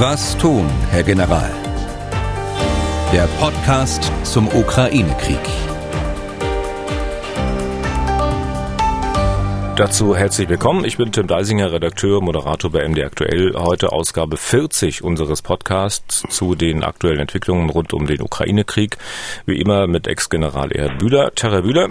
Was 0.00 0.38
tun, 0.38 0.64
Herr 0.92 1.02
General? 1.02 1.50
Der 3.12 3.26
Podcast 3.40 4.12
zum 4.22 4.46
Ukraine-Krieg. 4.46 5.40
Dazu 9.74 10.14
herzlich 10.14 10.48
willkommen. 10.48 10.84
Ich 10.84 10.98
bin 10.98 11.10
Tim 11.10 11.26
Deisinger, 11.26 11.72
Redakteur, 11.72 12.22
Moderator 12.22 12.70
bei 12.70 12.86
MD 12.86 13.02
Aktuell. 13.02 13.54
Heute 13.56 13.90
Ausgabe 13.90 14.36
40 14.36 15.02
unseres 15.02 15.42
Podcasts 15.42 16.22
zu 16.28 16.54
den 16.54 16.84
aktuellen 16.84 17.18
Entwicklungen 17.18 17.68
rund 17.68 17.92
um 17.92 18.06
den 18.06 18.22
Ukraine-Krieg. 18.22 18.98
Wie 19.46 19.60
immer 19.60 19.88
mit 19.88 20.06
Ex-General 20.06 20.70
Erhard 20.70 21.00
Bühler. 21.00 21.32
Terra 21.34 21.62
Bühler. 21.62 21.88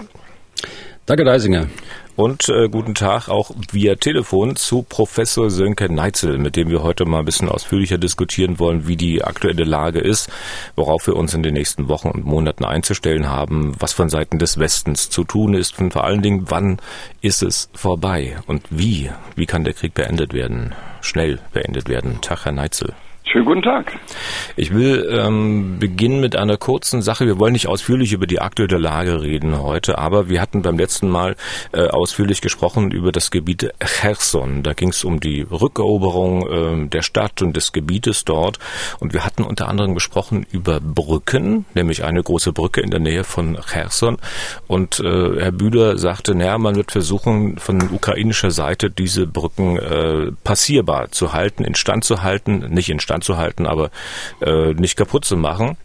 Danke, 1.06 1.26
Deisinger. 1.26 1.68
Und 2.18 2.50
äh, 2.50 2.68
guten 2.68 2.96
Tag 2.96 3.30
auch 3.30 3.52
via 3.72 3.94
Telefon 3.94 4.56
zu 4.56 4.82
Professor 4.82 5.52
Sönke 5.52 5.88
Neitzel, 5.88 6.40
mit 6.40 6.56
dem 6.56 6.68
wir 6.72 6.82
heute 6.82 7.06
mal 7.06 7.20
ein 7.20 7.26
bisschen 7.26 7.48
ausführlicher 7.48 8.00
diskutieren 8.00 8.58
wollen, 8.58 8.88
wie 8.88 8.96
die 8.96 9.24
aktuelle 9.24 9.66
Lage 9.66 10.00
ist, 10.00 10.28
worauf 10.76 11.06
wir 11.06 11.16
uns 11.16 11.36
in 11.36 11.44
den 11.44 11.54
nächsten 11.54 11.90
Wochen 11.90 12.10
und 12.10 12.26
Monaten 12.26 12.66
einzustellen 12.66 13.30
haben, 13.30 13.76
was 13.78 13.94
von 13.94 14.10
Seiten 14.10 14.40
des 14.40 14.58
Westens 14.58 15.12
zu 15.12 15.26
tun 15.26 15.54
ist 15.54 15.78
und 15.78 15.94
vor 15.94 16.06
allen 16.06 16.24
Dingen, 16.24 16.46
wann 16.48 16.80
ist 17.22 17.44
es 17.44 17.70
vorbei 17.76 18.38
und 18.48 18.64
wie, 18.72 19.12
wie 19.36 19.46
kann 19.46 19.64
der 19.64 19.74
Krieg 19.74 19.94
beendet 19.94 20.34
werden, 20.34 20.74
schnell 21.02 21.38
beendet 21.54 21.88
werden. 21.88 22.20
Tag, 22.22 22.46
Herr 22.46 22.52
Neitzel. 22.52 22.96
Schönen 23.30 23.44
guten 23.44 23.62
Tag. 23.62 23.92
Ich 24.56 24.74
will 24.74 25.06
ähm, 25.12 25.80
beginnen 25.80 26.22
mit 26.22 26.38
einer 26.38 26.56
kurzen 26.56 27.02
Sache. 27.02 27.26
Wir 27.26 27.38
wollen 27.38 27.52
nicht 27.52 27.68
ausführlich 27.68 28.14
über 28.14 28.26
die 28.26 28.40
aktuelle 28.40 28.78
Lage 28.78 29.22
reden 29.22 29.62
heute, 29.62 29.98
aber 29.98 30.30
wir 30.30 30.40
hatten 30.40 30.62
beim 30.62 30.78
letzten 30.78 31.10
Mal 31.10 31.36
äh, 31.74 31.88
ausführlich 31.88 32.40
gesprochen 32.40 32.90
über 32.92 33.12
das 33.12 33.30
Gebiet 33.30 33.74
Cherson. 33.84 34.64
Da 34.64 34.72
ging 34.72 34.90
es 34.90 35.04
um 35.04 35.20
die 35.20 35.42
Rückeroberung 35.42 36.86
äh, 36.86 36.88
der 36.88 37.02
Stadt 37.02 37.42
und 37.42 37.58
des 37.58 37.74
Gebietes 37.74 38.24
dort. 38.24 38.60
Und 39.02 39.14
wir 39.14 39.26
hatten 39.26 39.44
unter 39.44 39.68
anderem 39.68 39.94
gesprochen 39.94 40.46
über 40.50 40.80
Brücken, 40.80 41.66
nämlich 41.74 42.06
eine 42.06 42.24
große 42.24 42.54
Brücke 42.54 42.80
in 42.80 42.92
der 42.92 43.02
Nähe 43.02 43.26
von 43.26 43.58
Cherson. 43.62 44.20
Und 44.68 45.02
äh, 45.02 45.42
Herr 45.42 45.52
Bühler 45.52 45.98
sagte, 45.98 46.34
naja, 46.34 46.58
man 46.58 46.78
wird 46.78 46.94
versuchen, 46.94 47.58
von 47.58 47.90
ukrainischer 47.92 48.52
Seite 48.52 48.90
diese 48.90 49.28
Brücken 49.28 49.78
äh, 49.78 50.32
passierbar 50.46 51.12
zu 51.12 51.34
halten, 51.34 51.66
instand 51.66 52.06
zu 52.06 52.24
halten, 52.24 52.68
nicht 52.70 52.90
instand 52.90 53.17
anzuhalten, 53.18 53.66
aber 53.68 53.92
äh, 54.42 54.74
nicht 54.74 54.98
kaputt 54.98 55.26
zu 55.26 55.38
machen. 55.38 55.78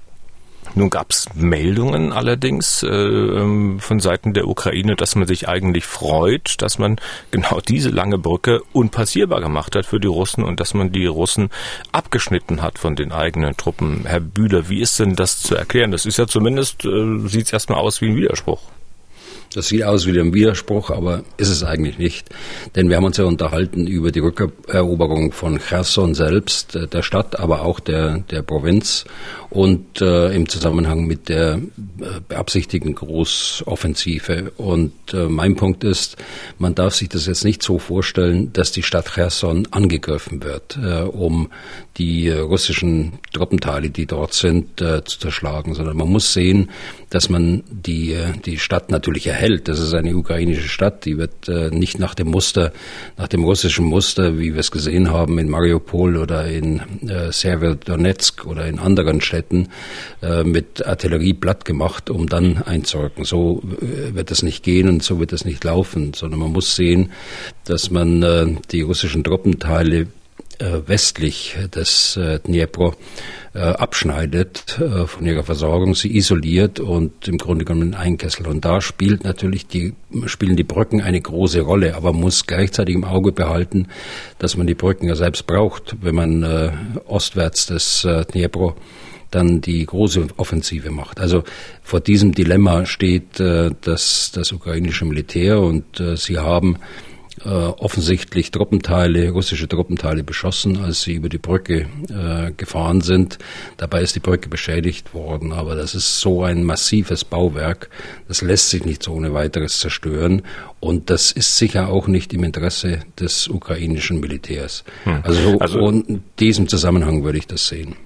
Nun 0.75 0.89
gab 0.89 1.11
es 1.11 1.27
Meldungen 1.35 2.13
allerdings 2.13 2.83
äh, 2.83 2.89
ähm, 2.89 3.79
von 3.79 4.01
Seiten 4.01 4.33
der 4.33 4.49
Ukraine, 4.49 4.97
dass 4.97 5.17
man 5.17 5.27
sich 5.27 5.49
eigentlich 5.49 5.85
freut, 5.85 6.63
dass 6.63 6.79
man 6.79 6.97
genau 7.31 7.61
diese 7.61 7.91
lange 7.91 8.17
Brücke 8.17 8.63
unpassierbar 8.73 9.41
gemacht 9.43 9.77
hat 9.77 9.85
für 9.85 10.01
die 10.01 10.09
Russen 10.09 10.45
und 10.45 10.61
dass 10.61 10.73
man 10.73 10.91
die 10.91 11.05
Russen 11.07 11.51
abgeschnitten 11.91 12.63
hat 12.63 12.79
von 12.79 12.97
den 12.97 13.13
eigenen 13.13 13.57
Truppen. 13.57 14.05
Herr 14.07 14.21
Bühler, 14.21 14.71
wie 14.71 14.81
ist 14.81 14.99
denn 14.99 15.15
das 15.15 15.43
zu 15.43 15.57
erklären? 15.57 15.91
Das 15.91 16.07
ist 16.07 16.17
ja 16.17 16.27
zumindest, 16.27 16.85
äh, 16.87 17.19
sieht 17.27 17.47
es 17.47 17.53
erstmal 17.53 17.79
aus 17.79 18.01
wie 18.01 18.09
ein 18.09 18.17
Widerspruch. 18.17 18.63
Das 19.53 19.69
sieht 19.69 19.85
aus 19.85 20.07
wie 20.07 20.19
ein 20.19 20.35
Widerspruch, 20.35 20.91
aber 20.91 21.23
ist 21.37 21.49
es 21.49 21.63
eigentlich 21.63 21.99
nicht. 21.99 22.29
Denn 22.75 22.89
wir 22.89 22.97
haben 22.97 23.05
uns 23.05 23.17
ja 23.17 23.25
unterhalten 23.25 23.87
über 23.87 24.11
die 24.11 24.21
Rückeroberung 24.21 25.33
von 25.33 25.59
Cherson 25.59 26.15
selbst, 26.15 26.75
äh, 26.77 26.87
der 26.87 27.03
Stadt, 27.03 27.39
aber 27.39 27.63
auch 27.63 27.81
der, 27.81 28.19
der 28.31 28.43
Provinz 28.43 29.05
und 29.53 30.01
äh, 30.01 30.35
im 30.35 30.49
Zusammenhang 30.49 31.07
mit 31.07 31.29
der 31.29 31.55
äh, 31.55 31.61
beabsichtigten 32.27 32.95
Großoffensive. 32.95 34.53
Und 34.57 34.93
äh, 35.13 35.29
mein 35.29 35.57
Punkt 35.57 35.85
ist, 35.85 36.17
man 36.59 36.75
darf 36.75 36.95
sich 36.95 37.11
das 37.11 37.27
jetzt 37.27 37.45
nicht 37.45 37.63
so 37.63 37.79
vorstellen, 37.79 38.53
dass 38.55 38.73
die 38.73 38.83
Stadt 38.83 39.13
Cherson 39.15 39.69
angegriffen 39.71 40.43
wird, 40.43 40.79
äh, 40.83 41.03
um 41.03 41.51
die 41.99 42.29
äh, 42.29 42.39
russischen 42.39 43.19
Truppenteile, 43.33 43.91
die 43.91 44.07
dort 44.07 44.33
sind, 44.33 44.79
zu 44.79 45.19
zerschlagen, 45.19 45.75
sondern 45.75 45.97
man 45.97 46.09
muss 46.09 46.33
sehen, 46.33 46.71
dass 47.13 47.29
man 47.29 47.63
die, 47.71 48.15
äh, 48.15 48.33
die 48.47 48.59
Stadt 48.59 48.91
natürlich 48.91 49.27
erhält. 49.27 49.69
Das 49.69 49.79
ist 49.79 49.93
eine 49.93 50.17
ukrainische 50.17 50.67
Stadt, 50.67 51.05
die 51.05 51.19
wird 51.19 51.47
äh, 51.47 51.69
nicht 51.69 51.99
nach 51.99 52.15
dem 52.15 52.29
Muster, 52.29 52.73
nach 53.19 53.29
dem 53.29 53.45
russischen 53.45 53.85
Muster, 53.85 54.39
wie 54.39 54.55
wir 54.55 54.61
es 54.61 54.71
gesehen 54.71 55.11
haben 55.11 55.39
in 55.39 55.51
Mariupol 55.51 56.17
oder 56.17 56.47
in 56.47 56.81
äh, 57.07 57.31
Severodonetsk 57.31 58.47
oder 58.47 58.67
in 58.67 58.79
anderen 58.79 59.21
Städten, 59.21 59.69
äh, 60.23 60.43
mit 60.43 60.87
Artillerie 60.87 61.35
platt 61.35 61.67
gemacht, 61.67 62.09
um 62.09 62.31
dann 62.31 62.63
einzurücken. 62.63 63.27
So 63.27 63.63
äh, 63.83 64.15
wird 64.15 64.31
es 64.31 64.43
nicht 64.43 64.63
gehen 64.63 64.89
und 64.89 65.03
so 65.03 65.21
wird 65.21 65.35
es 65.35 65.45
nicht 65.45 65.63
laufen, 65.65 66.15
sondern 66.15 66.41
man 66.41 66.53
muss 66.53 66.77
sehen, 66.77 67.13
dass 67.67 67.91
man 67.91 68.23
äh, 68.23 68.47
die 68.71 68.81
russischen 68.81 69.23
Truppenteile 69.23 70.07
westlich 70.87 71.57
des 71.75 72.17
äh, 72.17 72.39
Dnipro 72.41 72.95
äh, 73.55 73.59
abschneidet 73.61 74.81
von 75.07 75.27
ihrer 75.27 75.43
Versorgung, 75.43 75.95
sie 75.95 76.17
isoliert 76.17 76.81
und 76.81 77.29
im 77.29 77.39
Grunde 77.39 77.65
genommen 77.65 77.95
einkesselt. 77.95 78.47
Und 78.47 78.65
da 78.65 78.81
spielt 78.81 79.25
natürlich 79.25 79.67
die, 79.67 79.95
spielen 80.27 80.57
die 80.57 80.65
Brücken 80.65 81.01
eine 81.01 81.21
große 81.21 81.61
Rolle, 81.61 81.95
aber 81.97 82.13
man 82.13 82.23
muss 82.23 82.47
gleichzeitig 82.47 82.95
im 82.95 83.05
Auge 83.05 83.33
behalten, 83.33 83.89
dass 84.39 84.57
man 84.57 84.67
die 84.67 84.75
Brücken 84.75 85.07
ja 85.07 85.17
selbst 85.17 85.47
braucht, 85.47 85.97
wenn 86.01 86.15
man 86.15 86.43
äh, 86.43 86.71
ostwärts 87.07 87.67
des 87.67 88.05
äh, 88.05 88.25
dann 89.33 89.61
die 89.61 89.85
große 89.85 90.29
Offensive 90.37 90.91
macht. 90.91 91.19
Also 91.19 91.43
vor 91.83 92.01
diesem 92.01 92.33
Dilemma 92.33 92.87
steht 92.87 93.41
äh, 93.41 93.71
das, 93.81 94.31
das 94.33 94.53
ukrainische 94.53 95.05
Militär 95.05 95.61
und 95.61 95.99
äh, 96.01 96.17
sie 96.17 96.39
haben 96.39 96.77
äh, 97.45 97.49
offensichtlich 97.49 98.51
Truppenteile, 98.51 99.31
russische 99.31 99.69
Truppenteile 99.69 100.23
beschossen, 100.23 100.83
als 100.83 101.03
sie 101.03 101.15
über 101.15 101.29
die 101.29 101.39
Brücke 101.39 101.87
äh, 102.09 102.53
gefahren 102.57 103.01
sind. 103.01 103.39
Dabei 103.77 104.03
ist 104.03 104.15
die 104.15 104.21
Brücke 104.21 104.49
beschädigt 104.49 105.15
worden, 105.15 105.53
aber 105.53 105.75
das 105.75 105.95
ist 105.95 106.21
so 106.21 106.43
ein 106.43 106.65
massives 106.65 107.25
Bauwerk, 107.25 107.91
das 108.29 108.43
lässt 108.43 108.71
sich 108.71 108.85
nicht 108.85 109.03
so 109.03 109.13
ohne 109.13 109.35
weiteres 109.35 109.81
zerstören 109.81 110.43
und 110.81 111.11
das 111.11 111.33
ist 111.33 111.59
sicher 111.59 111.89
auch 111.89 112.07
nicht 112.07 112.33
im 112.33 112.45
Interesse 112.45 113.01
des 113.19 113.49
ukrainischen 113.49 114.21
Militärs. 114.21 114.85
Hm. 115.05 115.21
Also, 115.23 115.59
also 115.59 115.89
in 115.89 116.23
diesem 116.39 116.69
Zusammenhang 116.69 117.25
würde 117.25 117.39
ich 117.39 117.47
das 117.47 117.69
sehen. 117.69 117.97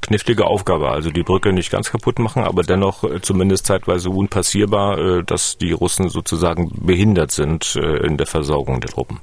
Knifflige 0.00 0.46
Aufgabe, 0.46 0.90
also 0.90 1.10
die 1.10 1.22
Brücke 1.22 1.52
nicht 1.52 1.70
ganz 1.70 1.90
kaputt 1.90 2.18
machen, 2.18 2.42
aber 2.42 2.62
dennoch 2.62 3.04
äh, 3.04 3.20
zumindest 3.20 3.66
zeitweise 3.66 4.10
unpassierbar, 4.10 4.98
äh, 4.98 5.22
dass 5.24 5.58
die 5.58 5.72
Russen 5.72 6.08
sozusagen 6.08 6.70
behindert 6.84 7.30
sind 7.30 7.76
äh, 7.76 8.06
in 8.06 8.16
der 8.16 8.26
Versorgung 8.26 8.80
der 8.80 8.90
Truppen. 8.90 9.20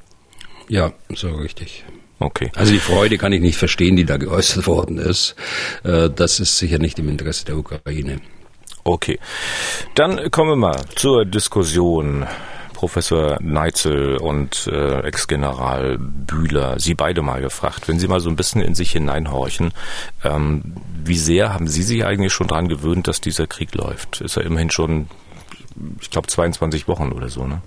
Ja, 0.67 0.93
so 1.13 1.29
richtig. 1.35 1.83
Okay. 2.19 2.51
Also 2.55 2.71
die 2.71 2.79
Freude 2.79 3.17
kann 3.17 3.33
ich 3.33 3.41
nicht 3.41 3.57
verstehen, 3.57 3.95
die 3.95 4.05
da 4.05 4.17
geäußert 4.17 4.67
worden 4.67 4.99
ist. 4.99 5.35
Das 5.81 6.39
ist 6.39 6.59
sicher 6.59 6.77
nicht 6.77 6.99
im 6.99 7.09
Interesse 7.09 7.45
der 7.45 7.57
Ukraine. 7.57 8.21
Okay. 8.83 9.19
Dann 9.95 10.29
kommen 10.29 10.51
wir 10.51 10.55
mal 10.55 10.85
zur 10.95 11.25
Diskussion 11.25 12.27
Professor 12.81 13.37
Neitzel 13.41 14.17
und 14.17 14.65
äh, 14.65 15.01
Ex-General 15.01 15.99
Bühler, 15.99 16.79
Sie 16.79 16.95
beide 16.95 17.21
mal 17.21 17.39
gefragt, 17.39 17.87
wenn 17.87 17.99
Sie 17.99 18.07
mal 18.07 18.19
so 18.19 18.27
ein 18.27 18.35
bisschen 18.35 18.59
in 18.59 18.73
sich 18.73 18.93
hineinhorchen, 18.93 19.71
ähm, 20.23 20.73
wie 21.05 21.13
sehr 21.13 21.53
haben 21.53 21.67
Sie 21.67 21.83
sich 21.83 22.03
eigentlich 22.03 22.33
schon 22.33 22.47
daran 22.47 22.69
gewöhnt, 22.69 23.07
dass 23.07 23.21
dieser 23.21 23.45
Krieg 23.45 23.75
läuft? 23.75 24.21
Ist 24.21 24.35
ja 24.35 24.41
immerhin 24.41 24.71
schon, 24.71 25.09
ich 26.01 26.09
glaube, 26.09 26.27
22 26.27 26.87
Wochen 26.87 27.11
oder 27.11 27.29
so, 27.29 27.45
ne? 27.45 27.61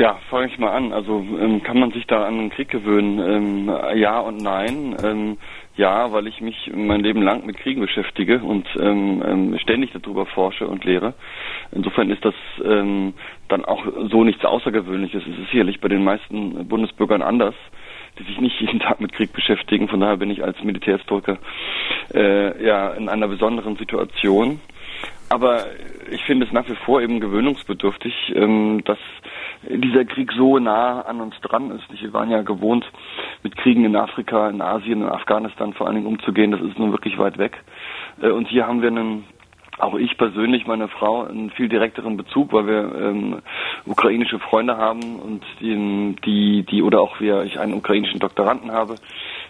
Ja, 0.00 0.18
fange 0.28 0.48
ich 0.48 0.58
mal 0.58 0.72
an. 0.72 0.92
Also 0.92 1.24
ähm, 1.38 1.62
kann 1.62 1.78
man 1.78 1.92
sich 1.92 2.08
da 2.08 2.26
an 2.26 2.36
den 2.36 2.50
Krieg 2.50 2.68
gewöhnen? 2.68 3.20
Ähm, 3.20 3.72
ja 3.94 4.18
und 4.18 4.38
nein. 4.38 4.96
Ähm, 5.04 5.38
ja, 5.76 6.12
weil 6.12 6.26
ich 6.28 6.40
mich 6.40 6.70
mein 6.74 7.00
Leben 7.00 7.22
lang 7.22 7.44
mit 7.46 7.56
Kriegen 7.56 7.80
beschäftige 7.80 8.38
und 8.38 8.66
ähm, 8.78 9.22
ähm, 9.26 9.58
ständig 9.58 9.90
darüber 9.92 10.24
forsche 10.26 10.68
und 10.68 10.84
lehre. 10.84 11.14
Insofern 11.72 12.10
ist 12.10 12.24
das 12.24 12.34
ähm, 12.64 13.14
dann 13.48 13.64
auch 13.64 13.84
so 14.10 14.22
nichts 14.22 14.44
Außergewöhnliches. 14.44 15.22
Es 15.22 15.38
ist 15.38 15.50
sicherlich 15.50 15.80
bei 15.80 15.88
den 15.88 16.04
meisten 16.04 16.68
Bundesbürgern 16.68 17.22
anders, 17.22 17.54
die 18.18 18.22
sich 18.22 18.40
nicht 18.40 18.60
jeden 18.60 18.78
Tag 18.78 19.00
mit 19.00 19.12
Krieg 19.12 19.32
beschäftigen. 19.32 19.88
Von 19.88 20.00
daher 20.00 20.16
bin 20.16 20.30
ich 20.30 20.44
als 20.44 20.62
Militärhistoriker 20.62 21.38
äh, 22.14 22.64
ja 22.64 22.90
in 22.90 23.08
einer 23.08 23.26
besonderen 23.26 23.76
Situation. 23.76 24.60
Aber 25.34 25.64
ich 26.12 26.22
finde 26.26 26.46
es 26.46 26.52
nach 26.52 26.68
wie 26.68 26.76
vor 26.76 27.02
eben 27.02 27.18
gewöhnungsbedürftig, 27.18 28.14
ähm, 28.36 28.84
dass 28.84 28.98
dieser 29.68 30.04
Krieg 30.04 30.30
so 30.30 30.60
nah 30.60 31.00
an 31.00 31.20
uns 31.20 31.34
dran 31.40 31.72
ist. 31.72 32.00
Wir 32.00 32.12
waren 32.12 32.30
ja 32.30 32.42
gewohnt, 32.42 32.84
mit 33.42 33.56
Kriegen 33.56 33.84
in 33.84 33.96
Afrika, 33.96 34.48
in 34.48 34.62
Asien, 34.62 35.02
in 35.02 35.08
Afghanistan 35.08 35.72
vor 35.72 35.88
allen 35.88 35.96
Dingen 35.96 36.06
umzugehen. 36.06 36.52
Das 36.52 36.60
ist 36.60 36.78
nun 36.78 36.92
wirklich 36.92 37.18
weit 37.18 37.36
weg. 37.36 37.64
Äh, 38.22 38.30
und 38.30 38.46
hier 38.46 38.68
haben 38.68 38.80
wir 38.80 38.90
einen 38.90 39.24
auch 39.76 39.96
ich 39.96 40.16
persönlich, 40.16 40.68
meine 40.68 40.86
Frau, 40.86 41.24
einen 41.24 41.50
viel 41.50 41.68
direkteren 41.68 42.16
Bezug, 42.16 42.52
weil 42.52 42.68
wir 42.68 42.94
ähm, 42.94 43.42
ukrainische 43.86 44.38
Freunde 44.38 44.76
haben 44.76 45.18
und 45.18 45.42
die, 45.58 46.14
die, 46.24 46.62
die 46.62 46.80
oder 46.80 47.00
auch 47.00 47.18
wir, 47.18 47.42
ich 47.42 47.58
einen 47.58 47.74
ukrainischen 47.74 48.20
Doktoranden 48.20 48.70
habe, 48.70 48.94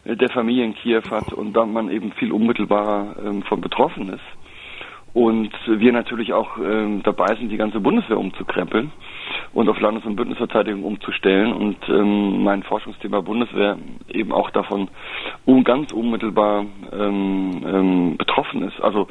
äh, 0.06 0.16
der 0.16 0.30
Familie 0.30 0.64
in 0.64 0.74
Kiew 0.74 1.02
hat 1.10 1.34
und 1.34 1.52
da 1.52 1.66
man 1.66 1.90
eben 1.90 2.10
viel 2.12 2.32
unmittelbarer 2.32 3.16
ähm, 3.22 3.42
von 3.42 3.60
betroffen 3.60 4.08
ist. 4.08 4.43
Und 5.14 5.50
wir 5.66 5.92
natürlich 5.92 6.32
auch 6.32 6.58
ähm, 6.58 7.02
dabei 7.04 7.36
sind, 7.36 7.48
die 7.48 7.56
ganze 7.56 7.78
Bundeswehr 7.78 8.18
umzukrempeln 8.18 8.90
und 9.52 9.68
auf 9.68 9.78
Landes- 9.78 10.04
und 10.04 10.16
Bündnisverteidigung 10.16 10.82
umzustellen 10.82 11.52
und 11.52 11.76
ähm, 11.88 12.42
mein 12.42 12.64
Forschungsthema 12.64 13.20
Bundeswehr 13.20 13.78
eben 14.08 14.32
auch 14.32 14.50
davon 14.50 14.88
um, 15.44 15.62
ganz 15.62 15.92
unmittelbar 15.92 16.66
ähm, 16.92 17.64
ähm, 17.64 18.16
betroffen 18.16 18.62
ist. 18.64 18.80
Also 18.80 19.06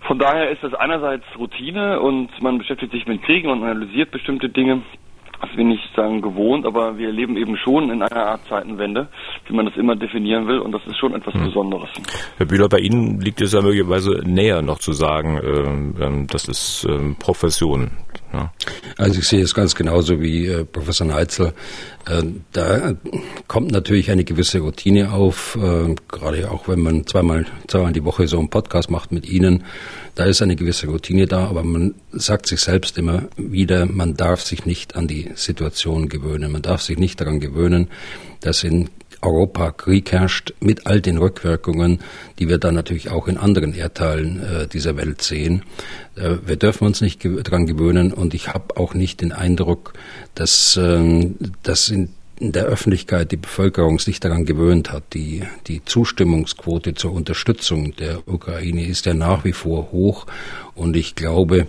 von 0.00 0.18
daher 0.18 0.48
ist 0.48 0.62
das 0.62 0.72
einerseits 0.72 1.24
Routine 1.38 2.00
und 2.00 2.30
man 2.40 2.56
beschäftigt 2.56 2.92
sich 2.92 3.06
mit 3.06 3.22
Kriegen 3.22 3.50
und 3.50 3.62
analysiert 3.62 4.10
bestimmte 4.10 4.48
Dinge 4.48 4.80
das 5.40 5.50
bin 5.56 5.70
ich 5.70 5.80
sagen 5.94 6.20
gewohnt, 6.20 6.66
aber 6.66 6.98
wir 6.98 7.10
leben 7.10 7.36
eben 7.36 7.56
schon 7.56 7.90
in 7.90 8.02
einer 8.02 8.26
Art 8.26 8.40
Zeitenwende, 8.48 9.08
wie 9.46 9.54
man 9.54 9.66
das 9.66 9.76
immer 9.76 9.96
definieren 9.96 10.46
will, 10.46 10.58
und 10.58 10.72
das 10.72 10.84
ist 10.86 10.98
schon 10.98 11.14
etwas 11.14 11.34
hm. 11.34 11.44
Besonderes. 11.44 11.90
Herr 12.36 12.46
Bühler, 12.46 12.68
bei 12.68 12.78
Ihnen 12.78 13.20
liegt 13.20 13.40
es 13.40 13.52
ja 13.52 13.62
möglicherweise 13.62 14.22
näher 14.24 14.62
noch 14.62 14.78
zu 14.78 14.92
sagen, 14.92 15.38
äh, 15.38 16.26
das 16.30 16.48
ist 16.48 16.86
äh, 16.88 17.14
Profession. 17.18 17.90
Ja. 18.32 18.52
Also 18.98 19.20
ich 19.20 19.28
sehe 19.28 19.42
es 19.42 19.54
ganz 19.54 19.74
genauso 19.74 20.20
wie 20.20 20.46
äh, 20.46 20.64
Professor 20.64 21.06
Neitzel. 21.06 21.54
Äh, 22.06 22.24
da 22.52 22.94
kommt 23.46 23.70
natürlich 23.70 24.10
eine 24.10 24.24
gewisse 24.24 24.58
Routine 24.60 25.12
auf, 25.12 25.56
äh, 25.56 25.94
gerade 26.08 26.50
auch 26.50 26.68
wenn 26.68 26.80
man 26.80 27.06
zweimal, 27.06 27.46
zweimal 27.68 27.92
die 27.92 28.04
Woche 28.04 28.28
so 28.28 28.38
einen 28.38 28.50
Podcast 28.50 28.90
macht 28.90 29.12
mit 29.12 29.26
Ihnen. 29.26 29.64
Da 30.14 30.24
ist 30.24 30.42
eine 30.42 30.56
gewisse 30.56 30.88
Routine 30.88 31.26
da, 31.26 31.46
aber 31.46 31.62
man 31.62 31.94
sagt 32.12 32.48
sich 32.48 32.60
selbst 32.60 32.98
immer 32.98 33.22
wieder, 33.36 33.86
man 33.86 34.14
darf 34.14 34.42
sich 34.42 34.66
nicht 34.66 34.96
an 34.96 35.06
die 35.06 35.30
Situation 35.34 36.08
gewöhnen. 36.08 36.52
Man 36.52 36.62
darf 36.62 36.82
sich 36.82 36.98
nicht 36.98 37.20
daran 37.20 37.40
gewöhnen, 37.40 37.88
dass 38.40 38.62
in 38.62 38.90
Europa 39.22 39.72
Krieg 39.72 40.12
herrscht, 40.12 40.52
mit 40.60 40.86
all 40.86 41.00
den 41.00 41.18
Rückwirkungen, 41.18 42.00
die 42.38 42.48
wir 42.48 42.58
dann 42.58 42.74
natürlich 42.74 43.10
auch 43.10 43.28
in 43.28 43.36
anderen 43.36 43.74
Erdteilen 43.74 44.42
äh, 44.42 44.66
dieser 44.66 44.96
Welt 44.96 45.22
sehen. 45.22 45.62
Äh, 46.16 46.36
wir 46.46 46.56
dürfen 46.56 46.86
uns 46.86 47.00
nicht 47.00 47.20
ge 47.20 47.42
daran 47.42 47.66
gewöhnen 47.66 48.12
und 48.12 48.34
ich 48.34 48.48
habe 48.48 48.76
auch 48.76 48.94
nicht 48.94 49.20
den 49.20 49.32
Eindruck, 49.32 49.94
dass, 50.34 50.76
äh, 50.76 51.30
dass 51.62 51.88
in 51.88 52.10
der 52.40 52.66
Öffentlichkeit 52.66 53.32
die 53.32 53.36
Bevölkerung 53.36 53.98
sich 53.98 54.20
daran 54.20 54.44
gewöhnt 54.44 54.92
hat. 54.92 55.02
Die, 55.14 55.42
die 55.66 55.84
Zustimmungsquote 55.84 56.94
zur 56.94 57.12
Unterstützung 57.12 57.96
der 57.96 58.26
Ukraine 58.28 58.86
ist 58.86 59.06
ja 59.06 59.14
nach 59.14 59.44
wie 59.44 59.52
vor 59.52 59.90
hoch 59.90 60.26
und 60.74 60.96
ich 60.96 61.14
glaube, 61.14 61.66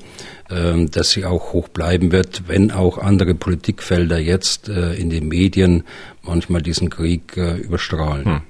dass 0.50 1.12
sie 1.12 1.26
auch 1.26 1.54
hoch 1.54 1.68
bleiben 1.68 2.12
wird, 2.12 2.44
wenn 2.48 2.72
auch 2.72 2.98
andere 2.98 3.36
Politikfelder 3.36 4.18
jetzt 4.18 4.68
äh, 4.68 4.94
in 4.94 5.10
den 5.10 5.28
Medien 5.28 5.84
manchmal 6.24 6.62
diesen 6.62 6.90
Krieg 6.90 7.38
äh, 7.38 7.58
überstrahlen. 7.58 8.42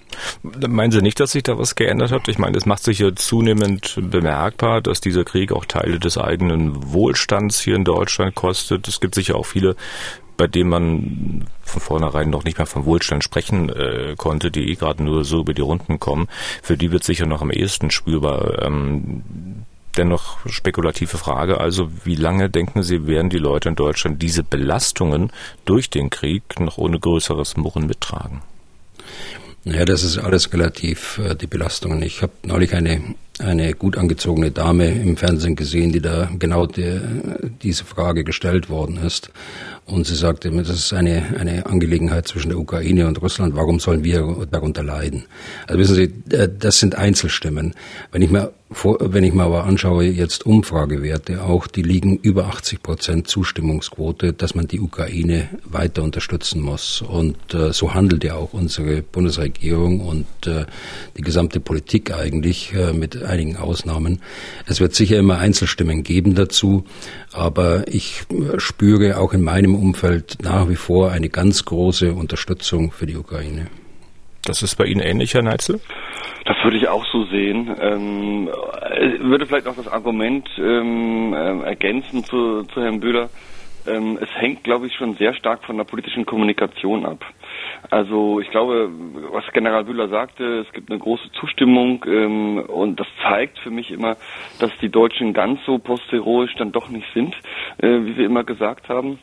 Hm. 0.42 0.74
Meinen 0.74 0.92
Sie 0.92 1.02
nicht, 1.02 1.20
dass 1.20 1.32
sich 1.32 1.44
da 1.44 1.58
was 1.58 1.76
geändert 1.76 2.12
hat? 2.12 2.28
Ich 2.28 2.38
meine, 2.38 2.58
es 2.58 2.66
macht 2.66 2.84
sich 2.84 3.00
ja 3.00 3.16
zunehmend 3.16 3.98
bemerkbar, 4.02 4.82
dass 4.82 5.02
dieser 5.02 5.24
Krieg 5.24 5.52
auch 5.52 5.66
Teile 5.66 6.00
des 6.00 6.18
eigenen 6.18 6.94
Wohlstands 6.94 7.60
hier 7.60 7.76
in 7.76 7.84
Deutschland 7.84 8.36
kostet. 8.36 8.88
Es 8.88 9.00
gibt 9.00 9.16
sicher 9.16 9.36
auch 9.36 9.46
viele 9.46 9.76
bei 10.40 10.48
denen 10.48 10.70
man 10.70 11.46
von 11.64 11.82
vornherein 11.82 12.30
noch 12.30 12.46
nicht 12.46 12.58
mehr 12.58 12.66
vom 12.66 12.86
Wohlstand 12.86 13.26
sprechen 13.26 13.68
äh, 13.68 14.16
konnte, 14.18 14.52
die 14.52 14.72
eh 14.72 14.76
gerade 14.76 15.04
nur 15.04 15.26
so 15.26 15.42
über 15.42 15.54
die 15.54 15.62
Runden 15.62 16.00
kommen, 16.00 16.30
für 16.64 16.78
die 16.78 16.94
wird 16.94 17.04
sicher 17.04 17.26
noch 17.26 17.42
am 17.42 17.52
ehesten 17.52 17.92
spürbar. 17.92 18.64
Ähm, 18.64 19.59
dennoch 19.98 20.38
spekulative 20.48 21.18
Frage, 21.18 21.60
also 21.60 21.90
wie 22.04 22.16
lange 22.16 22.50
denken 22.50 22.84
Sie, 22.84 23.08
werden 23.08 23.30
die 23.30 23.38
Leute 23.38 23.70
in 23.70 23.76
Deutschland 23.76 24.22
diese 24.22 24.44
Belastungen 24.44 25.32
durch 25.66 25.90
den 25.90 26.10
Krieg 26.10 26.60
noch 26.60 26.78
ohne 26.78 27.00
größeres 27.00 27.58
Murren 27.58 27.88
mittragen? 27.88 28.42
Ja, 29.66 29.86
das 29.86 30.04
ist 30.04 30.18
alles 30.18 30.54
relativ, 30.54 31.20
äh, 31.20 31.36
die 31.36 31.48
Belastungen. 31.48 32.02
Ich 32.02 32.22
habe 32.22 32.32
neulich 32.44 32.74
eine, 32.74 33.16
eine 33.40 33.74
gut 33.74 33.98
angezogene 33.98 34.52
Dame 34.52 34.90
im 34.90 35.18
Fernsehen 35.18 35.56
gesehen, 35.56 35.92
die 35.92 36.02
da 36.02 36.30
genau 36.38 36.66
die, 36.66 37.00
diese 37.62 37.86
Frage 37.86 38.24
gestellt 38.24 38.70
worden 38.70 38.98
ist. 38.98 39.32
Und 39.86 40.06
sie 40.06 40.16
sagte, 40.16 40.52
das 40.52 40.70
ist 40.70 40.94
eine, 40.94 41.24
eine 41.40 41.66
Angelegenheit 41.66 42.28
zwischen 42.28 42.50
der 42.50 42.60
Ukraine 42.60 43.08
und 43.08 43.22
Russland. 43.22 43.56
Warum 43.56 43.80
sollen 43.80 44.04
wir 44.04 44.48
darunter 44.52 44.84
leiden? 44.84 45.26
Also 45.66 45.80
wissen 45.80 45.96
Sie, 45.96 46.14
das 46.60 46.80
sind 46.80 46.96
Einzelstimmen. 46.96 47.74
Wenn 48.12 48.22
ich 48.22 48.30
mir 48.30 48.54
wenn 49.00 49.24
ich 49.24 49.34
mir 49.34 49.44
aber 49.44 49.64
anschaue, 49.64 50.06
jetzt 50.06 50.46
Umfragewerte 50.46 51.44
auch, 51.44 51.66
die 51.66 51.82
liegen 51.82 52.18
über 52.18 52.46
80 52.46 52.84
Prozent 52.84 53.28
Zustimmungsquote, 53.28 54.32
dass 54.32 54.54
man 54.54 54.68
die 54.68 54.80
Ukraine 54.80 55.50
weiter 55.64 56.04
unterstützen 56.04 56.62
muss. 56.62 57.02
Und 57.02 57.56
äh, 57.56 57.74
so 57.74 57.96
handelt 57.96 58.24
ja 58.24 58.36
auch 58.36 58.54
unsere 58.54 59.02
Bundesregierung 59.02 60.02
und 60.02 60.28
äh, 60.46 60.66
die 61.18 61.24
gesamte 61.24 61.60
Politik 61.60 62.14
eigentlich, 62.14 62.72
äh, 62.76 62.94
mit 62.94 63.24
einigen 63.30 63.58
Ausnahmen. 63.58 64.22
Es 64.66 64.82
wird 64.82 64.94
sicher 64.94 65.18
immer 65.18 65.38
Einzelstimmen 65.38 66.04
geben 66.04 66.36
dazu, 66.36 66.84
aber 67.32 67.88
ich 67.88 68.24
spüre 68.58 69.18
auch 69.18 69.34
in 69.34 69.42
meinem 69.42 69.76
Umfeld 69.76 70.38
nach 70.42 70.68
wie 70.70 70.76
vor 70.76 71.12
eine 71.12 71.30
ganz 71.30 71.66
große 71.66 72.14
Unterstützung 72.14 72.92
für 72.92 73.06
die 73.06 73.16
Ukraine. 73.16 73.68
Das 74.46 74.64
ist 74.64 74.76
bei 74.76 74.86
Ihnen 74.86 75.02
ähnlich, 75.02 75.34
Herr 75.34 75.44
Neitzel? 75.44 75.80
Das 76.46 76.58
würde 76.64 76.78
ich 76.78 76.88
auch 76.88 77.06
so 77.12 77.26
sehen. 77.26 77.76
Ähm, 77.80 78.50
würde 79.22 79.46
vielleicht 79.46 79.66
noch 79.66 79.76
das 79.76 79.88
Argument 79.88 80.48
ähm, 80.58 81.34
äh, 81.34 81.68
ergänzen 81.68 82.24
zu, 82.24 82.64
zu 82.64 82.82
Herrn 82.82 83.00
Bühler. 83.00 83.30
Ähm, 83.88 84.18
es 84.22 84.30
hängt, 84.36 84.64
glaube 84.64 84.88
ich, 84.88 84.96
schon 84.96 85.16
sehr 85.16 85.34
stark 85.34 85.64
von 85.64 85.78
der 85.78 85.84
politischen 85.84 86.26
Kommunikation 86.26 87.06
ab. 87.06 87.26
Also 87.90 88.40
ich 88.40 88.50
glaube, 88.52 88.90
was 89.32 89.46
General 89.54 89.84
Bühler 89.84 90.10
sagte, 90.10 90.60
es 90.60 90.72
gibt 90.74 90.90
eine 90.90 91.00
große 91.00 91.32
Zustimmung 91.40 92.04
ähm, 92.08 92.60
und 92.60 93.00
das 93.00 93.08
zeigt 93.24 93.60
für 93.60 93.72
mich 93.72 93.92
immer, 93.92 94.18
dass 94.60 94.72
die 94.82 94.90
Deutschen 94.90 95.34
ganz 95.34 95.60
so 95.66 95.80
postheroisch 95.80 96.54
dann 96.56 96.72
doch 96.72 96.90
nicht 96.90 97.08
sind, 97.14 97.36
äh, 97.78 97.88
wie 97.88 98.18
wir 98.18 98.26
immer 98.26 98.44
gesagt 98.44 98.90
haben 98.90 99.20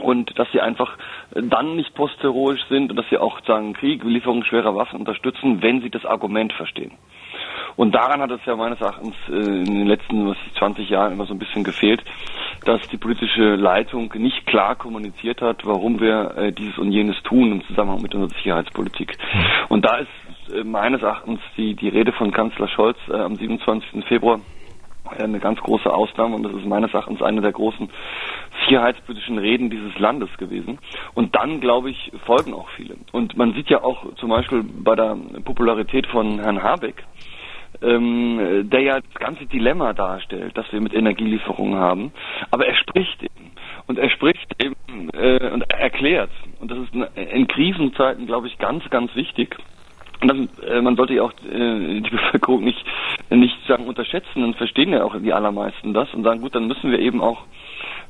und 0.00 0.38
dass 0.38 0.50
sie 0.52 0.60
einfach 0.60 0.96
dann 1.34 1.76
nicht 1.76 1.94
postheroisch 1.94 2.60
sind 2.68 2.90
und 2.90 2.96
dass 2.96 3.08
sie 3.10 3.18
auch 3.18 3.40
sagen, 3.46 3.74
Krieg, 3.74 4.02
Lieferung 4.04 4.44
schwerer 4.44 4.74
Waffen 4.74 4.98
unterstützen, 4.98 5.62
wenn 5.62 5.82
sie 5.82 5.90
das 5.90 6.04
Argument 6.04 6.52
verstehen. 6.52 6.92
Und 7.80 7.94
daran 7.94 8.20
hat 8.20 8.30
es 8.30 8.44
ja 8.44 8.56
meines 8.56 8.78
Erachtens 8.78 9.14
äh, 9.30 9.32
in 9.32 9.64
den 9.64 9.86
letzten 9.86 10.28
was 10.28 10.36
20 10.58 10.90
Jahren 10.90 11.14
immer 11.14 11.24
so 11.24 11.32
ein 11.32 11.38
bisschen 11.38 11.64
gefehlt, 11.64 12.04
dass 12.66 12.86
die 12.88 12.98
politische 12.98 13.54
Leitung 13.54 14.12
nicht 14.18 14.44
klar 14.44 14.74
kommuniziert 14.76 15.40
hat, 15.40 15.64
warum 15.64 15.98
wir 15.98 16.36
äh, 16.36 16.52
dieses 16.52 16.76
und 16.76 16.92
jenes 16.92 17.16
tun 17.22 17.52
im 17.52 17.64
Zusammenhang 17.64 18.02
mit 18.02 18.14
unserer 18.14 18.36
Sicherheitspolitik. 18.36 19.16
Hm. 19.30 19.44
Und 19.70 19.86
da 19.86 19.96
ist 19.96 20.54
äh, 20.54 20.62
meines 20.62 21.00
Erachtens 21.00 21.40
die, 21.56 21.74
die 21.74 21.88
Rede 21.88 22.12
von 22.12 22.32
Kanzler 22.32 22.68
Scholz 22.68 22.98
am 23.08 23.36
27. 23.36 24.04
Februar 24.04 24.40
eine 25.18 25.40
ganz 25.40 25.58
große 25.60 25.90
Ausnahme 25.90 26.36
und 26.36 26.42
das 26.42 26.52
ist 26.52 26.66
meines 26.66 26.92
Erachtens 26.92 27.22
eine 27.22 27.40
der 27.40 27.52
großen 27.52 27.88
sicherheitspolitischen 28.66 29.38
Reden 29.38 29.70
dieses 29.70 29.98
Landes 29.98 30.28
gewesen. 30.36 30.78
Und 31.14 31.34
dann, 31.34 31.60
glaube 31.60 31.90
ich, 31.90 32.12
folgen 32.26 32.52
auch 32.52 32.68
viele. 32.76 32.96
Und 33.12 33.38
man 33.38 33.54
sieht 33.54 33.70
ja 33.70 33.82
auch 33.82 34.14
zum 34.16 34.28
Beispiel 34.28 34.62
bei 34.62 34.94
der 34.94 35.16
Popularität 35.44 36.06
von 36.06 36.40
Herrn 36.40 36.62
Habeck, 36.62 37.04
ähm, 37.82 38.68
der 38.70 38.80
ja 38.80 39.00
das 39.00 39.14
ganze 39.14 39.46
Dilemma 39.46 39.92
darstellt, 39.92 40.56
das 40.56 40.70
wir 40.72 40.80
mit 40.80 40.94
Energielieferungen 40.94 41.78
haben. 41.78 42.12
Aber 42.50 42.66
er 42.66 42.74
spricht 42.74 43.22
eben. 43.22 43.52
Und 43.86 43.98
er 43.98 44.10
spricht 44.10 44.62
eben 44.62 45.10
äh, 45.10 45.50
und 45.50 45.62
er 45.68 45.80
erklärt. 45.80 46.30
Und 46.60 46.70
das 46.70 46.78
ist 46.78 46.94
in 46.94 47.48
Krisenzeiten, 47.48 48.26
glaube 48.26 48.46
ich, 48.46 48.58
ganz, 48.58 48.88
ganz 48.90 49.14
wichtig. 49.16 49.56
Das, 50.20 50.36
äh, 50.66 50.80
man 50.82 50.96
sollte 50.96 51.14
ja 51.14 51.22
auch 51.22 51.32
äh, 51.32 52.00
die 52.00 52.10
Bevölkerung 52.10 52.62
nicht, 52.62 52.84
nicht 53.30 53.56
sagen 53.66 53.86
unterschätzen, 53.86 54.42
dann 54.42 54.54
verstehen 54.54 54.92
ja 54.92 55.02
auch 55.02 55.16
die 55.18 55.32
allermeisten 55.32 55.94
das 55.94 56.12
und 56.12 56.24
sagen, 56.24 56.42
gut, 56.42 56.54
dann 56.54 56.66
müssen 56.66 56.90
wir 56.90 56.98
eben 56.98 57.22
auch 57.22 57.44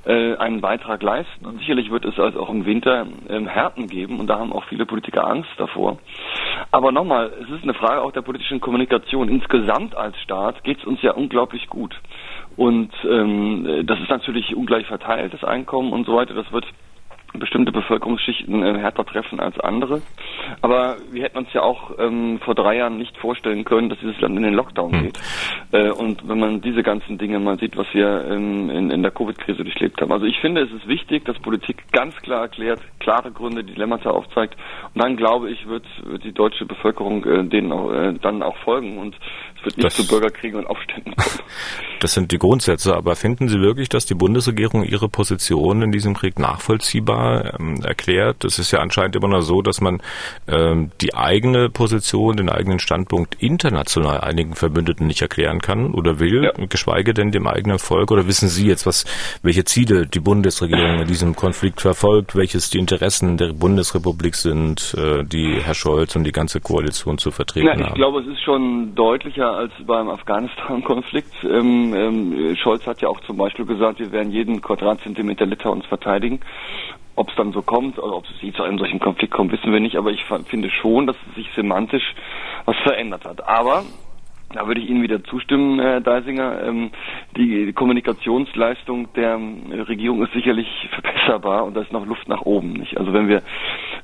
äh, 0.05 0.37
einen 0.37 0.61
Beitrag 0.61 1.03
leisten. 1.03 1.47
Und 1.47 1.59
sicherlich 1.59 1.91
wird 1.91 2.05
es 2.05 2.19
also 2.19 2.41
auch 2.41 2.51
im 2.51 2.65
Winter 2.65 3.07
ähm, 3.29 3.47
Härten 3.47 3.87
geben 3.87 4.19
und 4.21 4.27
da 4.29 4.39
haben 4.39 4.53
auch 4.53 4.65
viele 4.65 4.87
Politiker 4.87 5.27
Angst 5.27 5.51
davor. 5.59 5.99
Aber 6.71 6.93
nochmal, 6.93 7.33
es 7.43 7.51
ist 7.51 7.63
eine 7.63 7.75
Frage 7.75 8.03
auch 8.03 8.13
der 8.13 8.23
politischen 8.23 8.61
Kommunikation. 8.61 9.29
Insgesamt 9.29 9.95
als 9.95 10.17
Staat 10.21 10.65
geht 10.65 10.79
es 10.79 10.85
uns 10.85 11.03
ja 11.03 11.13
unglaublich 11.13 11.69
gut. 11.69 12.01
Und 12.57 12.93
ähm, 13.09 13.85
das 13.87 14.01
ist 14.01 14.11
natürlich 14.11 14.55
ungleich 14.55 14.87
verteilt, 14.87 15.33
das 15.33 15.45
Einkommen 15.45 15.93
und 15.93 16.07
so 16.07 16.15
weiter. 16.17 16.35
Das 16.35 16.51
wird 16.53 16.67
bestimmte 17.35 17.73
Bevölkerungsschichten 17.73 18.63
äh, 18.63 18.79
härter 18.79 19.05
treffen 19.05 19.41
als 19.41 19.59
andere. 19.61 20.03
Aber 20.63 20.97
wir 21.11 21.23
hätten 21.23 21.39
uns 21.39 21.53
ja 21.53 21.63
auch 21.63 21.93
ähm, 21.99 22.41
vor 22.45 22.55
drei 22.55 22.77
Jahren 22.77 22.99
nicht 22.99 23.17
vorstellen 23.19 23.65
können, 23.65 23.89
dass 23.89 23.99
dieses 24.01 24.21
Land 24.21 24.37
in 24.37 24.43
den 24.43 24.55
Lockdown 24.55 24.93
hm. 24.93 25.03
geht. 25.03 25.19
Äh, 25.73 25.91
und 25.91 26.29
wenn 26.29 26.39
man 26.39 26.61
diese 26.61 26.83
ganzen 26.83 27.19
Dinge 27.19 27.39
mal 27.39 27.59
sieht, 27.59 27.77
was 27.77 27.87
wir 27.93 28.25
ähm, 28.31 28.71
in, 28.71 28.91
in 28.91 29.03
der 29.03 29.13
Covid-Krise 29.13 29.63
durchlebt 29.63 30.01
haben. 30.01 30.13
Also 30.13 30.27
ich 30.27 30.39
finde, 30.41 30.63
es 30.63 30.73
ist 30.73 30.89
wichtig, 30.89 31.25
dass 31.25 31.39
Politik 31.39 31.85
ganz 31.93 32.17
klar 32.17 32.43
erklärt, 32.43 32.81
klare 32.99 33.31
Gründe, 33.31 33.63
Dilemmata 33.63 34.11
aufzeigt. 34.11 34.57
Und 34.95 35.03
dann 35.03 35.17
glaube 35.17 35.51
ich, 35.51 35.67
wird, 35.69 35.85
wird 36.05 36.25
die 36.25 36.33
deutsche 36.33 36.67
Bevölkerung 36.67 37.25
äh, 37.25 37.45
denen 37.45 37.73
auch, 37.73 37.93
äh, 37.93 38.15
dann 38.21 38.43
auch 38.43 38.57
folgen 38.59 38.99
und 38.99 39.17
es 39.59 39.65
wird 39.65 39.77
nicht 39.77 39.87
das, 39.87 39.97
zu 39.97 40.09
Bürgerkriegen 40.09 40.59
und 40.59 40.67
Aufständen 40.67 41.15
kommen. 41.15 41.41
Das 42.01 42.15
sind 42.15 42.33
die 42.33 42.39
Grundsätze. 42.39 42.97
Aber 42.97 43.15
finden 43.15 43.49
Sie 43.49 43.61
wirklich, 43.61 43.91
dass 43.91 44.07
die 44.07 44.15
Bundesregierung 44.15 44.85
ihre 44.85 45.11
Position 45.11 45.83
in 45.83 45.93
diesem 45.93 46.15
Krieg 46.15 46.39
nachvollziehbar 46.39 47.20
ähm, 47.21 47.83
erklärt. 47.85 48.45
Es 48.45 48.59
ist 48.59 48.71
ja 48.71 48.81
anscheinend 48.81 49.17
immer 49.17 49.29
noch 49.29 49.43
so, 49.43 49.63
dass 49.63 49.81
man 49.81 50.03
ähm, 50.49 50.91
die 51.01 51.15
eigene 51.15 51.69
Position, 51.71 52.37
den 52.37 52.49
eigenen 52.49 52.79
Standpunkt 52.79 53.37
international 53.41 54.21
einigen 54.21 54.55
Verbündeten 54.55 55.07
nicht 55.07 55.23
erklären 55.23 55.61
kann 55.61 55.93
oder 55.93 56.19
will, 56.19 56.45
ja. 56.45 56.53
geschweige 56.69 57.15
denn 57.15 57.31
dem 57.31 57.47
eigenen 57.47 57.79
Volk. 57.79 58.11
Oder 58.11 58.27
wissen 58.27 58.49
Sie 58.49 58.67
jetzt, 58.67 58.87
was, 58.87 59.05
welche 59.43 59.65
Ziele 59.65 60.07
die 60.07 60.21
Bundesregierung 60.21 61.01
in 61.01 61.07
diesem 61.07 61.37
Konflikt 61.37 61.81
verfolgt, 61.81 62.37
welches 62.37 62.71
die 62.71 62.79
Interessen 62.79 63.37
der 63.37 63.53
Bundesrepublik 63.53 64.35
sind, 64.35 64.95
äh, 64.99 65.25
die 65.25 65.61
Herr 65.63 65.75
Scholz 65.75 66.17
und 66.17 66.25
die 66.25 66.33
ganze 66.33 66.61
Koalition 66.61 67.19
zu 67.19 67.31
vertreten 67.31 67.67
ja, 67.67 67.75
ich 67.75 67.81
haben? 67.81 67.89
Ich 67.89 67.95
glaube, 67.95 68.21
es 68.21 68.27
ist 68.27 68.43
schon 68.43 68.95
deutlicher 68.95 69.51
als 69.53 69.73
beim 69.87 70.09
Afghanistan-Konflikt. 70.09 71.33
Ähm, 71.45 71.95
ähm, 71.95 72.57
Scholz 72.57 72.87
hat 72.87 73.01
ja 73.03 73.09
auch 73.09 73.21
zum 73.21 73.37
Beispiel 73.37 73.65
gesagt, 73.65 73.99
wir 73.99 74.13
werden 74.13 74.33
jeden 74.33 74.61
Quadratzentimeter 74.61 75.47
Litauens 75.47 75.87
verteidigen. 75.87 76.41
Ob 77.17 77.29
es 77.29 77.35
dann 77.37 77.53
so 77.53 77.63
kommt 77.63 77.99
oder 77.99 78.17
ob 78.17 78.25
es 78.25 78.55
zu 78.55 78.63
einem 78.63 78.79
solchen 78.79 79.01
Konflikt 79.01 79.33
kommt, 79.33 79.53
wissen 79.53 79.73
wir 79.73 79.81
nicht. 79.81 79.97
Aber 79.97 80.11
ich 80.11 80.25
finde 80.47 80.71
schon, 80.71 81.07
dass 81.07 81.17
sich 81.35 81.49
semantisch 81.55 82.15
was 82.65 82.77
verändert 82.79 83.25
hat. 83.25 83.47
Aber 83.47 83.85
da 84.53 84.67
würde 84.67 84.81
ich 84.81 84.91
Ihnen 84.91 85.03
wieder 85.03 85.23
zustimmen, 85.25 85.79
Herr 85.79 86.01
Deisinger. 86.01 86.63
Ähm, 86.65 86.91
die 87.37 87.73
Kommunikationsleistung 87.73 89.13
der 89.15 89.39
Regierung 89.87 90.25
ist 90.25 90.33
sicherlich 90.33 90.67
verbesserbar 90.91 91.65
und 91.65 91.77
da 91.77 91.83
ist 91.83 91.93
noch 91.93 92.05
Luft 92.05 92.29
nach 92.29 92.43
oben. 92.43 92.73
Nicht? 92.73 92.99
Also 92.99 93.13
wenn 93.13 93.29
wir 93.29 93.43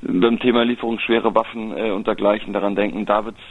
beim 0.01 0.39
Thema 0.39 0.63
Lieferung 0.63 0.99
schwere 0.99 1.35
Waffen 1.35 1.75
äh, 1.75 1.91
und 1.91 2.07
dergleichen 2.07 2.53
daran 2.53 2.75
denken, 2.75 3.05
da 3.05 3.25
wird's 3.25 3.41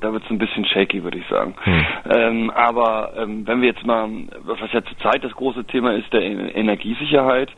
da 0.00 0.12
wird's 0.12 0.30
ein 0.30 0.38
bisschen 0.38 0.64
shaky, 0.64 1.02
würde 1.02 1.18
ich 1.18 1.26
sagen. 1.26 1.54
Hm. 1.64 1.86
Ähm, 2.10 2.50
aber 2.50 3.12
ähm, 3.16 3.46
wenn 3.46 3.60
wir 3.60 3.68
jetzt 3.68 3.84
mal, 3.84 4.08
was 4.44 4.72
ja 4.72 4.84
zurzeit 4.84 5.24
das 5.24 5.32
große 5.32 5.64
Thema 5.64 5.94
ist, 5.94 6.12
der 6.12 6.22
Energiesicherheit 6.22 7.50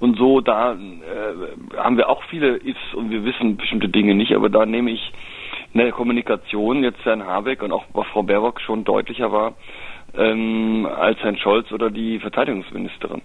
und 0.00 0.16
so, 0.18 0.40
da 0.40 0.72
äh, 0.72 1.76
haben 1.76 1.96
wir 1.96 2.08
auch 2.08 2.22
viele 2.24 2.56
Ifs 2.56 2.94
und 2.94 3.10
wir 3.10 3.24
wissen 3.24 3.56
bestimmte 3.56 3.88
Dinge 3.88 4.14
nicht, 4.14 4.34
aber 4.34 4.48
da 4.48 4.66
nehme 4.66 4.90
ich 4.90 5.12
in 5.72 5.80
der 5.80 5.92
Kommunikation 5.92 6.82
jetzt 6.82 7.04
Herrn 7.04 7.26
Habeck 7.26 7.62
und 7.62 7.72
auch 7.72 7.84
Frau 8.12 8.22
Baerbock 8.22 8.60
schon 8.60 8.84
deutlicher 8.84 9.30
war, 9.32 9.54
ähm, 10.16 10.88
als 10.98 11.18
Herrn 11.20 11.36
Scholz 11.36 11.70
oder 11.72 11.90
die 11.90 12.18
Verteidigungsministerin. 12.18 13.22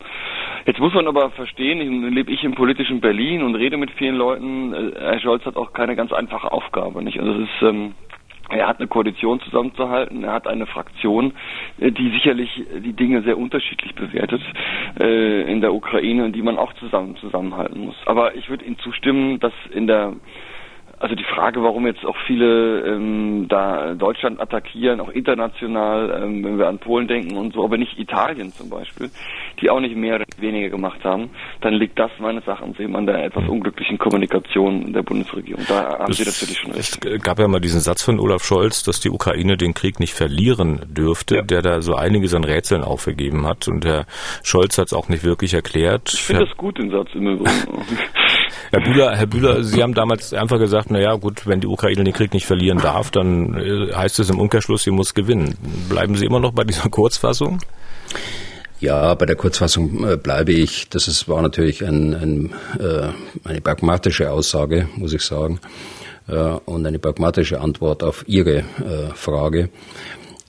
Jetzt 0.65 0.79
muss 0.79 0.93
man 0.93 1.07
aber 1.07 1.31
verstehen, 1.31 1.79
ich, 1.81 2.13
lebe 2.13 2.31
ich 2.31 2.43
im 2.43 2.55
politischen 2.55 3.00
Berlin 3.00 3.43
und 3.43 3.55
rede 3.55 3.77
mit 3.77 3.91
vielen 3.91 4.15
Leuten, 4.15 4.74
äh, 4.74 4.91
Herr 5.00 5.19
Scholz 5.19 5.45
hat 5.45 5.55
auch 5.55 5.74
keine 5.74 5.95
ganz 5.95 6.12
einfache 6.12 6.51
Aufgabe, 6.51 7.03
nicht? 7.03 7.19
Also 7.19 7.33
es 7.33 7.39
ist 7.39 7.62
ähm, 7.62 7.95
er 8.57 8.67
hat 8.67 8.79
eine 8.79 8.88
Koalition 8.88 9.39
zusammenzuhalten, 9.41 10.24
er 10.24 10.33
hat 10.33 10.48
eine 10.48 10.65
Fraktion, 10.65 11.33
äh, 11.79 11.91
die 11.91 12.10
sicherlich 12.12 12.50
die 12.83 12.93
Dinge 12.93 13.22
sehr 13.24 13.38
unterschiedlich 13.38 13.95
bewertet 13.95 14.41
äh, 15.00 15.51
in 15.51 15.62
der 15.62 15.74
Ukraine 15.74 16.25
und 16.25 16.33
die 16.36 16.41
man 16.41 16.57
auch 16.57 16.74
zusammen 16.74 17.15
zusammenhalten 17.17 17.81
muss. 17.86 17.95
Aber 18.05 18.36
ich 18.36 18.50
würde 18.50 18.65
Ihnen 18.65 18.77
zustimmen, 18.79 19.39
dass 19.39 19.53
in 19.74 19.88
der 19.88 20.13
also 21.03 21.15
die 21.15 21.25
Frage, 21.25 21.62
warum 21.62 21.86
jetzt 21.86 22.05
auch 22.05 22.15
viele 22.25 22.79
ähm, 22.88 23.48
da 23.50 23.93
Deutschland 23.93 24.39
attackieren, 24.39 25.01
auch 25.01 25.10
international, 25.10 26.24
ähm, 26.24 26.45
wenn 26.45 26.57
wir 26.57 26.69
an 26.69 26.79
Polen 26.79 27.10
denken 27.10 27.36
und 27.36 27.53
so, 27.53 27.65
aber 27.65 27.77
nicht 27.77 28.00
Italien 28.00 28.53
zum 28.53 28.69
Beispiel, 28.69 29.10
die 29.60 29.69
auch 29.69 29.81
nicht 29.81 29.98
mehr 29.98 30.15
oder 30.15 30.25
weniger 30.38 30.69
gemacht 30.69 31.03
haben, 31.03 31.31
dann 31.60 31.74
liegt 31.74 32.00
das 32.00 32.10
meines 32.19 32.48
Erachtens 32.48 32.79
eben 32.79 32.95
an 32.95 33.05
der 33.05 33.25
etwas 33.25 33.50
unglücklichen 33.50 33.98
Kommunikation 33.98 34.93
der 34.93 35.01
Bundesregierung. 35.01 35.65
Da 35.67 36.00
haben 36.00 36.13
Sie 36.13 36.24
natürlich 36.24 36.57
schon 36.57 36.72
recht. 36.72 37.05
Es 37.05 37.22
gab 37.22 37.38
ja 37.38 37.50
mal 37.50 37.60
diesen 37.60 37.81
Satz 37.81 38.01
von 38.01 38.17
Olaf 38.22 38.45
Scholz, 38.45 38.83
dass 38.83 39.01
die 39.01 39.10
Ukraine 39.10 39.57
den 39.57 39.74
Krieg 39.74 40.00
nicht 40.00 40.13
verlieren 40.13 40.86
dürfte, 40.88 41.36
ja. 41.36 41.41
der 41.41 41.62
da 41.62 41.81
so 41.81 41.95
einiges 41.95 42.33
an 42.33 42.45
Rätseln 42.45 42.81
aufgegeben 42.81 43.45
hat 43.45 43.67
und 43.67 43.83
Herr 43.83 44.05
Scholz 44.41 44.77
hat 44.77 44.86
es 44.86 44.93
auch 44.93 45.10
nicht 45.10 45.25
wirklich 45.25 45.53
erklärt. 45.53 46.13
Ich 46.13 46.24
finde 46.24 46.45
das 46.45 46.55
gut, 46.55 46.77
den 46.77 46.91
Satz 46.91 47.10
im 47.13 47.27
Übrigen. 47.27 47.51
Herr 48.72 48.81
Bühler, 48.81 49.15
Herr 49.15 49.27
Bühler, 49.27 49.63
Sie 49.63 49.81
haben 49.81 49.93
damals 49.93 50.33
einfach 50.33 50.60
gesagt, 50.60 50.89
na 50.89 51.00
ja, 51.00 51.15
gut, 51.15 51.45
wenn 51.45 51.62
die 51.62 51.67
Ukraine 51.67 52.03
den 52.03 52.13
Krieg 52.13 52.33
nicht 52.33 52.45
verlieren 52.45 52.79
darf, 52.79 53.12
dann 53.12 53.55
äh, 53.55 53.93
heißt 53.93 54.19
es 54.19 54.29
im 54.29 54.39
Umkehrschluss, 54.39 54.83
sie 54.83 54.91
muss 54.91 55.13
gewinnen. 55.13 55.55
Bleiben 55.89 56.15
Sie 56.15 56.25
immer 56.25 56.39
noch 56.39 56.53
bei 56.53 56.63
dieser 56.63 56.89
Kurzfassung? 56.89 57.60
Ja, 58.79 59.13
bei 59.13 59.25
der 59.25 59.36
Kurzfassung 59.36 60.07
äh, 60.07 60.17
bleibe 60.17 60.51
ich. 60.51 60.89
Das 60.89 61.07
ist, 61.07 61.29
war 61.29 61.41
natürlich 61.41 61.86
ein, 61.86 62.13
ein, 62.13 62.53
äh, 62.79 63.10
eine 63.48 63.62
pragmatische 63.62 64.31
Aussage, 64.31 64.88
muss 64.95 65.13
ich 65.13 65.22
sagen, 65.22 65.60
und 66.25 66.86
eine 66.86 67.00
pragmatische 67.00 67.60
Antwort 67.60 68.01
auf 68.01 68.24
Ihre 68.27 68.63
Frage. 69.13 69.67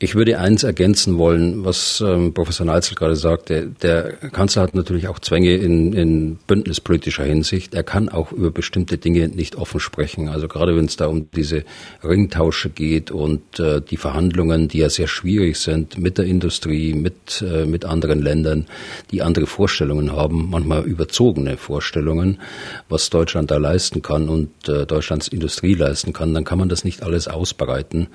Ich 0.01 0.17
würde 0.17 0.41
eins 0.41 0.65
ergänzen 0.65 1.19
wollen, 1.19 1.65
was 1.65 2.03
ähm, 2.05 2.35
Professor 2.35 2.67
Neitzel 2.67 2.97
gerade 2.97 3.15
sagte. 3.15 3.71
Der 3.81 4.13
Kanzler 4.13 4.63
hat 4.63 4.75
natürlich 4.75 5.07
auch 5.07 5.21
Zwänge 5.21 5.55
in, 5.55 5.93
in 5.93 6.37
bündnispolitischer 6.49 7.23
Hinsicht. 7.23 7.75
Er 7.75 7.85
kann 7.85 8.09
auch 8.09 8.33
über 8.33 8.51
bestimmte 8.51 8.99
Dinge 8.99 9.29
nicht 9.29 9.55
offen 9.55 9.79
sprechen. 9.79 10.29
Also 10.29 10.49
gerade 10.49 10.77
wenn 10.77 10.87
es 10.87 10.97
da 10.97 11.07
um 11.07 11.31
diese 11.31 11.63
Ringtausche 12.03 12.71
geht 12.71 13.13
und 13.13 13.61
äh, 13.61 13.81
die 13.81 13.97
Verhandlungen, 13.97 14.67
die 14.67 14.79
ja 14.79 14.91
sehr 14.91 15.07
schwierig 15.07 15.59
sind 15.59 15.97
mit 15.97 16.19
der 16.19 16.25
Industrie, 16.25 16.93
mit, 16.93 17.41
äh, 17.49 17.65
mit 17.65 17.85
anderen 17.85 18.21
Ländern, 18.21 18.67
die 19.13 19.23
andere 19.23 19.47
Vorstellungen 19.47 20.11
haben, 20.11 20.51
manchmal 20.51 20.83
überzogene 20.83 21.57
Vorstellungen, 21.57 22.41
was 22.89 23.11
Deutschland 23.11 23.53
da 23.53 23.59
leisten 23.59 24.03
kann 24.03 24.29
und 24.29 24.69
äh, 24.69 24.87
Deutschlands 24.87 25.29
Industrie 25.29 25.75
leisten 25.75 26.13
kann, 26.13 26.35
dann 26.35 26.45
kann 26.45 26.59
man 26.59 26.69
das 26.69 26.83
nicht 26.83 27.05
alles 27.05 27.29
ausbreiten 27.29 28.09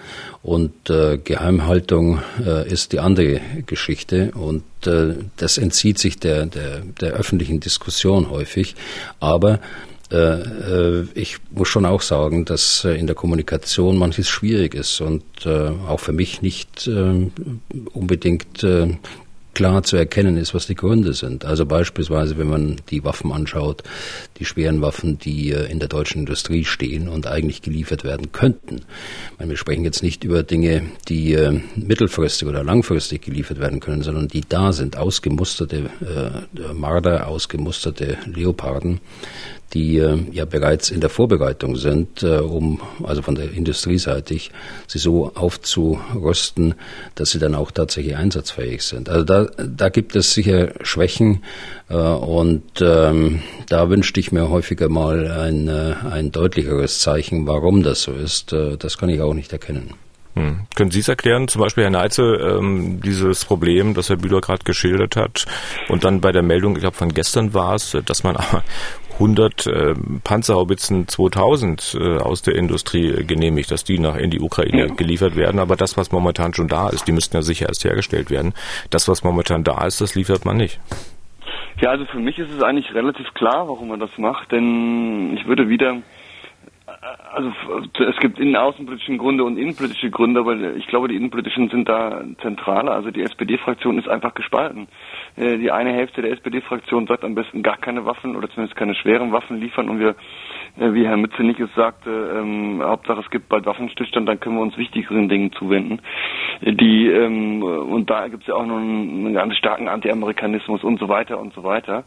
und 0.44 0.90
äh, 0.90 1.18
geheim 1.18 1.69
Haltung 1.70 2.20
äh, 2.46 2.70
ist 2.70 2.92
die 2.92 3.00
andere 3.00 3.40
Geschichte 3.66 4.32
und 4.32 4.64
äh, 4.86 5.14
das 5.38 5.58
entzieht 5.58 5.98
sich 5.98 6.20
der, 6.20 6.48
der, 6.48 6.82
der 7.00 7.14
öffentlichen 7.14 7.62
Diskussion 7.62 8.30
häufig. 8.30 8.76
Aber 9.22 9.62
äh, 10.12 10.18
äh 10.18 11.08
ich 11.14 11.38
muss 11.52 11.70
schon 11.70 11.86
auch 11.86 12.02
sagen, 12.02 12.44
dass 12.44 12.84
äh, 12.84 12.96
in 12.96 13.08
der 13.08 13.16
Kommunikation 13.16 13.98
manches 13.98 14.28
schwierig 14.28 14.74
ist 14.74 15.00
und 15.00 15.24
auch 15.48 16.00
für 16.02 16.12
mich 16.12 16.42
nicht 16.42 16.90
unbedingt 17.94 18.66
klar 19.60 19.84
zu 19.84 19.98
erkennen 19.98 20.38
ist, 20.38 20.54
was 20.54 20.68
die 20.68 20.76
Gründe 20.76 21.12
sind. 21.12 21.44
Also 21.44 21.66
beispielsweise, 21.66 22.38
wenn 22.38 22.48
man 22.48 22.78
die 22.92 23.04
Waffen 23.04 23.34
anschaut, 23.34 23.84
die 24.38 24.46
schweren 24.46 24.82
Waffen, 24.82 25.18
die 25.20 25.52
äh, 25.52 25.70
in 25.70 25.80
der 25.80 25.90
deutschen 25.90 26.20
Industrie 26.20 26.64
stehen 26.64 27.10
und 27.10 27.28
eigentlich 27.28 27.62
geliefert 27.62 28.06
werden 28.06 28.32
könnten. 28.32 28.84
Meine, 29.38 29.50
wir 29.50 29.58
sprechen 29.58 29.84
jetzt 29.84 30.02
nicht 30.02 30.24
über 30.24 30.44
Dinge, 30.44 30.84
die 31.10 31.34
äh, 31.34 31.60
mittelfristig 31.76 32.48
oder 32.48 32.64
langfristig 32.64 33.24
geliefert 33.24 33.60
werden 33.60 33.82
können, 33.82 34.02
sondern 34.02 34.30
die 34.30 34.46
da 34.48 34.72
sind, 34.72 34.96
ausgemusterte 34.96 35.90
äh, 36.00 36.74
Marder, 36.74 37.28
ausgemusterte 37.28 38.18
Leoparden, 38.34 39.02
die 39.74 39.98
äh, 39.98 40.18
ja 40.32 40.46
bereits 40.46 40.90
in 40.90 41.02
der 41.02 41.10
Vorbereitung 41.10 41.76
sind, 41.76 42.24
äh, 42.24 42.38
um 42.38 42.82
also 43.04 43.22
von 43.22 43.36
der 43.36 43.52
Industrieseitig 43.52 44.52
sie 44.88 45.00
so 45.00 45.32
aufzurüsten, 45.36 46.76
dass 47.16 47.32
sie 47.32 47.40
dann 47.40 47.56
auch 47.56 47.72
tatsächlich 47.72 48.16
einsatzfähig 48.16 48.84
sind. 48.84 49.10
Also 49.10 49.24
da, 49.24 49.46
da 49.58 49.90
gibt 49.90 50.16
es 50.16 50.34
sicher 50.34 50.74
Schwächen 50.82 51.44
äh, 51.90 51.96
und 51.96 52.64
ähm, 52.82 53.42
da 53.68 53.90
wünschte 53.90 54.20
ich 54.20 54.32
mir 54.32 54.50
häufiger 54.50 54.90
mal 54.90 55.28
ein, 55.30 55.70
ein 55.70 56.32
deutlicheres 56.32 57.00
Zeichen, 57.00 57.46
warum 57.46 57.84
das 57.84 58.04
so 58.04 58.12
ist. 58.14 58.56
Das 58.80 58.98
kann 58.98 59.10
ich 59.10 59.22
auch 59.22 59.34
nicht 59.34 59.54
erkennen. 59.54 59.94
Hm. 60.36 60.62
Können 60.76 60.92
Sie 60.92 61.00
es 61.00 61.08
erklären, 61.08 61.48
zum 61.48 61.62
Beispiel 61.62 61.84
Herr 61.84 61.92
Neitze, 61.92 62.24
ähm, 62.24 63.02
dieses 63.02 63.46
Problem, 63.46 63.94
das 63.94 64.10
Herr 64.10 64.18
Bühler 64.18 64.42
gerade 64.42 64.64
geschildert 64.64 65.16
hat 65.16 65.46
und 65.90 66.04
dann 66.04 66.22
bei 66.22 66.32
der 66.32 66.44
Meldung, 66.44 66.76
ich 66.76 66.82
glaube 66.82 66.96
von 66.96 67.14
gestern 67.14 67.54
war 67.54 67.76
es, 67.76 67.98
dass 68.06 68.24
man 68.24 68.38
100 69.14 69.68
äh, 69.68 69.96
Panzerhaubitzen 70.24 71.08
2000 71.08 71.98
äh, 72.00 72.18
aus 72.18 72.44
der 72.44 72.56
Industrie 72.56 73.08
äh, 73.08 73.24
genehmigt, 73.24 73.72
dass 73.72 73.84
die 73.84 73.98
nach 73.98 74.16
in 74.16 74.30
die 74.30 74.40
Ukraine 74.40 74.90
geliefert 74.96 75.36
werden. 75.36 75.60
Aber 75.60 75.76
das, 75.76 75.98
was 75.98 76.12
momentan 76.12 76.54
schon 76.54 76.68
da 76.68 76.90
ist, 76.90 77.08
die 77.08 77.12
müssten 77.12 77.36
ja 77.36 77.42
sicher 77.42 77.68
erst 77.68 77.84
hergestellt 77.84 78.30
werden. 78.30 78.54
Das, 78.92 79.08
was 79.08 79.24
momentan 79.24 79.64
da 79.64 79.86
ist, 79.86 80.00
das 80.00 80.14
liefert 80.16 80.46
man 80.46 80.58
nicht. 80.58 80.80
Ja, 81.82 81.92
also 81.92 82.06
für 82.06 82.20
mich 82.20 82.38
ist 82.38 82.52
es 82.52 82.62
eigentlich 82.62 82.94
relativ 82.94 83.34
klar, 83.34 83.68
warum 83.68 83.88
man 83.88 84.00
das 84.00 84.10
macht, 84.18 84.52
denn 84.52 85.36
ich 85.38 85.48
würde 85.48 85.70
wieder 85.70 85.98
also 87.02 87.52
es 88.10 88.18
gibt 88.18 88.40
innen 88.40 88.56
außenpolitische 88.56 89.16
Gründe 89.18 89.44
und 89.46 89.58
innenpolitische 89.58 90.10
Gründe, 90.10 90.42
aber 90.42 90.56
ich 90.76 90.88
glaube, 90.88 91.08
die 91.08 91.16
innenpolitischen 91.16 91.70
sind 91.70 91.88
da 91.88 92.22
zentraler. 92.42 92.92
Also 92.92 93.12
die 93.12 93.22
SPD-Fraktion 93.22 93.98
ist 93.98 94.10
einfach 94.10 94.34
gespalten. 94.34 94.88
Äh, 95.38 95.58
die 95.58 95.72
eine 95.72 95.94
Hälfte 95.94 96.22
der 96.22 96.32
SPD-Fraktion 96.32 97.08
sagt 97.08 97.24
am 97.24 97.36
besten 97.36 97.64
gar 97.64 97.78
keine 97.78 98.06
Waffen 98.06 98.36
oder 98.36 98.50
zumindest 98.50 98.78
keine 98.78 98.96
schweren 98.96 99.32
Waffen 99.32 99.62
liefern 99.62 99.90
und 99.90 100.00
wir, 100.00 100.16
äh, 100.78 100.94
wie 100.94 101.06
Herr 101.06 101.16
Mützenich 101.16 101.60
es 101.60 101.74
sagte, 101.74 102.10
ähm, 102.38 102.82
Hauptsache 102.84 103.22
es 103.22 103.30
gibt 103.30 103.48
bald 103.48 103.66
Waffenstillstand, 103.66 104.28
dann 104.28 104.40
können 104.40 104.58
wir 104.58 104.64
uns 104.64 104.78
wichtigeren 104.78 105.30
Dingen 105.30 105.54
zuwenden. 105.54 106.02
Die 106.62 107.08
ähm, 107.08 107.64
und 107.64 108.10
da 108.10 108.28
gibt 108.28 108.44
es 108.44 108.48
ja 108.48 108.56
auch 108.56 108.66
noch 108.66 108.78
einen 108.78 109.34
ganz 109.34 109.56
starken 109.56 109.88
Anti-Amerikanismus 109.88 110.84
und 110.84 111.00
so 111.00 111.08
weiter 111.08 111.40
und 111.40 111.54
so 111.54 111.64
weiter. 111.64 112.04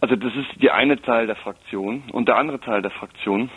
Also 0.00 0.14
das 0.14 0.34
ist 0.34 0.60
die 0.60 0.70
eine 0.70 1.00
Teil 1.00 1.26
der 1.26 1.36
Fraktion 1.36 2.02
und 2.12 2.28
der 2.28 2.36
andere 2.36 2.60
Teil 2.60 2.82
der 2.82 2.90
Fraktion 2.90 3.48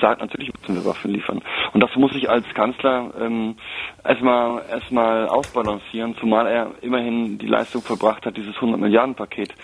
sagt, 0.00 0.20
natürlich 0.20 0.52
müssen 0.52 0.74
wir 0.74 0.84
Waffen 0.84 1.12
liefern. 1.12 1.40
Und 1.72 1.82
das 1.82 1.94
muss 1.96 2.14
ich 2.14 2.28
als 2.28 2.46
Kanzler 2.54 3.12
ähm, 3.20 3.56
erstmal 4.04 4.62
erstmal 4.70 5.28
ausbalancieren, 5.28 6.16
zumal 6.16 6.46
er 6.46 6.70
immerhin 6.82 7.38
die 7.38 7.46
Leistung 7.46 7.82
verbracht 7.82 8.26
hat, 8.26 8.36
dieses 8.36 8.54
100 8.56 8.80
Milliarden 8.80 9.14
Paket 9.14 9.54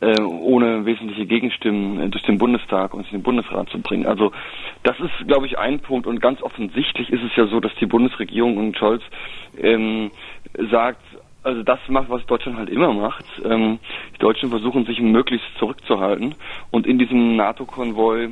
äh, 0.00 0.20
ohne 0.20 0.84
wesentliche 0.84 1.26
Gegenstimmen 1.26 2.00
äh, 2.00 2.08
durch 2.08 2.24
den 2.24 2.38
Bundestag 2.38 2.94
und 2.94 3.10
den 3.12 3.22
Bundesrat 3.22 3.68
zu 3.70 3.80
bringen. 3.80 4.06
Also 4.06 4.32
das 4.82 4.98
ist, 5.00 5.26
glaube 5.26 5.46
ich, 5.46 5.58
ein 5.58 5.80
Punkt. 5.80 6.06
Und 6.06 6.20
ganz 6.20 6.42
offensichtlich 6.42 7.10
ist 7.10 7.22
es 7.22 7.34
ja 7.36 7.46
so, 7.46 7.60
dass 7.60 7.74
die 7.80 7.86
Bundesregierung 7.86 8.56
und 8.56 8.76
Scholz 8.76 9.02
ähm, 9.56 10.10
sagt, 10.70 11.02
also 11.42 11.62
das 11.62 11.78
macht, 11.88 12.10
was 12.10 12.24
Deutschland 12.26 12.58
halt 12.58 12.68
immer 12.68 12.92
macht. 12.92 13.24
Ähm, 13.44 13.78
die 14.14 14.18
Deutschen 14.18 14.50
versuchen 14.50 14.84
sich 14.84 15.00
möglichst 15.00 15.46
zurückzuhalten 15.58 16.34
und 16.70 16.86
in 16.86 16.98
diesem 16.98 17.36
NATO-Konvoi 17.36 18.30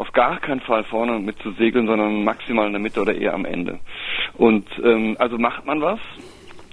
auf 0.00 0.12
gar 0.12 0.40
keinen 0.40 0.60
Fall 0.60 0.82
vorne 0.84 1.18
mit 1.18 1.38
zu 1.42 1.52
segeln, 1.52 1.86
sondern 1.86 2.24
maximal 2.24 2.66
in 2.66 2.72
der 2.72 2.80
Mitte 2.80 3.02
oder 3.02 3.14
eher 3.14 3.34
am 3.34 3.44
Ende. 3.44 3.80
Und 4.32 4.66
ähm, 4.82 5.14
also 5.18 5.36
macht 5.36 5.66
man 5.66 5.82
was, 5.82 6.00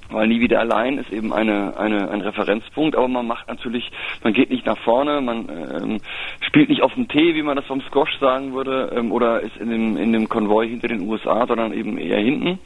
weil 0.10 0.30
nie 0.30 0.40
wieder 0.40 0.62
allein 0.62 0.98
ist 0.98 1.12
eben 1.12 1.34
eine, 1.34 1.78
eine, 1.78 2.10
ein 2.10 2.22
Referenzpunkt, 2.22 2.96
aber 2.96 3.10
man 3.10 3.28
macht 3.28 3.50
natürlich, 3.50 3.92
man 4.24 4.32
geht 4.32 4.50
nicht 4.50 4.66
nach 4.66 4.78
vorne, 4.78 5.20
man 5.20 5.50
ähm, 5.50 5.98
spielt 6.40 6.70
nicht 6.70 6.82
auf 6.82 6.94
dem 6.94 7.10
Tee, 7.10 7.36
wie 7.36 7.44
man 7.44 7.58
das 7.58 7.66
vom 7.66 7.82
Squash 7.82 8.18
sagen 8.22 8.54
würde, 8.54 8.94
ähm, 8.96 9.12
oder 9.12 9.42
ist 9.42 9.58
in 9.58 9.72
dem, 9.72 9.98
in 9.98 10.14
dem 10.14 10.30
Konvoi 10.30 10.70
hinter 10.70 10.88
den 10.88 11.02
USA, 11.02 11.46
sondern 11.46 11.74
eben 11.74 11.98
eher 11.98 12.20
hinten. 12.20 12.60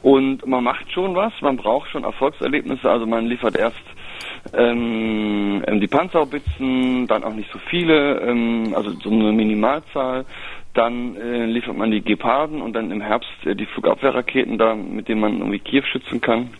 Und 0.00 0.46
man 0.46 0.64
macht 0.64 0.90
schon 0.90 1.14
was, 1.14 1.34
man 1.42 1.58
braucht 1.58 1.90
schon 1.90 2.04
Erfolgserlebnisse, 2.04 2.88
also 2.90 3.04
man 3.04 3.26
liefert 3.26 3.56
erst 3.56 3.76
ähm, 4.52 5.62
ähm, 5.66 5.80
die 5.80 5.86
Panzerhaubitzen, 5.86 7.06
dann 7.06 7.24
auch 7.24 7.34
nicht 7.34 7.50
so 7.52 7.58
viele, 7.70 8.20
ähm, 8.20 8.72
also 8.74 8.90
so 8.90 9.10
eine 9.10 9.32
Minimalzahl. 9.32 10.24
Dann 10.74 11.16
äh, 11.16 11.46
liefert 11.46 11.76
man 11.76 11.90
die 11.90 12.02
Geparden 12.02 12.62
und 12.62 12.74
dann 12.74 12.90
im 12.90 13.00
Herbst 13.00 13.30
äh, 13.44 13.54
die 13.54 13.66
Flugabwehrraketen 13.66 14.58
da, 14.58 14.74
mit 14.74 15.08
denen 15.08 15.20
man 15.20 15.38
irgendwie 15.38 15.58
Kiew 15.58 15.84
schützen 15.84 16.20
kann 16.20 16.50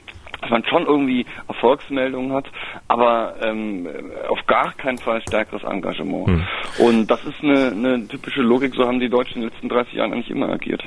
dass 0.41 0.51
man 0.51 0.65
schon 0.65 0.87
irgendwie 0.87 1.27
Erfolgsmeldungen 1.49 2.33
hat, 2.33 2.47
aber 2.87 3.35
ähm, 3.43 3.89
auf 4.29 4.47
gar 4.47 4.73
keinen 4.75 4.99
Fall 4.99 5.21
stärkeres 5.23 5.65
Engagement. 5.65 6.29
Hm. 6.29 6.43
Und 6.79 7.07
das 7.09 7.25
ist 7.25 7.43
eine, 7.43 7.73
eine 7.73 8.07
typische 8.07 8.43
Logik, 8.43 8.75
so 8.75 8.87
haben 8.87 9.01
die 9.01 9.09
Deutschen 9.09 9.37
in 9.37 9.41
den 9.43 9.51
letzten 9.51 9.69
30 9.69 9.95
Jahren 9.95 10.13
eigentlich 10.13 10.31
immer 10.31 10.49
agiert. 10.49 10.85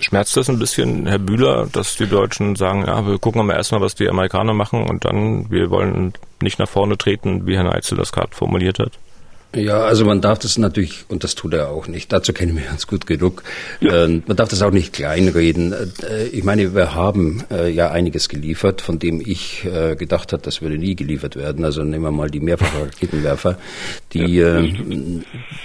Schmerzt 0.00 0.36
das 0.36 0.48
ein 0.48 0.60
bisschen, 0.60 1.06
Herr 1.06 1.18
Bühler, 1.18 1.66
dass 1.72 1.96
die 1.96 2.06
Deutschen 2.06 2.54
sagen, 2.54 2.84
ja, 2.86 3.04
wir 3.06 3.18
gucken 3.18 3.44
mal 3.44 3.56
erstmal, 3.56 3.80
was 3.80 3.96
die 3.96 4.08
Amerikaner 4.08 4.54
machen 4.54 4.88
und 4.88 5.04
dann, 5.04 5.50
wir 5.50 5.70
wollen 5.70 6.12
nicht 6.40 6.60
nach 6.60 6.68
vorne 6.68 6.96
treten, 6.96 7.46
wie 7.46 7.56
Herr 7.56 7.64
Neitzel 7.64 7.98
das 7.98 8.12
gerade 8.12 8.34
formuliert 8.34 8.78
hat? 8.78 8.92
Ja, 9.56 9.80
also 9.80 10.04
man 10.04 10.20
darf 10.20 10.38
das 10.40 10.58
natürlich, 10.58 11.06
und 11.08 11.24
das 11.24 11.34
tut 11.34 11.54
er 11.54 11.70
auch 11.70 11.88
nicht, 11.88 12.12
dazu 12.12 12.34
kennen 12.34 12.54
wir 12.58 12.70
uns 12.70 12.86
gut 12.86 13.06
genug, 13.06 13.42
ja. 13.80 14.04
äh, 14.04 14.20
man 14.26 14.36
darf 14.36 14.50
das 14.50 14.60
auch 14.60 14.70
nicht 14.70 14.92
kleinreden. 14.92 15.72
Äh, 15.72 16.26
ich 16.26 16.44
meine, 16.44 16.74
wir 16.74 16.94
haben 16.94 17.42
äh, 17.50 17.70
ja 17.70 17.90
einiges 17.90 18.28
geliefert, 18.28 18.82
von 18.82 18.98
dem 18.98 19.22
ich 19.24 19.64
äh, 19.64 19.96
gedacht 19.96 20.34
habe, 20.34 20.42
das 20.42 20.60
würde 20.60 20.76
nie 20.76 20.94
geliefert 20.94 21.34
werden. 21.34 21.64
Also 21.64 21.82
nehmen 21.82 22.04
wir 22.04 22.10
mal 22.10 22.28
die 22.28 22.40
Mehrfachraketenwerfer. 22.40 23.56
Die, 24.12 24.36
ja. 24.36 24.60
Äh, 24.60 24.74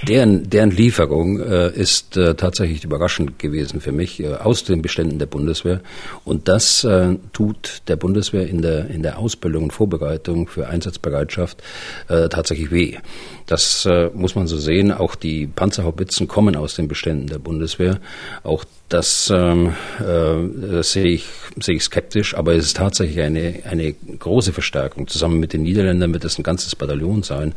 deren, 0.08 0.50
deren 0.50 0.72
Lieferung 0.72 1.42
äh, 1.42 1.70
ist 1.74 2.14
tatsächlich 2.14 2.86
überraschend 2.86 3.38
gewesen 3.38 3.82
für 3.82 3.92
mich, 3.92 4.26
aus 4.26 4.64
den 4.64 4.82
Beständen 4.82 5.20
der 5.20 5.26
Bundeswehr. 5.26 5.82
Und 6.24 6.48
das 6.48 6.88
tut 7.34 7.82
der 7.88 7.96
Bundeswehr 7.96 8.48
in 8.48 8.62
der, 8.62 8.90
in 8.90 9.02
der 9.02 9.18
Ausbildung 9.18 9.64
und 9.64 9.74
Vorbereitung 9.74 10.48
für 10.48 10.68
Einsatzbereitschaft 10.68 11.62
tatsächlich 12.08 12.72
weh. 12.72 12.98
Das 13.46 13.86
äh, 13.86 14.10
muss 14.14 14.36
man 14.36 14.48
so 14.48 14.58
sehen. 14.58 14.92
Auch 14.92 15.16
die 15.16 15.48
Panzerhaubitzen 15.48 16.28
kommen 16.28 16.56
aus 16.56 16.76
den 16.76 16.88
Beständen 16.88 17.28
der 17.28 17.40
Bundeswehr. 17.40 18.00
Auch 18.44 18.66
das 18.90 19.32
ähm, 19.34 19.74
äh, 20.00 20.84
sehe 20.84 21.06
ich, 21.06 21.26
sehe 21.60 21.76
ich 21.76 21.84
skeptisch, 21.84 22.36
aber 22.36 22.54
es 22.54 22.66
ist 22.66 22.78
tatsächlich 22.78 23.22
eine, 23.22 23.62
eine 23.70 23.94
große 23.94 24.54
Verstärkung. 24.54 25.08
Zusammen 25.08 25.40
mit 25.40 25.54
den 25.54 25.64
Niederländern 25.64 26.14
wird 26.14 26.26
es 26.26 26.38
ein 26.38 26.44
ganzes 26.44 26.76
Bataillon 26.76 27.24
sein. 27.24 27.54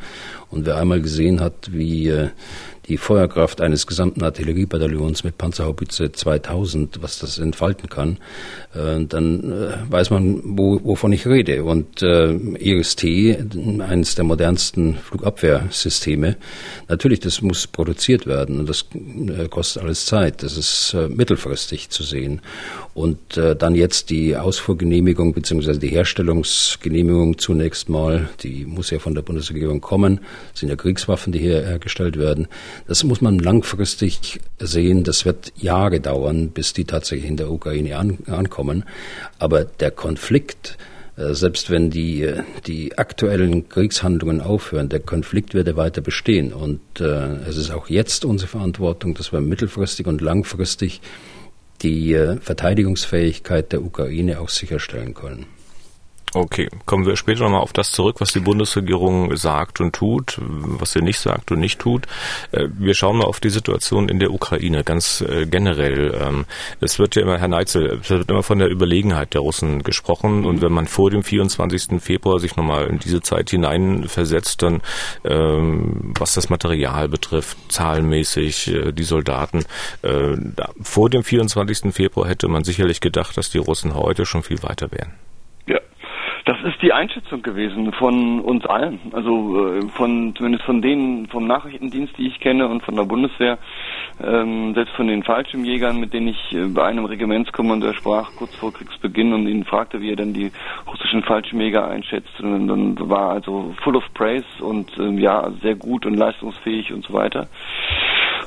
Und 0.51 0.65
wer 0.65 0.77
einmal 0.77 1.03
gesehen 1.03 1.41
hat, 1.41 1.73
wie 1.73 2.09
äh, 2.09 2.31
die 2.89 2.97
Feuerkraft 2.97 3.61
eines 3.61 3.87
gesamten 3.87 4.23
Artilleriebataillons 4.23 5.25
mit 5.25 5.39
Panzerhaubitze 5.39 6.13
2000, 6.13 7.03
was 7.03 7.19
das 7.19 7.39
entfalten 7.39 7.89
kann, 7.89 8.19
äh, 8.75 9.05
dann 9.05 9.53
äh, 9.53 9.91
weiß 9.91 10.11
man, 10.11 10.41
wo, 10.45 10.81
wovon 10.85 11.13
ich 11.13 11.27
rede. 11.27 11.65
Und 11.65 12.03
äh, 12.03 12.33
IRIS-T, 12.33 13.39
eines 13.81 14.15
der 14.15 14.25
modernsten 14.25 14.97
Flugabwehrsysteme, 14.97 16.37
natürlich, 16.89 17.21
das 17.21 17.43
muss 17.43 17.67
produziert 17.67 18.27
werden 18.27 18.61
und 18.61 18.69
das 18.69 18.87
äh, 18.95 19.49
kostet 19.49 19.83
alles 19.83 20.07
Zeit. 20.07 20.43
Das 20.43 20.57
ist 20.57 20.95
äh, 20.95 21.09
mittelfristig 21.09 21.91
zu 21.91 22.03
sehen. 22.03 22.41
Und 22.95 23.37
äh, 23.37 23.55
dann 23.55 23.75
jetzt 23.75 24.11
die 24.11 24.37
Ausfuhrgenehmigung 24.37 25.35
beziehungsweise 25.35 25.79
die 25.79 25.89
Herstellungsgenehmigung 25.89 27.39
zunächst 27.39 27.89
mal, 27.89 28.29
die 28.43 28.65
muss 28.65 28.91
ja 28.91 28.99
von 28.99 29.15
der 29.15 29.23
Bundesregierung 29.23 29.81
kommen, 29.81 30.21
das 30.53 30.61
sind 30.61 30.69
ja 30.69 30.77
Kriegswaffen, 30.77 31.33
die 31.33 31.41
hier 31.41 31.67
hergestellt 31.67 32.19
werden. 32.19 32.49
Das 32.87 33.05
muss 33.05 33.21
man 33.21 33.39
langfristig 33.39 34.41
sehen. 34.59 35.05
Das 35.05 35.25
wird 35.25 35.53
Jahre 35.57 36.01
dauern, 36.01 36.51
bis 36.51 36.73
die 36.73 36.85
tatsächlich 36.85 37.29
in 37.29 37.37
der 37.37 37.51
Ukraine 37.51 37.97
an, 37.97 38.19
ankommen. 38.27 38.85
Aber 39.39 39.65
der 39.65 39.91
Konflikt, 39.91 40.79
äh, 41.17 41.35
selbst 41.35 41.71
wenn 41.71 41.91
die, 41.91 42.33
die 42.67 42.97
aktuellen 42.99 43.69
Kriegshandlungen 43.69 44.41
aufhören, 44.41 44.89
der 44.89 45.01
Konflikt 45.01 45.55
wird 45.55 45.75
weiter 45.77 46.01
bestehen. 46.01 46.53
Und 46.53 46.81
äh, 47.01 47.37
es 47.49 47.57
ist 47.57 47.71
auch 47.71 47.89
jetzt 47.89 48.25
unsere 48.25 48.49
Verantwortung, 48.49 49.15
dass 49.15 49.33
wir 49.33 49.41
mittelfristig 49.41 50.07
und 50.07 50.21
langfristig 50.21 51.01
die 51.83 52.15
äh, 52.15 52.37
Verteidigungsfähigkeit 52.41 53.73
der 53.73 53.83
Ukraine 53.83 54.41
auch 54.41 54.49
sicherstellen 54.49 55.15
können. 55.15 55.47
Okay, 56.37 56.69
kommen 56.85 57.07
wir 57.07 57.17
später 57.17 57.45
nochmal 57.45 57.63
auf 57.63 57.73
das 57.73 57.93
zurück, 57.93 58.17
was 58.19 58.35
die 58.35 58.41
Bundesregierung 58.41 59.35
sagt 59.39 59.81
und 59.81 59.95
tut, 59.95 60.37
was 60.39 60.93
sie 60.93 61.01
nicht 61.01 61.19
sagt 61.19 61.51
und 61.51 61.61
nicht 61.61 61.79
tut. 61.79 62.05
Äh, 62.53 62.69
wir 62.77 62.93
schauen 62.93 63.17
mal 63.17 63.25
auf 63.25 63.41
die 63.41 63.49
Situation 63.49 64.11
in 64.11 64.19
der 64.19 64.31
Ukraine 64.31 64.85
ganz 64.85 65.23
äh, 65.23 65.47
generell. 65.47 66.15
Ähm, 66.21 66.45
es 66.79 66.99
wird 66.99 67.17
ja 67.17 67.23
immer, 67.23 67.39
Herr 67.39 67.49
Neitzel, 67.49 68.01
es 68.03 68.11
wird 68.11 68.29
immer 68.29 68.43
von 68.43 68.59
der 68.59 68.69
Überlegenheit 68.69 69.33
der 69.33 69.41
Russen 69.41 69.83
gesprochen 69.83 70.45
und 70.45 70.61
wenn 70.61 70.73
man 70.73 70.87
vor 70.87 71.11
dem 71.11 71.23
24. 71.23 72.03
Februar 72.03 72.39
sich 72.39 72.55
nochmal 72.55 72.89
in 72.89 72.99
diese 72.99 73.23
Zeit 73.23 73.49
hineinversetzt, 73.49 74.61
dann 74.61 74.83
ähm, 75.25 76.13
was 76.19 76.35
das 76.35 76.51
Material 76.51 77.09
betrifft, 77.09 77.57
zahlenmäßig, 77.71 78.75
äh, 78.75 78.93
die 78.93 79.05
Soldaten, 79.05 79.65
vor 80.83 81.11
dem 81.11 81.25
24. 81.25 81.95
Februar 81.95 82.29
hätte 82.29 82.49
man 82.49 82.65
sicherlich 82.65 83.01
gedacht, 83.01 83.37
dass 83.37 83.51
die 83.51 83.59
Russen 83.59 83.95
heute 83.95 84.27
schon 84.27 84.43
viel 84.43 84.63
weiter 84.63 84.93
wären. 84.93 85.13
Das 86.47 86.59
ist 86.63 86.81
die 86.81 86.93
Einschätzung 86.93 87.43
gewesen 87.43 87.93
von 87.93 88.39
uns 88.39 88.65
allen. 88.67 89.01
Also 89.11 89.67
äh, 89.67 89.89
von 89.89 90.33
zumindest 90.37 90.65
von 90.65 90.81
denen 90.81 91.27
vom 91.27 91.49
Nachrichtendienst, 91.49 92.17
die 92.17 92.29
ich 92.29 92.39
kenne 92.39 92.69
und 92.69 92.85
von 92.85 92.95
der 92.95 93.03
Bundeswehr, 93.03 93.59
ähm, 94.23 94.73
selbst 94.73 94.95
von 94.95 95.09
den 95.09 95.25
Fallschirmjägern, 95.25 95.99
mit 95.99 96.15
denen 96.15 96.29
ich 96.29 96.53
äh, 96.53 96.67
bei 96.69 96.85
einem 96.85 97.05
Regimentskommandeur 97.05 97.95
sprach 97.95 98.31
kurz 98.37 98.55
vor 98.55 98.73
Kriegsbeginn 98.73 99.33
und 99.33 99.49
ihn 99.49 99.65
fragte, 99.65 100.01
wie 100.01 100.11
er 100.11 100.17
denn 100.17 100.35
die 100.35 100.53
russischen 100.87 101.25
Fallschirmjäger 101.25 101.85
einschätzt. 101.89 102.41
Und 102.41 102.69
dann 102.69 103.11
war 103.11 103.31
also 103.31 103.75
full 103.83 103.97
of 103.97 104.05
praise 104.15 104.47
und 104.61 104.97
ähm, 105.01 105.19
ja 105.19 105.51
sehr 105.63 105.75
gut 105.75 106.07
und 106.07 106.15
leistungsfähig 106.15 106.93
und 106.93 107.05
so 107.05 107.13
weiter. 107.13 107.49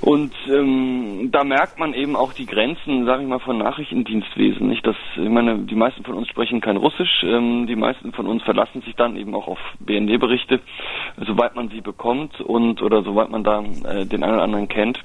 Und 0.02 0.34
ähm, 0.48 1.30
da 1.32 1.44
merkt 1.44 1.78
man 1.78 1.94
eben 1.94 2.16
auch 2.16 2.32
die 2.32 2.46
Grenzen, 2.46 3.06
sage 3.06 3.24
ich 3.24 3.28
mal, 3.28 3.40
von 3.40 3.58
Nachrichtendienstwesen. 3.58 4.68
Nicht, 4.68 4.88
dass 4.88 4.96
ich 5.18 5.30
meine, 5.30 5.60
die 5.60 5.76
meisten 5.76 6.04
von 6.04 6.16
uns 6.16 6.30
sprechen 6.30 6.62
kein 6.62 6.78
Russisch. 6.78 7.24
Ähm, 7.24 7.68
die 7.68 7.76
meisten 7.76 8.14
von 8.14 8.26
uns 8.26 8.42
verlassen 8.44 8.82
sich 8.82 8.96
dann 8.96 9.18
eben 9.18 9.36
auch 9.36 9.48
auf 9.48 9.60
BND-Berichte, 9.80 10.62
soweit 11.18 11.56
man 11.56 11.70
sie 11.70 11.82
bekommt 11.82 12.40
und 12.40 12.82
oder 12.82 13.04
soweit 13.04 13.30
man 13.30 13.44
da 13.44 13.62
äh, 13.62 14.06
den 14.06 14.24
einen 14.24 14.36
oder 14.36 14.44
anderen 14.44 14.70
kennt. 14.70 15.00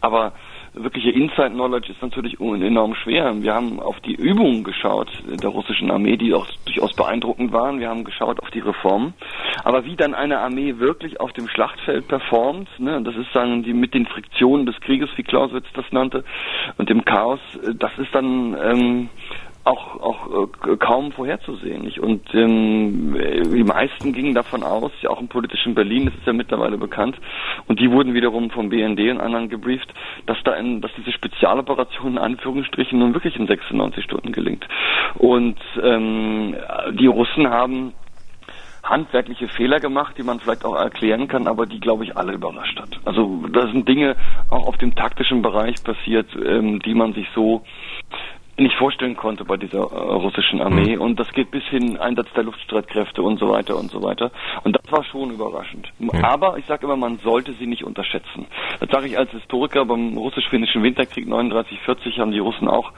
Aber 0.00 0.32
wirkliche 0.74 1.10
Inside-Knowledge 1.10 1.92
ist 1.92 2.02
natürlich 2.02 2.40
enorm 2.40 2.94
schwer. 2.94 3.32
Wir 3.42 3.54
haben 3.54 3.80
auf 3.80 4.00
die 4.00 4.14
Übungen 4.14 4.64
geschaut 4.64 5.08
der 5.26 5.50
russischen 5.50 5.90
Armee, 5.90 6.16
die 6.16 6.34
auch 6.34 6.46
durchaus 6.64 6.94
beeindruckend 6.94 7.52
waren. 7.52 7.78
Wir 7.78 7.88
haben 7.88 8.04
geschaut 8.04 8.40
auf 8.40 8.50
die 8.50 8.60
Reformen. 8.60 9.14
Aber 9.62 9.84
wie 9.84 9.96
dann 9.96 10.14
eine 10.14 10.40
Armee 10.40 10.78
wirklich 10.78 11.20
auf 11.20 11.32
dem 11.32 11.48
Schlachtfeld 11.48 12.08
performt, 12.08 12.68
ne, 12.78 13.00
das 13.02 13.14
ist 13.16 13.28
dann 13.34 13.62
die 13.62 13.72
mit 13.72 13.94
den 13.94 14.06
Friktionen 14.06 14.66
des 14.66 14.78
Krieges, 14.80 15.08
wie 15.16 15.22
Clausewitz 15.22 15.66
das 15.74 15.84
nannte, 15.92 16.24
und 16.76 16.88
dem 16.88 17.04
Chaos, 17.04 17.40
äh, 17.62 17.74
das 17.74 17.96
ist 17.98 18.14
dann 18.14 18.56
ähm, 18.60 19.08
auch, 19.64 20.00
auch 20.00 20.48
äh, 20.66 20.76
kaum 20.76 21.12
vorherzusehen. 21.12 21.82
Nicht? 21.82 21.98
Und 21.98 22.22
ähm, 22.34 23.16
die 23.52 23.64
meisten 23.64 24.12
gingen 24.12 24.34
davon 24.34 24.62
aus, 24.62 24.92
ja 25.00 25.10
auch 25.10 25.20
im 25.20 25.28
politischen 25.28 25.74
Berlin, 25.74 26.06
das 26.06 26.14
ist 26.14 26.26
ja 26.26 26.32
mittlerweile 26.32 26.78
bekannt, 26.78 27.16
und 27.66 27.80
die 27.80 27.90
wurden 27.90 28.14
wiederum 28.14 28.50
vom 28.50 28.68
BND 28.68 29.00
und 29.10 29.20
anderen 29.20 29.48
gebrieft, 29.48 29.92
dass 30.26 30.36
da 30.44 30.52
in, 30.54 30.80
dass 30.80 30.90
diese 30.96 31.12
Spezialoperation 31.12 32.12
in 32.12 32.18
Anführungsstrichen 32.18 32.98
nun 32.98 33.14
wirklich 33.14 33.36
in 33.36 33.46
96 33.46 34.04
Stunden 34.04 34.32
gelingt. 34.32 34.66
Und 35.14 35.58
ähm, 35.82 36.54
die 36.92 37.06
Russen 37.06 37.48
haben 37.48 37.94
handwerkliche 38.84 39.48
Fehler 39.48 39.80
gemacht, 39.80 40.16
die 40.18 40.22
man 40.22 40.40
vielleicht 40.40 40.64
auch 40.64 40.76
erklären 40.76 41.26
kann, 41.26 41.46
aber 41.46 41.66
die, 41.66 41.80
glaube 41.80 42.04
ich, 42.04 42.16
alle 42.16 42.34
überrascht 42.34 42.78
hat. 42.78 43.00
Also 43.04 43.46
da 43.50 43.66
sind 43.68 43.88
Dinge 43.88 44.16
auch 44.50 44.66
auf 44.66 44.76
dem 44.76 44.94
taktischen 44.94 45.42
Bereich 45.42 45.82
passiert, 45.82 46.28
ähm, 46.36 46.80
die 46.80 46.94
man 46.94 47.14
sich 47.14 47.26
so 47.34 47.64
nicht 48.56 48.76
vorstellen 48.76 49.16
konnte 49.16 49.44
bei 49.44 49.56
dieser 49.56 49.80
äh, 49.80 49.82
russischen 49.82 50.60
Armee. 50.60 50.96
Mhm. 50.96 51.02
Und 51.02 51.20
das 51.20 51.30
geht 51.32 51.50
bis 51.50 51.64
hin 51.64 51.96
Einsatz 51.96 52.28
der 52.36 52.44
Luftstreitkräfte 52.44 53.22
und 53.22 53.38
so 53.38 53.48
weiter 53.48 53.76
und 53.76 53.90
so 53.90 54.02
weiter. 54.02 54.30
Und 54.62 54.76
das 54.76 54.92
war 54.92 55.04
schon 55.04 55.30
überraschend. 55.30 55.92
Mhm. 55.98 56.10
Aber 56.24 56.56
ich 56.58 56.66
sage 56.66 56.86
immer, 56.86 56.96
man 56.96 57.18
sollte 57.18 57.52
sie 57.54 57.66
nicht 57.66 57.84
unterschätzen. 57.84 58.46
Das 58.80 58.88
sage 58.90 59.06
ich 59.06 59.18
als 59.18 59.30
Historiker. 59.30 59.84
Beim 59.84 60.16
russisch-finnischen 60.16 60.82
Winterkrieg 60.82 61.26
39-40 61.26 62.18
haben 62.18 62.30
die 62.30 62.38
Russen 62.38 62.68
auch 62.68 62.92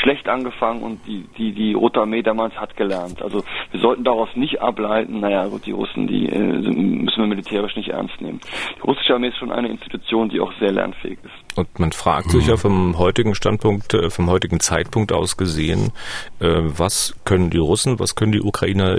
schlecht 0.00 0.28
angefangen 0.28 0.82
und 0.82 1.06
die, 1.06 1.24
die, 1.38 1.52
die 1.52 1.72
Rote 1.74 2.00
Armee 2.00 2.22
damals 2.22 2.54
hat 2.56 2.76
gelernt. 2.76 3.22
Also 3.22 3.44
wir 3.70 3.80
sollten 3.80 4.04
daraus 4.04 4.28
nicht 4.34 4.60
ableiten, 4.60 5.20
naja 5.20 5.46
gut, 5.46 5.66
die 5.66 5.72
Russen, 5.72 6.06
die 6.06 6.26
äh, 6.28 6.38
müssen 6.38 7.20
wir 7.20 7.26
militärisch 7.26 7.76
nicht 7.76 7.88
ernst 7.88 8.20
nehmen. 8.20 8.40
Die 8.76 8.80
russische 8.80 9.14
Armee 9.14 9.28
ist 9.28 9.38
schon 9.38 9.52
eine 9.52 9.68
Institution, 9.68 10.28
die 10.28 10.40
auch 10.40 10.52
sehr 10.58 10.72
lernfähig 10.72 11.18
ist. 11.22 11.58
Und 11.58 11.78
man 11.78 11.92
fragt 11.92 12.30
sich 12.30 12.46
ja 12.48 12.56
vom 12.56 12.98
heutigen 12.98 13.34
Standpunkt, 13.34 13.94
äh, 13.94 14.10
vom 14.10 14.28
heutigen 14.30 14.60
Zeitpunkt 14.60 14.95
aus 15.12 15.36
gesehen, 15.36 15.92
äh, 16.40 16.48
was 16.62 17.14
können 17.24 17.50
die 17.50 17.58
Russen, 17.58 17.98
was 17.98 18.14
können 18.14 18.32
die 18.32 18.40
Ukrainer 18.40 18.98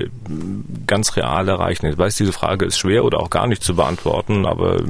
ganz 0.86 1.15
real 1.15 1.47
erreichen? 1.47 1.88
Ich 1.88 1.97
weiß, 1.97 2.15
diese 2.15 2.33
Frage 2.33 2.65
ist 2.65 2.77
schwer 2.77 3.03
oder 3.03 3.19
auch 3.19 3.29
gar 3.29 3.47
nicht 3.47 3.63
zu 3.63 3.75
beantworten, 3.75 4.45
aber 4.45 4.81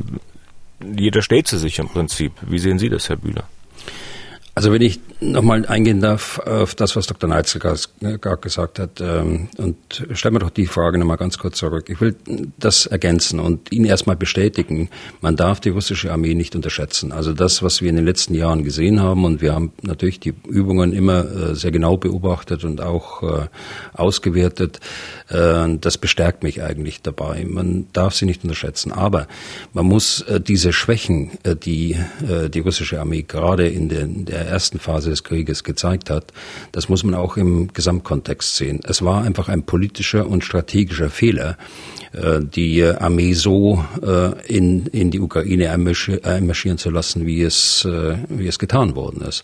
jeder 0.80 1.22
stellt 1.22 1.48
sie 1.48 1.58
sich 1.58 1.80
im 1.80 1.90
Prinzip. 1.90 2.34
Wie 2.42 2.60
sehen 2.60 2.80
Sie 2.80 2.90
das, 2.90 3.10
Herr 3.10 3.18
Bühler? 3.18 3.46
Also 4.58 4.72
wenn 4.72 4.82
ich 4.82 5.00
nochmal 5.20 5.68
eingehen 5.68 6.02
darf 6.02 6.40
auf 6.40 6.74
das, 6.74 6.96
was 6.96 7.06
Dr. 7.06 7.30
Neitzel 7.30 7.62
gerade 7.62 8.42
gesagt 8.42 8.80
hat, 8.80 9.00
ähm, 9.00 9.50
und 9.58 9.78
stellen 10.14 10.34
wir 10.34 10.40
doch 10.40 10.50
die 10.50 10.66
Frage 10.66 10.98
nochmal 10.98 11.18
ganz 11.18 11.38
kurz 11.38 11.58
zurück. 11.58 11.90
Ich 11.90 12.02
will 12.02 12.16
das 12.58 12.88
ergänzen 12.88 13.40
und 13.40 13.72
Ihnen 13.72 13.86
erstmal 13.86 14.16
bestätigen, 14.16 14.90
man 15.22 15.36
darf 15.36 15.60
die 15.60 15.70
russische 15.70 16.12
Armee 16.12 16.34
nicht 16.34 16.56
unterschätzen. 16.56 17.12
Also 17.12 17.34
das, 17.34 17.62
was 17.62 17.84
wir 17.84 17.90
in 17.92 17.98
den 17.98 18.06
letzten 18.06 18.34
Jahren 18.34 18.64
gesehen 18.64 19.00
haben, 19.00 19.26
und 19.26 19.44
wir 19.44 19.54
haben 19.54 19.74
natürlich 19.84 20.20
die 20.20 20.34
Übungen 20.48 20.92
immer 20.92 21.20
äh, 21.20 21.56
sehr 21.56 21.70
genau 21.70 21.98
beobachtet 21.98 22.64
und 22.64 22.82
auch 22.82 23.22
äh, 23.22 23.46
ausgewertet, 23.94 24.80
äh, 25.30 25.68
das 25.80 26.00
bestärkt 26.00 26.42
mich 26.42 26.64
eigentlich 26.64 27.04
dabei. 27.04 27.46
Man 27.48 27.90
darf 27.94 28.16
sie 28.16 28.26
nicht 28.26 28.44
unterschätzen. 28.44 28.92
Aber 28.92 29.28
man 29.74 29.86
muss 29.86 30.26
diese 30.48 30.74
Schwächen, 30.74 31.38
die 31.64 31.96
die 32.50 32.60
russische 32.60 33.00
Armee 33.00 33.22
gerade 33.22 33.68
in 33.68 33.90
der 33.90 34.47
ersten 34.48 34.80
Phase 34.80 35.10
des 35.10 35.24
Krieges 35.24 35.64
gezeigt 35.64 36.10
hat, 36.10 36.34
das 36.72 36.90
muss 36.90 37.04
man 37.04 37.14
auch 37.16 37.38
im 37.38 37.72
Gesamtkontext 37.74 38.56
sehen. 38.56 38.80
Es 38.84 39.04
war 39.04 39.24
einfach 39.24 39.50
ein 39.50 39.64
politischer 39.64 40.28
und 40.28 40.44
strategischer 40.44 41.10
Fehler, 41.10 41.58
äh, 42.14 42.40
die 42.42 42.84
Armee 42.84 43.34
so 43.34 43.84
äh, 44.02 44.32
in, 44.48 44.88
in 44.88 45.12
die 45.12 45.20
Ukraine 45.20 45.72
einmarschieren 45.72 46.78
zu 46.78 46.90
lassen, 46.90 47.26
wie 47.26 47.42
es, 47.42 47.86
äh, 47.86 48.18
wie 48.30 48.48
es 48.48 48.60
getan 48.60 48.96
worden 48.96 49.22
ist. 49.22 49.44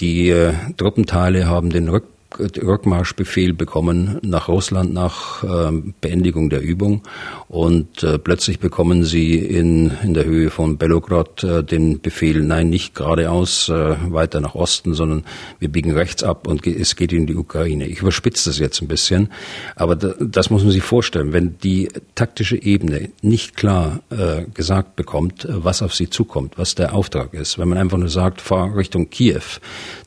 Die 0.00 0.34
Truppenteile 0.76 1.46
haben 1.46 1.70
den 1.70 1.88
Rück 1.88 2.04
Rückmarschbefehl 2.38 3.52
bekommen 3.52 4.18
nach 4.22 4.48
Russland 4.48 4.92
nach 4.92 5.42
äh, 5.42 5.72
Beendigung 6.00 6.48
der 6.50 6.62
Übung 6.62 7.02
und 7.48 8.02
äh, 8.02 8.18
plötzlich 8.18 8.60
bekommen 8.60 9.04
sie 9.04 9.36
in, 9.36 9.90
in 10.02 10.14
der 10.14 10.24
Höhe 10.24 10.50
von 10.50 10.78
Belograd 10.78 11.42
äh, 11.42 11.64
den 11.64 12.00
Befehl, 12.00 12.42
nein, 12.42 12.70
nicht 12.70 12.94
geradeaus 12.94 13.68
äh, 13.68 13.96
weiter 14.12 14.40
nach 14.40 14.54
Osten, 14.54 14.94
sondern 14.94 15.24
wir 15.58 15.68
biegen 15.68 15.92
rechts 15.92 16.22
ab 16.22 16.46
und 16.46 16.66
es 16.66 16.96
geht 16.96 17.12
in 17.12 17.26
die 17.26 17.36
Ukraine. 17.36 17.86
Ich 17.86 18.00
überspitze 18.00 18.50
das 18.50 18.58
jetzt 18.58 18.80
ein 18.80 18.88
bisschen, 18.88 19.30
aber 19.74 19.96
da, 19.96 20.14
das 20.20 20.50
muss 20.50 20.62
man 20.62 20.72
sich 20.72 20.82
vorstellen. 20.82 21.32
Wenn 21.32 21.58
die 21.58 21.88
taktische 22.14 22.60
Ebene 22.62 23.10
nicht 23.22 23.56
klar 23.56 24.00
gesagt 24.54 24.96
bekommt, 24.96 25.46
was 25.48 25.82
auf 25.82 25.94
sie 25.94 26.10
zukommt, 26.10 26.58
was 26.58 26.74
der 26.74 26.94
Auftrag 26.94 27.34
ist, 27.34 27.58
wenn 27.58 27.68
man 27.68 27.78
einfach 27.78 27.98
nur 27.98 28.08
sagt, 28.08 28.40
fahr 28.40 28.76
Richtung 28.76 29.10
Kiew, 29.10 29.40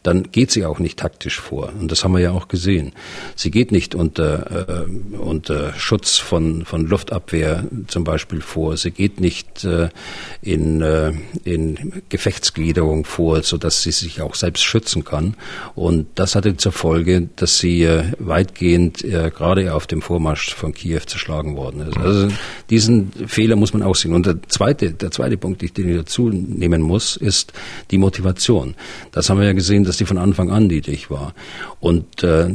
dann 0.04 0.32
geht 0.32 0.52
sie 0.52 0.66
auch 0.66 0.80
nicht 0.80 1.00
taktisch 1.00 1.40
vor. 1.40 1.72
Und 1.80 1.92
das 1.92 2.04
haben 2.04 2.13
wir 2.14 2.22
ja 2.22 2.32
auch 2.32 2.48
gesehen. 2.48 2.94
Sie 3.36 3.52
geht 3.52 3.72
nicht 3.72 3.96
unter, 3.96 4.86
äh, 4.86 5.18
unter 5.18 5.74
Schutz 5.74 6.18
von, 6.18 6.66
von 6.66 6.86
Luftabwehr 6.86 7.66
zum 7.88 8.04
Beispiel 8.04 8.42
vor. 8.42 8.78
Sie 8.78 8.92
geht 8.92 9.20
nicht 9.20 9.64
äh, 9.64 9.90
in, 10.42 10.82
äh, 10.82 11.14
in 11.44 12.04
Gefechtsgliederung 12.10 13.06
vor, 13.06 13.44
so 13.44 13.58
dass 13.58 13.82
sie 13.82 13.92
sich 13.92 14.22
auch 14.22 14.36
selbst 14.36 14.64
schützen 14.64 15.04
kann. 15.04 15.36
Und 15.76 16.08
das 16.16 16.36
hatte 16.36 16.58
zur 16.58 16.72
Folge, 16.72 17.30
dass 17.36 17.58
sie 17.60 17.84
äh, 17.84 18.04
weitgehend 18.20 19.04
äh, 19.04 19.32
gerade 19.34 19.74
auf 19.74 19.88
dem 19.88 20.02
Vormarsch 20.02 20.54
von 20.54 20.74
Kiew 20.74 21.02
zerschlagen 21.06 21.56
worden 21.56 21.82
ist. 21.82 21.98
Also 21.98 22.28
diesen 22.70 23.12
Fehler 23.28 23.56
muss 23.56 23.74
man 23.74 23.84
auch 23.84 23.96
sehen. 23.96 24.14
Und 24.14 24.26
der 24.26 24.38
zweite, 24.48 24.92
der 24.92 25.12
zweite 25.12 25.38
Punkt, 25.38 25.62
den 25.62 25.90
ich 25.90 25.98
dazu 25.98 26.30
nehmen 26.30 26.82
muss, 26.82 27.16
ist 27.16 27.54
die 27.92 27.98
Motivation. 27.98 28.76
Das 29.12 29.30
haben 29.30 29.40
wir 29.40 29.46
ja 29.46 29.54
gesehen, 29.54 29.84
dass 29.84 29.98
die 29.98 30.06
von 30.06 30.18
Anfang 30.18 30.52
an 30.52 30.68
niedrig 30.68 31.10
war. 31.10 31.34
Und 31.80 32.03
äh, 32.24 32.48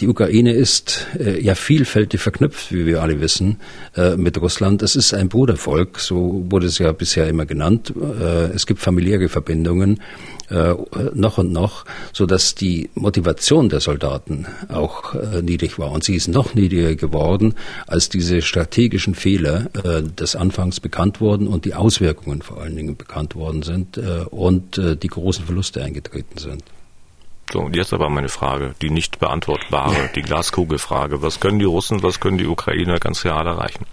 die 0.00 0.08
Ukraine 0.08 0.52
ist 0.52 1.06
äh, 1.18 1.40
ja 1.40 1.54
vielfältig 1.54 2.20
verknüpft, 2.20 2.72
wie 2.72 2.86
wir 2.86 3.02
alle 3.02 3.20
wissen, 3.20 3.58
äh, 3.96 4.16
mit 4.16 4.40
Russland. 4.40 4.82
Es 4.82 4.96
ist 4.96 5.14
ein 5.14 5.28
Brudervolk, 5.28 5.98
so 5.98 6.44
wurde 6.48 6.66
es 6.66 6.78
ja 6.78 6.92
bisher 6.92 7.28
immer 7.28 7.46
genannt. 7.46 7.92
Äh, 7.96 8.52
es 8.54 8.66
gibt 8.66 8.80
familiäre 8.80 9.28
Verbindungen 9.28 10.00
äh, 10.50 10.74
noch 11.14 11.38
und 11.38 11.52
noch, 11.52 11.84
so 12.12 12.26
dass 12.26 12.54
die 12.54 12.90
Motivation 12.94 13.68
der 13.68 13.80
Soldaten 13.80 14.46
auch 14.68 15.14
äh, 15.14 15.42
niedrig 15.42 15.78
war. 15.78 15.90
Und 15.92 16.04
sie 16.04 16.14
ist 16.14 16.28
noch 16.28 16.54
niedriger 16.54 16.94
geworden, 16.94 17.54
als 17.86 18.08
diese 18.08 18.42
strategischen 18.42 19.14
Fehler 19.14 19.66
des 20.18 20.36
Anfangs 20.36 20.80
bekannt 20.80 21.20
wurden 21.20 21.46
und 21.46 21.64
die 21.64 21.74
Auswirkungen 21.74 22.42
vor 22.42 22.60
allen 22.60 22.76
Dingen 22.76 22.96
bekannt 22.96 23.34
worden 23.34 23.62
sind 23.62 23.98
und 24.30 24.80
die 25.02 25.08
großen 25.08 25.44
Verluste 25.44 25.82
eingetreten 25.82 26.38
sind. 26.38 26.62
So, 27.52 27.60
und 27.60 27.76
jetzt 27.76 27.92
aber 27.92 28.08
meine 28.10 28.28
Frage, 28.28 28.74
die 28.82 28.90
nicht 28.90 29.20
beantwortbare, 29.20 30.10
die 30.14 30.22
Glaskugelfrage. 30.22 31.22
Was 31.22 31.38
können 31.38 31.58
die 31.58 31.64
Russen, 31.64 32.02
was 32.02 32.18
können 32.18 32.38
die 32.38 32.46
Ukrainer 32.46 32.98
ganz 32.98 33.24
real 33.24 33.46
erreichen? 33.46 33.86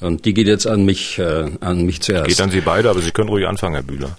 Und 0.00 0.24
die 0.24 0.34
geht 0.34 0.48
jetzt 0.48 0.66
an 0.66 0.84
mich, 0.84 1.18
äh, 1.18 1.50
an 1.60 1.86
mich 1.86 2.02
zuerst. 2.02 2.28
Geht 2.28 2.40
an 2.40 2.50
Sie 2.50 2.60
beide, 2.60 2.90
aber 2.90 3.00
Sie 3.00 3.12
können 3.12 3.28
ruhig 3.28 3.46
anfangen, 3.46 3.74
Herr 3.74 3.82
Bühler. 3.82 4.18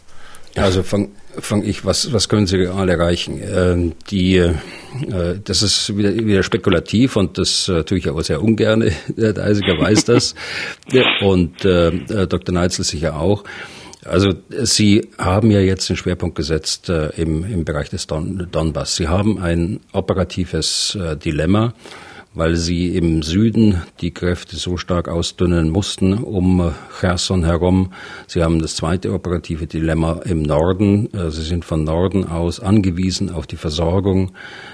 Also 0.56 0.84
fange 0.84 1.10
fang 1.39 1.63
ich, 1.63 1.84
was, 1.84 2.13
was 2.13 2.30
können 2.30 2.45
Sie 2.45 2.58
real 2.58 2.88
erreichen? 2.88 3.41
Äh, 3.41 3.91
die, 4.10 4.38
äh, 4.38 4.54
das 5.43 5.63
ist 5.63 5.97
wieder, 5.97 6.13
wieder 6.13 6.43
spekulativ 6.43 7.15
und 7.15 7.38
das 7.39 7.67
äh, 7.67 7.84
tue 7.84 7.97
ich 7.97 8.08
aber 8.08 8.23
sehr 8.23 8.41
ungern. 8.41 8.91
Der 9.08 9.38
Eisiger 9.38 9.80
weiß 9.80 10.06
das 10.06 10.36
und 11.21 11.65
äh, 11.65 12.28
Dr. 12.28 12.54
Neitzel 12.54 12.86
sicher 12.86 13.19
auch. 13.19 13.43
Also 14.05 14.33
Sie 14.49 15.09
haben 15.17 15.51
ja 15.51 15.59
jetzt 15.59 15.89
den 15.89 15.95
Schwerpunkt 15.95 16.35
gesetzt 16.35 16.89
äh, 16.89 17.09
im, 17.09 17.43
im 17.43 17.65
Bereich 17.65 17.89
des 17.89 18.07
Don 18.07 18.47
Donbass. 18.51 18.95
Sie 18.95 19.07
haben 19.07 19.39
ein 19.39 19.79
operatives 19.91 20.95
äh, 20.95 21.15
Dilemma 21.15 21.73
weil 22.33 22.55
sie 22.55 22.95
im 22.95 23.21
Süden 23.21 23.81
die 24.01 24.11
Kräfte 24.11 24.55
so 24.55 24.77
stark 24.77 25.07
ausdünnen 25.07 25.69
mussten 25.69 26.13
um 26.13 26.73
Cherson 26.99 27.45
herum. 27.45 27.93
Sie 28.27 28.43
haben 28.43 28.59
das 28.59 28.75
zweite 28.75 29.13
operative 29.13 29.67
Dilemma 29.67 30.21
im 30.25 30.41
Norden. 30.41 31.13
Äh, 31.13 31.31
sie 31.31 31.43
sind 31.43 31.65
von 31.65 31.83
Norden 31.83 32.25
aus 32.25 32.59
angewiesen 32.59 33.29
auf 33.29 33.47
die 33.47 33.57
Versorgung 33.57 34.31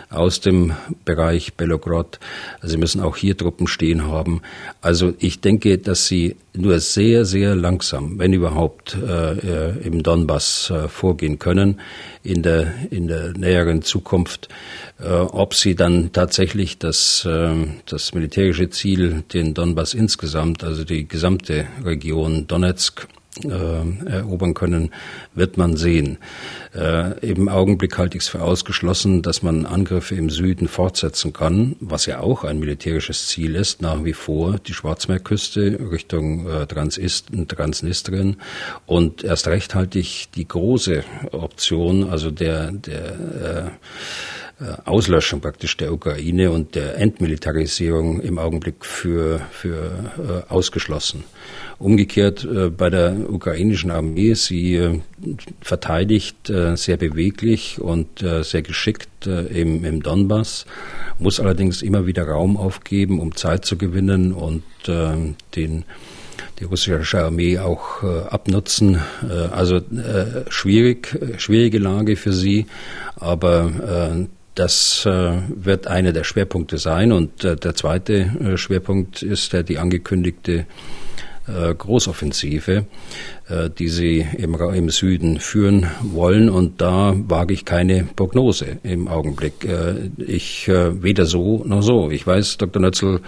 aus 0.10 0.40
dem 0.42 0.74
Bereich 1.06 1.54
Belograd. 1.54 2.20
Sie 2.64 2.78
müssen 2.78 3.02
auch 3.02 3.16
hier 3.16 3.38
Truppen 3.38 3.68
stehen 3.68 4.08
haben. 4.08 4.42
Also 4.82 5.14
ich 5.20 5.42
denke, 5.42 5.78
dass 5.78 6.08
sie 6.08 6.36
nur 6.56 6.80
sehr, 6.80 7.26
sehr 7.26 7.56
langsam, 7.56 8.18
wenn 8.18 8.34
überhaupt, 8.34 8.96
äh, 8.96 9.34
äh 9.34 9.88
im 9.88 10.02
Donbass 10.02 10.72
äh, 10.72 10.88
vorgehen 10.88 11.38
können 11.38 11.80
in 12.24 12.44
der, 12.44 12.74
in 12.92 13.08
der 13.08 13.34
näheren 13.34 13.82
Zukunft. 13.82 14.50
Äh, 15.00 15.10
ob 15.10 15.54
sie 15.54 15.76
dann 15.76 16.12
tatsächlich 16.12 16.78
das, 16.78 17.26
äh, 17.26 17.56
das 17.86 18.14
militärische 18.14 18.70
Ziel, 18.70 19.24
den 19.34 19.54
Donbass 19.54 19.94
insgesamt, 19.94 20.64
also 20.64 20.84
die 20.84 21.08
gesamte 21.08 21.68
Region 21.84 22.48
Donetsk, 22.48 23.08
äh, 23.44 24.10
erobern 24.10 24.54
können, 24.54 24.92
wird 25.34 25.58
man 25.58 25.78
sehen. 25.78 26.18
Äh, 26.76 27.20
Im 27.20 27.50
Augenblick 27.50 27.98
halte 27.98 28.18
ich 28.18 28.24
es 28.24 28.30
für 28.30 28.42
ausgeschlossen, 28.42 29.22
dass 29.22 29.42
man 29.42 29.66
Angriffe 29.66 30.16
im 30.16 30.30
Süden 30.30 30.68
fortsetzen 30.68 31.34
kann, 31.34 31.76
was 31.80 32.06
ja 32.06 32.20
auch 32.20 32.44
ein 32.44 32.60
militärisches 32.60 33.28
Ziel 33.28 33.56
ist, 33.56 33.82
nach 33.82 34.04
wie 34.04 34.14
vor 34.14 34.60
die 34.60 34.74
Schwarzmeerküste 34.74 35.80
Richtung 35.92 36.48
äh, 36.48 36.66
Transnistrien. 36.68 38.38
Und 38.86 39.24
erst 39.24 39.48
recht 39.48 39.76
halte 39.76 40.00
ich 40.00 40.30
die 40.32 40.48
große 40.48 41.04
Option, 41.32 42.10
also 42.10 42.32
der, 42.32 42.72
der 42.72 43.72
Auslöschung 44.86 45.40
praktisch 45.40 45.78
der 45.78 45.94
Ukraine 45.94 46.52
und 46.52 46.76
der 46.76 46.98
Entmilitarisierung 46.98 48.20
im 48.20 48.38
Augenblick 48.38 48.84
für, 48.86 49.40
für 49.52 50.46
äh, 50.48 50.52
ausgeschlossen. 50.52 51.24
Umgekehrt 51.78 52.44
äh, 52.44 52.70
bei 52.70 52.90
der 52.90 53.30
ukrainischen 53.30 53.90
Armee, 53.90 54.34
sie 54.34 54.76
äh, 54.76 55.00
verteidigt 55.62 56.50
äh, 56.50 56.76
sehr 56.76 56.98
beweglich 56.98 57.80
und 57.80 58.22
äh, 58.22 58.44
sehr 58.44 58.62
geschickt 58.62 59.28
äh, 59.28 59.46
im, 59.48 59.86
im 59.86 60.04
Donbass, 60.04 60.66
muss 61.20 61.40
allerdings 61.40 61.82
immer 61.82 62.06
wieder 62.06 62.28
Raum 62.28 62.58
aufgeben, 62.58 63.20
um 63.22 63.36
Zeit 63.36 63.64
zu 63.66 63.78
gewinnen 63.78 64.34
und 64.34 64.64
den 64.88 65.86
die 66.60 66.66
russische 66.66 67.24
Armee 67.24 67.58
auch 67.58 68.04
äh, 68.04 68.22
abnutzen. 68.30 69.00
Äh, 69.24 69.34
also 69.52 69.78
äh, 69.78 70.46
schwierig, 70.50 71.18
schwierige 71.38 71.80
Lage 71.80 72.16
für 72.16 72.34
sie, 72.34 72.66
aber 73.16 74.18
äh, 74.26 74.28
das 74.60 75.06
äh, 75.06 75.32
wird 75.48 75.88
einer 75.88 76.12
der 76.12 76.24
Schwerpunkte 76.24 76.78
sein. 76.78 77.12
Und 77.12 77.44
äh, 77.44 77.56
der 77.56 77.76
zweite 77.76 78.58
Schwerpunkt 78.58 79.24
ist 79.24 79.54
die 79.70 79.78
angekündigte 79.78 80.66
äh, 81.50 81.74
Großoffensive, 81.74 82.74
äh, 82.74 82.84
die 83.78 83.90
sie 83.90 84.26
im, 84.38 84.56
im 84.56 84.90
Süden 84.90 85.40
führen 85.40 85.88
wollen. 86.02 86.50
Und 86.50 86.82
da 86.82 87.16
wage 87.16 87.54
ich 87.54 87.66
keine 87.66 88.08
Prognose 88.16 88.78
im 88.84 89.08
Augenblick. 89.08 89.66
Äh, 89.66 90.12
ich 90.18 90.68
weder 90.68 91.26
so 91.26 91.64
noch 91.66 91.82
so. 91.82 92.12
Ich 92.12 92.26
weiß, 92.26 92.58
Dr. 92.58 92.82
Nötzel 92.82 93.22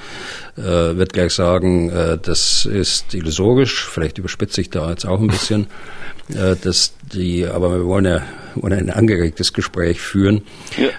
wird 0.55 1.13
gleich 1.13 1.33
sagen, 1.33 1.89
das 1.89 2.65
ist 2.65 3.13
illusorisch. 3.13 3.87
Vielleicht 3.87 4.17
überspitze 4.17 4.61
ich 4.61 4.69
da 4.69 4.89
jetzt 4.89 5.05
auch 5.05 5.19
ein 5.19 5.27
bisschen. 5.27 5.67
dass 6.63 6.93
die, 7.13 7.45
aber 7.45 7.71
wir 7.71 7.85
wollen 7.85 8.05
ja 8.05 8.21
wollen 8.55 8.73
ein 8.73 8.89
angeregtes 8.89 9.53
Gespräch 9.53 10.01
führen. 10.01 10.41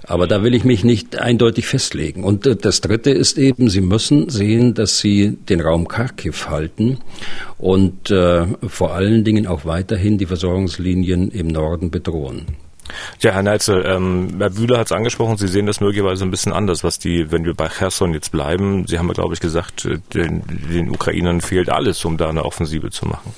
Aber 0.05 0.27
da 0.27 0.43
will 0.43 0.55
ich 0.55 0.65
mich 0.65 0.85
nicht 0.85 1.19
eindeutig 1.19 1.67
festlegen. 1.67 2.25
Und 2.25 2.47
das 2.65 2.81
Dritte 2.81 3.11
ist 3.11 3.39
eben, 3.39 3.69
Sie 3.69 3.81
müssen 3.81 4.29
sehen, 4.29 4.75
dass 4.75 4.99
Sie 4.99 5.37
den 5.49 5.61
Raum 5.61 5.89
Kharkiv 5.89 6.49
halten 6.49 6.99
und 7.63 8.11
äh, 8.11 8.45
vor 8.67 8.93
allen 8.93 9.23
Dingen 9.23 9.47
auch 9.47 9.65
weiterhin 9.65 10.19
die 10.19 10.27
Versorgungslinien 10.27 11.31
im 11.31 11.47
Norden 11.47 11.93
bedrohen. 11.93 12.47
Ja, 13.21 13.31
Herr 13.31 13.45
Neitzel, 13.45 13.85
ähm, 13.87 14.35
Herr 14.39 14.51
Bühler 14.51 14.79
hat 14.79 14.87
es 14.87 14.93
angesprochen, 14.93 15.37
Sie 15.37 15.47
sehen 15.47 15.67
das 15.67 15.81
möglicherweise 15.81 16.25
ein 16.25 16.33
bisschen 16.33 16.53
anders, 16.53 16.83
was 16.83 16.99
die, 16.99 17.31
wenn 17.31 17.45
wir 17.45 17.55
bei 17.55 17.69
Cherson 17.69 18.13
jetzt 18.15 18.33
bleiben, 18.33 18.87
Sie 18.89 18.99
haben 18.99 19.07
ja, 19.07 19.15
glaube 19.15 19.35
ich, 19.35 19.41
gesagt, 19.41 19.85
äh, 19.85 19.99
den, 20.13 20.43
den 20.73 20.91
Ukrainern 20.91 21.41
fehlt 21.41 21.71
alles, 21.71 22.05
um 22.05 22.17
da 22.17 22.29
eine 22.29 22.45
Offensive 22.45 22.91
zu 22.91 23.07
machen. 23.07 23.33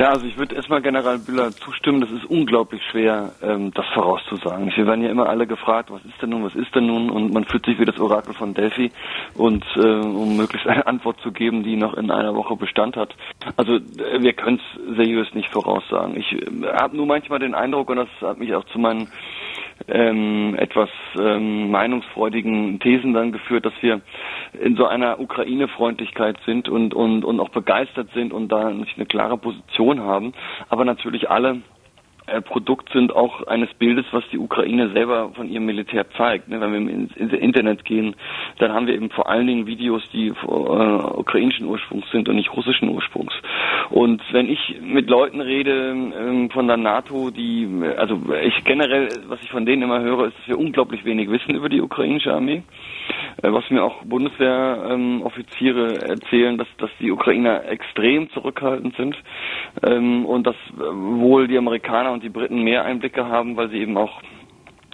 Ja, 0.00 0.12
also 0.12 0.24
ich 0.24 0.38
würde 0.38 0.54
erstmal 0.54 0.80
General 0.80 1.18
Bühler 1.18 1.52
zustimmen, 1.52 2.00
das 2.00 2.10
ist 2.10 2.24
unglaublich 2.24 2.80
schwer, 2.90 3.32
ähm, 3.42 3.70
das 3.74 3.84
vorauszusagen. 3.92 4.72
Wir 4.74 4.86
werden 4.86 5.04
ja 5.04 5.10
immer 5.10 5.28
alle 5.28 5.46
gefragt, 5.46 5.90
was 5.90 6.02
ist 6.06 6.22
denn 6.22 6.30
nun, 6.30 6.42
was 6.42 6.54
ist 6.54 6.74
denn 6.74 6.86
nun? 6.86 7.10
Und 7.10 7.34
man 7.34 7.44
fühlt 7.44 7.66
sich 7.66 7.78
wie 7.78 7.84
das 7.84 8.00
Orakel 8.00 8.32
von 8.32 8.54
Delphi 8.54 8.90
und 9.34 9.62
äh, 9.76 9.80
um 9.80 10.38
möglichst 10.38 10.66
eine 10.66 10.86
Antwort 10.86 11.20
zu 11.20 11.32
geben, 11.32 11.64
die 11.64 11.76
noch 11.76 11.92
in 11.92 12.10
einer 12.10 12.34
Woche 12.34 12.56
Bestand 12.56 12.96
hat. 12.96 13.14
Also 13.58 13.74
äh, 13.74 14.22
wir 14.22 14.32
können 14.32 14.58
es 14.58 14.96
seriös 14.96 15.34
nicht 15.34 15.50
voraussagen. 15.50 16.16
Ich 16.16 16.32
äh, 16.32 16.46
habe 16.72 16.96
nur 16.96 17.04
manchmal 17.04 17.38
den 17.38 17.54
Eindruck, 17.54 17.90
und 17.90 17.96
das 17.96 18.08
hat 18.22 18.38
mich 18.38 18.54
auch 18.54 18.64
zu 18.72 18.78
meinen 18.78 19.06
ähm, 19.88 20.54
etwas 20.58 20.88
ähm, 21.18 21.70
meinungsfreudigen 21.70 22.80
Thesen 22.80 23.12
dann 23.12 23.32
geführt, 23.32 23.66
dass 23.66 23.72
wir 23.80 24.00
in 24.60 24.76
so 24.76 24.86
einer 24.86 25.20
Ukraine-Freundlichkeit 25.20 26.38
sind 26.46 26.68
und, 26.68 26.94
und, 26.94 27.24
und 27.24 27.40
auch 27.40 27.50
begeistert 27.50 28.10
sind 28.14 28.32
und 28.32 28.50
da 28.50 28.70
nicht 28.70 28.96
eine 28.96 29.06
klare 29.06 29.38
Position 29.38 30.00
haben, 30.00 30.32
aber 30.68 30.84
natürlich 30.84 31.30
alle 31.30 31.62
äh, 32.30 32.40
Produkt 32.40 32.90
sind 32.92 33.14
auch 33.14 33.46
eines 33.46 33.72
Bildes, 33.74 34.06
was 34.12 34.24
die 34.32 34.38
Ukraine 34.38 34.90
selber 34.90 35.30
von 35.34 35.48
ihrem 35.48 35.66
Militär 35.66 36.08
zeigt. 36.12 36.48
Ne? 36.48 36.60
Wenn 36.60 36.72
wir 36.72 36.94
ins, 36.94 37.32
Internet 37.32 37.84
gehen, 37.84 38.14
dann 38.58 38.72
haben 38.72 38.86
wir 38.86 38.94
eben 38.94 39.10
vor 39.10 39.28
allen 39.28 39.46
Dingen 39.46 39.66
Videos, 39.66 40.02
die 40.12 40.28
äh, 40.28 40.32
ukrainischen 40.32 41.66
Ursprungs 41.66 42.10
sind 42.10 42.28
und 42.28 42.36
nicht 42.36 42.54
russischen 42.54 42.88
Ursprungs. 42.88 43.32
Und 43.90 44.22
wenn 44.32 44.48
ich 44.48 44.76
mit 44.82 45.08
Leuten 45.08 45.40
rede 45.40 45.90
ähm, 45.90 46.50
von 46.50 46.66
der 46.66 46.76
NATO, 46.76 47.30
die, 47.30 47.68
also 47.96 48.20
ich 48.42 48.64
generell, 48.64 49.08
was 49.28 49.42
ich 49.42 49.50
von 49.50 49.66
denen 49.66 49.82
immer 49.82 50.00
höre, 50.00 50.26
ist, 50.26 50.38
dass 50.38 50.48
wir 50.48 50.58
unglaublich 50.58 51.04
wenig 51.04 51.30
wissen 51.30 51.54
über 51.54 51.68
die 51.68 51.80
ukrainische 51.80 52.32
Armee. 52.32 52.62
Äh, 53.42 53.52
was 53.52 53.68
mir 53.70 53.82
auch 53.82 54.02
Bundeswehroffiziere 54.04 55.88
ähm, 55.88 56.10
erzählen, 56.10 56.58
dass, 56.58 56.68
dass 56.78 56.90
die 57.00 57.10
Ukrainer 57.10 57.64
extrem 57.68 58.30
zurückhaltend 58.30 58.96
sind 58.96 59.16
ähm, 59.82 60.26
und 60.26 60.46
dass 60.46 60.56
wohl 60.76 61.48
die 61.48 61.58
Amerikaner 61.58 62.12
und 62.12 62.19
die 62.20 62.28
Briten 62.28 62.62
mehr 62.62 62.84
Einblicke 62.84 63.26
haben, 63.26 63.56
weil 63.56 63.70
sie 63.70 63.78
eben 63.78 63.96
auch 63.96 64.20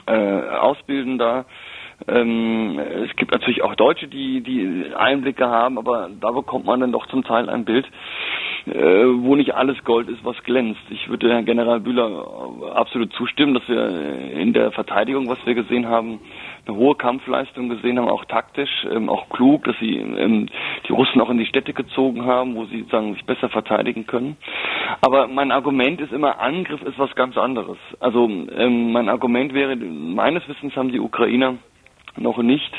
äh, 0.07 0.13
ausbilden 0.13 1.19
da. 1.19 1.45
Ähm, 2.09 2.79
es 2.79 3.17
gibt 3.17 3.33
natürlich 3.33 3.63
auch 3.63 3.75
Deutsche, 3.75 4.07
die, 4.07 4.43
die 4.43 4.95
Einblicke 4.95 5.47
haben, 5.49 5.79
aber 5.79 6.11
da 6.21 6.31
bekommt 6.31 6.67
man 6.67 6.81
dann 6.81 6.93
doch 6.93 7.07
zum 7.07 7.25
Teil 7.25 7.49
ein 7.49 7.65
Bild, 7.65 7.87
äh, 8.67 8.73
wo 8.75 9.35
nicht 9.35 9.55
alles 9.55 9.83
Gold 9.85 10.09
ist, 10.11 10.23
was 10.25 10.37
glänzt. 10.45 10.83
Ich 10.91 11.09
würde 11.09 11.31
Herrn 11.33 11.47
General 11.47 11.81
Bühler 11.81 12.27
absolut 12.75 13.13
zustimmen, 13.15 13.55
dass 13.55 13.67
wir 13.69 14.31
in 14.33 14.53
der 14.53 14.73
Verteidigung, 14.73 15.27
was 15.29 15.39
wir 15.47 15.55
gesehen 15.55 15.89
haben, 15.89 16.21
eine 16.67 16.77
hohe 16.77 16.95
Kampfleistung 16.97 17.69
gesehen 17.69 17.99
haben, 17.99 18.09
auch 18.09 18.25
taktisch, 18.25 18.87
ähm, 18.91 19.09
auch 19.09 19.29
klug, 19.29 19.65
dass 19.65 19.77
sie 19.79 19.97
ähm, 19.97 20.49
die 20.89 20.93
Russen 20.93 21.21
auch 21.21 21.31
in 21.31 21.39
die 21.39 21.47
Städte 21.47 21.73
gezogen 21.73 22.25
haben, 22.25 22.55
wo 22.57 22.65
sie 22.67 22.85
sagen, 22.91 23.15
sich 23.15 23.25
besser 23.25 23.49
verteidigen 23.49 24.07
können. 24.07 24.37
Aber 25.01 25.29
mein 25.29 25.53
Argument 25.53 26.01
ist 26.01 26.13
immer, 26.13 26.41
Angriff 26.41 26.83
ist 26.83 26.99
was 26.99 27.15
ganz 27.15 27.37
anderes. 27.37 27.79
Also 28.01 28.29
ähm, 28.29 28.93
mein 28.93 29.09
Argument 29.09 29.55
wäre, 29.55 29.77
meines 29.77 30.47
Wissens 30.49 30.75
haben 30.77 30.91
die 30.93 31.01
Ukrainer 31.01 31.55
noch 32.17 32.39
nicht 32.39 32.73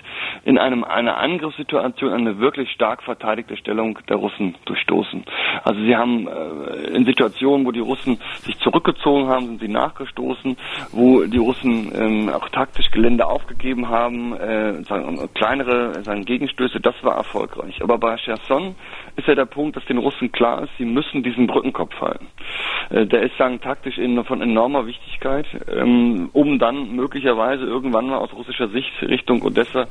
in 0.43 0.57
einem, 0.57 0.83
einer 0.83 1.17
Angriffssituation 1.17 2.13
eine 2.13 2.39
wirklich 2.39 2.71
stark 2.71 3.03
verteidigte 3.03 3.57
Stellung 3.57 3.99
der 4.09 4.17
Russen 4.17 4.55
durchstoßen. 4.65 5.23
Also 5.63 5.81
sie 5.81 5.95
haben 5.95 6.27
äh, 6.27 6.95
in 6.95 7.05
Situationen, 7.05 7.65
wo 7.65 7.71
die 7.71 7.79
Russen 7.79 8.19
sich 8.39 8.57
zurückgezogen 8.59 9.27
haben, 9.27 9.47
sind 9.47 9.59
sie 9.59 9.67
nachgestoßen, 9.67 10.57
wo 10.91 11.23
die 11.23 11.37
Russen 11.37 11.91
ähm, 11.95 12.29
auch 12.29 12.49
taktisch 12.49 12.89
Gelände 12.91 13.25
aufgegeben 13.27 13.89
haben, 13.89 14.33
äh, 14.33 14.83
sagen, 14.83 15.19
kleinere 15.33 16.03
sagen, 16.03 16.23
Gegenstöße, 16.25 16.79
das 16.79 16.95
war 17.03 17.15
erfolgreich. 17.15 17.81
Aber 17.81 17.97
bei 17.97 18.15
Cherson 18.17 18.75
ist 19.15 19.27
ja 19.27 19.35
der 19.35 19.45
Punkt, 19.45 19.75
dass 19.75 19.85
den 19.85 19.97
Russen 19.97 20.31
klar 20.31 20.63
ist, 20.63 20.71
sie 20.77 20.85
müssen 20.85 21.23
diesen 21.23 21.47
Brückenkopf 21.47 21.99
halten. 21.99 22.27
Äh, 22.89 23.05
der 23.05 23.23
ist 23.23 23.37
sagen 23.37 23.59
taktisch 23.61 23.97
in, 23.97 24.23
von 24.23 24.41
enormer 24.41 24.85
Wichtigkeit, 24.85 25.45
ähm, 25.71 26.29
um 26.33 26.59
dann 26.59 26.95
möglicherweise 26.95 27.65
irgendwann 27.65 28.07
mal 28.07 28.17
aus 28.17 28.33
russischer 28.33 28.69
Sicht 28.69 28.91
Richtung 29.27 29.41
Odessa 29.41 29.87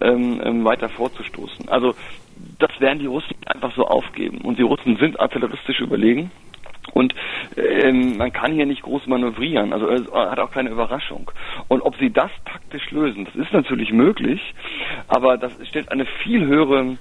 ähm, 0.00 0.40
ähm, 0.44 0.64
weiter 0.64 0.88
vorzustoßen. 0.88 1.68
Also 1.68 1.94
das 2.58 2.70
werden 2.80 2.98
die 2.98 3.06
Russen 3.06 3.36
einfach 3.46 3.72
so 3.76 3.86
aufgeben. 3.86 4.38
Und 4.38 4.58
die 4.58 4.62
Russen 4.62 4.96
sind 4.96 5.20
artilleristisch 5.20 5.80
überlegen. 5.80 6.32
Und 6.94 7.14
ähm, 7.56 8.16
man 8.16 8.32
kann 8.32 8.52
hier 8.52 8.66
nicht 8.66 8.82
groß 8.82 9.06
manövrieren, 9.06 9.72
also 9.72 9.88
es 9.88 10.12
hat 10.12 10.40
auch 10.40 10.50
keine 10.50 10.70
Überraschung. 10.70 11.30
Und 11.68 11.80
ob 11.82 11.96
sie 11.96 12.10
das 12.10 12.30
taktisch 12.44 12.90
lösen, 12.90 13.24
das 13.24 13.36
ist 13.36 13.52
natürlich 13.52 13.92
möglich, 13.92 14.40
aber 15.06 15.38
das 15.38 15.52
stellt 15.68 15.92
eine 15.92 16.04
viel 16.24 16.44
höhere 16.44 16.98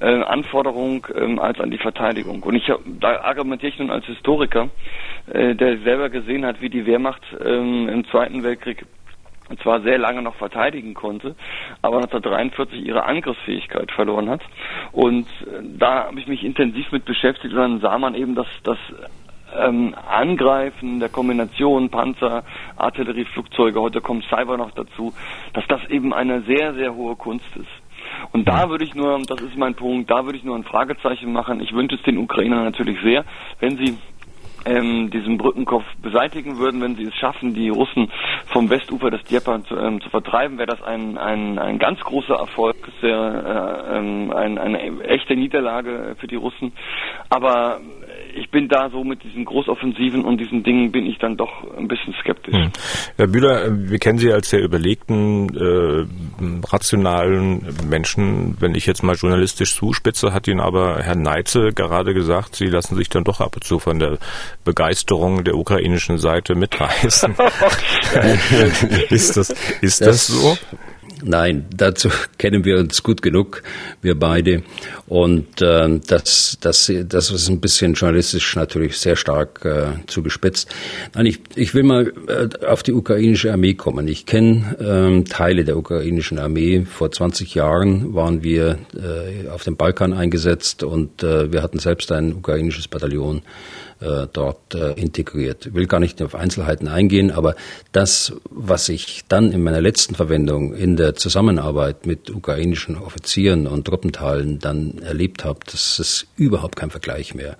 äh, 0.00 0.22
Anforderung 0.22 1.08
ähm, 1.16 1.40
als 1.40 1.58
an 1.58 1.72
die 1.72 1.78
Verteidigung. 1.78 2.44
Und 2.44 2.54
ich 2.54 2.70
da 3.00 3.20
argumentiere 3.22 3.72
ich 3.72 3.78
nun 3.80 3.90
als 3.90 4.06
Historiker, 4.06 4.68
äh, 5.32 5.56
der 5.56 5.78
selber 5.78 6.08
gesehen 6.08 6.46
hat, 6.46 6.60
wie 6.60 6.70
die 6.70 6.86
Wehrmacht 6.86 7.22
ähm, 7.44 7.88
im 7.88 8.06
Zweiten 8.06 8.44
Weltkrieg 8.44 8.86
zwar 9.62 9.80
sehr 9.82 9.98
lange 9.98 10.22
noch 10.22 10.34
verteidigen 10.36 10.94
konnte, 10.94 11.36
aber 11.82 11.96
1943 11.96 12.84
ihre 12.84 13.04
Angriffsfähigkeit 13.04 13.92
verloren 13.92 14.28
hat. 14.28 14.42
Und 14.92 15.26
äh, 15.42 15.62
da 15.78 16.06
habe 16.06 16.20
ich 16.20 16.26
mich 16.26 16.44
intensiv 16.44 16.90
mit 16.92 17.04
beschäftigt 17.04 17.54
und 17.54 17.60
dann 17.60 17.80
sah 17.80 17.98
man 17.98 18.14
eben, 18.14 18.34
dass 18.34 18.48
das 18.64 18.78
ähm, 19.56 19.94
Angreifen 20.08 21.00
der 21.00 21.08
Kombination 21.08 21.90
Panzer, 21.90 22.44
Artillerie, 22.76 23.24
Flugzeuge, 23.24 23.80
heute 23.80 24.00
kommt 24.00 24.24
Cyber 24.24 24.56
noch 24.56 24.72
dazu, 24.72 25.12
dass 25.52 25.66
das 25.68 25.84
eben 25.88 26.12
eine 26.12 26.42
sehr, 26.42 26.74
sehr 26.74 26.94
hohe 26.94 27.16
Kunst 27.16 27.56
ist. 27.56 27.68
Und 28.32 28.48
da 28.48 28.70
würde 28.70 28.84
ich 28.84 28.94
nur, 28.94 29.20
das 29.26 29.40
ist 29.40 29.56
mein 29.56 29.74
Punkt, 29.74 30.10
da 30.10 30.24
würde 30.24 30.38
ich 30.38 30.44
nur 30.44 30.56
ein 30.56 30.64
Fragezeichen 30.64 31.32
machen. 31.32 31.60
Ich 31.60 31.72
wünsche 31.72 31.96
es 31.96 32.02
den 32.02 32.18
Ukrainern 32.18 32.64
natürlich 32.64 33.00
sehr, 33.02 33.24
wenn 33.60 33.76
sie 33.76 33.98
ähm, 34.64 35.10
diesen 35.10 35.38
Brückenkopf 35.38 35.84
beseitigen 36.02 36.58
würden, 36.58 36.80
wenn 36.80 36.96
sie 36.96 37.04
es 37.04 37.14
schaffen, 37.14 37.54
die 37.54 37.68
Russen 37.68 38.10
vom 38.52 38.70
Westufer 38.70 39.10
des 39.10 39.22
Dnieper 39.24 39.62
zu, 39.64 39.76
ähm, 39.76 40.00
zu 40.00 40.10
vertreiben, 40.10 40.58
wäre 40.58 40.68
das 40.68 40.82
ein, 40.82 41.18
ein, 41.18 41.58
ein 41.58 41.78
ganz 41.78 42.00
großer 42.00 42.34
Erfolg, 42.34 42.76
sehr, 43.00 43.86
äh, 43.92 43.98
ähm, 43.98 44.32
ein, 44.32 44.58
eine 44.58 45.00
echte 45.04 45.36
Niederlage 45.36 46.16
für 46.18 46.26
die 46.26 46.36
Russen. 46.36 46.72
Aber 47.28 47.80
ich 48.36 48.50
bin 48.50 48.68
da 48.68 48.90
so 48.90 49.02
mit 49.02 49.22
diesen 49.22 49.44
Großoffensiven 49.44 50.24
und 50.24 50.38
diesen 50.38 50.62
Dingen 50.62 50.92
bin 50.92 51.06
ich 51.06 51.18
dann 51.18 51.36
doch 51.36 51.50
ein 51.76 51.88
bisschen 51.88 52.14
skeptisch. 52.20 52.54
Hm. 52.54 52.70
Herr 53.16 53.26
Bühler, 53.26 53.68
wir 53.70 53.98
kennen 53.98 54.18
Sie 54.18 54.32
als 54.32 54.50
sehr 54.50 54.62
überlegten, 54.62 55.48
äh, 55.56 56.06
rationalen 56.66 57.66
Menschen. 57.88 58.56
Wenn 58.60 58.74
ich 58.74 58.86
jetzt 58.86 59.02
mal 59.02 59.14
journalistisch 59.14 59.74
zuspitze, 59.74 60.32
hat 60.32 60.48
Ihnen 60.48 60.60
aber 60.60 61.02
Herr 61.02 61.16
Neitzel 61.16 61.72
gerade 61.72 62.14
gesagt, 62.14 62.56
Sie 62.56 62.66
lassen 62.66 62.96
sich 62.96 63.08
dann 63.08 63.24
doch 63.24 63.40
ab 63.40 63.56
und 63.56 63.64
zu 63.64 63.78
von 63.78 63.98
der 63.98 64.18
Begeisterung 64.64 65.44
der 65.44 65.54
ukrainischen 65.54 66.18
Seite 66.18 66.54
mitreißen. 66.54 67.34
ist 69.10 69.36
das, 69.36 69.50
ist 69.80 70.00
das, 70.00 70.06
das 70.06 70.26
so? 70.26 70.58
Nein, 71.28 71.66
dazu 71.76 72.08
kennen 72.38 72.64
wir 72.64 72.78
uns 72.78 73.02
gut 73.02 73.20
genug, 73.20 73.64
wir 74.00 74.16
beide. 74.16 74.62
Und 75.08 75.60
äh, 75.60 75.98
das, 76.06 76.56
das, 76.60 76.92
das 77.08 77.30
ist 77.32 77.48
ein 77.48 77.60
bisschen 77.60 77.94
journalistisch 77.94 78.54
natürlich 78.54 78.96
sehr 78.96 79.16
stark 79.16 79.64
äh, 79.64 79.86
zugespitzt. 80.06 80.72
Nein, 81.14 81.26
ich, 81.26 81.40
ich 81.56 81.74
will 81.74 81.82
mal 81.82 82.12
äh, 82.28 82.64
auf 82.64 82.84
die 82.84 82.92
ukrainische 82.92 83.52
Armee 83.52 83.74
kommen. 83.74 84.06
Ich 84.06 84.24
kenne 84.24 84.76
ähm, 84.80 85.24
Teile 85.24 85.64
der 85.64 85.76
ukrainischen 85.76 86.38
Armee. 86.38 86.86
Vor 86.88 87.10
20 87.10 87.56
Jahren 87.56 88.14
waren 88.14 88.44
wir 88.44 88.78
äh, 88.94 89.48
auf 89.48 89.64
dem 89.64 89.76
Balkan 89.76 90.12
eingesetzt 90.12 90.84
und 90.84 91.24
äh, 91.24 91.50
wir 91.50 91.60
hatten 91.60 91.80
selbst 91.80 92.12
ein 92.12 92.34
ukrainisches 92.34 92.86
Bataillon 92.86 93.42
äh, 94.00 94.26
dort 94.32 94.74
äh, 94.74 94.92
integriert. 94.92 95.66
Ich 95.66 95.74
will 95.74 95.86
gar 95.86 96.00
nicht 96.00 96.20
auf 96.20 96.34
Einzelheiten 96.34 96.88
eingehen, 96.88 97.30
aber 97.30 97.54
das, 97.92 98.34
was 98.50 98.88
ich 98.88 99.24
dann 99.28 99.52
in 99.52 99.62
meiner 99.62 99.80
letzten 99.80 100.14
Verwendung 100.14 100.74
in 100.74 100.96
der 100.96 101.14
Zusammenarbeit 101.14 102.04
mit 102.04 102.30
ukrainischen 102.30 102.96
Offizieren 102.96 103.66
und 103.66 103.86
Truppenteilen 103.86 104.58
dann 104.58 104.98
erlebt 104.98 105.44
habe, 105.44 105.60
das 105.64 105.98
ist 105.98 106.26
überhaupt 106.36 106.76
kein 106.76 106.90
Vergleich 106.90 107.34
mehr. 107.34 107.56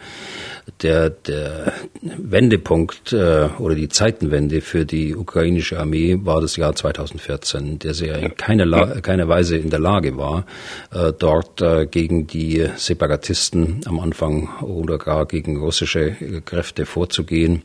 Der, 0.83 1.11
der 1.11 1.73
Wendepunkt 2.03 3.13
äh, 3.13 3.49
oder 3.59 3.75
die 3.75 3.89
Zeitenwende 3.89 4.61
für 4.61 4.85
die 4.85 5.15
ukrainische 5.15 5.79
Armee 5.79 6.19
war 6.23 6.41
das 6.41 6.57
Jahr 6.57 6.75
2014, 6.75 7.79
der 7.79 7.95
sehr 7.95 8.19
in 8.19 8.37
keiner, 8.37 8.67
La 8.67 9.01
keiner 9.01 9.29
Weise 9.29 9.57
in 9.57 9.71
der 9.71 9.79
Lage 9.79 10.17
war, 10.17 10.45
äh, 10.93 11.13
dort 11.19 11.63
äh, 11.63 11.87
gegen 11.87 12.27
die 12.27 12.67
Separatisten 12.77 13.81
am 13.87 14.01
Anfang 14.01 14.49
oder 14.61 14.99
gar 14.99 15.27
gegen 15.27 15.57
russische 15.57 16.17
Kräfte 16.45 16.87
vorzugehen. 16.87 17.63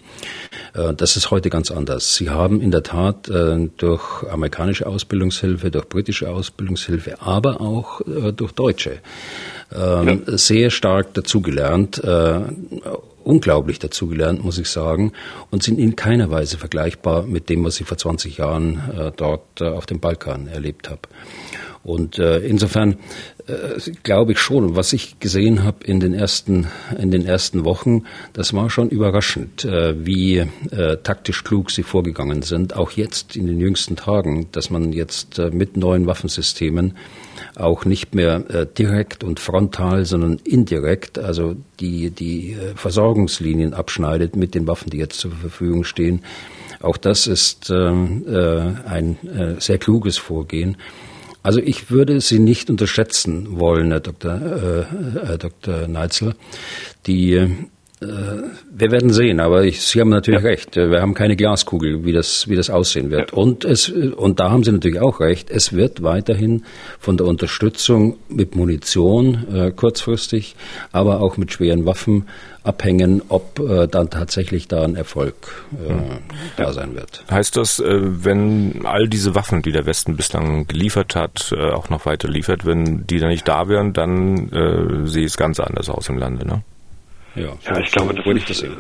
Äh, 0.74 0.93
das 0.93 1.17
ist 1.17 1.32
heute 1.32 1.50
ganz 1.50 1.71
anders. 1.71 2.15
Sie 2.15 2.30
haben 2.30 2.62
in 2.62 2.71
der 2.71 2.84
Tat 2.84 3.30
äh, 3.30 3.69
durch 3.78 4.24
amerikanische 4.24 4.88
Ausbildungshilfe, 4.88 5.71
durch 5.71 5.88
britische 5.88 6.30
Ausbildungshilfe, 6.30 7.21
aber 7.21 7.62
auch 7.62 8.02
äh, 8.02 8.32
durch 8.34 8.52
deutsche 8.52 9.00
ähm, 9.74 10.24
ja. 10.26 10.38
sehr 10.38 10.69
stark 10.69 11.13
dazugelernt 11.13 12.02
unglaublich 13.24 13.80
dazugelernt, 13.80 14.43
muss 14.43 14.58
ich 14.58 14.69
sagen, 14.69 15.13
und 15.50 15.63
sind 15.63 15.80
in 15.80 15.95
keiner 15.95 16.32
Weise 16.32 16.58
vergleichbar 16.58 17.24
mit 17.24 17.50
dem, 17.50 17.63
was 17.63 17.80
ich 17.80 17.88
vor 17.88 17.97
20 17.97 18.38
Jahren 18.38 18.82
äh, 18.97 19.12
dort 19.15 19.62
äh, 19.62 19.65
auf 19.65 19.86
dem 19.86 20.00
Balkan 20.00 20.47
erlebt 20.47 20.89
habe. 20.89 21.02
Und 21.84 22.20
äh, 22.20 22.39
insofern 22.39 22.98
äh, 23.48 23.80
glaube 24.04 24.34
ich 24.34 24.39
schon, 24.39 24.76
was 24.76 24.94
ich 24.94 25.20
gesehen 25.20 25.63
habe 25.63 25.84
in 25.84 26.00
den 26.00 26.13
ersten 26.13 26.67
in 27.00 27.10
den 27.10 27.26
ersten 27.26 27.65
Wochen, 27.65 28.04
das 28.34 28.54
war 28.54 28.70
schon 28.70 28.89
überraschend, 28.89 29.65
äh, 29.65 30.06
wie 30.06 30.38
äh, 30.38 30.98
taktisch 31.02 31.44
klug 31.44 31.72
sie 31.72 31.84
vorgegangen 31.84 32.44
sind. 32.44 32.76
Auch 32.76 32.91
jetzt 32.91 33.36
in 33.36 33.48
den 33.48 33.60
jüngsten 33.60 33.96
Tagen, 33.96 34.48
dass 34.52 34.70
man 34.70 34.94
jetzt 34.94 35.39
äh, 35.39 35.50
mit 35.50 35.76
neuen 35.76 36.06
Waffensystemen 36.06 36.98
auch 37.56 37.86
nicht 37.86 38.13
mehr 38.13 38.44
äh, 38.50 38.67
direkt 38.67 39.24
und 39.24 39.39
frontal, 39.39 40.06
sondern 40.06 40.39
indirekt, 40.44 41.17
also 41.17 41.56
die 41.80 42.12
die 42.12 42.52
äh, 42.52 42.76
Versorgungslinien 42.76 43.74
abschneidet 43.74 44.36
mit 44.36 44.54
den 44.54 44.67
Waffen, 44.67 44.91
die 44.91 44.98
jetzt 44.98 45.20
zur 45.20 45.32
Verfügung 45.32 45.84
stehen. 45.84 46.22
Auch 46.82 46.98
das 46.98 47.28
ist 47.28 47.70
ähm, 47.70 48.24
äh, 48.28 48.88
ein 48.88 49.17
äh, 49.28 49.60
sehr 49.60 49.78
kluges 49.78 50.17
Vorgehen. 50.17 50.78
Also 51.43 51.60
ich 51.60 51.89
würde 51.89 52.21
Sie 52.21 52.39
nicht 52.39 52.69
unterschätzen 52.69 53.60
wollen, 53.60 53.91
Herr 53.91 53.99
Dr. 53.99 54.36
Äh, 54.36 55.25
Herr 55.25 55.38
Dr. 55.38 55.88
Neitzel. 55.88 56.36
Die 57.08 57.49
wir 58.02 58.92
werden 58.92 59.14
sehen, 59.14 59.40
aber 59.40 59.64
ich, 59.64 59.82
Sie 59.82 60.02
haben 60.02 60.10
natürlich 60.10 60.42
ja. 60.42 60.50
recht. 60.50 60.76
Wir 60.76 61.02
haben 61.02 61.14
keine 61.14 61.36
Glaskugel, 61.36 62.04
wie 62.04 62.14
das, 62.14 62.48
wie 62.50 62.56
das 62.56 62.72
aussehen 62.72 63.12
wird. 63.12 63.32
Ja. 63.32 63.38
Und 63.38 63.64
es, 63.64 63.90
und 63.90 64.40
da 64.40 64.50
haben 64.50 64.64
Sie 64.64 64.72
natürlich 64.72 65.00
auch 65.00 65.20
recht. 65.20 65.52
Es 65.52 65.74
wird 65.74 66.02
weiterhin 66.02 66.64
von 67.00 67.18
der 67.18 67.28
Unterstützung 67.28 68.18
mit 68.28 68.56
Munition 68.56 69.46
äh, 69.54 69.72
kurzfristig, 69.72 70.56
aber 70.92 71.22
auch 71.22 71.38
mit 71.38 71.52
schweren 71.52 71.86
Waffen 71.86 72.28
abhängen, 72.64 73.22
ob 73.30 73.60
äh, 73.60 73.88
dann 73.88 74.10
tatsächlich 74.10 74.68
da 74.68 74.84
ein 74.84 74.96
Erfolg 74.96 75.36
äh, 75.74 75.90
hm. 75.90 76.00
da 76.58 76.74
sein 76.74 76.96
wird. 76.96 77.24
Heißt 77.30 77.56
das, 77.56 77.80
äh, 77.80 78.00
wenn 78.02 78.84
all 78.84 79.08
diese 79.10 79.36
Waffen, 79.36 79.62
die 79.62 79.72
der 79.72 79.86
Westen 79.86 80.16
bislang 80.16 80.66
geliefert 80.66 81.16
hat, 81.16 81.54
äh, 81.56 81.70
auch 81.70 81.90
noch 81.90 82.08
weiter 82.08 82.28
liefert, 82.28 82.66
wenn 82.66 83.06
die 83.06 83.20
da 83.20 83.28
nicht 83.28 83.48
da 83.48 83.68
wären, 83.68 83.94
dann 83.94 84.50
äh, 84.50 85.08
sieht 85.08 85.28
es 85.28 85.38
ganz 85.38 85.60
anders 85.60 85.88
aus 85.88 86.10
im 86.10 86.18
Lande, 86.18 86.48
ne? 86.48 86.64
Ja, 87.36 87.54
ja 87.63 87.80
ich 87.80 87.91
glaube, 87.91 88.13
das, 88.13 88.26
ist, 88.26 88.50
das 88.50 88.58
sehen. 88.60 88.78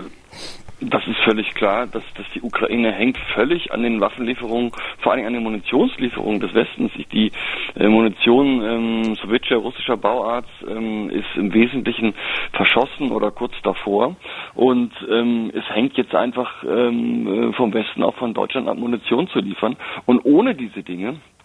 Das 0.81 1.05
ist 1.07 1.17
völlig 1.19 1.53
klar, 1.53 1.85
dass, 1.85 2.03
dass 2.15 2.25
die 2.33 2.41
Ukraine 2.41 2.91
hängt 2.91 3.17
völlig 3.35 3.71
an 3.71 3.83
den 3.83 4.01
Waffenlieferungen, 4.01 4.71
vor 4.97 5.11
allem 5.11 5.27
an 5.27 5.33
den 5.33 5.43
Munitionslieferungen 5.43 6.39
des 6.39 6.55
Westens. 6.55 6.91
Die 7.11 7.31
äh, 7.75 7.87
Munition 7.87 8.63
ähm, 8.63 9.15
sowjetischer, 9.15 9.57
russischer 9.57 9.95
Bauart 9.95 10.47
ähm, 10.67 11.11
ist 11.11 11.27
im 11.35 11.53
Wesentlichen 11.53 12.15
verschossen 12.53 13.11
oder 13.11 13.29
kurz 13.29 13.53
davor. 13.61 14.15
Und 14.55 14.91
ähm, 15.07 15.51
es 15.53 15.69
hängt 15.69 15.97
jetzt 15.97 16.15
einfach 16.15 16.63
ähm, 16.63 17.51
äh, 17.51 17.53
vom 17.53 17.71
Westen 17.73 18.01
auch 18.01 18.15
von 18.15 18.33
Deutschland 18.33 18.67
ab, 18.67 18.77
Munition 18.77 19.27
zu 19.27 19.39
liefern. 19.39 19.77
Und 20.07 20.25
ohne 20.25 20.55
diese 20.55 20.81
Dinge 20.81 21.09
äh, 21.09 21.40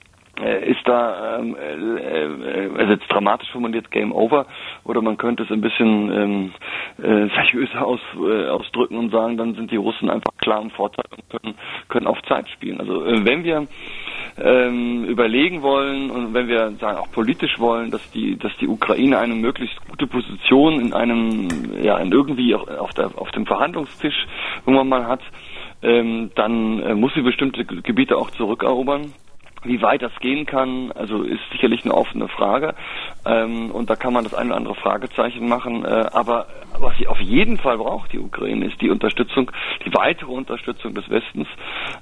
ist 0.70 0.81
da, 0.85 1.38
ähm, 1.38 1.57
äh, 1.57 1.75
äh, 1.75 2.70
also 2.79 2.92
jetzt 2.92 3.11
dramatisch 3.11 3.51
formuliert, 3.51 3.90
Game 3.90 4.12
Over, 4.12 4.46
oder 4.85 5.01
man 5.01 5.16
könnte 5.16 5.44
es 5.44 5.51
ein 5.51 5.61
bisschen 5.61 6.12
ähm, 6.12 6.53
äh, 6.99 7.29
seriöser 7.29 7.87
aus, 7.87 8.01
äh, 8.16 8.49
ausdrücken 8.49 8.96
und 8.96 9.11
sagen, 9.11 9.37
dann 9.37 9.55
sind 9.55 9.70
die 9.70 9.77
Russen 9.77 10.11
einfach 10.11 10.33
klar 10.38 10.61
im 10.61 10.70
Vorteil 10.70 11.07
und 11.11 11.31
können, 11.31 11.55
können 11.88 12.07
auf 12.07 12.20
Zeit 12.22 12.49
spielen. 12.51 12.81
Also 12.81 13.05
äh, 13.05 13.25
wenn 13.25 13.44
wir 13.44 13.66
ähm, 14.38 15.05
überlegen 15.05 15.62
wollen 15.62 16.11
und 16.11 16.35
wenn 16.35 16.49
wir 16.49 16.72
sagen 16.72 16.99
auch 16.99 17.11
politisch 17.12 17.59
wollen, 17.59 17.90
dass 17.90 18.11
die, 18.11 18.37
dass 18.37 18.55
die 18.59 18.68
Ukraine 18.68 19.18
eine 19.18 19.35
möglichst 19.35 19.79
gute 19.88 20.07
Position 20.07 20.81
in 20.81 20.92
einem, 20.92 21.49
ja, 21.83 21.96
in 21.99 22.12
irgendwie 22.12 22.55
auf, 22.55 22.90
der, 22.94 23.11
auf 23.16 23.31
dem 23.31 23.46
Verhandlungstisch 23.46 24.27
irgendwann 24.66 24.88
mal 24.88 25.07
hat, 25.07 25.20
ähm, 25.83 26.31
dann 26.35 26.81
äh, 26.81 26.94
muss 26.94 27.14
sie 27.14 27.22
bestimmte 27.22 27.64
Gebiete 27.64 28.16
auch 28.16 28.31
zurückerobern. 28.33 29.12
Wie 29.64 29.83
weit 29.83 30.03
das 30.03 30.14
gehen 30.21 30.47
kann, 30.47 30.92
also 30.92 31.23
ist 31.23 31.40
sicherlich 31.51 31.85
eine 31.85 31.95
offene 31.95 32.29
Frage. 32.29 32.75
Ähm, 33.25 33.71
und 33.71 33.90
da 33.90 33.97
kann 33.97 34.12
man 34.12 34.25
das 34.25 34.35
eine 34.35 34.51
oder 34.51 34.57
andere 34.57 34.75
Fragezeichen 34.75 35.49
machen. 35.49 35.85
Äh, 35.85 36.07
aber 36.12 36.47
was 36.79 36.97
sie 36.99 37.09
auf 37.09 37.21
jeden 37.21 37.59
Fall 37.59 37.79
braucht, 37.79 38.12
die 38.12 38.19
Ukraine, 38.19 38.66
ist 38.66 38.81
die 38.81 38.90
Unterstützung, 38.90 39.51
die 39.85 39.95
weitere 39.95 40.31
Unterstützung 40.31 40.95
des 40.95 41.09
Westens. 41.09 41.49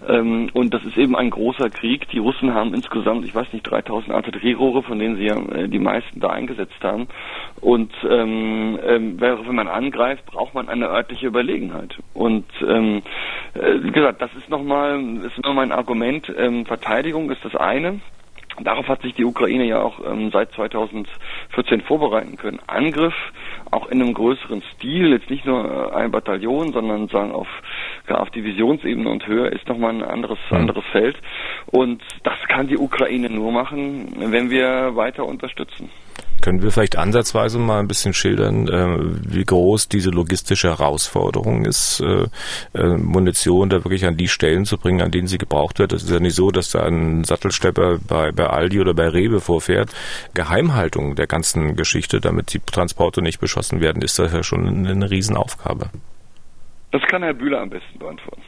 Ähm, 0.09 0.51
und 0.53 0.75
das 0.75 0.85
ist 0.85 0.97
eben 0.97 1.17
ein 1.17 1.31
großer 1.31 1.71
Krieg. 1.71 2.09
Die 2.11 2.19
Russen 2.19 2.55
haben 2.55 2.75
insgesamt, 2.75 3.25
ich 3.25 3.35
weiß 3.35 3.53
nicht, 3.53 3.62
3000 3.62 4.14
Artillerierohre, 4.14 4.83
von 4.83 4.99
denen 4.99 5.17
sie 5.17 5.27
ja 5.27 5.37
äh, 5.37 5.69
die 5.69 5.79
meisten 5.79 6.21
da 6.21 6.31
eingesetzt 6.31 6.83
haben. 6.83 7.09
Und 7.61 7.93
ähm, 8.09 8.79
ähm, 8.85 9.21
wenn 9.21 9.55
man 9.55 9.69
angreift, 9.69 10.27
braucht 10.27 10.55
man 10.55 10.69
eine 10.69 10.88
örtliche 10.88 11.27
Überlegenheit. 11.27 11.97
Und 12.12 12.47
ähm, 12.67 13.03
äh, 13.55 13.83
wie 13.83 13.90
gesagt, 13.90 14.21
das 14.21 14.35
ist 14.35 14.49
nochmal, 14.49 15.01
ist 15.25 15.43
nochmal 15.45 15.64
ein 15.64 15.73
Argument. 15.73 16.33
Ähm, 16.37 16.67
Verteidigung 16.67 17.31
ist 17.31 17.44
das 17.45 17.55
eine. 17.57 18.01
Darauf 18.61 18.87
hat 18.87 19.03
sich 19.03 19.15
die 19.15 19.25
Ukraine 19.25 19.65
ja 19.65 19.83
auch 19.83 19.99
ähm, 20.07 20.31
seit 20.31 20.53
2014 20.53 21.81
vorbereiten 21.83 22.37
können. 22.37 22.61
Angriff 22.69 23.15
auch 23.73 23.89
in 23.89 24.01
einem 24.01 24.15
größeren 24.15 24.63
Stil, 24.75 25.11
jetzt 25.11 25.29
nicht 25.29 25.45
nur 25.45 25.91
äh, 25.93 25.97
ein 25.97 26.13
Bataillon, 26.13 26.73
sondern 26.73 27.09
sagen 27.09 27.33
auf, 27.33 27.49
auf 28.09 28.31
Divisionsebene 28.31 29.09
und 29.09 29.27
höher 29.27 29.51
ist 29.51 29.69
nochmal 29.69 29.91
ein 29.91 30.05
anderes, 30.05 30.39
mhm. 30.51 30.59
anderes 30.59 30.85
Feld. 30.93 31.17
Und 31.67 32.03
das 32.23 32.39
kann 32.47 32.69
die 32.69 32.79
Ukraine 32.79 33.29
nur 33.29 33.51
machen, 33.51 34.15
wenn 34.17 34.51
wir 34.51 34.95
weiter 34.95 35.25
unterstützen. 35.25 35.91
Können 36.44 36.62
wir 36.62 36.72
vielleicht 36.72 36.98
ansatzweise 36.98 37.59
mal 37.59 37.81
ein 37.81 37.88
bisschen 37.88 38.12
schildern, 38.12 38.68
äh, 38.68 38.98
wie 39.35 39.44
groß 39.44 39.88
diese 39.88 40.11
logistische 40.11 40.68
Herausforderung 40.68 41.64
ist, 41.64 42.00
äh, 42.00 42.27
äh, 42.79 42.98
Munition 42.98 43.70
da 43.70 43.83
wirklich 43.83 44.05
an 44.05 44.18
die 44.18 44.29
Stellen 44.29 44.66
zu 44.66 44.77
bringen, 44.77 45.00
an 45.00 45.11
denen 45.11 45.27
sie 45.27 45.38
gebraucht 45.38 45.79
wird? 45.79 45.94
Es 45.94 46.03
ist 46.03 46.11
ja 46.11 46.20
nicht 46.20 46.35
so, 46.35 46.50
dass 46.50 46.70
da 46.70 46.85
ein 46.85 47.24
Sattelstepper 47.24 47.98
bei, 48.07 48.31
bei 48.31 48.46
Aldi 48.46 48.79
oder 48.81 48.92
bei 48.92 49.09
Rewe 49.09 49.40
vorfährt. 49.40 49.90
Geheimhaltung 50.35 51.14
der 51.14 51.27
ganzen 51.27 51.77
Geschichte, 51.77 52.20
damit 52.20 52.53
die 52.53 52.61
Transporte 52.61 53.22
nicht 53.22 53.40
beschossen 53.40 53.81
werden, 53.81 54.03
ist 54.03 54.18
das 54.18 54.33
ja 54.35 54.42
schon 54.42 54.66
eine, 54.66 54.90
eine 54.90 55.11
Riesenaufgabe. 55.11 55.88
Das 56.90 57.03
kann 57.09 57.22
Herr 57.22 57.35
Bühler 57.35 57.62
am 57.62 57.70
besten 57.70 57.98
beantworten. 57.98 58.42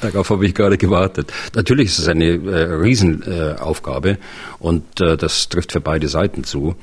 Darauf 0.00 0.30
habe 0.30 0.46
ich 0.46 0.54
gerade 0.54 0.78
gewartet. 0.78 1.32
Natürlich 1.54 1.88
ist 1.88 1.98
es 1.98 2.08
eine 2.08 2.24
äh, 2.26 2.62
Riesenaufgabe 2.74 4.18
und 4.58 5.00
äh, 5.00 5.16
das 5.16 5.48
trifft 5.48 5.72
für 5.72 5.80
beide 5.80 6.08
Seiten 6.08 6.44
zu 6.44 6.76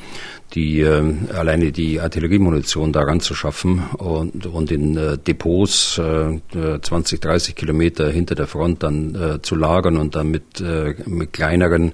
die 0.54 0.82
äh, 0.82 1.14
alleine 1.34 1.72
die 1.72 2.00
Artilleriemunition 2.00 2.94
daran 2.94 3.20
zu 3.20 3.34
schaffen 3.34 3.84
und, 3.98 4.46
und 4.46 4.72
in 4.72 4.98
äh, 4.98 5.18
Depots 5.18 5.98
äh, 5.98 6.40
20, 6.82 7.20
30 7.20 7.56
Kilometer 7.56 8.10
hinter 8.10 8.36
der 8.36 8.48
Front 8.48 8.84
dann 8.84 9.16
äh, 9.16 9.42
zu 9.42 9.56
lagern 9.56 9.98
und 9.98 10.16
dann 10.16 10.30
mit, 10.30 10.62
äh, 10.62 10.96
mit 11.06 11.34
kleineren 11.34 11.94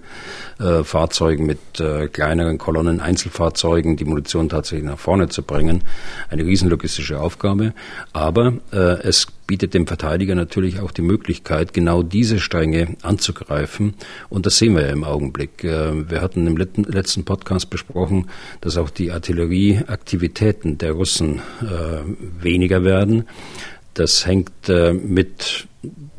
äh, 0.59 0.83
Fahrzeugen, 0.83 1.45
mit 1.45 1.79
äh, 1.79 2.07
kleineren 2.07 2.57
Kolonnen, 2.57 2.99
Einzelfahrzeugen 2.99 3.95
die 3.95 4.05
Munition 4.05 4.49
tatsächlich 4.49 4.87
nach 4.87 4.99
vorne 4.99 5.29
zu 5.29 5.43
bringen. 5.43 5.83
Eine 6.29 6.45
riesenlogistische 6.45 7.19
Aufgabe. 7.19 7.73
Aber 8.11 8.53
äh, 8.71 9.01
es 9.03 9.27
bietet 9.49 9.73
dem 9.73 9.87
Verteidiger 9.87 10.35
natürlich 10.35 10.79
auch 10.79 10.91
die 10.91 11.01
Möglichkeit, 11.01 11.73
genau 11.73 12.03
diese 12.03 12.39
Stränge 12.39 12.95
anzugreifen. 13.01 13.95
Und 14.29 14.45
das 14.45 14.59
sehen 14.59 14.75
wir 14.75 14.83
ja 14.83 14.91
im 14.93 15.03
Augenblick. 15.03 15.63
Äh, 15.63 16.07
wir 16.07 16.21
hatten 16.21 16.45
im 16.45 16.55
letzten 16.55 17.25
Podcast 17.25 17.71
besprochen, 17.71 18.29
dass 18.61 18.77
auch 18.77 18.91
die 18.91 19.11
Artillerieaktivitäten 19.11 20.77
der 20.77 20.91
Russen 20.91 21.41
äh, 21.61 22.43
weniger 22.43 22.83
werden. 22.83 23.27
Das 23.95 24.27
hängt 24.27 24.69
äh, 24.69 24.93
mit, 24.93 25.67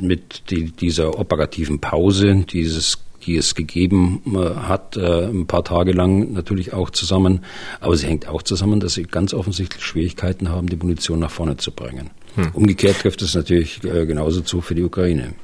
mit 0.00 0.50
die, 0.50 0.72
dieser 0.72 1.16
operativen 1.16 1.78
Pause, 1.78 2.44
dieses 2.50 2.98
die 3.26 3.36
es 3.36 3.54
gegeben 3.54 4.22
hat, 4.34 4.96
ein 4.96 5.46
paar 5.46 5.64
Tage 5.64 5.92
lang 5.92 6.32
natürlich 6.32 6.72
auch 6.72 6.90
zusammen. 6.90 7.44
Aber 7.80 7.96
sie 7.96 8.06
hängt 8.06 8.28
auch 8.28 8.42
zusammen, 8.42 8.80
dass 8.80 8.94
sie 8.94 9.04
ganz 9.04 9.34
offensichtlich 9.34 9.84
Schwierigkeiten 9.84 10.48
haben, 10.48 10.68
die 10.68 10.76
Munition 10.76 11.18
nach 11.18 11.30
vorne 11.30 11.56
zu 11.56 11.72
bringen. 11.72 12.10
Hm. 12.36 12.50
Umgekehrt 12.52 13.00
trifft 13.00 13.22
es 13.22 13.34
natürlich 13.34 13.82
äh, 13.84 14.06
genauso 14.06 14.40
zu 14.40 14.60
für 14.60 14.74
die 14.74 14.82
Ukraine. 14.82 15.34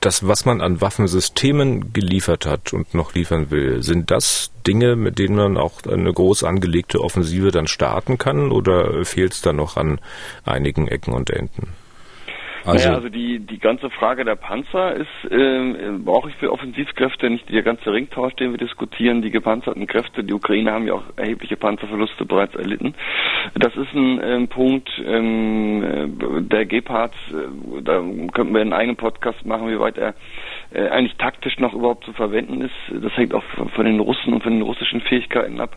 Das, 0.00 0.26
was 0.26 0.44
man 0.44 0.60
an 0.60 0.80
Waffensystemen 0.80 1.92
geliefert 1.92 2.46
hat 2.46 2.72
und 2.72 2.94
noch 2.94 3.14
liefern 3.14 3.50
will, 3.50 3.82
sind 3.82 4.10
das 4.10 4.50
Dinge, 4.66 4.94
mit 4.94 5.18
denen 5.18 5.36
man 5.36 5.56
auch 5.56 5.82
eine 5.82 6.12
groß 6.12 6.44
angelegte 6.44 7.00
Offensive 7.00 7.50
dann 7.50 7.66
starten 7.66 8.18
kann 8.18 8.52
oder 8.52 9.04
fehlt 9.04 9.32
es 9.32 9.42
da 9.42 9.52
noch 9.52 9.76
an 9.76 10.00
einigen 10.44 10.86
Ecken 10.86 11.12
und 11.12 11.30
Enden? 11.30 11.68
Also, 12.64 12.88
naja, 12.88 12.96
also 12.96 13.08
die, 13.08 13.40
die 13.40 13.58
ganze 13.58 13.90
Frage 13.90 14.24
der 14.24 14.36
Panzer 14.36 14.94
ist, 14.94 15.30
äh, 15.30 15.90
brauche 15.98 16.30
ich 16.30 16.36
für 16.36 16.50
Offensivkräfte 16.50 17.28
nicht 17.28 17.50
der 17.50 17.62
ganze 17.62 17.92
Ringtausch, 17.92 18.34
den 18.34 18.52
wir 18.52 18.58
diskutieren, 18.58 19.20
die 19.20 19.30
gepanzerten 19.30 19.86
Kräfte. 19.86 20.24
Die 20.24 20.32
Ukraine 20.32 20.72
haben 20.72 20.86
ja 20.86 20.94
auch 20.94 21.04
erhebliche 21.16 21.56
Panzerverluste 21.56 22.24
bereits 22.24 22.54
erlitten. 22.54 22.94
Das 23.54 23.76
ist 23.76 23.92
ein 23.92 24.20
ähm, 24.22 24.48
Punkt, 24.48 24.90
ähm, 25.04 26.48
der 26.48 26.64
Gepard, 26.64 27.12
äh, 27.30 27.82
da 27.82 28.02
könnten 28.32 28.54
wir 28.54 28.62
einen 28.62 28.72
eigenen 28.72 28.96
Podcast 28.96 29.44
machen, 29.44 29.68
wie 29.68 29.78
weit 29.78 29.98
er 29.98 30.14
äh, 30.74 30.88
eigentlich 30.88 31.16
taktisch 31.16 31.58
noch 31.58 31.72
überhaupt 31.72 32.04
zu 32.04 32.12
verwenden 32.12 32.60
ist. 32.60 32.74
Das 32.90 33.16
hängt 33.16 33.32
auch 33.32 33.44
von 33.74 33.84
den 33.84 34.00
Russen 34.00 34.32
und 34.32 34.42
von 34.42 34.52
den 34.52 34.62
russischen 34.62 35.00
Fähigkeiten 35.00 35.60
ab. 35.60 35.76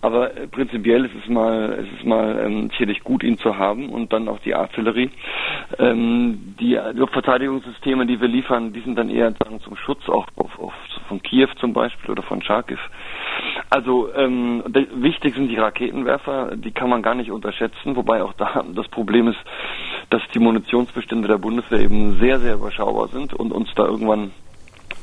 Aber 0.00 0.36
äh, 0.36 0.46
prinzipiell 0.46 1.04
ist 1.04 1.14
es 1.22 1.28
mal, 1.28 1.78
ist 1.80 2.00
es 2.00 2.04
mal 2.06 2.40
ähm, 2.44 2.70
sicherlich 2.70 3.04
gut, 3.04 3.22
ihn 3.22 3.38
zu 3.38 3.58
haben 3.58 3.90
und 3.90 4.12
dann 4.12 4.28
auch 4.28 4.38
die 4.40 4.54
Artillerie. 4.54 5.10
Ähm, 5.78 6.54
die 6.58 6.78
Luftverteidigungssysteme, 6.94 8.06
die 8.06 8.20
wir 8.20 8.28
liefern, 8.28 8.72
die 8.72 8.80
sind 8.80 8.96
dann 8.96 9.10
eher 9.10 9.32
sagen, 9.32 9.60
zum 9.60 9.76
Schutz 9.76 10.08
auch 10.08 10.26
auf, 10.36 10.58
auf, 10.58 10.72
von 11.08 11.22
Kiew 11.22 11.48
zum 11.60 11.72
Beispiel 11.72 12.10
oder 12.10 12.22
von 12.22 12.42
Charkiw. 12.42 12.78
Also 13.70 14.12
ähm, 14.14 14.62
wichtig 14.94 15.34
sind 15.34 15.48
die 15.48 15.56
Raketenwerfer, 15.56 16.56
die 16.56 16.70
kann 16.70 16.88
man 16.88 17.02
gar 17.02 17.14
nicht 17.14 17.30
unterschätzen, 17.30 17.96
wobei 17.96 18.22
auch 18.22 18.32
da 18.32 18.64
das 18.74 18.88
Problem 18.88 19.28
ist, 19.28 19.38
dass 20.10 20.22
die 20.32 20.38
Munitionsbestände 20.38 21.28
der 21.28 21.38
Bundeswehr 21.38 21.80
eben 21.80 22.18
sehr, 22.18 22.38
sehr 22.38 22.54
überschaubar 22.54 23.08
sind 23.08 23.34
und 23.34 23.52
uns 23.52 23.68
da 23.74 23.84
irgendwann 23.84 24.32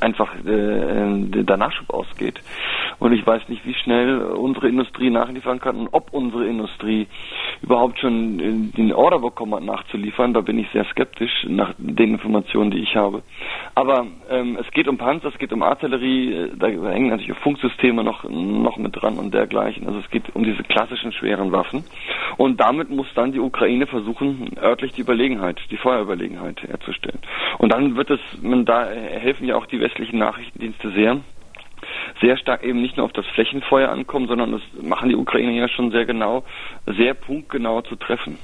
einfach 0.00 0.34
äh, 0.44 1.42
der 1.42 1.56
Nachschub 1.56 1.90
ausgeht. 1.90 2.40
Und 2.98 3.12
ich 3.12 3.26
weiß 3.26 3.48
nicht, 3.48 3.64
wie 3.66 3.74
schnell 3.74 4.18
unsere 4.22 4.68
Industrie 4.68 5.10
nachliefern 5.10 5.60
kann 5.60 5.76
und 5.76 5.88
ob 5.92 6.12
unsere 6.12 6.46
Industrie 6.46 7.06
überhaupt 7.62 7.98
schon 7.98 8.72
den 8.72 8.92
Order 8.92 9.18
bekommen 9.18 9.54
hat, 9.54 9.64
nachzuliefern. 9.64 10.34
Da 10.34 10.40
bin 10.40 10.58
ich 10.58 10.68
sehr 10.72 10.84
skeptisch 10.86 11.46
nach 11.48 11.74
den 11.78 12.12
Informationen, 12.12 12.70
die 12.70 12.78
ich 12.78 12.96
habe. 12.96 13.22
Aber 13.74 14.06
ähm, 14.30 14.58
es 14.60 14.70
geht 14.72 14.88
um 14.88 14.96
Panzer, 14.98 15.28
es 15.28 15.38
geht 15.38 15.52
um 15.52 15.62
Artillerie, 15.62 16.50
da 16.56 16.68
hängen 16.68 17.08
natürlich 17.08 17.36
Funksysteme 17.38 18.02
noch, 18.04 18.24
noch 18.24 18.76
mit 18.76 19.00
dran 19.00 19.18
und 19.18 19.34
dergleichen. 19.34 19.86
Also 19.86 19.98
es 20.00 20.10
geht 20.10 20.34
um 20.34 20.44
diese 20.44 20.62
klassischen 20.62 21.12
schweren 21.12 21.52
Waffen. 21.52 21.84
Und 22.36 22.60
damit 22.60 22.90
muss 22.90 23.06
dann 23.14 23.32
die 23.32 23.40
Ukraine 23.40 23.86
versuchen, 23.86 24.52
örtlich 24.62 24.92
die 24.92 25.02
Überlegenheit, 25.02 25.60
die 25.70 25.76
Feuerüberlegenheit 25.76 26.62
herzustellen. 26.62 27.18
Und 27.58 27.72
dann 27.72 27.96
wird 27.96 28.10
es, 28.10 28.20
da 28.64 28.88
helfen 28.90 29.46
ja 29.46 29.56
auch 29.56 29.66
die 29.66 29.75
westlichen 29.80 30.18
Nachrichtendienste 30.18 30.90
sehr, 30.92 31.20
sehr 32.20 32.36
stark 32.36 32.62
eben 32.62 32.80
nicht 32.80 32.96
nur 32.96 33.04
auf 33.04 33.12
das 33.12 33.26
Flächenfeuer 33.26 33.90
ankommen, 33.90 34.28
sondern 34.28 34.52
das 34.52 34.62
machen 34.82 35.08
die 35.08 35.16
Ukrainer 35.16 35.52
ja 35.52 35.68
schon 35.68 35.90
sehr 35.90 36.06
genau, 36.06 36.44
sehr 36.86 37.14
punktgenau 37.14 37.82
zu 37.82 37.96
treffen. 37.96 38.38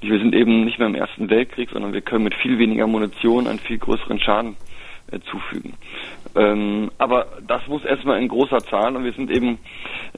Wir 0.00 0.18
sind 0.18 0.34
eben 0.34 0.64
nicht 0.64 0.78
mehr 0.78 0.88
im 0.88 0.94
Ersten 0.94 1.30
Weltkrieg, 1.30 1.70
sondern 1.70 1.92
wir 1.92 2.02
können 2.02 2.24
mit 2.24 2.34
viel 2.34 2.58
weniger 2.58 2.86
Munition 2.86 3.46
einen 3.46 3.58
viel 3.58 3.78
größeren 3.78 4.20
Schaden 4.20 4.56
äh, 5.10 5.20
zufügen. 5.30 5.74
Ähm, 6.34 6.90
aber 6.98 7.28
das 7.46 7.66
muss 7.66 7.84
erstmal 7.84 8.20
in 8.20 8.28
großer 8.28 8.58
Zahl 8.58 8.94
und 8.96 9.04
wir 9.04 9.12
sind 9.12 9.30
eben, 9.30 9.58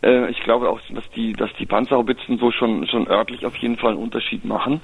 äh, 0.02 0.30
ich 0.30 0.40
glaube 0.40 0.68
auch, 0.68 0.80
dass 0.90 1.08
die, 1.10 1.32
dass 1.32 1.50
die 1.58 1.66
Panzerhaubitzen 1.66 2.38
so 2.38 2.50
schon, 2.50 2.86
schon 2.86 3.06
örtlich 3.06 3.46
auf 3.46 3.54
jeden 3.56 3.76
Fall 3.76 3.92
einen 3.92 4.02
Unterschied 4.02 4.44
machen. 4.44 4.80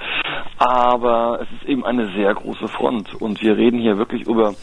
Aber 0.59 1.41
es 1.43 1.49
ist 1.61 1.69
eben 1.69 1.85
eine 1.85 2.09
sehr 2.13 2.35
große 2.35 2.69
Front 2.69 3.15
und 3.15 3.43
wir 3.43 3.57
reden 3.57 3.81
hier 3.81 3.99
wirklich 3.99 4.27
über 4.29 4.55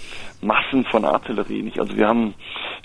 Massen 0.41 0.83
von 0.85 1.05
Artillerie 1.05 1.61
nicht. 1.61 1.79
Also 1.79 1.95
wir 1.95 2.07
haben, 2.07 2.33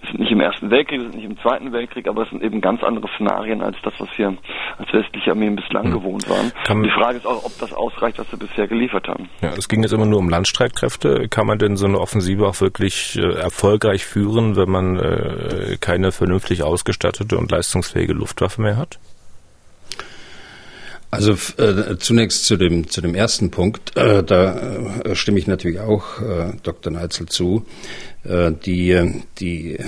wir 0.01 0.11
sind 0.11 0.21
nicht 0.21 0.33
im 0.33 0.41
Ersten 0.41 0.71
Weltkrieg, 0.71 1.01
wir 1.01 1.11
sind 1.11 1.17
nicht 1.17 1.25
im 1.25 1.39
Zweiten 1.39 1.73
Weltkrieg, 1.73 2.09
aber 2.09 2.23
es 2.23 2.31
sind 2.31 2.43
eben 2.43 2.61
ganz 2.61 2.83
andere 2.83 3.09
Szenarien 3.15 3.63
als 3.63 3.77
das, 3.83 3.95
was 3.99 4.09
wir 4.17 4.37
als 4.79 4.93
westliche 4.93 5.31
Armeen 5.31 5.57
bislang 5.57 5.85
hm. 5.85 5.93
gewohnt 5.93 6.29
waren. 6.29 6.53
Kann 6.65 6.83
die 6.83 6.91
Frage 6.91 7.19
ist 7.19 7.27
auch, 7.27 7.45
ob 7.45 7.53
das 7.59 7.73
ausreicht, 7.73 8.19
was 8.19 8.31
wir 8.31 8.39
bisher 8.39 8.67
geliefert 8.67 9.09
haben. 9.09 9.29
Ja, 9.41 9.51
es 9.57 9.69
ging 9.69 9.83
jetzt 9.83 9.93
immer 9.93 10.07
nur 10.07 10.19
um 10.19 10.29
Landstreitkräfte. 10.29 11.29
Kann 11.29 11.47
man 11.47 11.59
denn 11.59 11.77
so 11.77 11.87
eine 11.87 11.99
Offensive 11.99 12.47
auch 12.47 12.61
wirklich 12.61 13.17
äh, 13.17 13.23
erfolgreich 13.23 14.05
führen, 14.05 14.57
wenn 14.57 14.71
man 14.71 14.97
äh, 14.97 15.77
keine 15.81 16.13
vernünftig 16.13 16.63
ausgestattete 16.63 17.39
und 17.39 17.51
leistungsfähige 17.51 18.13
Luftwaffe 18.13 18.61
mehr 18.61 18.77
hat? 18.77 18.99
Also 21.11 21.33
äh, 21.63 21.97
zunächst 21.99 22.47
zu 22.47 22.57
dem 22.57 22.89
zu 22.91 23.01
dem 23.01 23.15
ersten 23.15 23.51
Punkt, 23.51 23.97
äh, 23.97 24.23
da 24.23 25.01
äh, 25.05 25.15
stimme 25.15 25.39
ich 25.39 25.47
natürlich 25.47 25.81
auch 25.81 26.21
äh, 26.21 26.53
Dr. 26.63 26.93
Neitzel 26.93 27.27
zu. 27.27 27.65
Äh, 28.25 28.53
die 28.65 29.23
die 29.39 29.77
äh, 29.77 29.85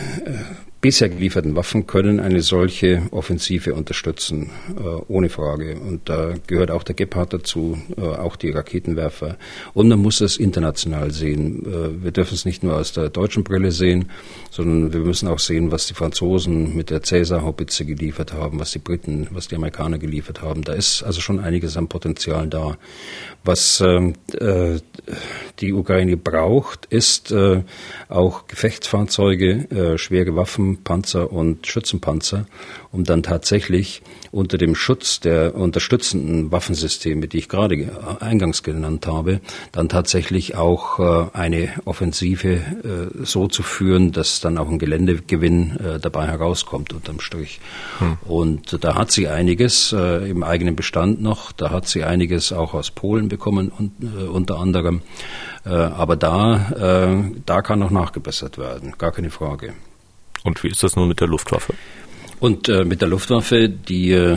bisher 0.80 1.08
gelieferten 1.08 1.56
Waffen 1.56 1.86
können 1.86 2.20
eine 2.20 2.40
solche 2.40 3.02
Offensive 3.10 3.74
unterstützen, 3.74 4.50
äh, 4.76 4.82
ohne 5.08 5.28
Frage. 5.28 5.76
Und 5.78 6.08
da 6.08 6.34
gehört 6.46 6.70
auch 6.70 6.84
der 6.84 6.94
Gepard 6.94 7.32
dazu, 7.32 7.78
äh, 7.96 8.02
auch 8.02 8.36
die 8.36 8.50
Raketenwerfer. 8.50 9.36
Und 9.74 9.88
man 9.88 9.98
muss 9.98 10.20
es 10.20 10.36
international 10.36 11.10
sehen. 11.10 11.66
Äh, 11.66 12.04
wir 12.04 12.12
dürfen 12.12 12.34
es 12.34 12.44
nicht 12.44 12.62
nur 12.62 12.76
aus 12.76 12.92
der 12.92 13.08
deutschen 13.08 13.42
Brille 13.42 13.72
sehen, 13.72 14.10
sondern 14.50 14.92
wir 14.92 15.00
müssen 15.00 15.26
auch 15.28 15.40
sehen, 15.40 15.72
was 15.72 15.88
die 15.88 15.94
Franzosen 15.94 16.76
mit 16.76 16.90
der 16.90 17.02
Cäsar-Haubitze 17.02 17.84
geliefert 17.84 18.32
haben, 18.32 18.60
was 18.60 18.70
die 18.70 18.78
Briten, 18.78 19.26
was 19.32 19.48
die 19.48 19.56
Amerikaner 19.56 19.98
geliefert 19.98 20.42
haben. 20.42 20.62
Da 20.62 20.74
ist 20.74 21.02
also 21.02 21.20
schon 21.20 21.40
einiges 21.40 21.76
an 21.76 21.88
Potenzial 21.88 22.46
da. 22.46 22.76
Was 23.44 23.80
ähm, 23.80 24.14
äh, 24.38 24.78
die 25.60 25.72
Ukraine 25.72 26.16
braucht, 26.16 26.86
ist 26.86 27.32
äh, 27.32 27.62
auch 28.08 28.46
Gefechtsfahrzeuge, 28.46 29.94
äh, 29.94 29.98
schwere 29.98 30.36
Waffen, 30.36 30.67
Panzer 30.76 31.32
und 31.32 31.66
Schützenpanzer, 31.66 32.46
um 32.92 33.04
dann 33.04 33.22
tatsächlich 33.22 34.02
unter 34.30 34.58
dem 34.58 34.74
Schutz 34.74 35.20
der 35.20 35.54
unterstützenden 35.54 36.52
Waffensysteme, 36.52 37.28
die 37.28 37.38
ich 37.38 37.48
gerade 37.48 37.90
eingangs 38.20 38.62
genannt 38.62 39.06
habe, 39.06 39.40
dann 39.72 39.88
tatsächlich 39.88 40.54
auch 40.54 40.98
äh, 40.98 41.30
eine 41.32 41.70
Offensive 41.84 42.48
äh, 42.48 43.24
so 43.24 43.48
zu 43.48 43.62
führen, 43.62 44.12
dass 44.12 44.40
dann 44.40 44.58
auch 44.58 44.68
ein 44.68 44.78
Geländegewinn 44.78 45.76
äh, 45.76 45.98
dabei 45.98 46.26
herauskommt 46.26 46.92
unterm 46.92 47.20
Strich. 47.20 47.60
Hm. 47.98 48.18
Und 48.26 48.84
da 48.84 48.94
hat 48.94 49.10
sie 49.10 49.28
einiges 49.28 49.92
im 49.92 50.42
eigenen 50.42 50.76
Bestand 50.76 51.20
noch, 51.20 51.52
da 51.52 51.70
hat 51.70 51.88
sie 51.88 52.04
einiges 52.04 52.52
auch 52.52 52.74
aus 52.74 52.90
Polen 52.90 53.28
bekommen 53.28 53.70
und, 53.70 53.92
unter 54.28 54.58
anderem. 54.58 55.02
aber 55.64 56.16
da, 56.16 57.30
da 57.44 57.62
kann 57.62 57.78
noch 57.78 57.90
nachgebessert 57.90 58.58
werden, 58.58 58.94
gar 58.98 59.12
keine 59.12 59.30
Frage. 59.30 59.74
Und 60.48 60.64
wie 60.64 60.68
ist 60.68 60.82
das 60.82 60.96
nun 60.96 61.08
mit 61.08 61.20
der 61.20 61.28
Luftwaffe? 61.28 61.74
Und 62.40 62.68
äh, 62.68 62.84
mit 62.84 63.02
der 63.02 63.08
Luftwaffe, 63.08 63.68
die, 63.68 64.12
äh, 64.12 64.36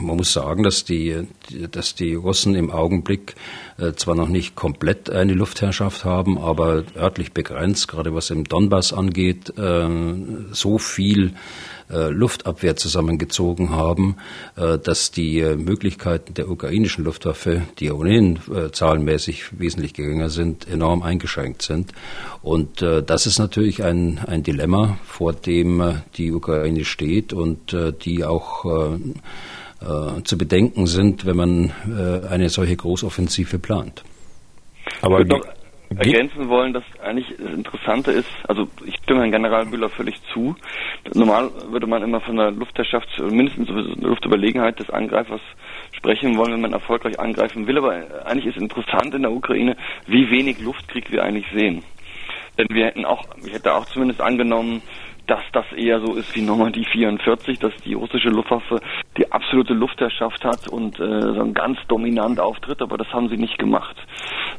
man 0.00 0.16
muss 0.16 0.32
sagen, 0.32 0.64
dass 0.64 0.84
die, 0.84 1.28
dass 1.70 1.94
die 1.94 2.14
Russen 2.14 2.56
im 2.56 2.70
Augenblick 2.70 3.36
äh, 3.78 3.92
zwar 3.92 4.16
noch 4.16 4.28
nicht 4.28 4.56
komplett 4.56 5.08
eine 5.08 5.34
Luftherrschaft 5.34 6.04
haben, 6.04 6.38
aber 6.38 6.82
örtlich 6.96 7.32
begrenzt, 7.32 7.86
gerade 7.86 8.14
was 8.14 8.30
im 8.30 8.44
Donbass 8.44 8.92
angeht, 8.92 9.56
äh, 9.58 9.88
so 10.50 10.78
viel 10.78 11.34
äh, 11.90 12.08
Luftabwehr 12.08 12.76
zusammengezogen 12.76 13.70
haben, 13.70 14.16
äh, 14.56 14.78
dass 14.78 15.10
die 15.10 15.40
äh, 15.40 15.56
Möglichkeiten 15.56 16.34
der 16.34 16.48
ukrainischen 16.48 17.04
Luftwaffe, 17.04 17.62
die 17.78 17.86
ja 17.86 17.92
ohnehin 17.92 18.40
äh, 18.52 18.70
zahlenmäßig 18.72 19.58
wesentlich 19.58 19.94
geringer 19.94 20.28
sind, 20.28 20.68
enorm 20.68 21.02
eingeschränkt 21.02 21.62
sind. 21.62 21.92
Und 22.42 22.82
äh, 22.82 23.02
das 23.02 23.26
ist 23.26 23.38
natürlich 23.38 23.84
ein, 23.84 24.18
ein 24.26 24.42
Dilemma, 24.42 24.98
vor 25.04 25.32
dem 25.32 25.80
äh, 25.80 25.94
die 26.16 26.32
Ukraine 26.32 26.84
steht 26.84 27.32
und 27.32 27.76
die 28.04 28.24
auch 28.24 28.64
zu 30.24 30.38
bedenken 30.38 30.86
sind, 30.86 31.26
wenn 31.26 31.36
man 31.36 31.72
eine 32.28 32.48
solche 32.48 32.76
Großoffensive 32.76 33.58
plant. 33.58 34.04
Aber 35.02 35.22
noch 35.24 35.42
ergänzen 35.90 36.48
wollen, 36.48 36.72
dass 36.72 36.84
eigentlich 37.02 37.34
das 37.38 37.52
Interessante 37.52 38.10
ist, 38.10 38.28
also 38.48 38.68
ich 38.84 38.96
stimme 38.96 39.20
Herrn 39.20 39.32
General 39.32 39.66
Bühler 39.66 39.88
völlig 39.88 40.16
zu. 40.32 40.56
Normal 41.14 41.50
würde 41.70 41.86
man 41.86 42.02
immer 42.02 42.20
von 42.20 42.36
der 42.36 42.50
Luftherrschaft, 42.50 43.08
mindestens 43.20 43.68
der 43.68 44.08
Luftüberlegenheit 44.08 44.78
des 44.80 44.90
Angreifers 44.90 45.40
sprechen 45.92 46.36
wollen, 46.36 46.52
wenn 46.52 46.60
man 46.60 46.72
erfolgreich 46.72 47.18
angreifen 47.18 47.66
will. 47.66 47.78
Aber 47.78 47.94
eigentlich 48.24 48.46
ist 48.46 48.58
interessant 48.60 49.14
in 49.14 49.22
der 49.22 49.32
Ukraine, 49.32 49.76
wie 50.06 50.30
wenig 50.30 50.60
Luftkrieg 50.60 51.10
wir 51.10 51.22
eigentlich 51.22 51.46
sehen. 51.54 51.82
Denn 52.58 52.66
wir 52.70 52.86
hätten 52.86 53.04
auch, 53.04 53.24
ich 53.44 53.52
hätte 53.52 53.74
auch 53.74 53.84
zumindest 53.84 54.20
angenommen, 54.20 54.82
dass 55.26 55.42
das 55.52 55.64
eher 55.72 56.00
so 56.00 56.14
ist 56.14 56.34
wie 56.36 56.42
Normandie 56.42 56.84
44, 56.84 57.58
dass 57.58 57.74
die 57.84 57.94
russische 57.94 58.28
Luftwaffe 58.28 58.80
die 59.16 59.30
absolute 59.32 59.74
Luftherrschaft 59.74 60.44
hat 60.44 60.68
und 60.68 61.00
äh, 61.00 61.20
so 61.20 61.52
ganz 61.52 61.78
dominant 61.88 62.40
auftritt, 62.40 62.80
aber 62.82 62.96
das 62.96 63.12
haben 63.12 63.28
sie 63.28 63.36
nicht 63.36 63.58
gemacht, 63.58 63.96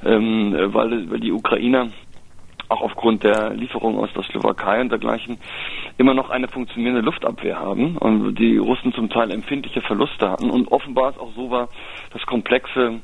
ähm, 0.06 0.54
weil, 0.74 1.10
weil 1.10 1.20
die 1.20 1.32
Ukrainer 1.32 1.90
auch 2.70 2.82
aufgrund 2.82 3.24
der 3.24 3.52
Lieferung 3.52 3.98
aus 3.98 4.10
der 4.14 4.24
Slowakei 4.24 4.82
und 4.82 4.90
dergleichen 4.90 5.38
immer 5.98 6.14
noch 6.14 6.30
eine 6.30 6.48
funktionierende 6.48 7.02
Luftabwehr 7.02 7.60
haben 7.60 7.98
und 7.98 8.36
die 8.36 8.58
Russen 8.58 8.94
zum 8.94 9.10
Teil 9.10 9.32
empfindliche 9.32 9.82
Verluste 9.82 10.30
hatten. 10.30 10.50
Und 10.50 10.72
offenbar 10.72 11.12
es 11.12 11.18
auch 11.18 11.32
so 11.34 11.50
war, 11.50 11.70
dass 12.12 12.26
komplexe 12.26 13.00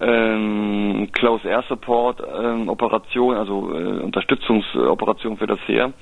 ähm, 0.00 1.08
Close 1.12 1.48
Air 1.48 1.64
Support 1.68 2.22
ähm, 2.42 2.68
Operation, 2.68 3.36
also 3.36 3.72
äh, 3.72 4.00
Unterstützungsoperation 4.00 5.36
für 5.36 5.46
das 5.46 5.58
Heer, 5.66 5.92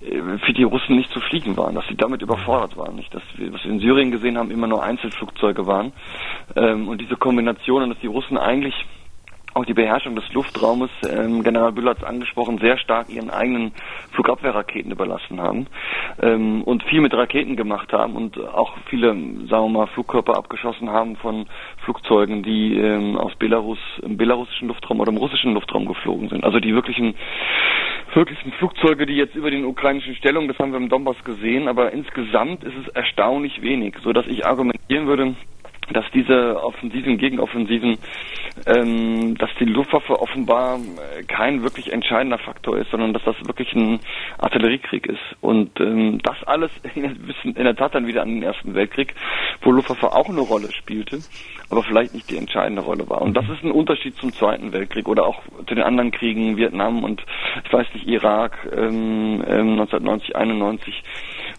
für 0.00 0.52
die 0.52 0.62
Russen 0.62 0.96
nicht 0.96 1.10
zu 1.10 1.20
fliegen 1.20 1.56
waren, 1.56 1.74
dass 1.74 1.86
sie 1.88 1.96
damit 1.96 2.22
überfordert 2.22 2.76
waren, 2.76 2.94
nicht, 2.94 3.12
dass 3.12 3.22
wir, 3.36 3.52
was 3.52 3.64
wir 3.64 3.72
in 3.72 3.80
Syrien 3.80 4.10
gesehen 4.12 4.38
haben, 4.38 4.50
immer 4.50 4.68
nur 4.68 4.82
Einzelflugzeuge 4.82 5.66
waren. 5.66 5.92
Ähm, 6.54 6.88
und 6.88 7.00
diese 7.00 7.16
Kombinationen, 7.16 7.90
dass 7.90 7.98
die 7.98 8.06
Russen 8.06 8.38
eigentlich 8.38 8.74
auch 9.54 9.64
die 9.64 9.74
Beherrschung 9.74 10.14
des 10.14 10.30
Luftraumes, 10.32 10.90
ähm, 11.08 11.42
General 11.42 11.72
Büller 11.72 11.90
hat 11.90 11.98
es 11.98 12.04
angesprochen, 12.04 12.58
sehr 12.58 12.78
stark 12.78 13.08
ihren 13.08 13.30
eigenen 13.30 13.72
Flugabwehrraketen 14.12 14.92
überlassen 14.92 15.40
haben 15.40 15.66
ähm, 16.22 16.62
und 16.62 16.82
viel 16.84 17.00
mit 17.00 17.14
Raketen 17.14 17.56
gemacht 17.56 17.92
haben 17.92 18.14
und 18.14 18.38
auch 18.38 18.74
viele, 18.88 19.08
sagen 19.48 19.48
wir 19.48 19.68
mal, 19.68 19.86
Flugkörper 19.88 20.36
abgeschossen 20.36 20.90
haben 20.90 21.16
von 21.16 21.46
Flugzeugen, 21.84 22.42
die 22.42 22.76
ähm, 22.76 23.16
aus 23.16 23.34
Belarus, 23.36 23.78
im 24.02 24.16
belarussischen 24.16 24.68
Luftraum 24.68 25.00
oder 25.00 25.12
im 25.12 25.18
russischen 25.18 25.54
Luftraum 25.54 25.86
geflogen 25.86 26.28
sind. 26.28 26.44
Also 26.44 26.60
die 26.60 26.74
wirklichen, 26.74 27.14
wirklichen 28.14 28.52
Flugzeuge, 28.52 29.06
die 29.06 29.14
jetzt 29.14 29.34
über 29.34 29.50
den 29.50 29.64
ukrainischen 29.64 30.14
Stellungen, 30.14 30.48
das 30.48 30.58
haben 30.58 30.72
wir 30.72 30.78
im 30.78 30.88
Donbass 30.88 31.22
gesehen, 31.24 31.68
aber 31.68 31.92
insgesamt 31.92 32.64
ist 32.64 32.74
es 32.86 32.88
erstaunlich 32.88 33.62
wenig, 33.62 33.96
so 34.02 34.12
dass 34.12 34.26
ich 34.26 34.46
argumentieren 34.46 35.06
würde, 35.06 35.34
dass 35.92 36.04
diese 36.12 36.62
Offensiven, 36.62 37.18
Gegenoffensiven, 37.18 37.98
ähm, 38.66 39.36
dass 39.36 39.50
die 39.58 39.64
Luftwaffe 39.64 40.20
offenbar 40.20 40.78
äh, 40.78 41.22
kein 41.24 41.62
wirklich 41.62 41.92
entscheidender 41.92 42.38
Faktor 42.38 42.78
ist, 42.78 42.90
sondern 42.90 43.12
dass 43.12 43.22
das 43.24 43.36
wirklich 43.46 43.72
ein 43.74 44.00
Artilleriekrieg 44.38 45.06
ist. 45.06 45.20
Und 45.40 45.80
ähm, 45.80 46.20
das 46.22 46.42
alles 46.44 46.70
in 46.94 47.54
der 47.54 47.76
Tat 47.76 47.94
dann 47.94 48.06
wieder 48.06 48.22
an 48.22 48.28
den 48.28 48.42
Ersten 48.42 48.74
Weltkrieg, 48.74 49.14
wo 49.62 49.72
Luftwaffe 49.72 50.12
auch 50.12 50.28
eine 50.28 50.40
Rolle 50.40 50.72
spielte, 50.72 51.18
aber 51.70 51.82
vielleicht 51.82 52.14
nicht 52.14 52.30
die 52.30 52.36
entscheidende 52.36 52.82
Rolle 52.82 53.08
war. 53.08 53.22
Und 53.22 53.36
das 53.36 53.48
ist 53.48 53.62
ein 53.62 53.72
Unterschied 53.72 54.16
zum 54.16 54.32
Zweiten 54.32 54.72
Weltkrieg 54.72 55.08
oder 55.08 55.26
auch 55.26 55.42
zu 55.66 55.74
den 55.74 55.82
anderen 55.82 56.10
Kriegen, 56.10 56.56
Vietnam 56.56 57.04
und 57.04 57.24
ich 57.64 57.72
weiß 57.72 57.86
nicht, 57.94 58.06
Irak 58.06 58.68
ähm, 58.72 59.42
ähm, 59.46 59.80
1990, 59.80 60.36
91 60.36 61.02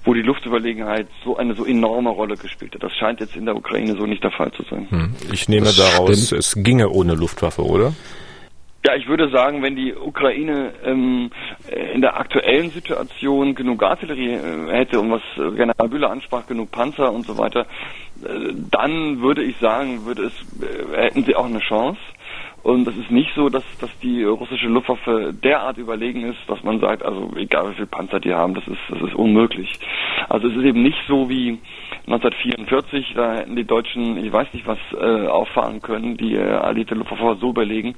wo 0.03 0.13
die 0.13 0.21
Luftüberlegenheit 0.21 1.07
so 1.23 1.37
eine 1.37 1.53
so 1.55 1.65
enorme 1.65 2.09
Rolle 2.09 2.37
gespielt 2.37 2.73
hat. 2.73 2.83
Das 2.83 2.93
scheint 2.95 3.19
jetzt 3.19 3.35
in 3.35 3.45
der 3.45 3.55
Ukraine 3.55 3.95
so 3.95 4.05
nicht 4.05 4.18
der 4.19 4.31
Fall 4.31 4.51
zu 4.51 4.63
sein. 4.69 4.87
Hm. 4.89 5.15
Ich 5.31 5.49
nehme 5.49 5.67
das 5.67 5.77
daraus, 5.77 6.27
stimmt. 6.27 6.39
es 6.39 6.55
ginge 6.63 6.89
ohne 6.89 7.15
Luftwaffe, 7.15 7.63
oder? 7.63 7.93
Ja, 8.85 8.95
ich 8.95 9.07
würde 9.09 9.29
sagen, 9.29 9.61
wenn 9.61 9.75
die 9.75 9.93
Ukraine 9.93 10.71
ähm, 10.85 11.31
in 11.93 11.99
der 11.99 12.17
aktuellen 12.17 12.69
Situation 12.69 13.53
genug 13.53 13.83
Artillerie 13.83 14.35
äh, 14.35 14.71
hätte 14.71 15.01
und 15.01 15.11
was 15.11 15.21
General 15.35 15.89
Bühler 15.89 16.11
ansprach, 16.11 16.47
genug 16.47 16.71
Panzer 16.71 17.11
und 17.11 17.25
so 17.25 17.37
weiter, 17.37 17.65
äh, 18.23 18.53
dann 18.71 19.21
würde 19.21 19.43
ich 19.43 19.57
sagen, 19.57 20.05
würde 20.05 20.27
es, 20.27 20.33
äh, 20.61 20.97
hätten 20.97 21.25
sie 21.25 21.35
auch 21.35 21.45
eine 21.45 21.59
Chance. 21.59 21.99
Und 22.63 22.87
es 22.87 22.95
ist 22.97 23.11
nicht 23.11 23.31
so, 23.35 23.49
dass, 23.49 23.63
dass 23.79 23.89
die 23.99 24.23
russische 24.23 24.67
Luftwaffe 24.67 25.33
derart 25.33 25.77
überlegen 25.77 26.25
ist, 26.25 26.39
dass 26.47 26.61
man 26.63 26.79
sagt, 26.79 27.03
also 27.03 27.31
egal 27.35 27.71
wie 27.71 27.75
viel 27.75 27.85
Panzer 27.85 28.19
die 28.19 28.33
haben, 28.33 28.53
das 28.53 28.67
ist, 28.67 28.79
das 28.89 29.01
ist 29.01 29.15
unmöglich. 29.15 29.79
Also 30.27 30.47
es 30.47 30.55
ist 30.55 30.63
eben 30.63 30.83
nicht 30.83 30.97
so 31.07 31.29
wie 31.29 31.59
1944, 32.07 33.13
da 33.15 33.33
hätten 33.35 33.55
die 33.55 33.65
Deutschen, 33.65 34.17
ich 34.23 34.31
weiß 34.31 34.47
nicht 34.53 34.65
was, 34.65 34.79
äh, 34.93 35.27
auffahren 35.27 35.81
können, 35.81 36.17
die 36.17 36.35
äh, 36.35 36.41
alliierte 36.41 36.95
Luftwaffe 36.95 37.37
so 37.39 37.49
überlegen. 37.49 37.95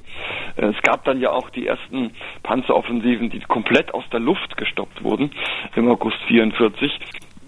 Äh, 0.56 0.66
es 0.66 0.82
gab 0.82 1.04
dann 1.04 1.20
ja 1.20 1.30
auch 1.30 1.50
die 1.50 1.66
ersten 1.66 2.12
Panzeroffensiven, 2.42 3.30
die 3.30 3.40
komplett 3.40 3.94
aus 3.94 4.04
der 4.12 4.20
Luft 4.20 4.56
gestoppt 4.56 5.02
wurden 5.02 5.30
im 5.76 5.88
August 5.88 6.18
44. 6.28 6.98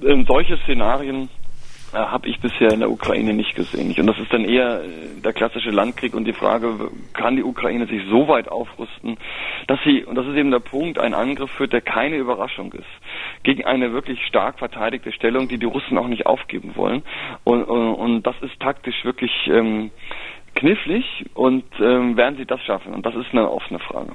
Ähm, 0.04 0.24
solche 0.26 0.56
Szenarien 0.58 1.28
äh, 1.94 1.98
habe 1.98 2.28
ich 2.28 2.40
bisher 2.40 2.72
in 2.72 2.80
der 2.80 2.90
Ukraine 2.90 3.32
nicht 3.32 3.54
gesehen. 3.54 3.94
Und 3.98 4.06
das 4.06 4.18
ist 4.18 4.32
dann 4.32 4.44
eher 4.44 4.82
äh, 4.82 5.20
der 5.22 5.32
klassische 5.32 5.70
Landkrieg 5.70 6.14
und 6.14 6.24
die 6.24 6.32
Frage, 6.32 6.90
kann 7.12 7.36
die 7.36 7.44
Ukraine 7.44 7.86
sich 7.86 8.02
so 8.10 8.28
weit 8.28 8.48
aufrüsten, 8.48 9.16
dass 9.66 9.78
sie, 9.84 10.04
und 10.04 10.16
das 10.16 10.26
ist 10.26 10.36
eben 10.36 10.50
der 10.50 10.60
Punkt, 10.60 10.98
ein 10.98 11.14
Angriff 11.14 11.50
führt, 11.50 11.72
der 11.72 11.80
keine 11.80 12.16
Überraschung 12.16 12.72
ist, 12.72 12.84
gegen 13.42 13.64
eine 13.64 13.92
wirklich 13.92 14.24
stark 14.26 14.58
verteidigte 14.58 15.12
Stellung, 15.12 15.48
die 15.48 15.58
die 15.58 15.66
Russen 15.66 15.96
auch 15.98 16.08
nicht 16.08 16.26
aufgeben 16.26 16.72
wollen. 16.74 17.02
Und, 17.44 17.64
und, 17.64 17.94
und 17.94 18.22
das 18.22 18.36
ist 18.42 18.58
taktisch 18.60 19.04
wirklich 19.04 19.32
ähm, 19.46 19.90
knifflig 20.54 21.04
und 21.34 21.64
ähm, 21.80 22.16
werden 22.16 22.36
sie 22.36 22.46
das 22.46 22.62
schaffen? 22.62 22.94
Und 22.94 23.04
das 23.06 23.14
ist 23.14 23.26
eine 23.32 23.50
offene 23.50 23.78
Frage. 23.78 24.12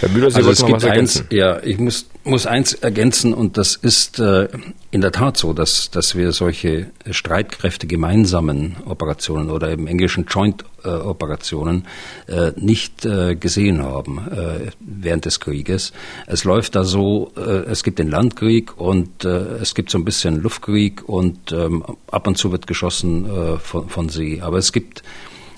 Herr 0.00 0.08
Bühler, 0.08 0.30
Sie 0.30 0.36
also 0.36 0.50
es 0.50 0.64
gibt 0.64 0.84
eins, 0.84 1.24
ja, 1.30 1.62
ich 1.62 1.78
muss, 1.78 2.06
muss 2.24 2.46
eins 2.46 2.74
ergänzen 2.74 3.32
und 3.32 3.56
das 3.56 3.76
ist 3.76 4.18
äh, 4.18 4.48
in 4.90 5.00
der 5.00 5.12
Tat 5.12 5.36
so, 5.36 5.52
dass, 5.52 5.90
dass 5.90 6.16
wir 6.16 6.32
solche 6.32 6.86
Streitkräfte 7.10 7.86
gemeinsamen 7.86 8.76
Operationen 8.86 9.50
oder 9.50 9.70
im 9.70 9.86
Englischen 9.86 10.26
Joint 10.26 10.64
äh, 10.84 10.88
Operationen 10.88 11.86
äh, 12.26 12.52
nicht 12.56 13.04
äh, 13.04 13.36
gesehen 13.36 13.82
haben 13.82 14.18
äh, 14.18 14.70
während 14.80 15.24
des 15.24 15.40
Krieges. 15.40 15.92
Es 16.26 16.44
läuft 16.44 16.74
da 16.74 16.84
so, 16.84 17.32
äh, 17.36 17.70
es 17.70 17.84
gibt 17.84 17.98
den 17.98 18.08
Landkrieg 18.08 18.78
und 18.78 19.24
es 19.24 19.74
gibt 19.74 19.90
so 19.90 19.98
ein 19.98 20.04
bisschen 20.04 20.40
Luftkrieg 20.40 21.08
und 21.08 21.52
ähm, 21.52 21.84
ab 22.10 22.26
und 22.26 22.36
zu 22.36 22.52
wird 22.52 22.66
geschossen 22.66 23.58
von, 23.58 23.88
von 23.88 24.08
See. 24.08 24.40
Aber 24.40 24.58
es 24.58 24.72
gibt 24.72 25.02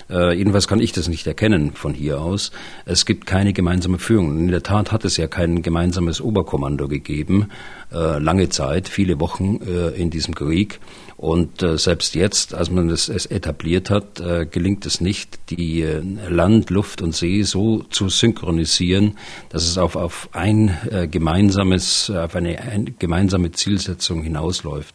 äh, 0.09 0.33
jedenfalls 0.33 0.67
kann 0.67 0.79
ich 0.79 0.91
das 0.91 1.07
nicht 1.07 1.27
erkennen 1.27 1.73
von 1.73 1.93
hier 1.93 2.21
aus. 2.21 2.51
Es 2.85 3.05
gibt 3.05 3.25
keine 3.25 3.53
gemeinsame 3.53 3.99
Führung. 3.99 4.37
In 4.37 4.47
der 4.47 4.63
Tat 4.63 4.91
hat 4.91 5.05
es 5.05 5.17
ja 5.17 5.27
kein 5.27 5.61
gemeinsames 5.61 6.21
Oberkommando 6.21 6.87
gegeben, 6.87 7.49
äh, 7.91 8.19
lange 8.19 8.49
Zeit, 8.49 8.87
viele 8.89 9.19
Wochen 9.19 9.59
äh, 9.65 9.89
in 9.89 10.09
diesem 10.09 10.35
Krieg. 10.35 10.79
Und 11.17 11.63
äh, 11.63 11.79
selbst 11.79 12.13
jetzt, 12.13 12.53
als 12.53 12.69
man 12.69 12.91
es, 12.91 13.09
es 13.09 13.25
etabliert 13.25 13.89
hat, 13.89 14.19
äh, 14.19 14.45
gelingt 14.45 14.85
es 14.85 15.01
nicht, 15.01 15.39
die 15.49 15.81
äh, 15.81 15.99
Land, 16.29 16.69
Luft 16.69 17.01
und 17.01 17.15
See 17.15 17.41
so 17.41 17.79
zu 17.89 18.07
synchronisieren, 18.07 19.17
dass 19.49 19.67
es 19.67 19.79
auf, 19.79 19.95
auf 19.95 20.29
ein 20.33 20.77
äh, 20.91 21.07
gemeinsames, 21.07 22.11
auf 22.11 22.35
eine 22.35 22.61
ein, 22.61 22.95
gemeinsame 22.99 23.51
Zielsetzung 23.51 24.21
hinausläuft. 24.21 24.93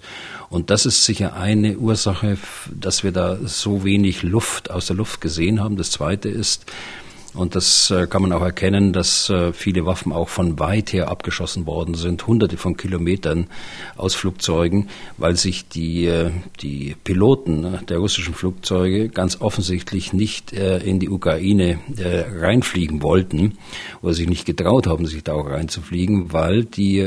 Und 0.48 0.70
das 0.70 0.86
ist 0.86 1.04
sicher 1.04 1.34
eine 1.34 1.76
Ursache, 1.78 2.38
dass 2.70 3.02
wir 3.02 3.10
da 3.10 3.38
so 3.44 3.82
wenig 3.82 4.22
Luft 4.22 4.70
aus 4.70 4.86
der 4.86 4.96
Luft 4.96 5.20
gesehen 5.20 5.60
haben. 5.60 5.76
Das 5.76 5.90
Zweite 5.90 6.28
ist, 6.28 6.66
und 7.34 7.54
das 7.54 7.90
äh, 7.90 8.06
kann 8.06 8.22
man 8.22 8.32
auch 8.32 8.42
erkennen, 8.42 8.92
dass 8.92 9.30
äh, 9.30 9.52
viele 9.52 9.86
Waffen 9.86 10.12
auch 10.12 10.28
von 10.28 10.58
weit 10.58 10.92
her 10.92 11.08
abgeschossen 11.08 11.66
worden 11.66 11.94
sind, 11.94 12.26
hunderte 12.26 12.58
von 12.58 12.76
Kilometern 12.76 13.46
aus 13.96 14.14
Flugzeugen, 14.14 14.88
weil 15.16 15.36
sich 15.36 15.66
die, 15.68 16.06
äh, 16.06 16.30
die 16.60 16.94
Piloten 17.04 17.78
der 17.88 17.98
russischen 17.98 18.34
Flugzeuge 18.34 19.08
ganz 19.08 19.40
offensichtlich 19.40 20.12
nicht 20.12 20.52
in 20.52 21.00
die 21.00 21.08
Ukraine 21.08 21.78
reinfliegen 21.98 23.02
wollten 23.02 23.58
oder 24.02 24.14
sich 24.14 24.28
nicht 24.28 24.44
getraut 24.44 24.86
haben, 24.86 25.06
sich 25.06 25.24
da 25.24 25.32
auch 25.34 25.48
reinzufliegen, 25.48 26.32
weil 26.32 26.64
die 26.64 27.06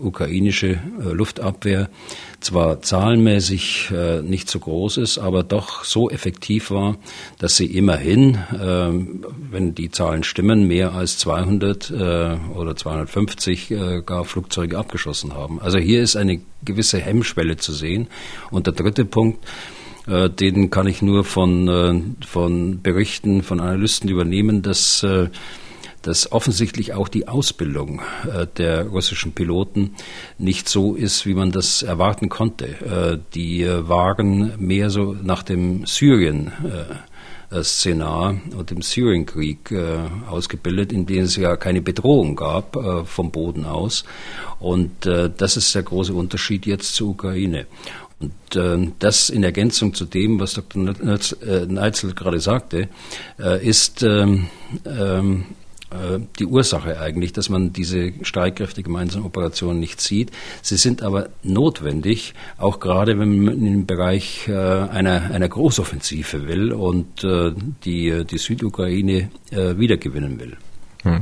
ukrainische 0.00 0.80
Luftabwehr 0.98 1.88
zwar 2.46 2.80
zahlenmäßig 2.80 3.90
äh, 3.92 4.22
nicht 4.22 4.48
so 4.48 4.60
groß 4.60 4.98
ist, 4.98 5.18
aber 5.18 5.42
doch 5.42 5.84
so 5.84 6.08
effektiv 6.10 6.70
war, 6.70 6.96
dass 7.38 7.56
sie 7.56 7.66
immerhin, 7.66 8.36
äh, 8.36 8.90
wenn 9.50 9.74
die 9.74 9.90
Zahlen 9.90 10.22
stimmen, 10.22 10.66
mehr 10.66 10.94
als 10.94 11.18
200 11.18 11.90
äh, 11.90 11.94
oder 12.54 12.76
250 12.76 13.70
äh, 13.70 14.02
gar 14.06 14.24
Flugzeuge 14.24 14.78
abgeschossen 14.78 15.34
haben. 15.34 15.60
Also 15.60 15.78
hier 15.78 16.02
ist 16.02 16.16
eine 16.16 16.40
gewisse 16.64 16.98
Hemmschwelle 16.98 17.56
zu 17.56 17.72
sehen. 17.72 18.06
Und 18.50 18.66
der 18.66 18.74
dritte 18.74 19.04
Punkt, 19.04 19.44
äh, 20.06 20.30
den 20.30 20.70
kann 20.70 20.86
ich 20.86 21.02
nur 21.02 21.24
von, 21.24 21.68
äh, 21.68 22.24
von 22.24 22.80
Berichten 22.80 23.42
von 23.42 23.60
Analysten 23.60 24.08
übernehmen, 24.08 24.62
dass 24.62 25.04
dass 26.06 26.30
offensichtlich 26.30 26.94
auch 26.94 27.08
die 27.08 27.26
Ausbildung 27.26 28.00
äh, 28.32 28.46
der 28.56 28.86
russischen 28.86 29.32
Piloten 29.32 29.94
nicht 30.38 30.68
so 30.68 30.94
ist, 30.94 31.26
wie 31.26 31.34
man 31.34 31.50
das 31.50 31.82
erwarten 31.82 32.28
konnte. 32.28 32.66
Äh, 32.66 33.18
die 33.34 33.62
äh, 33.62 33.88
waren 33.88 34.52
mehr 34.58 34.90
so 34.90 35.16
nach 35.20 35.42
dem 35.42 35.84
Syrien. 35.86 36.52
Szenar 37.62 38.40
und 38.56 38.70
dem 38.70 38.82
Syrienkrieg 38.82 39.70
äh, 39.70 39.98
ausgebildet, 40.28 40.92
in 40.92 41.06
dem 41.06 41.22
es 41.22 41.36
ja 41.36 41.56
keine 41.56 41.80
Bedrohung 41.80 42.34
gab 42.34 42.74
äh, 42.74 43.04
vom 43.04 43.30
Boden 43.30 43.64
aus. 43.64 44.04
Und 44.58 45.06
äh, 45.06 45.30
das 45.34 45.56
ist 45.56 45.72
der 45.72 45.84
große 45.84 46.12
Unterschied 46.12 46.66
jetzt 46.66 46.96
zur 46.96 47.10
Ukraine. 47.10 47.66
Und 48.18 48.32
das 48.98 49.28
in 49.28 49.44
Ergänzung 49.44 49.92
zu 49.92 50.06
dem, 50.06 50.40
was 50.40 50.54
Dr. 50.54 50.94
Neitzel 51.68 52.14
gerade 52.14 52.40
sagte, 52.40 52.88
ist 53.60 54.02
ähm, 54.02 54.46
ähm, 54.86 55.44
äh, 55.44 55.65
die 56.38 56.46
Ursache 56.46 57.00
eigentlich, 57.00 57.32
dass 57.32 57.48
man 57.48 57.72
diese 57.72 58.12
Streitkräfte 58.22 58.82
gemeinsamen 58.82 59.26
Operationen 59.26 59.80
nicht 59.80 60.00
sieht. 60.00 60.30
Sie 60.62 60.76
sind 60.76 61.02
aber 61.02 61.28
notwendig, 61.42 62.34
auch 62.58 62.80
gerade 62.80 63.18
wenn 63.18 63.44
man 63.44 63.66
im 63.66 63.86
Bereich 63.86 64.48
äh, 64.48 64.52
einer, 64.52 65.30
einer 65.30 65.48
Großoffensive 65.48 66.46
will 66.48 66.72
und 66.72 67.24
äh, 67.24 67.52
die, 67.84 68.24
die 68.24 68.38
Südukraine 68.38 69.30
wiedergewinnen 69.50 70.40
will. 70.40 70.56
Hm. 71.06 71.20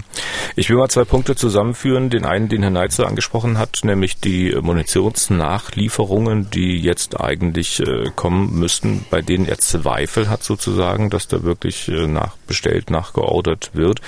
Ich 0.57 0.71
will 0.71 0.77
mal 0.77 0.89
zwei 0.89 1.05
Punkte 1.05 1.37
zusammenführen. 1.37 2.09
Den 2.09 2.25
einen, 2.25 2.49
den 2.49 2.63
Herr 2.63 2.71
Neitzel 2.71 3.05
angesprochen 3.05 3.59
hat, 3.59 3.81
nämlich 3.83 4.19
die 4.19 4.57
Munitionsnachlieferungen, 4.59 6.49
die 6.51 6.79
jetzt 6.79 7.21
eigentlich 7.21 7.81
äh, 7.81 8.11
kommen 8.17 8.59
müssten, 8.59 9.05
bei 9.11 9.21
denen 9.21 9.47
er 9.47 9.59
Zweifel 9.59 10.31
hat 10.31 10.43
sozusagen, 10.43 11.11
dass 11.11 11.29
da 11.29 11.43
wirklich 11.43 11.89
äh, 11.89 12.07
nachbestellt, 12.07 12.91
nachgeordert 12.91 13.71
wird. 13.75 14.01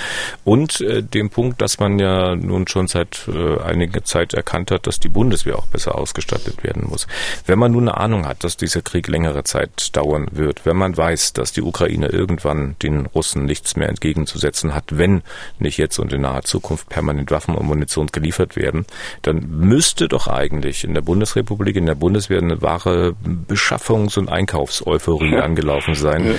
Und 0.44 0.80
äh, 0.80 1.02
dem 1.02 1.28
Punkt, 1.28 1.60
dass 1.60 1.78
man 1.78 1.98
ja 1.98 2.34
nun 2.36 2.66
schon 2.68 2.88
seit 2.88 3.28
äh, 3.28 3.60
einiger 3.60 4.04
Zeit 4.04 4.32
erkannt 4.32 4.70
hat, 4.70 4.86
dass 4.86 4.98
die 4.98 5.08
Bundeswehr 5.08 5.58
auch 5.58 5.66
besser 5.66 5.96
ausgestattet 5.96 6.64
werden 6.64 6.86
muss. 6.88 7.06
Wenn 7.44 7.58
man 7.58 7.72
nun 7.72 7.88
eine 7.88 7.98
Ahnung 7.98 8.26
hat, 8.26 8.44
dass 8.44 8.56
dieser 8.56 8.80
Krieg 8.80 9.08
längere 9.08 9.44
Zeit 9.44 9.94
dauern 9.94 10.28
wird, 10.32 10.64
wenn 10.64 10.76
man 10.76 10.96
weiß, 10.96 11.34
dass 11.34 11.52
die 11.52 11.62
Ukraine 11.62 12.08
irgendwann 12.08 12.76
den 12.82 13.04
Russen 13.06 13.44
nichts 13.44 13.76
mehr 13.76 13.90
entgegenzusetzen 13.90 14.74
hat, 14.74 14.96
wenn 14.96 15.22
nicht 15.66 15.76
jetzt 15.78 15.98
und 15.98 16.12
in 16.12 16.22
naher 16.22 16.42
Zukunft 16.42 16.88
permanent 16.88 17.30
Waffen 17.30 17.54
und 17.54 17.66
Munition 17.66 18.06
geliefert 18.12 18.56
werden, 18.56 18.86
dann 19.22 19.46
müsste 19.50 20.08
doch 20.08 20.28
eigentlich 20.28 20.84
in 20.84 20.94
der 20.94 21.02
Bundesrepublik, 21.02 21.76
in 21.76 21.86
der 21.86 21.94
Bundeswehr 21.94 22.40
eine 22.40 22.62
wahre 22.62 23.14
Beschaffungs- 23.48 24.18
und 24.18 24.28
Einkaufseuphorie 24.28 25.36
angelaufen 25.36 25.94
sein. 25.94 26.26
Ja. 26.26 26.32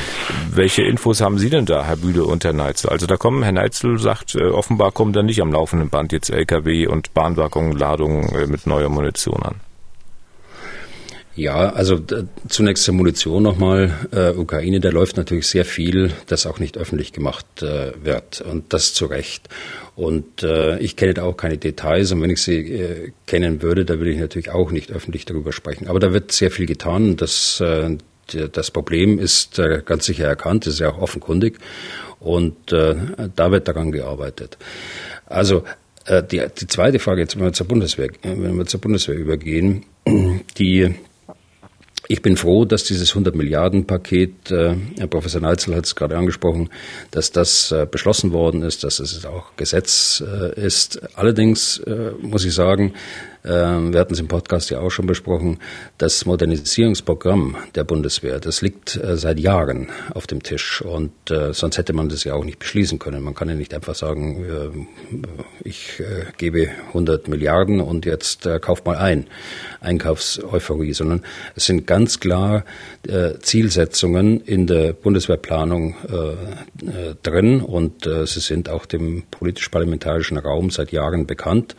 Welche 0.51 0.83
Infos 0.83 1.21
haben 1.21 1.37
Sie 1.37 1.49
denn 1.49 1.65
da, 1.65 1.83
Herr 1.85 1.97
Bühle 1.97 2.23
und 2.23 2.43
Herr 2.43 2.53
Neitzel? 2.53 2.89
Also 2.89 3.05
da 3.05 3.17
kommen, 3.17 3.43
Herr 3.43 3.51
Neitzel 3.51 3.99
sagt, 3.99 4.35
äh, 4.35 4.45
offenbar 4.45 4.91
kommen 4.91 5.13
da 5.13 5.21
nicht 5.21 5.41
am 5.41 5.51
laufenden 5.51 5.89
Band 5.89 6.11
jetzt 6.11 6.29
Lkw 6.29 6.87
und 6.87 7.13
Bahnwaggungen, 7.13 7.73
Ladungen 7.77 8.29
äh, 8.29 8.47
mit 8.47 8.65
neuer 8.65 8.89
Munition 8.89 9.43
an. 9.43 9.66
Ja, 11.37 11.69
also 11.69 12.01
zunächst 12.49 12.83
zur 12.83 12.95
Munition 12.95 13.43
nochmal. 13.43 13.93
Äh, 14.11 14.31
Ukraine, 14.31 14.79
da 14.79 14.89
läuft 14.89 15.17
natürlich 15.17 15.45
sehr 15.45 15.65
viel, 15.65 16.11
das 16.25 16.47
auch 16.47 16.57
nicht 16.57 16.79
öffentlich 16.79 17.13
gemacht 17.13 17.45
äh, 17.61 17.91
wird 18.03 18.41
und 18.41 18.73
das 18.73 18.95
zu 18.95 19.05
Recht. 19.05 19.47
Und 19.95 20.41
äh, 20.41 20.79
ich 20.79 20.95
kenne 20.95 21.13
da 21.13 21.23
auch 21.23 21.37
keine 21.37 21.59
Details 21.59 22.11
und 22.11 22.23
wenn 22.23 22.31
ich 22.31 22.41
sie 22.41 22.57
äh, 22.57 23.11
kennen 23.27 23.61
würde, 23.61 23.85
da 23.85 23.99
würde 23.99 24.13
ich 24.13 24.17
natürlich 24.17 24.49
auch 24.49 24.71
nicht 24.71 24.91
öffentlich 24.91 25.25
darüber 25.25 25.53
sprechen. 25.53 25.87
Aber 25.87 25.99
da 25.99 26.11
wird 26.11 26.31
sehr 26.31 26.49
viel 26.49 26.65
getan. 26.65 27.17
Das, 27.17 27.61
äh, 27.61 27.97
das 28.51 28.71
Problem 28.71 29.19
ist 29.19 29.59
äh, 29.59 29.83
ganz 29.85 30.05
sicher 30.05 30.25
erkannt, 30.25 30.65
ist 30.65 30.79
ja 30.79 30.89
auch 30.89 30.97
offenkundig 30.97 31.59
und 32.19 32.73
äh, 32.73 32.95
da 33.35 33.51
wird 33.51 33.67
daran 33.67 33.91
gearbeitet. 33.91 34.57
Also 35.27 35.65
äh, 36.07 36.23
die, 36.23 36.41
die 36.59 36.65
zweite 36.65 36.97
Frage, 36.97 37.21
jetzt 37.21 37.35
wenn 37.35 37.43
wir 37.43 37.53
zur 37.53 37.67
Bundeswehr, 37.67 38.09
wenn 38.23 38.57
wir 38.57 38.65
zur 38.65 38.81
Bundeswehr 38.81 39.15
übergehen, 39.15 39.85
die 40.57 40.95
ich 42.07 42.21
bin 42.21 42.37
froh, 42.37 42.65
dass 42.65 42.83
dieses 42.83 43.09
100 43.09 43.35
Milliarden 43.35 43.85
Paket, 43.85 44.51
äh, 44.51 44.75
Herr 44.97 45.07
Professor 45.07 45.41
Neitzel 45.41 45.75
hat 45.75 45.85
es 45.85 45.95
gerade 45.95 46.17
angesprochen, 46.17 46.69
dass 47.11 47.31
das 47.31 47.71
äh, 47.71 47.85
beschlossen 47.89 48.31
worden 48.31 48.61
ist, 48.61 48.83
dass 48.83 48.99
es 48.99 49.25
auch 49.25 49.55
Gesetz 49.57 50.23
äh, 50.25 50.59
ist. 50.59 51.01
Allerdings 51.15 51.79
äh, 51.79 52.11
muss 52.21 52.45
ich 52.45 52.53
sagen, 52.53 52.93
wir 53.47 53.99
hatten 53.99 54.13
es 54.13 54.19
im 54.19 54.27
Podcast 54.27 54.69
ja 54.71 54.79
auch 54.79 54.89
schon 54.89 55.07
besprochen, 55.07 55.59
das 55.97 56.25
Modernisierungsprogramm 56.25 57.55
der 57.75 57.85
Bundeswehr, 57.85 58.39
das 58.39 58.61
liegt 58.61 58.97
äh, 58.97 59.15
seit 59.15 59.39
Jahren 59.39 59.87
auf 60.13 60.27
dem 60.27 60.43
Tisch 60.43 60.81
und 60.81 61.11
äh, 61.31 61.53
sonst 61.53 61.77
hätte 61.77 61.93
man 61.93 62.09
das 62.09 62.25
ja 62.25 62.33
auch 62.33 62.43
nicht 62.43 62.59
beschließen 62.59 62.99
können. 62.99 63.23
Man 63.23 63.35
kann 63.35 63.47
ja 63.47 63.55
nicht 63.55 63.73
einfach 63.73 63.95
sagen, 63.95 64.87
ich 65.63 66.03
gebe 66.37 66.69
100 66.89 67.27
Milliarden 67.29 67.79
und 67.79 68.05
jetzt 68.05 68.47
kauft 68.61 68.85
mal 68.85 68.97
ein, 68.97 69.27
Einkaufseuphorie, 69.79 70.93
sondern 70.93 71.23
es 71.55 71.65
sind 71.65 71.87
ganz 71.87 72.19
klar 72.19 72.65
Zielsetzungen 73.41 74.41
in 74.41 74.67
der 74.67 74.93
Bundeswehrplanung 74.93 75.95
drin 77.23 77.61
und 77.61 78.03
sie 78.03 78.39
sind 78.39 78.69
auch 78.69 78.85
dem 78.85 79.23
politisch-parlamentarischen 79.31 80.37
Raum 80.37 80.69
seit 80.69 80.91
Jahren 80.91 81.25
bekannt. 81.25 81.75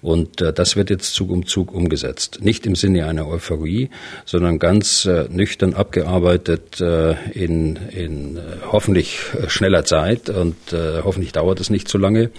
Und 0.00 0.40
äh, 0.40 0.52
das 0.52 0.76
wird 0.76 0.90
jetzt 0.90 1.14
Zug 1.14 1.30
um 1.30 1.46
Zug 1.46 1.72
umgesetzt. 1.72 2.38
Nicht 2.42 2.66
im 2.66 2.74
Sinne 2.74 3.06
einer 3.06 3.26
Euphorie, 3.26 3.90
sondern 4.24 4.58
ganz 4.58 5.04
äh, 5.04 5.26
nüchtern 5.30 5.74
abgearbeitet 5.74 6.80
äh, 6.80 7.14
in, 7.32 7.76
in 7.76 8.36
äh, 8.36 8.40
hoffentlich 8.70 9.20
äh, 9.34 9.48
schneller 9.48 9.84
Zeit 9.84 10.30
und 10.30 10.72
äh, 10.72 11.02
hoffentlich 11.02 11.32
dauert 11.32 11.60
es 11.60 11.70
nicht 11.70 11.88
so 11.88 11.98
lange. 11.98 12.30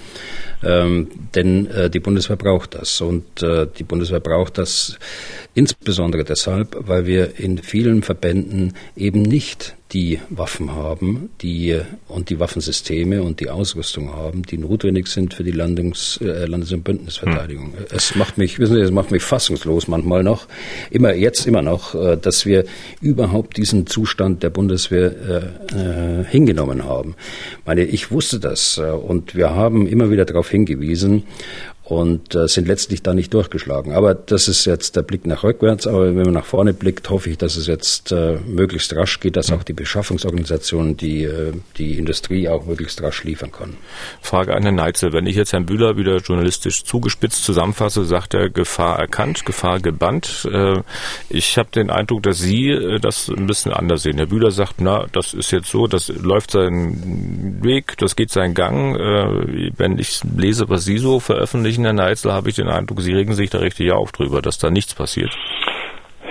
Ähm, 0.64 1.08
denn 1.36 1.68
äh, 1.68 1.90
die 1.90 2.00
Bundeswehr 2.00 2.38
braucht 2.38 2.76
das. 2.76 3.02
Und 3.02 3.44
äh, 3.44 3.68
die 3.78 3.84
Bundeswehr 3.84 4.20
braucht 4.20 4.58
das 4.58 4.98
insbesondere 5.54 6.24
deshalb, 6.24 6.76
weil 6.80 7.06
wir 7.06 7.40
in 7.40 7.58
vielen 7.58 8.04
Verbänden 8.04 8.74
eben 8.96 9.22
nicht 9.22 9.76
die 9.92 10.20
Waffen 10.30 10.76
haben, 10.76 11.30
die 11.42 11.80
und 12.08 12.30
die 12.30 12.40
Waffensysteme 12.40 13.24
und 13.24 13.40
die 13.40 13.50
Ausrüstung 13.50 14.14
haben, 14.14 14.44
die 14.44 14.58
notwendig 14.58 15.08
sind 15.08 15.34
für 15.34 15.44
die 15.44 15.52
Landungs, 15.52 16.20
äh, 16.22 16.46
Landes- 16.46 16.72
und 16.72 16.84
Bündnisverteidigung. 16.84 17.74
Hm. 17.76 17.86
Es 17.90 18.16
macht 18.16 18.38
mich, 18.38 18.60
wissen 18.60 18.76
Sie, 18.76 18.82
es 18.82 18.92
macht 18.92 19.10
mich 19.10 19.24
fassungslos 19.24 19.88
manchmal 19.88 20.24
noch, 20.24 20.48
immer 20.92 21.14
jetzt 21.14 21.48
immer 21.48 21.64
noch, 21.64 21.96
äh, 21.96 22.18
dass 22.18 22.46
wir 22.46 22.66
überhaupt 23.02 23.58
diesen 23.58 23.88
Zustand 23.88 24.44
der 24.44 24.52
Bundeswehr 24.52 25.52
äh, 25.74 26.22
äh, 26.22 26.26
hingenommen 26.26 26.84
haben. 26.84 27.16
Ich 27.60 27.66
meine, 27.66 27.84
ich 27.84 28.12
wusste 28.12 28.40
das 28.40 28.78
und 28.78 29.36
wir 29.36 29.52
haben 29.52 29.88
immer 29.88 30.12
wieder 30.12 30.26
darauf 30.26 30.50
hingewiesen 30.50 31.24
und 31.90 32.36
äh, 32.36 32.48
sind 32.48 32.68
letztlich 32.68 33.02
da 33.02 33.16
nicht 33.16 33.34
durchgeschlagen. 33.34 33.94
Aber 33.94 34.14
das 34.14 34.48
ist 34.48 34.66
jetzt 34.66 34.96
der 34.96 35.02
Blick 35.02 35.26
nach 35.26 35.44
rückwärts. 35.44 35.88
Aber 35.88 36.06
wenn 36.06 36.24
man 36.24 36.34
nach 36.34 36.46
vorne 36.46 36.72
blickt, 36.72 37.10
hoffe 37.10 37.32
ich, 37.32 37.38
dass 37.40 37.58
es 37.58 37.66
jetzt 37.66 38.12
äh, 38.12 38.38
möglichst 38.46 38.96
rasch 38.96 39.20
geht, 39.20 39.36
dass 39.36 39.52
auch 39.52 39.64
die 39.64 39.74
Beschaffungsorganisation, 39.74 40.98
die, 40.98 41.24
äh, 41.24 41.52
die 41.78 41.98
Industrie 41.98 42.48
auch 42.48 42.68
möglichst 42.68 43.02
rasch 43.02 43.24
liefern 43.24 43.52
kann. 43.52 43.76
Frage 44.22 44.54
an 44.56 44.62
Herrn 44.62 44.76
Neitzel. 44.76 45.14
Wenn 45.14 45.26
ich 45.26 45.36
jetzt 45.36 45.52
Herrn 45.52 45.66
Bühler 45.66 45.98
wieder 45.98 46.18
journalistisch 46.18 46.84
zugespitzt 46.84 47.44
zusammenfasse, 47.44 48.06
sagt 48.06 48.36
er 48.36 48.50
Gefahr 48.50 49.00
erkannt, 49.00 49.48
Gefahr 49.48 49.80
gebannt. 49.80 50.48
Äh, 50.52 50.84
ich 51.30 51.58
habe 51.58 51.70
den 51.74 51.90
Eindruck, 51.90 52.22
dass 52.22 52.38
Sie 52.38 52.70
äh, 52.70 53.00
das 53.00 53.30
ein 53.30 53.48
bisschen 53.48 53.74
anders 53.74 54.04
sehen. 54.04 54.18
Herr 54.18 54.28
Bühler 54.28 54.52
sagt, 54.52 54.76
na, 54.80 55.08
das 55.12 55.34
ist 55.34 55.50
jetzt 55.50 55.70
so, 55.72 55.88
das 55.88 56.10
läuft 56.10 56.52
seinen 56.52 57.64
Weg, 57.64 57.98
das 57.98 58.16
geht 58.16 58.30
seinen 58.30 58.54
Gang. 58.54 58.96
Äh, 58.96 59.72
wenn 59.76 59.98
ich 59.98 60.22
lese, 60.38 60.70
was 60.70 60.86
Sie 60.86 61.00
so 61.00 61.20
veröffentlichen, 61.20 61.79
Herr 61.86 61.94
Neitzel, 61.94 62.34
habe 62.34 62.50
ich 62.50 62.56
den 62.56 62.68
Eindruck, 62.68 63.02
Sie 63.02 63.14
regen 63.14 63.34
sich 63.34 63.50
da 63.50 63.60
richtig 63.60 63.92
auf 63.92 64.12
drüber, 64.12 64.42
dass 64.42 64.58
da 64.58 64.70
nichts 64.70 64.96
passiert. 64.96 65.36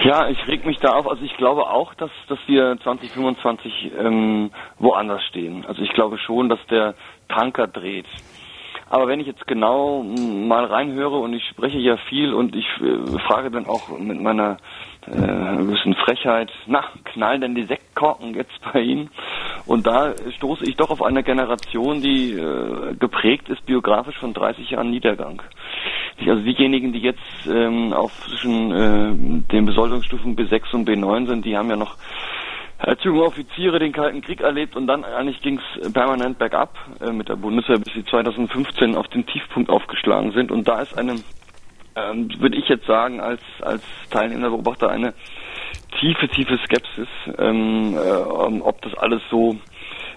Ja, 0.04 0.28
ich 0.28 0.38
reg 0.46 0.64
mich 0.64 0.78
da 0.78 0.90
auf. 0.90 1.08
Also 1.08 1.22
ich 1.24 1.36
glaube 1.36 1.62
auch, 1.68 1.92
dass, 1.94 2.10
dass 2.28 2.38
wir 2.46 2.78
2025 2.82 3.92
ähm, 3.98 4.50
woanders 4.78 5.22
stehen. 5.24 5.66
Also 5.66 5.82
ich 5.82 5.92
glaube 5.92 6.18
schon, 6.18 6.48
dass 6.48 6.60
der 6.70 6.94
Tanker 7.28 7.66
dreht. 7.66 8.06
Aber 8.90 9.08
wenn 9.08 9.20
ich 9.20 9.26
jetzt 9.26 9.46
genau 9.46 10.02
mal 10.02 10.64
reinhöre 10.64 11.18
und 11.18 11.34
ich 11.34 11.44
spreche 11.48 11.78
ja 11.78 11.96
viel 12.08 12.32
und 12.32 12.56
ich 12.56 12.66
äh, 12.80 13.18
frage 13.26 13.50
dann 13.50 13.66
auch 13.66 13.88
mit 13.98 14.20
meiner 14.20 14.56
äh, 15.10 15.62
bisschen 15.62 15.94
Frechheit, 15.94 16.50
na, 16.66 16.84
knallen 17.04 17.40
denn 17.40 17.54
die 17.54 17.64
Sektkorken 17.64 18.34
jetzt 18.34 18.58
bei 18.72 18.80
Ihnen? 18.80 19.10
Und 19.66 19.86
da 19.86 20.14
stoße 20.36 20.64
ich 20.64 20.76
doch 20.76 20.90
auf 20.90 21.02
eine 21.02 21.22
Generation, 21.22 22.00
die 22.00 22.32
äh, 22.32 22.94
geprägt 22.98 23.48
ist 23.48 23.64
biografisch 23.66 24.18
von 24.18 24.34
30 24.34 24.70
Jahren 24.70 24.90
Niedergang. 24.90 25.42
Also 26.26 26.42
diejenigen, 26.42 26.92
die 26.92 27.00
jetzt 27.00 27.46
ähm, 27.48 27.92
auf 27.92 28.12
zwischen 28.26 28.72
äh, 28.72 29.52
den 29.52 29.66
Besoldungsstufen 29.66 30.36
B6 30.36 30.74
und 30.74 30.88
B9 30.88 31.26
sind, 31.26 31.44
die 31.44 31.56
haben 31.56 31.70
ja 31.70 31.76
noch 31.76 31.96
als 32.78 33.02
junge 33.02 33.22
Offiziere 33.22 33.78
den 33.78 33.92
Kalten 33.92 34.20
Krieg 34.20 34.40
erlebt 34.40 34.76
und 34.76 34.86
dann 34.86 35.04
eigentlich 35.04 35.40
ging 35.42 35.58
es 35.58 35.92
permanent 35.92 36.38
bergab 36.38 36.76
äh, 37.00 37.10
mit 37.10 37.28
der 37.28 37.36
Bundeswehr, 37.36 37.78
bis 37.78 37.92
sie 37.92 38.04
2015 38.04 38.94
auf 38.94 39.08
den 39.08 39.26
Tiefpunkt 39.26 39.68
aufgeschlagen 39.68 40.32
sind. 40.32 40.52
Und 40.52 40.68
da 40.68 40.80
ist 40.80 40.96
eine, 40.96 41.16
ähm, 42.10 42.28
würde 42.38 42.56
ich 42.56 42.68
jetzt 42.68 42.86
sagen, 42.86 43.20
als, 43.20 43.42
als 43.60 43.82
teilnehmender 44.10 44.50
Beobachter 44.50 44.90
eine 44.90 45.14
tiefe, 46.00 46.28
tiefe 46.28 46.58
Skepsis, 46.64 47.08
ähm, 47.38 47.96
äh, 47.96 48.60
ob 48.60 48.80
das 48.82 48.94
alles 48.94 49.22
so 49.30 49.56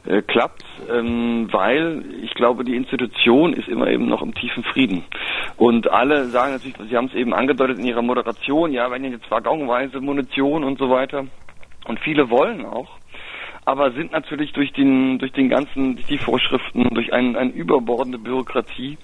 äh, 0.06 0.22
klappt, 0.22 0.66
ähm, 0.92 1.48
weil 1.52 2.04
ich 2.24 2.34
glaube, 2.34 2.64
die 2.64 2.76
Institution 2.76 3.54
ist 3.54 3.68
immer 3.68 3.88
eben 3.88 4.08
noch 4.08 4.22
im 4.22 4.34
tiefen 4.34 4.64
Frieden. 4.64 5.04
Und 5.58 5.92
alle 5.92 6.26
sagen 6.26 6.54
natürlich, 6.54 6.78
Sie 6.90 6.98
haben 6.98 7.08
es 7.08 7.14
eben 7.14 7.34
angedeutet 7.34 7.80
in 7.80 7.86
Ihrer 7.86 8.02
Moderation, 8.02 8.72
ja, 8.72 8.90
wenn 8.90 9.04
jetzt 9.04 9.30
waggonweise 9.30 10.02
Munition 10.02 10.64
und 10.64 10.80
so 10.80 10.90
weiter. 10.90 11.26
Und 11.86 12.00
viele 12.00 12.30
wollen 12.30 12.66
auch, 12.66 12.98
aber 13.66 13.92
sind 13.92 14.12
natürlich 14.12 14.54
durch 14.54 14.74
den, 14.74 15.20
durch 15.20 15.32
den 15.34 15.50
ganzen, 15.50 15.96
durch 15.96 16.08
die 16.08 16.18
Vorschriften, 16.18 16.90
durch 16.94 17.14
ein, 17.14 17.36
eine 17.36 17.52
überbordende 17.52 18.18
Bürokratie 18.18 18.98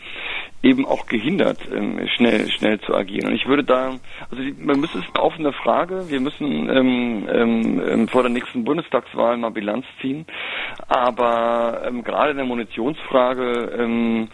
eben 0.63 0.85
auch 0.85 1.05
gehindert, 1.05 1.59
ähm, 1.73 1.99
schnell, 2.15 2.49
schnell 2.49 2.79
zu 2.81 2.95
agieren. 2.95 3.27
Und 3.29 3.35
ich 3.35 3.47
würde 3.47 3.63
da, 3.63 3.91
also 4.31 4.43
die, 4.43 4.55
man 4.59 4.79
müsste 4.79 4.99
es 4.99 5.05
eine 5.13 5.23
offene 5.23 5.53
Frage, 5.53 6.09
wir 6.09 6.19
müssen 6.19 6.69
ähm, 6.69 7.27
ähm, 7.31 7.81
ähm, 7.87 8.07
vor 8.07 8.23
der 8.23 8.31
nächsten 8.31 8.63
Bundestagswahl 8.63 9.37
mal 9.37 9.51
Bilanz 9.51 9.85
ziehen, 10.01 10.25
aber 10.87 11.83
ähm, 11.85 12.03
gerade 12.03 12.31
in 12.31 12.37
der 12.37 12.45
Munitionsfrage 12.45 13.75
ähm, 13.77 14.29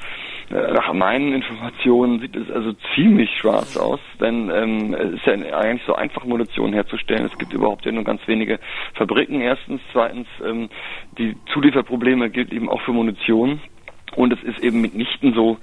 äh, 0.50 0.72
nach 0.74 0.94
meinen 0.94 1.34
Informationen 1.34 2.20
sieht 2.20 2.36
es 2.36 2.50
also 2.52 2.74
ziemlich 2.96 3.30
schwarz 3.40 3.78
aus, 3.78 4.00
denn 4.20 4.50
ähm, 4.54 4.94
es 4.94 5.14
ist 5.14 5.26
ja 5.26 5.34
eigentlich 5.58 5.84
so 5.86 5.96
einfach, 5.96 6.26
Munition 6.26 6.74
herzustellen. 6.74 7.30
Es 7.32 7.38
gibt 7.38 7.54
überhaupt 7.54 7.86
ja 7.86 7.92
nur 7.92 8.04
ganz 8.04 8.22
wenige 8.28 8.60
Fabriken 8.94 9.42
erstens. 9.42 9.82
Zweitens, 10.14 10.28
ähm, 10.46 10.70
die 11.18 11.36
Zulieferprobleme 11.52 12.30
gilt 12.30 12.52
eben 12.52 12.70
auch 12.70 12.82
für 12.82 12.94
Munition. 12.94 13.60
Und 14.16 14.34
es 14.34 14.44
ist 14.44 14.60
eben 14.60 14.82
mitnichten 14.82 15.34
so, 15.34 15.58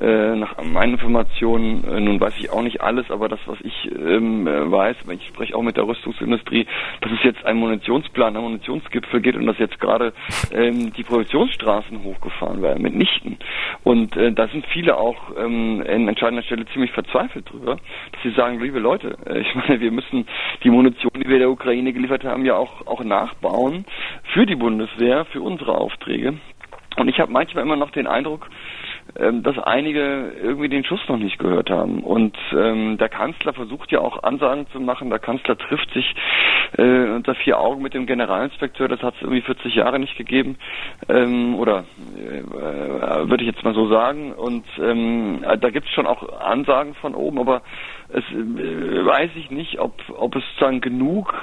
äh, 0.00 0.34
nach 0.34 0.62
meinen 0.62 0.94
Informationen, 0.94 1.84
äh, 1.84 2.00
nun 2.00 2.20
weiß 2.20 2.34
ich 2.38 2.50
auch 2.50 2.62
nicht 2.62 2.80
alles, 2.80 3.10
aber 3.10 3.28
das, 3.28 3.38
was 3.46 3.58
ich 3.60 3.90
ähm, 3.92 4.46
äh, 4.46 4.70
weiß, 4.70 4.96
ich 5.10 5.26
spreche 5.28 5.54
auch 5.54 5.62
mit 5.62 5.76
der 5.76 5.86
Rüstungsindustrie, 5.86 6.66
dass 7.00 7.12
es 7.12 7.22
jetzt 7.22 7.44
einen 7.44 7.60
Munitionsplan, 7.60 8.34
einen 8.34 8.44
Munitionsgipfel 8.44 9.20
gibt 9.20 9.38
und 9.38 9.46
dass 9.46 9.58
jetzt 9.58 9.78
gerade 9.78 10.12
ähm, 10.52 10.92
die 10.92 11.04
Produktionsstraßen 11.04 12.02
hochgefahren 12.02 12.60
werden, 12.60 12.82
mitnichten. 12.82 13.38
Und 13.84 14.16
äh, 14.16 14.32
da 14.32 14.48
sind 14.48 14.66
viele 14.66 14.96
auch 14.96 15.30
ähm, 15.38 15.84
an 15.86 16.08
entscheidender 16.08 16.42
Stelle 16.42 16.66
ziemlich 16.66 16.90
verzweifelt 16.90 17.50
drüber, 17.50 17.76
dass 18.12 18.22
sie 18.22 18.30
sagen, 18.30 18.60
liebe 18.60 18.80
Leute, 18.80 19.16
äh, 19.26 19.40
ich 19.40 19.54
meine, 19.54 19.80
wir 19.80 19.92
müssen 19.92 20.26
die 20.64 20.70
Munition, 20.70 21.12
die 21.14 21.28
wir 21.28 21.38
der 21.38 21.50
Ukraine 21.50 21.92
geliefert 21.92 22.24
haben, 22.24 22.44
ja 22.44 22.56
auch, 22.56 22.86
auch 22.86 23.04
nachbauen 23.04 23.84
für 24.32 24.44
die 24.44 24.56
Bundeswehr, 24.56 25.24
für 25.26 25.40
unsere 25.40 25.78
Aufträge. 25.78 26.34
Und 26.96 27.08
ich 27.08 27.18
habe 27.18 27.32
manchmal 27.32 27.64
immer 27.64 27.76
noch 27.76 27.90
den 27.90 28.06
Eindruck, 28.06 28.48
dass 29.14 29.58
einige 29.58 30.32
irgendwie 30.42 30.68
den 30.68 30.84
Schuss 30.84 31.00
noch 31.08 31.18
nicht 31.18 31.38
gehört 31.38 31.70
haben. 31.70 32.02
Und 32.02 32.36
ähm, 32.52 32.98
der 32.98 33.08
Kanzler 33.08 33.52
versucht 33.52 33.92
ja 33.92 34.00
auch 34.00 34.24
Ansagen 34.24 34.66
zu 34.72 34.80
machen. 34.80 35.08
Der 35.10 35.20
Kanzler 35.20 35.56
trifft 35.56 35.92
sich 35.92 36.14
äh, 36.76 37.10
unter 37.10 37.34
vier 37.36 37.60
Augen 37.60 37.80
mit 37.80 37.94
dem 37.94 38.06
Generalinspekteur. 38.06 38.88
Das 38.88 39.02
hat 39.02 39.14
es 39.14 39.22
irgendwie 39.22 39.42
40 39.42 39.74
Jahre 39.74 40.00
nicht 40.00 40.16
gegeben. 40.16 40.56
Ähm, 41.08 41.54
oder 41.54 41.84
äh, 42.16 43.28
würde 43.28 43.44
ich 43.44 43.50
jetzt 43.50 43.62
mal 43.62 43.74
so 43.74 43.88
sagen. 43.88 44.32
Und 44.32 44.64
ähm, 44.82 45.44
da 45.60 45.70
gibt 45.70 45.86
es 45.86 45.92
schon 45.94 46.06
auch 46.06 46.40
Ansagen 46.40 46.94
von 46.94 47.14
oben, 47.14 47.38
aber 47.38 47.62
es 48.08 48.24
äh, 48.32 49.04
weiß 49.06 49.30
ich 49.36 49.50
nicht, 49.50 49.78
ob, 49.78 49.94
ob 50.16 50.34
es 50.34 50.44
dann 50.58 50.80
genug 50.80 51.34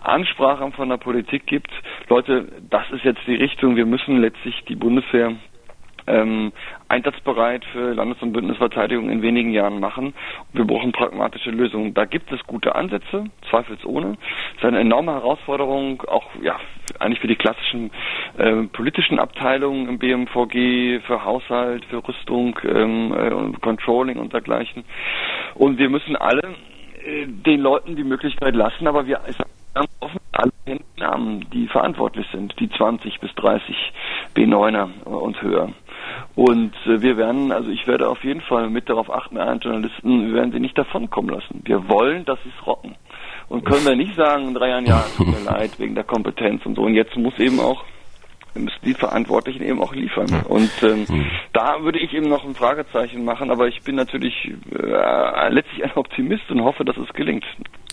Ansprachen 0.00 0.72
von 0.72 0.88
der 0.88 0.96
Politik 0.96 1.46
gibt. 1.46 1.70
Leute, 2.08 2.48
das 2.70 2.90
ist 2.92 3.04
jetzt 3.04 3.20
die 3.26 3.34
Richtung. 3.34 3.76
Wir 3.76 3.86
müssen 3.86 4.20
letztlich 4.20 4.64
die 4.68 4.76
Bundeswehr 4.76 5.34
ähm, 6.10 6.52
einsatzbereit 6.88 7.64
für 7.66 7.94
Landes- 7.94 8.20
und 8.22 8.32
Bündnisverteidigung 8.32 9.10
in 9.10 9.22
wenigen 9.22 9.50
Jahren 9.50 9.80
machen. 9.80 10.14
Wir 10.52 10.64
brauchen 10.64 10.92
pragmatische 10.92 11.50
Lösungen. 11.50 11.94
Da 11.94 12.04
gibt 12.04 12.32
es 12.32 12.44
gute 12.46 12.74
Ansätze, 12.74 13.24
zweifelsohne. 13.48 14.16
Es 14.52 14.58
ist 14.58 14.64
eine 14.64 14.80
enorme 14.80 15.12
Herausforderung, 15.12 16.02
auch 16.02 16.26
ja 16.42 16.58
eigentlich 16.98 17.20
für 17.20 17.28
die 17.28 17.36
klassischen 17.36 17.90
äh, 18.36 18.64
politischen 18.64 19.18
Abteilungen 19.18 19.88
im 19.88 19.98
BMVG, 19.98 21.00
für 21.06 21.24
Haushalt, 21.24 21.84
für 21.86 22.06
Rüstung, 22.06 22.58
ähm, 22.64 23.14
äh, 23.14 23.58
Controlling 23.60 24.18
und 24.18 24.32
dergleichen. 24.32 24.84
Und 25.54 25.78
wir 25.78 25.88
müssen 25.88 26.16
alle 26.16 26.42
äh, 27.04 27.26
den 27.26 27.60
Leuten 27.60 27.96
die 27.96 28.04
Möglichkeit 28.04 28.54
lassen, 28.54 28.86
aber 28.86 29.06
wir 29.06 29.20
ganz 29.74 29.90
offen 30.00 30.20
alle 30.32 30.80
Namen, 30.98 31.46
die 31.50 31.66
verantwortlich 31.68 32.26
sind, 32.32 32.58
die 32.60 32.68
20 32.70 33.20
bis 33.20 33.34
30 33.34 33.92
B9er 34.34 35.04
und 35.04 35.40
höher. 35.42 35.70
Und 36.40 36.72
äh, 36.86 37.02
wir 37.02 37.18
werden, 37.18 37.52
also 37.52 37.68
ich 37.68 37.86
werde 37.86 38.08
auf 38.08 38.24
jeden 38.24 38.40
Fall 38.40 38.70
mit 38.70 38.88
darauf 38.88 39.12
achten, 39.12 39.36
einen 39.36 39.60
Journalisten, 39.60 40.28
wir 40.28 40.32
werden 40.32 40.52
sie 40.52 40.60
nicht 40.60 40.78
davonkommen 40.78 41.34
lassen. 41.34 41.60
Wir 41.66 41.86
wollen, 41.86 42.24
dass 42.24 42.38
sie 42.42 42.48
es 42.48 42.66
rocken. 42.66 42.96
Und 43.50 43.66
können 43.66 43.84
wir 43.84 43.94
nicht 43.94 44.16
sagen, 44.16 44.48
in 44.48 44.54
drei 44.54 44.70
Jahren, 44.70 44.86
ja, 44.86 45.04
tut 45.18 45.26
mir 45.26 45.40
leid, 45.44 45.78
wegen 45.78 45.94
der 45.94 46.04
Kompetenz 46.04 46.64
und 46.64 46.76
so. 46.76 46.82
Und 46.82 46.94
jetzt 46.94 47.14
muss 47.14 47.38
eben 47.38 47.60
auch 47.60 47.84
müssen 48.54 48.78
die 48.86 48.94
Verantwortlichen 48.94 49.62
eben 49.62 49.82
auch 49.82 49.94
liefern. 49.94 50.44
Und 50.48 50.70
ähm, 50.82 51.04
mhm. 51.06 51.26
da 51.52 51.82
würde 51.82 51.98
ich 51.98 52.14
eben 52.14 52.30
noch 52.30 52.44
ein 52.44 52.54
Fragezeichen 52.54 53.22
machen, 53.22 53.50
aber 53.50 53.68
ich 53.68 53.82
bin 53.82 53.96
natürlich 53.96 54.34
äh, 54.72 55.48
letztlich 55.50 55.84
ein 55.84 55.92
Optimist 55.94 56.50
und 56.50 56.64
hoffe, 56.64 56.86
dass 56.86 56.96
es 56.96 57.12
gelingt. 57.12 57.44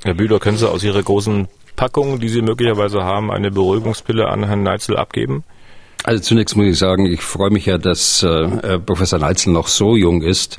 Herr 0.03 0.13
Bühler, 0.13 0.39
können 0.39 0.55
Sie 0.55 0.69
aus 0.69 0.85
Ihrer 0.85 1.03
großen 1.03 1.49
Packung, 1.75 2.19
die 2.21 2.29
Sie 2.29 2.41
möglicherweise 2.41 3.03
haben, 3.03 3.29
eine 3.29 3.51
Beruhigungspille 3.51 4.25
an 4.29 4.45
Herrn 4.45 4.63
Neitzel 4.63 4.95
abgeben? 4.95 5.43
Also 6.03 6.21
zunächst 6.21 6.55
muss 6.55 6.67
ich 6.67 6.77
sagen, 6.77 7.05
ich 7.05 7.21
freue 7.21 7.49
mich 7.49 7.65
ja, 7.65 7.77
dass 7.77 8.23
äh, 8.23 8.27
äh, 8.27 8.79
Professor 8.79 9.19
Neitzel 9.19 9.51
noch 9.51 9.67
so 9.67 9.95
jung 9.95 10.21
ist, 10.21 10.57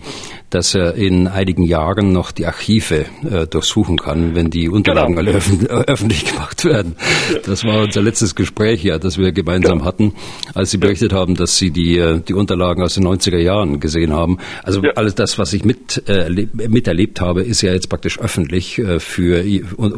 dass 0.51 0.75
er 0.75 0.95
in 0.95 1.27
einigen 1.27 1.63
Jahren 1.63 2.13
noch 2.13 2.33
die 2.33 2.47
Archive 2.47 3.07
äh, 3.29 3.47
durchsuchen 3.47 3.99
kann, 3.99 4.35
wenn 4.35 4.51
die 4.51 4.69
Unterlagen 4.69 5.15
genau. 5.15 5.31
alle 5.31 5.39
öf 5.39 5.51
äh, 5.63 5.67
öffentlich 5.87 6.25
gemacht 6.25 6.65
werden. 6.65 6.97
Das 7.45 7.65
war 7.65 7.83
unser 7.83 8.03
letztes 8.03 8.35
Gespräch 8.35 8.83
ja, 8.83 8.99
das 8.99 9.19
wir 9.19 9.33
gemeinsam 9.33 9.81
ja. 9.81 9.85
hatten, 9.85 10.15
als 10.55 10.71
Sie 10.71 10.79
berichtet 10.79 11.13
haben, 11.13 11.35
dass 11.35 11.57
Sie 11.57 11.71
die, 11.71 11.99
äh, 11.99 12.21
die 12.21 12.35
Unterlagen 12.35 12.83
aus 12.83 12.95
den 12.95 13.07
90er 13.07 13.39
Jahren 13.39 13.81
gesehen 13.81 14.13
haben. 14.13 14.39
Also 14.63 14.83
ja. 14.83 14.93
alles 14.95 15.15
das, 15.15 15.39
was 15.39 15.53
ich 15.53 15.65
mit, 15.65 16.03
äh, 16.09 16.29
miterlebt 16.53 17.21
habe, 17.21 17.43
ist 17.43 17.63
ja 17.63 17.73
jetzt 17.73 17.89
praktisch 17.89 18.19
öffentlich 18.19 18.79
äh, 18.79 19.01
für, 19.01 19.45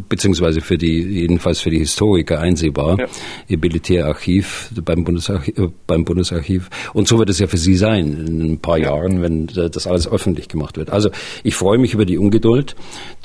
beziehungsweise 0.09 0.61
für 0.61 0.79
die, 0.79 1.01
jedenfalls 1.01 1.61
für 1.61 1.71
die 1.71 1.79
Historiker 1.79 2.41
einsehbar. 2.41 2.99
Ja. 2.99 3.07
Ihr 3.49 3.59
Militärarchiv 3.59 4.71
beim 4.85 5.05
Bundesarchiv, 5.05 5.59
äh, 5.59 5.69
beim 5.87 6.05
Bundesarchiv. 6.05 6.71
Und 6.93 7.09
so 7.09 7.19
wird 7.19 7.31
es 7.31 7.39
ja 7.39 7.47
für 7.47 7.59
Sie 7.59 7.77
sein 7.77 8.27
in 8.27 8.53
ein 8.53 8.59
paar 8.59 8.79
Jahren, 8.79 9.23
wenn 9.23 9.47
das 9.47 9.87
alles 9.87 10.11
öffentlich 10.11 10.40
öffentlich 10.41 10.49
gemacht 10.49 10.77
wird. 10.77 10.91
Also 10.91 11.11
ich 11.43 11.55
freue 11.55 11.79
mich 11.79 11.95
über 11.95 12.05
die 12.05 12.19
Ungeduld, 12.19 12.75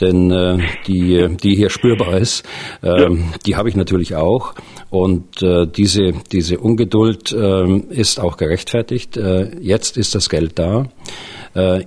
denn 0.01 0.31
äh, 0.31 0.57
die, 0.87 1.27
die 1.41 1.55
hier 1.55 1.69
spürbar 1.69 2.17
ist, 2.17 2.43
äh, 2.81 3.09
die 3.45 3.55
habe 3.55 3.69
ich 3.69 3.75
natürlich 3.75 4.15
auch. 4.15 4.53
Und 4.89 5.41
äh, 5.41 5.65
diese, 5.65 6.13
diese 6.31 6.59
Ungeduld 6.59 7.31
äh, 7.31 7.77
ist 7.89 8.19
auch 8.19 8.37
gerechtfertigt. 8.37 9.17
Äh, 9.17 9.57
jetzt 9.59 9.97
ist 9.97 10.15
das 10.15 10.29
Geld 10.29 10.59
da. 10.59 10.87
Äh, 11.55 11.85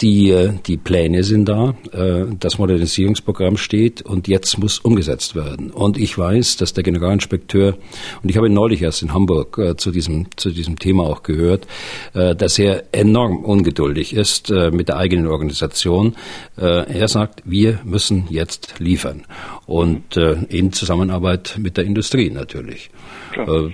die, 0.00 0.50
die 0.66 0.76
Pläne 0.76 1.24
sind 1.24 1.48
da, 1.48 1.74
äh, 1.92 2.24
das 2.38 2.58
Modernisierungsprogramm 2.58 3.56
steht 3.56 4.00
und 4.00 4.28
jetzt 4.28 4.56
muss 4.58 4.78
umgesetzt 4.78 5.34
werden. 5.34 5.70
Und 5.72 5.98
ich 5.98 6.16
weiß, 6.16 6.56
dass 6.56 6.72
der 6.72 6.84
Generalinspekteur, 6.84 7.76
und 8.22 8.30
ich 8.30 8.36
habe 8.36 8.46
ihn 8.46 8.54
neulich 8.54 8.80
erst 8.80 9.02
in 9.02 9.12
Hamburg 9.12 9.58
äh, 9.58 9.76
zu 9.76 9.90
diesem, 9.90 10.28
zu 10.36 10.50
diesem 10.50 10.78
Thema 10.78 11.02
auch 11.04 11.22
gehört, 11.22 11.66
dass 12.12 12.58
er 12.58 12.84
enorm 12.92 13.44
ungeduldig 13.44 14.14
ist 14.14 14.50
mit 14.50 14.88
der 14.88 14.96
eigenen 14.96 15.26
Organisation. 15.26 16.14
Er 16.56 17.08
sagt, 17.08 17.42
wir 17.44 17.80
müssen 17.84 18.26
jetzt 18.30 18.74
liefern. 18.78 19.24
Und 19.66 20.16
in 20.16 20.72
Zusammenarbeit 20.72 21.56
mit 21.58 21.76
der 21.76 21.84
Industrie 21.84 22.30
natürlich. 22.30 22.90
Klar. 23.32 23.70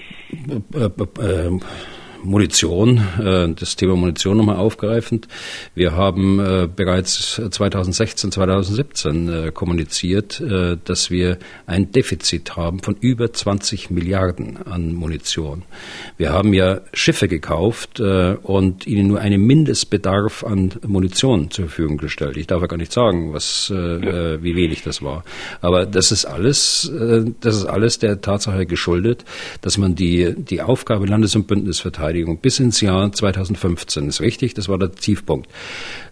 Munition, 2.24 2.98
äh, 3.20 3.48
das 3.54 3.76
Thema 3.76 3.96
Munition 3.96 4.36
nochmal 4.36 4.56
aufgreifend. 4.56 5.28
Wir 5.74 5.92
haben 5.92 6.40
äh, 6.40 6.68
bereits 6.74 7.40
2016, 7.50 8.32
2017 8.32 9.28
äh, 9.28 9.52
kommuniziert, 9.52 10.42
dass 10.84 11.10
wir 11.10 11.38
ein 11.66 11.92
Defizit 11.92 12.56
haben 12.56 12.80
von 12.80 12.96
über 13.00 13.32
20 13.32 13.90
Milliarden 13.90 14.58
an 14.66 14.94
Munition. 14.94 15.62
Wir 16.16 16.32
haben 16.32 16.54
ja 16.54 16.80
Schiffe 16.92 17.28
gekauft 17.28 18.00
und 18.00 18.86
ihnen 18.86 19.08
nur 19.08 19.20
einen 19.20 19.42
Mindestbedarf 19.42 20.44
an 20.44 20.72
Munition 20.86 21.50
zur 21.50 21.66
Verfügung 21.66 21.98
gestellt. 21.98 22.36
Ich 22.36 22.46
darf 22.46 22.60
ja 22.62 22.66
gar 22.66 22.76
nicht 22.76 22.92
sagen, 22.92 23.32
was, 23.32 23.70
wie 23.70 24.56
wenig 24.56 24.82
das 24.82 25.02
war. 25.02 25.24
Aber 25.60 25.86
das 25.86 26.12
ist 26.12 26.24
alles, 26.24 26.90
das 27.40 27.56
ist 27.56 27.66
alles 27.66 27.98
der 27.98 28.20
Tatsache 28.20 28.66
geschuldet, 28.66 29.24
dass 29.60 29.78
man 29.78 29.94
die, 29.94 30.34
die 30.36 30.62
Aufgabe 30.62 31.06
Landes- 31.06 31.36
und 31.36 31.46
Bündnisverteidigung 31.46 32.13
Luftverteidigung 32.14 32.38
bis 32.38 32.60
ins 32.60 32.80
Jahr 32.80 33.12
2015, 33.12 34.08
ist 34.08 34.20
richtig, 34.20 34.54
das 34.54 34.68
war 34.68 34.78
der 34.78 34.92
Tiefpunkt, 34.92 35.48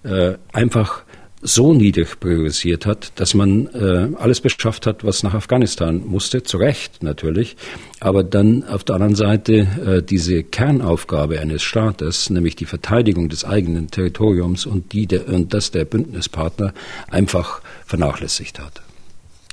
äh, 0.02 0.34
einfach 0.52 1.04
so 1.44 1.74
niedrig 1.74 2.20
priorisiert 2.20 2.86
hat, 2.86 3.12
dass 3.16 3.34
man 3.34 3.66
äh, 3.74 4.16
alles 4.16 4.40
beschafft 4.40 4.86
hat, 4.86 5.04
was 5.04 5.24
nach 5.24 5.34
Afghanistan 5.34 6.02
musste, 6.06 6.44
zu 6.44 6.56
Recht 6.56 7.02
natürlich, 7.02 7.56
aber 7.98 8.22
dann 8.22 8.62
auf 8.62 8.84
der 8.84 8.94
anderen 8.94 9.16
Seite 9.16 9.66
äh, 9.84 10.02
diese 10.02 10.44
Kernaufgabe 10.44 11.40
eines 11.40 11.62
Staates, 11.62 12.30
nämlich 12.30 12.54
die 12.54 12.64
Verteidigung 12.64 13.28
des 13.28 13.44
eigenen 13.44 13.90
Territoriums 13.90 14.66
und, 14.66 14.92
die 14.92 15.06
der, 15.06 15.28
und 15.28 15.52
das 15.52 15.72
der 15.72 15.84
Bündnispartner 15.84 16.72
einfach 17.10 17.60
vernachlässigt 17.86 18.60
hat. 18.60 18.82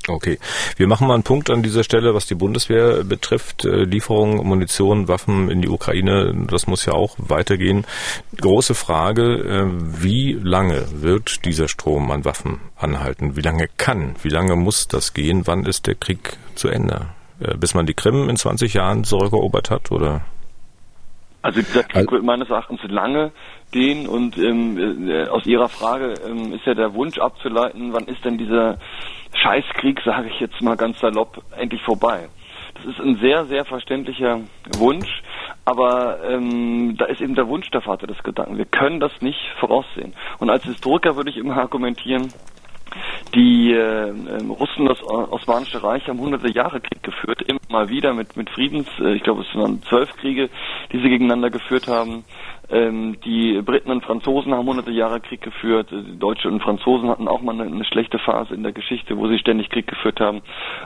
Okay. 0.10 0.40
Wir 0.78 0.88
machen 0.88 1.08
mal 1.08 1.14
einen 1.14 1.24
Punkt 1.24 1.50
an 1.50 1.64
dieser 1.64 1.84
Stelle, 1.84 2.14
was 2.14 2.26
die 2.26 2.36
Bundeswehr 2.36 3.04
betrifft. 3.04 3.66
Äh, 3.66 3.84
Lieferung, 3.84 4.46
Munition, 4.46 5.08
Waffen 5.08 5.50
in 5.50 5.62
die 5.62 5.70
Ukraine, 5.70 6.34
das 6.50 6.68
muss 6.68 6.86
ja 6.86 6.94
auch 6.94 7.16
weitergehen. 7.18 7.86
Große 8.40 8.76
Frage, 8.76 9.36
äh, 9.38 9.66
wie 10.02 10.34
lange 10.34 10.86
wird 10.92 11.46
dieser 11.46 11.68
Strom 11.68 12.12
an 12.12 12.26
Waffen 12.26 12.60
anhalten? 12.76 13.36
Wie 13.36 13.42
lange 13.42 13.68
kann, 13.78 14.16
wie 14.24 14.30
lange 14.30 14.56
muss 14.56 14.88
das 14.88 15.14
gehen? 15.14 15.46
Wann 15.46 15.66
ist 15.66 15.88
der 15.88 15.96
Krieg 15.96 16.38
zu 16.56 16.70
Ende? 16.70 17.08
Äh, 17.40 17.56
bis 17.58 17.74
man 17.74 17.86
die 17.86 17.94
Krim 17.94 18.30
in 18.30 18.36
20 18.36 18.74
Jahren 18.74 19.04
zurückerobert 19.04 19.70
hat, 19.70 19.92
oder? 19.92 20.22
Also 21.42 21.62
dieser 21.62 21.84
Krieg 21.84 22.12
wird 22.12 22.24
meines 22.24 22.50
Erachtens 22.50 22.82
lange 22.84 23.32
gehen 23.72 24.08
und 24.08 24.38
ähm, 24.38 25.08
äh, 25.10 25.28
aus 25.28 25.46
Ihrer 25.46 25.70
Frage 25.70 26.16
ähm, 26.28 26.54
ist 26.54 26.66
ja 26.66 26.74
der 26.74 26.94
Wunsch 26.94 27.18
abzuleiten, 27.18 27.94
wann 27.94 28.06
ist 28.06 28.26
denn 28.26 28.38
dieser 28.38 28.78
Scheißkrieg, 29.34 30.02
sage 30.04 30.30
ich 30.30 30.40
jetzt 30.40 30.62
mal 30.62 30.76
ganz 30.76 31.00
salopp, 31.00 31.42
endlich 31.58 31.82
vorbei. 31.84 32.30
Das 32.76 32.86
ist 32.86 33.00
ein 33.00 33.18
sehr, 33.18 33.46
sehr 33.46 33.66
verständlicher 33.66 34.42
Wunsch, 34.78 35.22
aber 35.66 36.20
ähm, 36.24 36.96
da 36.98 37.06
ist 37.06 37.22
eben 37.22 37.36
der 37.36 37.48
Wunsch 37.48 37.70
der 37.72 37.82
Vater 37.82 38.08
des 38.08 38.22
Gedanken. 38.24 38.58
Wir 38.58 38.66
können 38.66 39.00
das 39.00 39.12
nicht 39.22 39.40
voraussehen. 39.60 40.14
Und 40.40 40.50
als 40.50 40.64
Historiker 40.64 41.16
würde 41.16 41.30
ich 41.30 41.38
immer 41.38 41.58
argumentieren, 41.58 42.32
die 43.36 43.72
äh, 43.74 44.10
ähm, 44.10 44.52
Russen, 44.52 44.86
das 44.86 45.02
Osmanische 45.04 45.84
Reich, 45.84 46.08
haben 46.08 46.20
hunderte 46.20 46.52
Jahre 46.52 46.80
Krieg 46.80 47.04
geführt, 47.04 47.44
immer 47.44 47.60
mal 47.70 47.90
wieder 47.90 48.14
mit, 48.14 48.36
mit 48.36 48.50
Friedens, 48.50 48.88
äh, 49.00 49.14
ich 49.14 49.24
glaube 49.24 49.42
es 49.42 49.56
waren 49.56 49.82
zwölf 49.84 50.16
Kriege, 50.18 50.50
die 50.92 50.98
sie 50.98 51.10
gegeneinander 51.10 51.50
geführt 51.50 51.88
haben. 51.88 52.24
Ähm, 52.72 53.18
die 53.26 53.62
Briten 53.62 53.92
und 53.92 54.04
Franzosen 54.04 54.54
haben 54.54 54.68
hunderte 54.68 54.92
Jahre 54.92 55.20
Krieg 55.20 55.42
geführt. 55.42 55.88
Die 55.92 56.20
Deutsche 56.20 56.48
und 56.48 56.62
Franzosen 56.62 57.10
hatten 57.10 57.28
auch 57.28 57.42
mal 57.42 57.54
eine, 57.54 57.64
eine, 57.64 57.86
schlechte 57.86 58.20
Phase 58.20 58.54
in 58.54 58.64
der 58.64 58.72
Geschichte, 58.72 59.18
wo 59.18 59.28
sie 59.28 59.40
ständig 59.40 59.70
Krieg 59.70 59.88
geführt 59.88 60.20
haben. 60.20 60.42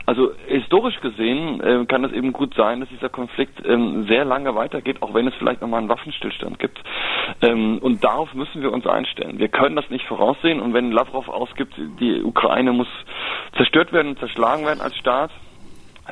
Also 0.06 0.32
historisch 0.48 1.00
gesehen 1.02 1.62
äh, 1.62 1.86
kann 1.86 2.04
es 2.06 2.14
eben 2.14 2.32
gut 2.32 2.54
sein, 2.56 2.80
dass 2.80 2.90
dieser 2.90 3.10
Konflikt 3.10 3.66
ähm, 3.66 4.06
sehr 4.08 4.26
lange 4.26 4.56
weitergeht, 4.56 5.02
auch 5.02 5.14
wenn 5.14 5.28
es 5.28 5.36
vielleicht 5.36 5.62
nochmal 5.62 5.82
einen 5.82 5.90
Waffenstillstand 5.90 6.60
gibt. 6.60 6.80
Ähm, 7.42 7.80
und 7.80 8.04
darauf 8.04 8.34
müssen 8.34 8.62
wir 8.62 8.72
uns 8.72 8.88
einstellen. 8.88 9.40
Wir 9.40 9.50
können 9.50 9.76
das 9.76 9.90
nicht 9.90 10.06
voraussehen. 10.06 10.62
Und 10.62 10.74
wenn 10.74 10.92
Lavrov 10.92 11.28
ausgibt, 11.28 11.74
die 12.00 12.24
Ukraine 12.24 12.72
muss 12.72 12.88
zerstört 13.58 13.92
werden 13.92 14.18
zerschlagen 14.18 14.66
werden 14.66 14.82
als 14.82 14.96
Staat, 14.98 15.32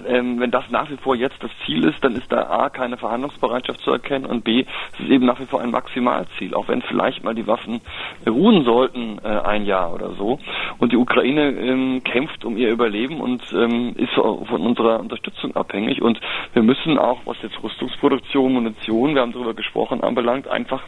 ähm, 0.07 0.39
wenn 0.39 0.51
das 0.51 0.63
nach 0.69 0.89
wie 0.89 0.97
vor 0.97 1.15
jetzt 1.15 1.41
das 1.41 1.51
Ziel 1.65 1.83
ist, 1.83 2.03
dann 2.03 2.15
ist 2.15 2.31
da 2.31 2.49
A 2.49 2.69
keine 2.69 2.97
Verhandlungsbereitschaft 2.97 3.81
zu 3.81 3.91
erkennen 3.91 4.25
und 4.25 4.43
B 4.43 4.65
es 4.93 4.99
ist 4.99 5.09
eben 5.09 5.25
nach 5.25 5.39
wie 5.39 5.45
vor 5.45 5.61
ein 5.61 5.71
Maximalziel, 5.71 6.53
auch 6.53 6.67
wenn 6.67 6.81
vielleicht 6.81 7.23
mal 7.23 7.35
die 7.35 7.47
Waffen 7.47 7.81
ruhen 8.27 8.63
sollten 8.63 9.19
äh, 9.23 9.27
ein 9.27 9.65
Jahr 9.65 9.93
oder 9.93 10.11
so. 10.11 10.39
Und 10.77 10.91
die 10.91 10.97
Ukraine 10.97 11.51
ähm, 11.51 12.03
kämpft 12.03 12.45
um 12.45 12.57
ihr 12.57 12.69
Überleben 12.69 13.19
und 13.19 13.41
ähm, 13.53 13.93
ist 13.97 14.13
von 14.13 14.61
unserer 14.61 14.99
Unterstützung 14.99 15.55
abhängig. 15.55 16.01
Und 16.01 16.19
wir 16.53 16.63
müssen 16.63 16.97
auch, 16.97 17.19
was 17.25 17.37
jetzt 17.41 17.61
Rüstungsproduktion, 17.61 18.53
Munition, 18.53 19.15
wir 19.15 19.21
haben 19.21 19.33
darüber 19.33 19.53
gesprochen, 19.53 20.01
anbelangt, 20.01 20.47
einfach 20.47 20.81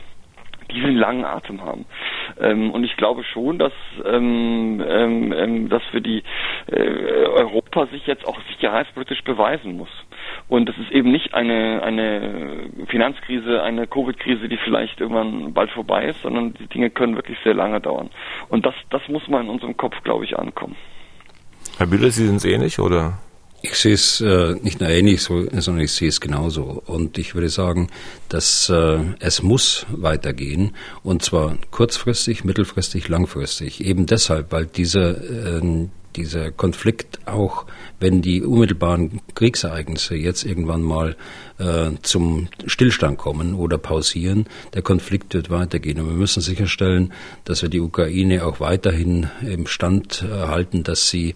diesen 0.72 0.95
langen 0.95 1.26
Atem 1.26 1.64
haben. 1.64 1.86
Ähm, 2.39 2.72
und 2.72 2.84
ich 2.84 2.95
glaube 2.97 3.24
schon, 3.24 3.59
dass, 3.59 3.74
ähm, 4.05 4.84
ähm, 4.88 5.34
ähm, 5.34 5.70
dass 5.70 5.84
für 5.91 6.01
die 6.01 6.24
äh, 6.68 6.78
Europa 6.78 7.88
sich 7.88 8.05
jetzt 8.07 8.26
auch 8.26 8.39
sicherheitspolitisch 8.49 9.24
beweisen 9.24 9.78
muss. 9.78 9.89
Und 10.47 10.70
das 10.70 10.78
ist 10.78 10.91
eben 10.91 11.11
nicht 11.11 11.34
eine, 11.34 11.82
eine 11.84 12.70
Finanzkrise, 12.88 13.61
eine 13.61 13.88
Covid-Krise, 13.88 14.47
die 14.47 14.57
vielleicht 14.57 14.99
irgendwann 14.99 15.53
bald 15.53 15.72
vorbei 15.72 16.05
ist, 16.05 16.22
sondern 16.22 16.53
die 16.53 16.68
Dinge 16.68 16.89
können 16.89 17.16
wirklich 17.16 17.38
sehr 17.43 17.53
lange 17.53 17.82
dauern. 17.82 18.09
Und 18.49 18.66
das, 18.66 18.76
das 18.89 19.01
muss 19.07 19.28
mal 19.28 19.41
in 19.41 19.49
unserem 19.49 19.78
Kopf, 19.78 20.01
glaube 20.03 20.26
ich, 20.26 20.38
ankommen. 20.38 20.76
Herr 21.78 21.88
Bühler, 21.88 22.09
Sie 22.11 22.26
sind 22.26 22.38
es 22.38 22.45
ähnlich, 22.45 22.80
oder? 22.80 23.20
Ich 23.66 23.76
sehe 23.76 23.93
es 23.93 24.20
äh, 24.20 24.55
nicht 24.61 24.82
nur 24.82 24.89
ähnlich, 24.89 25.22
so, 25.22 25.45
sondern 25.57 25.86
ich 25.86 25.93
sehe 25.93 26.09
es 26.09 26.20
genauso. 26.20 26.84
Und 26.86 27.18
ich 27.18 27.34
würde 27.34 27.47
sagen, 27.47 27.88
dass 28.28 28.70
äh, 28.70 28.99
es 29.20 29.41
muss 29.41 29.86
weitergehen. 29.89 30.76
Und 31.01 31.24
zwar 31.24 31.57
kurzfristig, 31.72 32.43
mittelfristig, 32.43 33.07
langfristig. 33.07 33.80
Eben 33.80 34.05
deshalb, 34.05 34.51
weil 34.51 34.66
dieser, 34.66 35.11
äh, 35.59 35.88
dieser 36.16 36.51
Konflikt 36.51 37.20
auch, 37.26 37.66
wenn 37.99 38.22
die 38.22 38.43
unmittelbaren 38.43 39.22
Kriegsereignisse 39.36 40.16
jetzt 40.16 40.43
irgendwann 40.43 40.82
mal 40.82 41.16
äh, 41.59 41.91
zum 42.01 42.47
Stillstand 42.66 43.18
kommen 43.18 43.55
oder 43.55 43.78
pausieren, 43.78 44.45
der 44.74 44.82
Konflikt 44.82 45.34
wird 45.34 45.49
weitergehen. 45.49 45.99
Und 45.99 46.07
wir 46.07 46.16
müssen 46.16 46.41
sicherstellen, 46.41 47.14
dass 47.45 47.61
wir 47.61 47.70
die 47.70 47.82
Ukraine 47.82 48.45
auch 48.45 48.59
weiterhin 48.59 49.28
im 49.41 49.68
Stand 49.68 50.24
halten, 50.24 50.84
dass 50.84 51.09
sie 51.09 51.36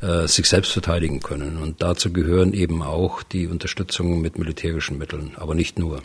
äh, 0.00 0.26
sich 0.26 0.48
selbst 0.48 0.72
verteidigen 0.72 1.20
können. 1.20 1.58
Und 1.58 1.82
dazu 1.82 2.10
gehören 2.10 2.54
eben 2.54 2.82
auch 2.82 3.22
die 3.22 3.46
Unterstützung 3.46 4.22
mit 4.22 4.38
militärischen 4.38 4.96
Mitteln, 4.96 5.32
aber 5.36 5.54
nicht 5.54 5.78
nur. 5.78 6.02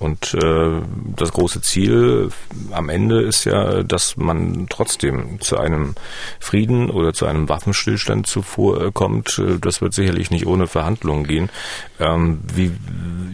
Und 0.00 0.32
äh, 0.32 0.80
das 1.14 1.30
große 1.32 1.60
Ziel 1.60 2.30
am 2.72 2.88
Ende 2.88 3.20
ist 3.20 3.44
ja, 3.44 3.82
dass 3.82 4.16
man 4.16 4.66
trotzdem 4.70 5.42
zu 5.42 5.58
einem 5.58 5.94
Frieden 6.40 6.88
oder 6.88 7.12
zu 7.12 7.26
einem 7.26 7.50
Waffenstillstand 7.50 8.26
zuvor 8.26 8.80
äh, 8.80 8.90
kommt. 8.92 9.40
Das 9.60 9.82
wird 9.82 9.92
sicherlich 9.92 10.30
nicht 10.30 10.46
ohne 10.46 10.66
Verhandlungen 10.68 11.24
gehen. 11.24 11.50
Ähm, 11.98 12.40
wie 12.54 12.72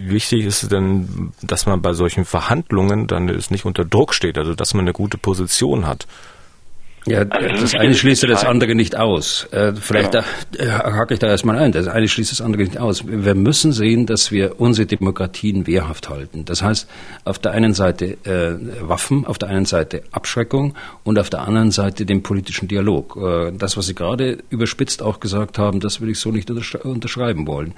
wichtig 0.07 0.45
ist 0.45 0.73
denn, 0.73 1.33
dass 1.41 1.67
man 1.67 1.83
bei 1.83 1.93
solchen 1.93 2.25
Verhandlungen 2.25 3.07
dann 3.07 3.29
es 3.29 3.53
nicht 3.53 3.65
unter 3.65 3.85
Druck 3.85 4.13
steht, 4.13 4.37
also 4.37 4.57
dass 4.57 4.75
man 4.75 4.87
eine 4.87 4.93
gute 4.93 5.19
Position 5.19 5.87
hat? 5.87 6.09
Ja, 7.07 7.21
also 7.31 7.61
das 7.61 7.75
eine 7.77 7.95
schließt 7.95 8.25
das 8.25 8.45
andere 8.45 8.75
nicht 8.75 8.97
aus. 8.97 9.47
Äh, 9.53 9.75
vielleicht 9.75 10.13
ja. 10.15 10.25
da, 10.53 10.65
äh, 10.65 10.69
hake 10.69 11.15
ich 11.15 11.21
da 11.21 11.29
erstmal 11.29 11.57
ein. 11.57 11.71
Das 11.71 11.87
eine 11.87 12.09
schließt 12.09 12.33
das 12.33 12.41
andere 12.41 12.65
nicht 12.65 12.79
aus. 12.79 13.05
Wir 13.07 13.37
müssen 13.37 13.73
sehen, 13.73 14.07
dass 14.07 14.33
wir 14.33 14.61
unsere 14.61 14.87
Demokratien 14.87 15.69
wehrhaft 15.69 16.09
halten. 16.09 16.45
Das 16.45 16.63
heißt, 16.63 16.89
auf 17.25 17.39
der 17.39 17.53
einen 17.53 17.75
Seite 17.75 18.17
äh, 18.25 18.57
Waffen, 18.81 19.25
auf 19.25 19.39
der 19.39 19.51
einen 19.51 19.67
Seite 19.67 20.03
Abschreckung 20.11 20.75
und 21.05 21.19
auf 21.21 21.31
der 21.31 21.43
anderen 21.43 21.71
Seite 21.71 22.07
den 22.07 22.25
politischen 22.25 22.67
Dialog. 22.67 23.17
Äh, 23.17 23.53
das, 23.57 23.77
was 23.77 23.87
Sie 23.87 23.95
gerade 23.95 24.39
überspitzt 24.51 25.01
auch 25.01 25.21
gesagt 25.21 25.59
haben, 25.59 25.79
das 25.79 26.01
würde 26.01 26.11
ich 26.11 26.19
so 26.19 26.33
nicht 26.33 26.51
unterschreiben 26.51 27.47
wollen. 27.47 27.75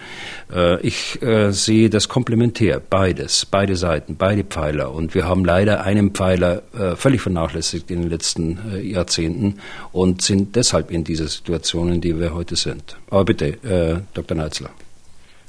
Äh, 0.50 0.80
ich 0.80 1.20
äh, 1.20 1.52
sehe 1.52 1.90
das 1.90 2.08
komplementär, 2.08 2.80
beides, 2.80 3.44
beide 3.44 3.76
Seiten, 3.76 4.16
beide 4.16 4.44
Pfeiler. 4.44 4.90
Und 4.92 5.14
wir 5.14 5.28
haben 5.28 5.44
leider 5.44 5.82
einen 5.82 6.12
Pfeiler 6.12 6.62
völlig 6.96 7.20
vernachlässigt 7.20 7.90
in 7.90 8.02
den 8.02 8.10
letzten 8.10 8.58
Jahrzehnten 8.82 9.17
Jahrzehnten 9.18 9.58
und 9.92 10.22
sind 10.22 10.56
deshalb 10.56 10.90
in 10.90 11.04
dieser 11.04 11.28
Situation, 11.28 11.92
in 11.92 12.00
der 12.00 12.18
wir 12.18 12.34
heute 12.34 12.56
sind. 12.56 12.96
Aber 13.10 13.24
bitte, 13.24 13.46
äh, 13.64 14.00
Dr. 14.14 14.36
Neitzler. 14.36 14.70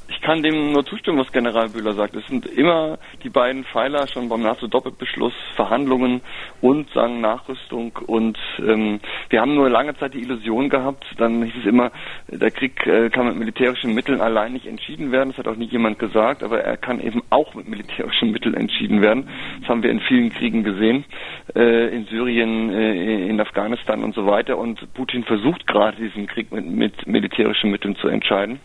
Ich 0.10 0.22
kann 0.22 0.42
dem 0.42 0.72
nur 0.72 0.84
zustimmen, 0.86 1.20
was 1.20 1.32
General 1.32 1.70
Bühler 1.70 1.94
sagt. 1.94 2.16
Es 2.16 2.26
sind 2.26 2.46
immer 2.48 2.98
die 3.24 3.30
beiden 3.30 3.64
Pfeiler 3.64 4.08
schon 4.08 4.28
beim 4.28 4.42
NATO-Doppelbeschluss, 4.42 5.34
Verhandlungen 5.56 6.22
und 6.62 6.90
sagen 6.92 7.22
Nachrüstung. 7.22 7.92
Und 8.08 8.38
ähm, 8.60 9.00
wir 9.30 9.42
haben 9.42 9.54
nur 9.54 9.70
lange 9.70 9.96
Zeit 9.98 10.16
die 10.16 10.22
Illusion 10.22 10.70
gehabt, 10.70 11.06
dann 11.18 11.44
hieß 11.44 11.54
es 11.62 11.66
immer, 11.66 11.92
der 12.28 12.50
Krieg 12.50 12.86
äh, 12.88 13.10
kann 13.10 13.28
mit 13.28 13.38
militärischen 13.38 13.94
Mitteln 13.94 14.20
allein 14.20 14.54
nicht 14.54 14.66
entschieden 14.66 15.12
werden. 15.12 15.30
Das 15.30 15.38
hat 15.38 15.48
auch 15.48 15.56
nie 15.56 15.68
jemand 15.68 16.00
gesagt, 16.00 16.44
aber 16.44 16.62
er 16.62 16.78
kann 16.78 17.00
eben 17.00 17.22
auch 17.30 17.54
mit 17.54 17.68
militärischen 17.68 18.32
Mitteln 18.32 18.56
entschieden 18.56 19.02
werden. 19.02 19.30
Das 19.62 19.70
haben 19.70 19.84
wir 19.84 19.92
in 19.92 20.00
vielen 20.00 20.32
Kriegen 20.32 20.64
gesehen, 20.64 21.06
äh, 21.56 21.96
in 21.96 22.06
Syrien, 22.06 22.72
äh, 22.72 23.28
in 23.28 23.40
Afghanistan 23.40 24.04
und 24.04 24.16
so 24.16 24.26
weiter. 24.26 24.58
Und 24.58 24.92
Putin 24.96 25.24
versucht 25.24 25.68
gerade 25.68 25.98
diesen 25.98 26.26
Krieg 26.26 26.52
mit, 26.52 26.66
mit 26.66 27.08
militärischen 27.08 27.70
Mitteln 27.70 27.96
zu 27.98 28.08
entscheiden. 28.08 28.60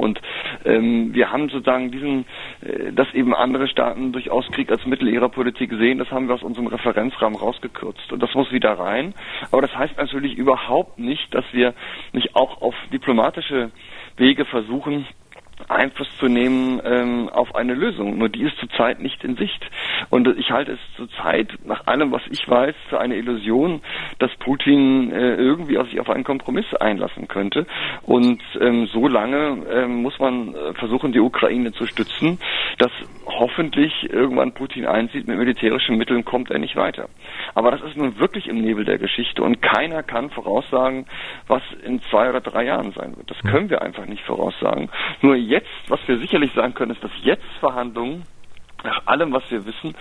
Und 0.00 0.20
ähm, 0.64 1.14
wir 1.14 1.30
haben 1.30 1.48
sozusagen 1.48 1.90
diesen, 1.90 2.24
äh, 2.62 2.92
dass 2.92 3.12
eben 3.14 3.34
andere 3.34 3.68
Staaten 3.68 4.12
durchaus 4.12 4.50
Krieg 4.50 4.70
als 4.70 4.84
Mittel 4.86 5.08
ihrer 5.08 5.28
Politik 5.28 5.70
sehen, 5.72 5.98
das 5.98 6.10
haben 6.10 6.28
wir 6.28 6.34
aus 6.34 6.42
unserem 6.42 6.66
Referenzrahmen 6.66 7.38
rausgekürzt. 7.38 8.12
Und 8.12 8.22
das 8.22 8.34
muss 8.34 8.50
wieder 8.50 8.72
rein. 8.72 9.14
Aber 9.52 9.62
das 9.62 9.76
heißt 9.76 9.96
natürlich 9.98 10.34
überhaupt 10.36 10.98
nicht, 10.98 11.34
dass 11.34 11.44
wir 11.52 11.74
nicht 12.12 12.34
auch 12.34 12.62
auf 12.62 12.74
diplomatische 12.92 13.70
Wege 14.16 14.44
versuchen, 14.44 15.06
Einfluss 15.70 16.08
zu 16.18 16.28
nehmen 16.28 16.80
ähm, 16.84 17.28
auf 17.28 17.54
eine 17.54 17.74
Lösung. 17.74 18.18
Nur 18.18 18.28
die 18.28 18.42
ist 18.42 18.56
zurzeit 18.58 19.00
nicht 19.00 19.22
in 19.24 19.36
Sicht. 19.36 19.64
Und 20.10 20.26
ich 20.38 20.50
halte 20.50 20.72
es 20.72 20.78
zurzeit, 20.96 21.52
nach 21.64 21.86
allem, 21.86 22.12
was 22.12 22.22
ich 22.30 22.48
weiß, 22.48 22.74
für 22.88 23.00
eine 23.00 23.16
Illusion, 23.16 23.80
dass 24.18 24.30
Putin 24.36 25.12
äh, 25.12 25.34
irgendwie 25.34 25.78
auf 25.78 25.88
sich 25.88 26.00
auf 26.00 26.10
einen 26.10 26.24
Kompromiss 26.24 26.66
einlassen 26.74 27.28
könnte. 27.28 27.66
Und 28.02 28.42
ähm, 28.60 28.86
so 28.92 29.08
lange 29.08 29.64
ähm, 29.70 30.02
muss 30.02 30.18
man 30.18 30.54
äh, 30.54 30.74
versuchen, 30.74 31.12
die 31.12 31.20
Ukraine 31.20 31.72
zu 31.72 31.86
stützen, 31.86 32.38
dass 32.78 32.92
hoffentlich 33.40 34.12
irgendwann 34.12 34.52
Putin 34.52 34.86
einsieht, 34.86 35.26
mit 35.26 35.38
militärischen 35.38 35.96
Mitteln 35.96 36.24
kommt 36.26 36.50
er 36.50 36.58
nicht 36.58 36.76
weiter. 36.76 37.08
Aber 37.54 37.70
das 37.70 37.80
ist 37.80 37.96
nun 37.96 38.18
wirklich 38.18 38.46
im 38.46 38.60
Nebel 38.60 38.84
der 38.84 38.98
Geschichte 38.98 39.42
und 39.42 39.62
keiner 39.62 40.02
kann 40.02 40.30
voraussagen, 40.30 41.06
was 41.48 41.62
in 41.84 42.02
zwei 42.02 42.28
oder 42.28 42.42
drei 42.42 42.66
Jahren 42.66 42.92
sein 42.92 43.16
wird. 43.16 43.30
Das 43.30 43.38
können 43.50 43.70
wir 43.70 43.80
einfach 43.80 44.04
nicht 44.04 44.22
voraussagen. 44.24 44.90
Nur 45.22 45.36
jetzt, 45.36 45.70
was 45.88 46.00
wir 46.06 46.18
sicherlich 46.18 46.52
sagen 46.52 46.74
können, 46.74 46.92
ist, 46.92 47.02
dass 47.02 47.10
jetzt 47.22 47.46
Verhandlungen 47.60 48.24
nach 48.84 49.02
allem, 49.06 49.32
was 49.32 49.42
wir 49.50 49.66
wissen, 49.66 49.94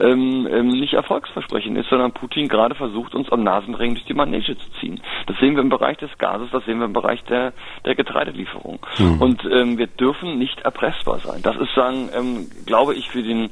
ähm, 0.00 0.48
ähm, 0.50 0.68
nicht 0.68 0.94
erfolgsversprechend 0.94 1.76
ist, 1.76 1.88
sondern 1.90 2.12
Putin 2.12 2.48
gerade 2.48 2.74
versucht, 2.74 3.14
uns 3.14 3.30
am 3.32 3.42
Nasenring 3.42 3.94
durch 3.94 4.06
die 4.06 4.14
Manege 4.14 4.56
zu 4.56 4.70
ziehen. 4.80 5.00
Das 5.26 5.38
sehen 5.38 5.54
wir 5.54 5.62
im 5.62 5.68
Bereich 5.68 5.98
des 5.98 6.16
Gases, 6.18 6.50
das 6.52 6.64
sehen 6.64 6.78
wir 6.78 6.86
im 6.86 6.92
Bereich 6.92 7.22
der, 7.24 7.52
der 7.84 7.94
Getreidelieferung. 7.94 8.78
Mhm. 8.98 9.20
Und 9.20 9.44
ähm, 9.50 9.78
wir 9.78 9.86
dürfen 9.86 10.38
nicht 10.38 10.60
erpressbar 10.60 11.18
sein. 11.18 11.40
Das 11.42 11.56
ist, 11.56 11.72
sagen, 11.74 12.10
ähm, 12.14 12.50
glaube 12.66 12.94
ich, 12.94 13.08
für, 13.10 13.22
den, 13.22 13.50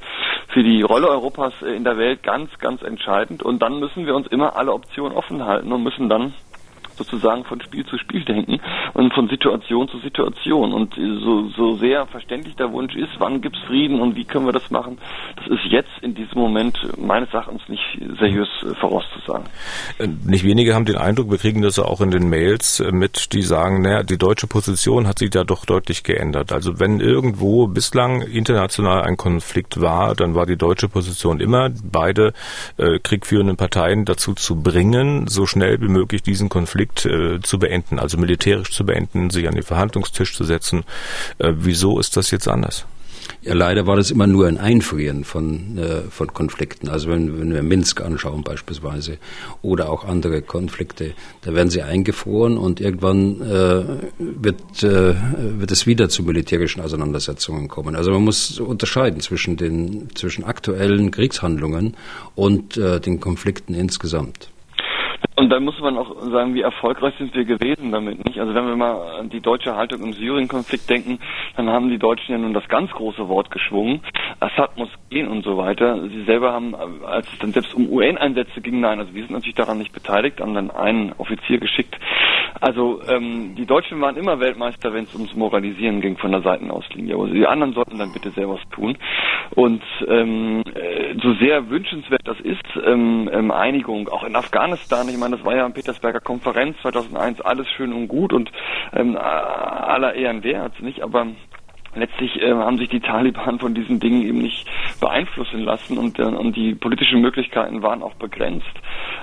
für 0.48 0.62
die 0.62 0.82
Rolle 0.82 1.08
Europas 1.08 1.54
in 1.62 1.84
der 1.84 1.96
Welt 1.96 2.22
ganz, 2.22 2.50
ganz 2.58 2.82
entscheidend. 2.82 3.42
Und 3.42 3.60
dann 3.60 3.80
müssen 3.80 4.06
wir 4.06 4.14
uns 4.14 4.26
immer 4.28 4.56
alle 4.56 4.72
Optionen 4.72 5.16
offen 5.16 5.44
halten 5.44 5.72
und 5.72 5.82
müssen 5.82 6.08
dann 6.08 6.34
sozusagen 7.00 7.44
von 7.44 7.60
Spiel 7.62 7.86
zu 7.86 7.96
Spiel 7.96 8.24
denken 8.24 8.60
und 8.92 9.14
von 9.14 9.28
Situation 9.28 9.88
zu 9.88 9.98
Situation. 9.98 10.72
Und 10.72 10.94
so, 10.94 11.48
so 11.56 11.76
sehr 11.76 12.06
verständlich 12.06 12.56
der 12.56 12.72
Wunsch 12.72 12.94
ist, 12.94 13.10
wann 13.18 13.40
gibt 13.40 13.56
es 13.56 13.62
Frieden 13.62 14.00
und 14.00 14.16
wie 14.16 14.24
können 14.24 14.44
wir 14.44 14.52
das 14.52 14.70
machen, 14.70 14.98
das 15.36 15.46
ist 15.46 15.64
jetzt 15.70 15.90
in 16.02 16.14
diesem 16.14 16.38
Moment 16.38 16.76
meines 16.98 17.32
Erachtens 17.32 17.62
nicht 17.68 17.82
seriös 18.18 18.48
äh, 18.62 18.74
vorauszusagen. 18.74 19.46
Äh, 19.98 20.08
nicht 20.26 20.44
wenige 20.44 20.74
haben 20.74 20.84
den 20.84 20.96
Eindruck, 20.96 21.30
wir 21.30 21.38
kriegen 21.38 21.62
das 21.62 21.78
auch 21.78 22.00
in 22.00 22.10
den 22.10 22.28
Mails 22.28 22.80
äh, 22.80 22.92
mit, 22.92 23.32
die 23.32 23.42
sagen, 23.42 23.82
naja, 23.82 24.02
die 24.02 24.18
deutsche 24.18 24.46
Position 24.46 25.06
hat 25.06 25.18
sich 25.18 25.30
da 25.30 25.44
doch 25.44 25.64
deutlich 25.64 26.02
geändert. 26.02 26.52
Also 26.52 26.78
wenn 26.78 27.00
irgendwo 27.00 27.66
bislang 27.66 28.22
international 28.22 29.02
ein 29.02 29.16
Konflikt 29.16 29.80
war, 29.80 30.14
dann 30.14 30.34
war 30.34 30.46
die 30.46 30.56
deutsche 30.56 30.88
Position 30.88 31.40
immer, 31.40 31.70
beide 31.82 32.32
äh, 32.76 32.98
kriegführenden 32.98 33.56
Parteien 33.56 34.04
dazu 34.04 34.34
zu 34.34 34.60
bringen, 34.62 35.26
so 35.28 35.46
schnell 35.46 35.80
wie 35.80 35.88
möglich 35.88 36.22
diesen 36.22 36.48
Konflikt 36.48 36.89
Konflikt 36.90 37.06
äh, 37.06 37.40
zu 37.42 37.58
beenden, 37.58 37.98
also 37.98 38.18
militärisch 38.18 38.70
zu 38.70 38.84
beenden, 38.84 39.30
sich 39.30 39.48
an 39.48 39.54
den 39.54 39.62
Verhandlungstisch 39.62 40.34
zu 40.34 40.44
setzen. 40.44 40.84
Äh, 41.38 41.52
wieso 41.56 41.98
ist 41.98 42.16
das 42.16 42.30
jetzt 42.30 42.48
anders? 42.48 42.86
Ja, 43.42 43.54
leider 43.54 43.86
war 43.86 43.96
das 43.96 44.10
immer 44.10 44.26
nur 44.26 44.48
ein 44.48 44.58
Einfrieren 44.58 45.24
von, 45.24 45.78
äh, 45.78 46.02
von 46.10 46.34
Konflikten. 46.34 46.88
Also 46.88 47.08
wenn, 47.08 47.38
wenn 47.38 47.54
wir 47.54 47.62
Minsk 47.62 48.00
anschauen 48.00 48.42
beispielsweise 48.42 49.18
oder 49.62 49.88
auch 49.88 50.04
andere 50.04 50.42
Konflikte, 50.42 51.14
da 51.42 51.54
werden 51.54 51.70
sie 51.70 51.82
eingefroren 51.82 52.58
und 52.58 52.80
irgendwann 52.80 53.40
äh, 53.40 53.84
wird, 54.18 54.82
äh, 54.82 55.14
wird 55.58 55.70
es 55.70 55.86
wieder 55.86 56.08
zu 56.08 56.22
militärischen 56.22 56.82
Auseinandersetzungen 56.82 57.68
kommen. 57.68 57.94
Also 57.94 58.10
man 58.10 58.24
muss 58.24 58.58
unterscheiden 58.58 59.20
zwischen 59.20 59.56
den 59.56 60.08
zwischen 60.14 60.44
aktuellen 60.44 61.10
Kriegshandlungen 61.10 61.96
und 62.34 62.76
äh, 62.76 63.00
den 63.00 63.20
Konflikten 63.20 63.74
insgesamt. 63.74 64.50
Und 65.40 65.48
dann 65.48 65.64
muss 65.64 65.80
man 65.80 65.96
auch 65.96 66.14
sagen, 66.30 66.52
wie 66.52 66.60
erfolgreich 66.60 67.14
sind 67.16 67.34
wir 67.34 67.46
gewesen 67.46 67.92
damit, 67.92 68.22
nicht? 68.26 68.38
Also 68.38 68.54
wenn 68.54 68.66
wir 68.66 68.76
mal 68.76 69.20
an 69.20 69.30
die 69.30 69.40
deutsche 69.40 69.74
Haltung 69.74 70.02
im 70.02 70.12
Syrien-Konflikt 70.12 70.90
denken, 70.90 71.18
dann 71.56 71.70
haben 71.70 71.88
die 71.88 71.96
Deutschen 71.98 72.32
ja 72.32 72.36
nun 72.36 72.52
das 72.52 72.68
ganz 72.68 72.90
große 72.90 73.26
Wort 73.26 73.50
geschwungen. 73.50 74.02
Assad 74.38 74.76
muss 74.76 74.90
gehen 75.08 75.28
und 75.28 75.42
so 75.42 75.56
weiter. 75.56 76.06
Sie 76.08 76.24
selber 76.24 76.52
haben, 76.52 76.74
als 77.06 77.26
es 77.32 77.38
dann 77.38 77.52
selbst 77.52 77.72
um 77.74 77.90
UN-Einsätze 77.90 78.60
ging, 78.60 78.80
nein, 78.80 79.00
also 79.00 79.14
wir 79.14 79.22
sind 79.22 79.32
natürlich 79.32 79.54
daran 79.54 79.78
nicht 79.78 79.92
beteiligt, 79.92 80.42
haben 80.42 80.52
dann 80.52 80.70
einen 80.70 81.14
Offizier 81.16 81.58
geschickt. 81.58 81.96
Also 82.60 83.00
ähm, 83.08 83.54
die 83.56 83.64
Deutschen 83.64 84.00
waren 84.00 84.16
immer 84.16 84.40
Weltmeister, 84.40 84.92
wenn 84.92 85.04
es 85.04 85.14
ums 85.14 85.34
Moralisieren 85.34 86.02
ging 86.02 86.18
von 86.18 86.32
der 86.32 86.42
Seitenauslinie. 86.42 87.16
Also 87.16 87.32
die 87.32 87.46
anderen 87.46 87.72
sollten 87.72 87.98
dann 87.98 88.12
bitte 88.12 88.30
selber 88.30 88.54
was 88.54 88.68
tun. 88.70 88.98
Und 89.54 89.82
ähm, 90.06 90.62
äh, 90.74 91.14
so 91.22 91.34
sehr 91.34 91.70
wünschenswert 91.70 92.22
das 92.24 92.38
ist, 92.40 92.62
ähm, 92.84 93.30
ähm, 93.32 93.50
Einigung, 93.50 94.08
auch 94.08 94.24
in 94.24 94.36
Afghanistan, 94.36 95.08
ich 95.08 95.16
meine, 95.16 95.29
das 95.30 95.44
war 95.44 95.54
ja 95.56 95.66
in 95.66 95.72
Petersberger 95.72 96.20
Konferenz 96.20 96.76
2001 96.82 97.40
alles 97.40 97.68
schön 97.70 97.92
und 97.92 98.08
gut 98.08 98.32
und 98.32 98.50
ähm, 98.92 99.16
aller 99.16 100.14
Ehren 100.14 100.42
wert, 100.42 100.80
nicht? 100.80 101.02
Aber 101.02 101.26
letztlich 101.94 102.40
äh, 102.40 102.52
haben 102.52 102.78
sich 102.78 102.88
die 102.88 103.00
Taliban 103.00 103.58
von 103.58 103.74
diesen 103.74 104.00
Dingen 104.00 104.22
eben 104.22 104.38
nicht 104.38 104.66
beeinflussen 105.00 105.60
lassen 105.60 105.98
und, 105.98 106.18
äh, 106.18 106.22
und 106.22 106.56
die 106.56 106.74
politischen 106.74 107.20
Möglichkeiten 107.20 107.82
waren 107.82 108.02
auch 108.02 108.14
begrenzt. 108.14 108.66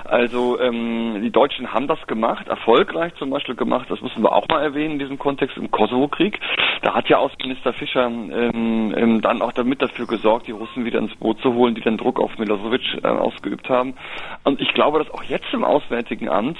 Also 0.04 0.60
ähm, 0.60 1.20
die 1.22 1.30
Deutschen 1.30 1.72
haben 1.72 1.86
das 1.86 2.04
gemacht, 2.06 2.48
erfolgreich 2.48 3.14
zum 3.16 3.30
Beispiel 3.30 3.54
gemacht, 3.54 3.86
das 3.90 4.00
müssen 4.00 4.22
wir 4.22 4.32
auch 4.32 4.48
mal 4.48 4.62
erwähnen 4.62 4.94
in 4.94 4.98
diesem 4.98 5.18
Kontext 5.18 5.56
im 5.56 5.70
Kosovo-Krieg. 5.70 6.38
Da 6.82 6.94
hat 6.94 7.08
ja 7.08 7.18
Außenminister 7.18 7.72
Fischer 7.72 8.06
ähm, 8.06 8.94
ähm, 8.96 9.20
dann 9.20 9.42
auch 9.42 9.52
damit 9.52 9.82
dafür 9.82 10.06
gesorgt, 10.06 10.46
die 10.46 10.52
Russen 10.52 10.84
wieder 10.84 10.98
ins 10.98 11.14
Boot 11.16 11.40
zu 11.40 11.54
holen, 11.54 11.74
die 11.74 11.80
dann 11.80 11.96
Druck 11.96 12.20
auf 12.20 12.38
Milosevic 12.38 13.02
äh, 13.02 13.06
ausgeübt 13.06 13.68
haben. 13.68 13.94
Und 14.44 14.60
ich 14.60 14.72
glaube, 14.74 14.98
dass 14.98 15.10
auch 15.10 15.22
jetzt 15.24 15.52
im 15.52 15.64
Auswärtigen 15.64 16.28
Amt 16.28 16.58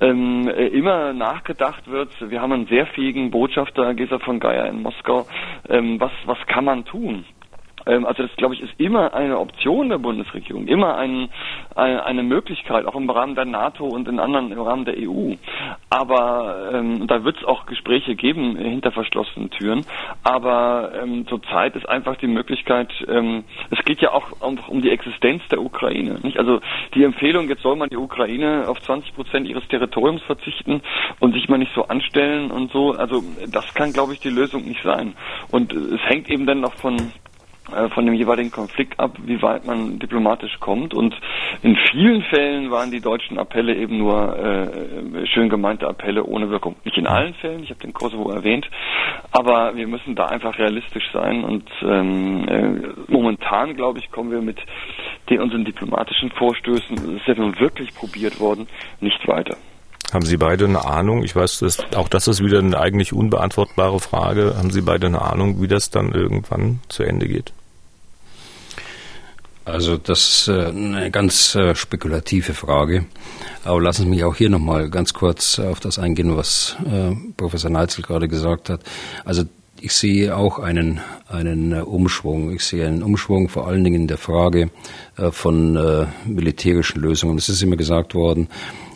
ähm, 0.00 0.48
äh, 0.48 0.66
immer 0.68 1.12
nachgedacht 1.12 1.90
wird. 1.90 2.10
Wir 2.20 2.40
haben 2.40 2.52
einen 2.52 2.66
sehr 2.66 2.86
fähigen 2.86 3.30
Botschafter, 3.30 3.94
Gesa 3.94 4.18
von 4.18 4.40
Geier 4.40 4.66
in 4.66 4.82
Moskau, 4.82 5.26
ähm, 5.68 6.00
was, 6.00 6.12
was 6.26 6.38
kann 6.46 6.64
man 6.64 6.84
tun? 6.84 7.24
Ähm, 7.90 8.06
also 8.06 8.22
das, 8.22 8.34
glaube 8.36 8.54
ich, 8.54 8.62
ist 8.62 8.72
immer 8.78 9.12
eine 9.14 9.38
Option 9.38 9.88
der 9.88 9.98
Bundesregierung, 9.98 10.66
immer 10.68 10.96
ein, 10.96 11.28
eine, 11.74 12.06
eine, 12.06 12.22
Möglichkeit, 12.22 12.86
auch 12.86 12.94
im 12.94 13.10
Rahmen 13.10 13.34
der 13.34 13.44
NATO 13.44 13.84
und 13.84 14.06
in 14.06 14.20
anderen 14.20 14.52
im 14.52 14.60
Rahmen 14.60 14.84
der 14.84 14.94
EU. 14.98 15.34
Aber 15.90 16.70
ähm, 16.72 17.06
da 17.08 17.24
wird 17.24 17.38
es 17.38 17.44
auch 17.44 17.66
Gespräche 17.66 18.14
geben 18.14 18.56
hinter 18.56 18.92
verschlossenen 18.92 19.50
Türen. 19.50 19.84
Aber 20.22 20.92
ähm, 21.02 21.26
zurzeit 21.26 21.74
ist 21.74 21.88
einfach 21.88 22.16
die 22.16 22.28
Möglichkeit, 22.28 22.92
ähm, 23.08 23.44
es 23.70 23.84
geht 23.84 24.00
ja 24.00 24.12
auch 24.12 24.40
um, 24.40 24.58
um 24.68 24.80
die 24.82 24.90
Existenz 24.90 25.42
der 25.50 25.60
Ukraine. 25.60 26.18
Nicht? 26.22 26.38
Also 26.38 26.60
die 26.94 27.02
Empfehlung, 27.02 27.48
jetzt 27.48 27.62
soll 27.62 27.74
man 27.74 27.88
die 27.88 27.96
Ukraine 27.96 28.64
auf 28.68 28.80
20 28.82 29.14
Prozent 29.14 29.48
ihres 29.48 29.66
Territoriums 29.68 30.22
verzichten 30.22 30.80
und 31.18 31.34
sich 31.34 31.48
mal 31.48 31.58
nicht 31.58 31.74
so 31.74 31.84
anstellen 31.84 32.50
und 32.52 32.70
so. 32.70 32.92
Also 32.92 33.22
das 33.50 33.74
kann, 33.74 33.92
glaube 33.92 34.12
ich, 34.12 34.20
die 34.20 34.30
Lösung 34.30 34.64
nicht 34.64 34.82
sein. 34.82 35.14
Und 35.50 35.72
es 35.72 36.00
hängt 36.04 36.30
eben 36.30 36.46
dann 36.46 36.60
noch 36.60 36.74
von 36.74 36.96
äh, 36.96 37.29
von 37.94 38.06
dem 38.06 38.14
jeweiligen 38.14 38.50
Konflikt 38.50 38.98
ab, 38.98 39.16
wie 39.24 39.40
weit 39.42 39.66
man 39.66 39.98
diplomatisch 39.98 40.58
kommt. 40.60 40.94
Und 40.94 41.14
in 41.62 41.76
vielen 41.90 42.22
Fällen 42.22 42.70
waren 42.70 42.90
die 42.90 43.00
deutschen 43.00 43.38
Appelle 43.38 43.74
eben 43.74 43.98
nur 43.98 44.38
äh, 44.38 45.26
schön 45.26 45.48
gemeinte 45.48 45.86
Appelle 45.88 46.24
ohne 46.24 46.50
Wirkung. 46.50 46.76
Nicht 46.84 46.98
in 46.98 47.06
allen 47.06 47.34
Fällen, 47.34 47.62
ich 47.62 47.70
habe 47.70 47.80
den 47.80 47.92
Kosovo 47.92 48.30
erwähnt, 48.30 48.68
aber 49.32 49.74
wir 49.76 49.86
müssen 49.86 50.14
da 50.14 50.26
einfach 50.26 50.58
realistisch 50.58 51.04
sein. 51.12 51.44
Und 51.44 51.68
ähm, 51.82 52.48
äh, 52.48 53.12
momentan, 53.12 53.74
glaube 53.74 53.98
ich, 53.98 54.10
kommen 54.10 54.30
wir 54.30 54.42
mit 54.42 54.58
den 55.28 55.40
unseren 55.40 55.64
diplomatischen 55.64 56.30
Vorstößen, 56.30 56.96
das 56.96 57.04
ist 57.04 57.26
ja 57.26 57.34
nun 57.34 57.58
wirklich 57.60 57.94
probiert 57.94 58.40
worden, 58.40 58.66
nicht 59.00 59.26
weiter. 59.28 59.56
Haben 60.12 60.24
Sie 60.24 60.36
beide 60.36 60.64
eine 60.64 60.84
Ahnung? 60.84 61.22
Ich 61.22 61.36
weiß, 61.36 61.60
dass, 61.60 61.78
auch 61.94 62.08
das 62.08 62.26
ist 62.26 62.42
wieder 62.44 62.58
eine 62.58 62.78
eigentlich 62.78 63.12
unbeantwortbare 63.12 64.00
Frage. 64.00 64.54
Haben 64.58 64.70
Sie 64.70 64.82
beide 64.82 65.06
eine 65.06 65.22
Ahnung, 65.22 65.62
wie 65.62 65.68
das 65.68 65.90
dann 65.90 66.10
irgendwann 66.12 66.80
zu 66.88 67.04
Ende 67.04 67.28
geht? 67.28 67.52
Also 69.70 69.96
das 69.96 70.28
ist 70.28 70.48
äh, 70.48 70.66
eine 70.66 71.10
ganz 71.10 71.54
äh, 71.54 71.74
spekulative 71.74 72.54
Frage. 72.54 73.06
Aber 73.64 73.80
lassen 73.80 74.02
Sie 74.02 74.08
mich 74.08 74.24
auch 74.24 74.34
hier 74.34 74.50
nochmal 74.50 74.90
ganz 74.90 75.14
kurz 75.14 75.58
auf 75.58 75.80
das 75.80 75.98
eingehen, 75.98 76.36
was 76.36 76.76
äh, 76.84 77.14
Professor 77.36 77.70
Neitzel 77.70 78.02
gerade 78.02 78.28
gesagt 78.28 78.68
hat. 78.68 78.82
Also 79.24 79.44
ich 79.80 79.94
sehe 79.94 80.36
auch 80.36 80.58
einen, 80.58 81.00
einen 81.28 81.72
Umschwung. 81.82 82.52
Ich 82.54 82.64
sehe 82.64 82.86
einen 82.86 83.02
Umschwung 83.02 83.48
vor 83.48 83.66
allen 83.66 83.82
Dingen 83.82 84.02
in 84.02 84.08
der 84.08 84.18
Frage 84.18 84.68
von 85.30 86.06
militärischen 86.26 87.00
Lösungen. 87.00 87.38
Es 87.38 87.48
ist 87.48 87.62
immer 87.62 87.76
gesagt 87.76 88.14
worden, 88.14 88.48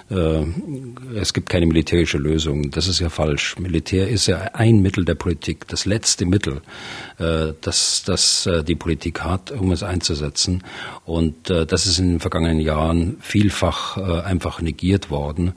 es 0.09 1.33
gibt 1.33 1.49
keine 1.49 1.67
militärische 1.67 2.19
Lösung. 2.19 2.71
Das 2.71 2.89
ist 2.89 3.01
ja 3.01 3.09
falsch. 3.09 3.57
Militär 3.59 4.09
ist 4.09 4.27
ja 4.27 4.39
ein 4.53 4.81
Mittel 4.81 5.05
der 5.05 5.15
Politik, 5.15 5.67
das 5.69 5.87
letzte 5.87 6.27
Mittel, 6.27 6.61
äh, 7.19 7.53
das, 7.61 8.03
das 8.05 8.47
äh, 8.47 8.63
die 8.63 8.75
Politik 8.75 9.23
hat, 9.23 9.51
um 9.51 9.73
es 9.73 9.83
einzusetzen. 9.83 10.63
Und 11.05 11.51
das 11.51 11.87
ist 11.87 11.99
in 11.99 12.11
den 12.11 12.21
vergangenen 12.21 12.61
Jahren 12.61 13.17
vielfach 13.21 13.97
einfach 13.97 14.61
negiert 14.61 15.11
worden. 15.11 15.55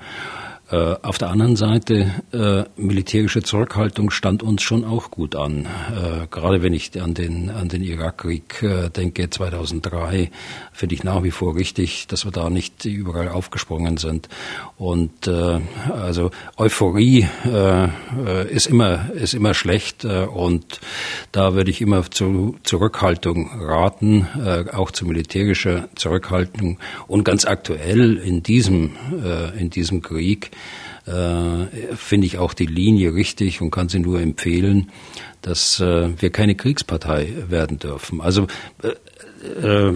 Äh, 0.69 0.95
auf 1.01 1.17
der 1.17 1.29
anderen 1.29 1.55
Seite, 1.55 2.11
äh, 2.33 2.63
militärische 2.75 3.41
Zurückhaltung 3.41 4.09
stand 4.09 4.43
uns 4.43 4.61
schon 4.63 4.83
auch 4.83 5.11
gut 5.11 5.33
an. 5.33 5.65
Äh, 5.65 6.27
gerade 6.29 6.61
wenn 6.61 6.73
ich 6.73 7.01
an 7.01 7.13
den, 7.13 7.49
an 7.49 7.69
den 7.69 7.81
Irakkrieg 7.81 8.61
äh, 8.63 8.89
denke, 8.89 9.29
2003, 9.29 10.29
finde 10.73 10.95
ich 10.95 11.05
nach 11.05 11.23
wie 11.23 11.31
vor 11.31 11.55
richtig, 11.55 12.07
dass 12.07 12.25
wir 12.25 12.31
da 12.31 12.49
nicht 12.49 12.83
überall 12.83 13.29
aufgesprungen 13.29 13.95
sind. 13.95 14.27
Und 14.77 15.27
äh, 15.27 15.61
also 15.89 16.31
Euphorie 16.57 17.27
äh, 17.45 18.53
ist 18.53 18.67
immer, 18.67 19.09
ist 19.13 19.33
immer 19.33 19.53
schlecht 19.53 20.03
und 20.05 20.81
da 21.31 21.53
würde 21.53 21.71
ich 21.71 21.81
immer 21.81 22.09
zu 22.11 22.57
Zurückhaltung 22.63 23.49
raten, 23.59 24.27
auch 24.73 24.91
zu 24.91 25.05
militärischer 25.05 25.87
Zurückhaltung 25.95 26.77
und 27.07 27.23
ganz 27.23 27.45
aktuell 27.45 28.17
in 28.17 28.43
diesem, 28.43 28.91
in 29.57 29.69
diesem 29.69 30.01
Krieg 30.01 30.51
äh, 31.05 31.95
finde 31.95 32.27
ich 32.27 32.37
auch 32.37 32.53
die 32.53 32.65
Linie 32.65 33.13
richtig 33.13 33.61
und 33.61 33.71
kann 33.71 33.89
sie 33.89 33.99
nur 33.99 34.19
empfehlen, 34.19 34.91
dass 35.41 35.79
äh, 35.79 36.09
wir 36.21 36.29
keine 36.31 36.55
Kriegspartei 36.55 37.33
werden 37.47 37.79
dürfen. 37.79 38.21
Also 38.21 38.47
äh, 38.83 39.93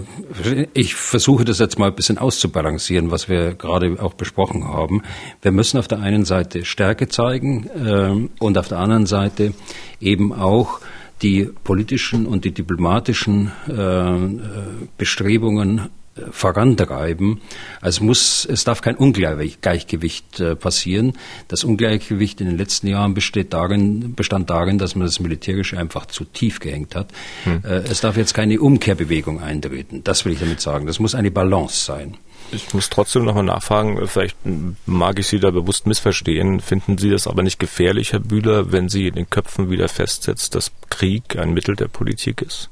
ich 0.72 0.94
versuche 0.94 1.44
das 1.44 1.58
jetzt 1.58 1.78
mal 1.78 1.88
ein 1.88 1.94
bisschen 1.94 2.18
auszubalancieren, 2.18 3.10
was 3.10 3.28
wir 3.28 3.54
gerade 3.54 4.00
auch 4.00 4.14
besprochen 4.14 4.64
haben. 4.64 5.02
Wir 5.42 5.52
müssen 5.52 5.78
auf 5.78 5.88
der 5.88 5.98
einen 5.98 6.24
Seite 6.24 6.64
Stärke 6.64 7.08
zeigen 7.08 7.66
äh, 7.66 8.28
und 8.38 8.56
auf 8.56 8.68
der 8.68 8.78
anderen 8.78 9.06
Seite 9.06 9.52
eben 10.00 10.32
auch 10.32 10.80
die 11.22 11.48
politischen 11.64 12.26
und 12.26 12.44
die 12.44 12.52
diplomatischen 12.52 13.52
äh, 13.68 14.86
Bestrebungen 14.96 15.88
vorantreiben. 16.30 17.40
Also 17.80 18.04
muss, 18.04 18.44
es 18.44 18.64
darf 18.64 18.82
kein 18.82 18.96
Ungleichgewicht 18.96 20.40
äh, 20.40 20.56
passieren. 20.56 21.14
Das 21.48 21.64
Ungleichgewicht 21.64 22.40
in 22.40 22.48
den 22.48 22.58
letzten 22.58 22.86
Jahren 22.86 23.14
besteht 23.14 23.52
darin, 23.52 24.14
bestand 24.14 24.50
darin, 24.50 24.78
dass 24.78 24.94
man 24.94 25.06
das 25.06 25.20
Militärische 25.20 25.78
einfach 25.78 26.06
zu 26.06 26.24
tief 26.24 26.60
gehängt 26.60 26.94
hat. 26.94 27.08
Hm. 27.44 27.62
Äh, 27.64 27.76
es 27.88 28.00
darf 28.00 28.16
jetzt 28.16 28.34
keine 28.34 28.60
Umkehrbewegung 28.60 29.40
eintreten. 29.40 30.04
Das 30.04 30.24
will 30.24 30.32
ich 30.32 30.40
damit 30.40 30.60
sagen. 30.60 30.86
Das 30.86 30.98
muss 30.98 31.14
eine 31.14 31.30
Balance 31.30 31.84
sein. 31.84 32.16
Ich 32.50 32.74
muss 32.74 32.90
trotzdem 32.90 33.24
nochmal 33.24 33.44
nachfragen, 33.44 34.06
vielleicht 34.06 34.36
mag 34.84 35.18
ich 35.18 35.26
Sie 35.26 35.40
da 35.40 35.50
bewusst 35.50 35.86
missverstehen. 35.86 36.60
Finden 36.60 36.98
Sie 36.98 37.08
das 37.08 37.26
aber 37.26 37.42
nicht 37.42 37.58
gefährlich, 37.58 38.12
Herr 38.12 38.20
Bühler, 38.20 38.72
wenn 38.72 38.90
Sie 38.90 39.06
in 39.06 39.14
den 39.14 39.30
Köpfen 39.30 39.70
wieder 39.70 39.88
festsetzt, 39.88 40.54
dass 40.54 40.70
Krieg 40.90 41.36
ein 41.38 41.54
Mittel 41.54 41.76
der 41.76 41.88
Politik 41.88 42.42
ist? 42.42 42.68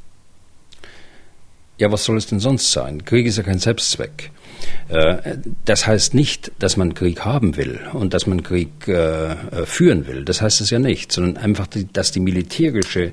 Ja, 1.81 1.91
was 1.91 2.05
soll 2.05 2.19
es 2.19 2.27
denn 2.27 2.41
sonst 2.41 2.73
sein? 2.73 3.07
Krieg 3.07 3.27
ist 3.27 3.39
ja 3.39 3.43
kein 3.43 3.59
Selbstzweck. 3.59 4.31
Äh, 4.89 5.39
das 5.65 5.87
heißt 5.87 6.13
nicht, 6.13 6.53
dass 6.59 6.77
man 6.77 6.93
Krieg 6.93 7.25
haben 7.25 7.57
will 7.57 7.81
und 7.95 8.13
dass 8.13 8.27
man 8.27 8.43
Krieg 8.43 8.87
äh, 8.87 9.33
äh, 9.33 9.65
führen 9.65 10.07
will. 10.07 10.27
Das 10.27 10.43
heißt 10.43 10.61
es 10.61 10.69
ja 10.69 10.79
nicht, 10.79 11.11
sondern 11.11 11.39
einfach, 11.39 11.67
dass 11.95 12.13
die 12.13 12.21
militärische 12.21 13.13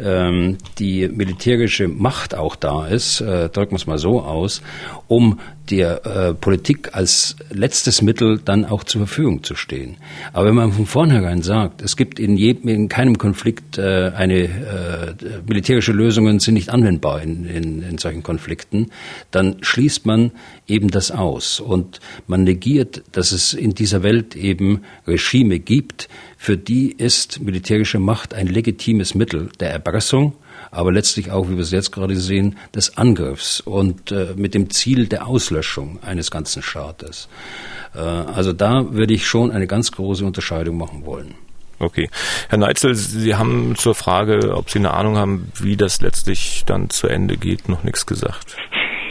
ähm, 0.00 0.58
die 0.78 1.08
militärische 1.08 1.88
Macht 1.88 2.34
auch 2.34 2.56
da 2.56 2.86
ist, 2.86 3.20
äh, 3.20 3.48
drücken 3.48 3.72
wir 3.72 3.76
es 3.76 3.86
mal 3.86 3.98
so 3.98 4.22
aus, 4.22 4.62
um 5.08 5.38
der 5.70 6.04
äh, 6.04 6.34
Politik 6.34 6.90
als 6.92 7.36
letztes 7.50 8.02
Mittel 8.02 8.38
dann 8.44 8.64
auch 8.66 8.84
zur 8.84 9.06
Verfügung 9.06 9.42
zu 9.42 9.54
stehen. 9.54 9.96
Aber 10.32 10.46
wenn 10.46 10.54
man 10.54 10.72
von 10.72 10.86
vornherein 10.86 11.42
sagt, 11.42 11.80
es 11.80 11.96
gibt 11.96 12.18
in, 12.18 12.36
jedem, 12.36 12.68
in 12.68 12.88
keinem 12.88 13.16
Konflikt 13.16 13.78
äh, 13.78 14.12
eine 14.14 14.42
äh, 14.42 15.14
militärische 15.46 15.92
Lösungen 15.92 16.38
sind 16.38 16.54
nicht 16.54 16.68
anwendbar 16.68 17.22
in, 17.22 17.46
in, 17.46 17.82
in 17.82 17.98
solchen 17.98 18.22
Konflikten, 18.22 18.90
dann 19.30 19.56
schließt 19.62 20.04
man 20.04 20.32
eben 20.66 20.90
das 20.90 21.10
aus 21.10 21.60
und 21.60 22.00
man 22.26 22.44
negiert, 22.44 23.02
dass 23.12 23.32
es 23.32 23.54
in 23.54 23.74
dieser 23.74 24.02
Welt 24.02 24.36
eben 24.36 24.82
Regime 25.06 25.60
gibt, 25.60 26.08
für 26.44 26.58
die 26.58 26.92
ist 26.92 27.40
militärische 27.40 27.98
Macht 27.98 28.34
ein 28.34 28.46
legitimes 28.46 29.14
Mittel 29.14 29.48
der 29.60 29.70
Erpressung, 29.70 30.34
aber 30.70 30.92
letztlich 30.92 31.30
auch, 31.30 31.48
wie 31.48 31.54
wir 31.54 31.62
es 31.62 31.70
jetzt 31.70 31.90
gerade 31.90 32.16
sehen, 32.16 32.58
des 32.74 32.98
Angriffs 32.98 33.60
und 33.62 34.12
äh, 34.12 34.34
mit 34.36 34.52
dem 34.52 34.68
Ziel 34.68 35.06
der 35.06 35.26
Auslöschung 35.26 36.00
eines 36.02 36.30
ganzen 36.30 36.62
Staates. 36.62 37.30
Äh, 37.94 38.00
also 38.00 38.52
da 38.52 38.92
würde 38.92 39.14
ich 39.14 39.26
schon 39.26 39.52
eine 39.52 39.66
ganz 39.66 39.90
große 39.92 40.22
Unterscheidung 40.22 40.76
machen 40.76 41.06
wollen. 41.06 41.34
Okay. 41.78 42.10
Herr 42.50 42.58
Neitzel, 42.58 42.94
Sie 42.94 43.34
haben 43.36 43.74
zur 43.76 43.94
Frage, 43.94 44.54
ob 44.54 44.68
Sie 44.68 44.80
eine 44.80 44.92
Ahnung 44.92 45.16
haben, 45.16 45.50
wie 45.62 45.78
das 45.78 46.02
letztlich 46.02 46.64
dann 46.66 46.90
zu 46.90 47.08
Ende 47.08 47.38
geht, 47.38 47.70
noch 47.70 47.84
nichts 47.84 48.04
gesagt. 48.04 48.54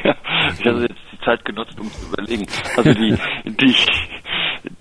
Ja, 0.03 0.15
ich 0.59 0.65
habe 0.67 0.81
jetzt 0.81 1.01
die 1.11 1.25
Zeit 1.25 1.43
genutzt, 1.45 1.79
um 1.79 1.91
zu 1.91 2.05
überlegen. 2.09 2.45
Also 2.77 2.93
die, 2.93 3.17
die, 3.45 3.75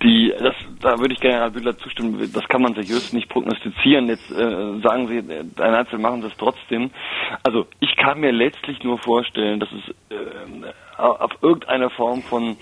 die, 0.03 0.33
das, 0.37 0.55
da 0.81 0.99
würde 0.99 1.13
ich 1.13 1.19
gerne 1.19 1.37
Herr 1.37 1.49
Bühler 1.49 1.77
zustimmen, 1.77 2.29
das 2.33 2.47
kann 2.47 2.61
man 2.61 2.73
seriös 2.75 3.13
nicht 3.13 3.29
prognostizieren. 3.29 4.07
Jetzt 4.07 4.29
äh, 4.31 4.79
sagen 4.81 5.07
Sie, 5.07 5.17
äh, 5.17 5.43
ein 5.61 5.75
Einzel 5.75 5.99
machen 5.99 6.23
es 6.23 6.35
trotzdem. 6.37 6.91
Also 7.43 7.65
ich 7.79 7.95
kann 7.95 8.19
mir 8.19 8.31
letztlich 8.31 8.83
nur 8.83 8.97
vorstellen, 8.99 9.59
dass 9.59 9.69
es 9.71 10.15
äh, 10.15 10.73
auf 10.97 11.31
irgendeine 11.41 11.89
Form 11.89 12.21
von 12.21 12.57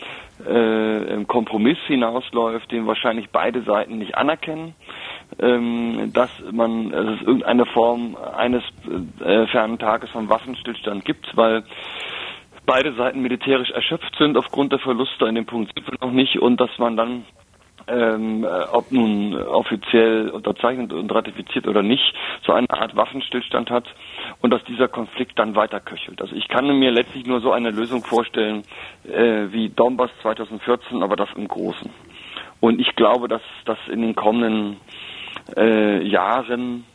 äh, 0.47 1.23
Kompromiss 1.25 1.77
hinausläuft, 1.87 2.71
den 2.71 2.87
wahrscheinlich 2.87 3.29
beide 3.29 3.61
Seiten 3.63 3.97
nicht 3.97 4.15
anerkennen, 4.15 4.75
ähm, 5.39 6.11
dass 6.13 6.29
man, 6.51 6.91
dass 6.91 7.19
es 7.19 7.21
irgendeine 7.21 7.65
Form 7.65 8.15
eines 8.35 8.63
äh, 9.23 9.47
fernen 9.47 9.79
Tages 9.79 10.09
vom 10.11 10.29
Waffenstillstand 10.29 11.05
gibt, 11.05 11.35
weil 11.35 11.63
beide 12.65 12.93
Seiten 12.93 13.21
militärisch 13.21 13.71
erschöpft 13.71 14.15
sind 14.17 14.37
aufgrund 14.37 14.71
der 14.71 14.79
Verluste. 14.79 15.25
An 15.25 15.35
dem 15.35 15.45
Punkt 15.45 15.71
sind 15.73 16.01
noch 16.01 16.11
nicht 16.11 16.39
und 16.39 16.59
dass 16.59 16.77
man 16.77 16.97
dann 16.97 17.25
ähm, 17.87 18.43
äh, 18.43 18.63
ob 18.71 18.91
nun 18.91 19.35
offiziell 19.35 20.29
unterzeichnet 20.29 20.93
und 20.93 21.13
ratifiziert 21.13 21.67
oder 21.67 21.81
nicht, 21.81 22.13
so 22.45 22.53
eine 22.53 22.69
Art 22.69 22.95
Waffenstillstand 22.95 23.69
hat 23.69 23.85
und 24.41 24.51
dass 24.51 24.63
dieser 24.65 24.87
Konflikt 24.87 25.37
dann 25.37 25.55
weiter 25.55 25.79
köchelt. 25.79 26.21
Also 26.21 26.35
ich 26.35 26.47
kann 26.47 26.67
mir 26.79 26.91
letztlich 26.91 27.25
nur 27.25 27.41
so 27.41 27.51
eine 27.51 27.71
Lösung 27.71 28.03
vorstellen 28.03 28.63
äh, 29.03 29.51
wie 29.51 29.69
Donbass 29.69 30.11
2014, 30.21 31.03
aber 31.03 31.15
das 31.15 31.29
im 31.35 31.47
Großen. 31.47 31.89
Und 32.59 32.79
ich 32.79 32.95
glaube, 32.95 33.27
dass 33.27 33.41
das 33.65 33.77
in 33.89 34.01
den 34.01 34.15
kommenden 34.15 34.77
äh, 35.57 36.03
Jahren 36.03 36.85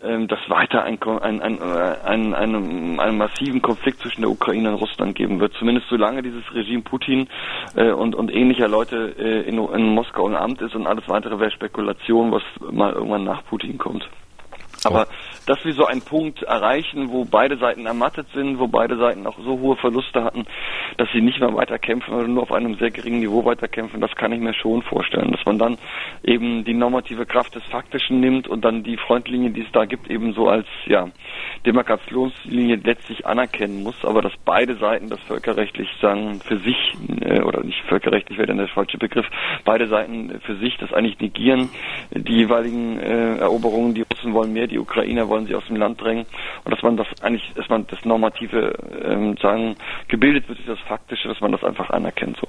dass 0.00 0.38
weiter 0.48 0.82
ein, 0.82 0.98
ein, 1.02 1.42
ein, 1.42 1.58
äh, 1.58 1.96
ein, 2.04 2.34
einen, 2.34 2.98
einen 3.00 3.18
massiven 3.18 3.60
Konflikt 3.60 4.00
zwischen 4.00 4.22
der 4.22 4.30
Ukraine 4.30 4.70
und 4.70 4.76
Russland 4.76 5.14
geben 5.14 5.40
wird. 5.40 5.52
Zumindest 5.54 5.88
solange 5.88 6.22
dieses 6.22 6.42
Regime 6.54 6.82
Putin 6.82 7.28
äh, 7.76 7.90
und, 7.90 8.14
und 8.14 8.34
ähnlicher 8.34 8.68
Leute 8.68 9.14
äh, 9.18 9.42
in, 9.42 9.58
in 9.58 9.94
Moskau 9.94 10.26
im 10.26 10.36
Amt 10.36 10.62
ist 10.62 10.74
und 10.74 10.86
alles 10.86 11.08
weitere 11.08 11.38
wäre 11.38 11.50
Spekulation, 11.50 12.32
was 12.32 12.42
mal 12.72 12.92
irgendwann 12.92 13.24
nach 13.24 13.44
Putin 13.44 13.76
kommt. 13.76 14.08
Aber 14.84 15.06
dass 15.46 15.64
wir 15.64 15.74
so 15.74 15.84
einen 15.84 16.02
Punkt 16.02 16.42
erreichen, 16.42 17.10
wo 17.10 17.24
beide 17.24 17.56
Seiten 17.58 17.86
ermattet 17.86 18.26
sind, 18.34 18.58
wo 18.58 18.68
beide 18.68 18.96
Seiten 18.96 19.26
auch 19.26 19.38
so 19.38 19.58
hohe 19.58 19.76
Verluste 19.76 20.22
hatten, 20.24 20.46
dass 20.96 21.08
sie 21.12 21.20
nicht 21.20 21.40
mehr 21.40 21.54
weiter 21.54 21.78
kämpfen 21.78 22.14
oder 22.14 22.28
nur 22.28 22.42
auf 22.42 22.52
einem 22.52 22.76
sehr 22.76 22.90
geringen 22.90 23.20
Niveau 23.20 23.44
weiter 23.44 23.68
kämpfen, 23.68 24.00
das 24.00 24.14
kann 24.16 24.32
ich 24.32 24.40
mir 24.40 24.54
schon 24.54 24.82
vorstellen. 24.82 25.32
Dass 25.32 25.44
man 25.44 25.58
dann 25.58 25.78
eben 26.22 26.64
die 26.64 26.74
normative 26.74 27.26
Kraft 27.26 27.54
des 27.54 27.64
Faktischen 27.64 28.20
nimmt 28.20 28.48
und 28.48 28.64
dann 28.64 28.82
die 28.82 28.96
Frontlinie, 28.96 29.50
die 29.50 29.62
es 29.62 29.72
da 29.72 29.84
gibt, 29.84 30.10
eben 30.10 30.32
so 30.32 30.48
als 30.48 30.66
ja, 30.86 31.08
Demarkationslinie 31.66 32.76
letztlich 32.82 33.26
anerkennen 33.26 33.82
muss, 33.82 34.04
aber 34.04 34.22
dass 34.22 34.32
beide 34.44 34.76
Seiten 34.76 35.08
das 35.08 35.20
völkerrechtlich 35.20 35.88
sagen 36.00 36.40
für 36.40 36.58
sich, 36.58 36.94
äh, 37.20 37.40
oder 37.42 37.62
nicht 37.62 37.82
völkerrechtlich 37.88 38.38
wäre 38.38 38.48
dann 38.48 38.58
der 38.58 38.68
falsche 38.68 38.98
Begriff, 38.98 39.26
beide 39.64 39.88
Seiten 39.88 40.40
für 40.40 40.56
sich 40.56 40.76
das 40.78 40.92
eigentlich 40.92 41.18
negieren, 41.20 41.70
die 42.10 42.34
jeweiligen 42.34 42.98
äh, 42.98 43.38
Eroberungen, 43.38 43.94
die 43.94 44.02
Russen 44.02 44.32
wollen 44.32 44.52
mehr, 44.52 44.66
die 44.70 44.78
Ukrainer 44.78 45.28
wollen 45.28 45.46
sie 45.46 45.54
aus 45.54 45.66
dem 45.66 45.76
Land 45.76 46.00
drängen 46.00 46.26
und 46.64 46.72
dass 46.72 46.82
man 46.82 46.96
das 46.96 47.06
eigentlich, 47.20 47.52
dass 47.54 47.68
man 47.68 47.86
das 47.86 48.04
Normative 48.04 48.72
ähm, 49.04 49.36
sagen, 49.36 49.76
gebildet 50.08 50.48
wird, 50.48 50.58
ist 50.60 50.68
das 50.68 50.80
Faktische, 50.80 51.28
dass 51.28 51.40
man 51.40 51.52
das 51.52 51.64
einfach 51.64 51.90
anerkennt 51.90 52.36
so. 52.38 52.46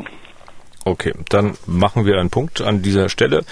Okay, 0.84 1.14
dann 1.30 1.54
machen 1.68 2.08
wir 2.08 2.20
einen 2.20 2.32
Punkt 2.32 2.60
an 2.60 2.82
dieser 2.82 3.08
Stelle. 3.08 3.44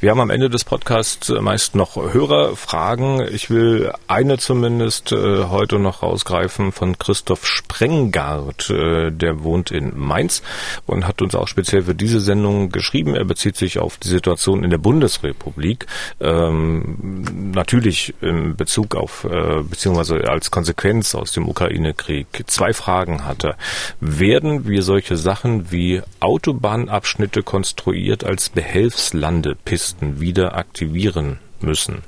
Wir 0.00 0.10
haben 0.10 0.20
am 0.20 0.30
Ende 0.30 0.48
des 0.48 0.64
Podcasts 0.64 1.28
meist 1.28 1.74
noch 1.74 1.96
Hörerfragen. 1.96 3.20
Ich 3.30 3.50
will 3.50 3.92
eine 4.06 4.38
zumindest 4.38 5.12
äh, 5.12 5.44
heute 5.44 5.78
noch 5.78 6.02
rausgreifen 6.02 6.72
von 6.72 6.96
Christoph 6.96 7.46
Sprenggart. 7.46 8.70
Äh, 8.70 9.10
der 9.10 9.42
wohnt 9.42 9.70
in 9.70 9.98
Mainz 9.98 10.42
und 10.86 11.06
hat 11.06 11.20
uns 11.20 11.34
auch 11.34 11.46
speziell 11.46 11.82
für 11.82 11.94
diese 11.94 12.20
Sendung 12.20 12.70
geschrieben. 12.70 13.14
Er 13.14 13.26
bezieht 13.26 13.56
sich 13.56 13.78
auf 13.78 13.98
die 13.98 14.08
Situation 14.08 14.64
in 14.64 14.70
der 14.70 14.78
Bundesrepublik. 14.78 15.84
Ähm, 16.20 17.52
natürlich 17.52 18.14
in 18.22 18.56
Bezug 18.56 18.96
auf, 18.96 19.24
äh, 19.24 19.62
beziehungsweise 19.62 20.26
als 20.26 20.50
Konsequenz 20.50 21.14
aus 21.14 21.32
dem 21.32 21.50
Ukraine-Krieg. 21.50 22.44
Zwei 22.46 22.72
Fragen 22.72 23.26
hat 23.26 23.44
er. 23.44 23.58
Werden 24.00 24.66
wir 24.66 24.82
solche 24.82 25.18
Sachen 25.18 25.70
wie 25.70 26.00
Autobahn 26.20 26.77
Bahnabschnitte 26.86 27.42
konstruiert 27.42 28.22
als 28.22 28.50
Behelfslandepisten 28.50 30.20
wieder 30.20 30.56
aktivieren 30.56 31.38
müssen. 31.60 32.02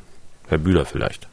Herr 0.47 0.59
Bühler 0.59 0.85
vielleicht. 0.85 1.30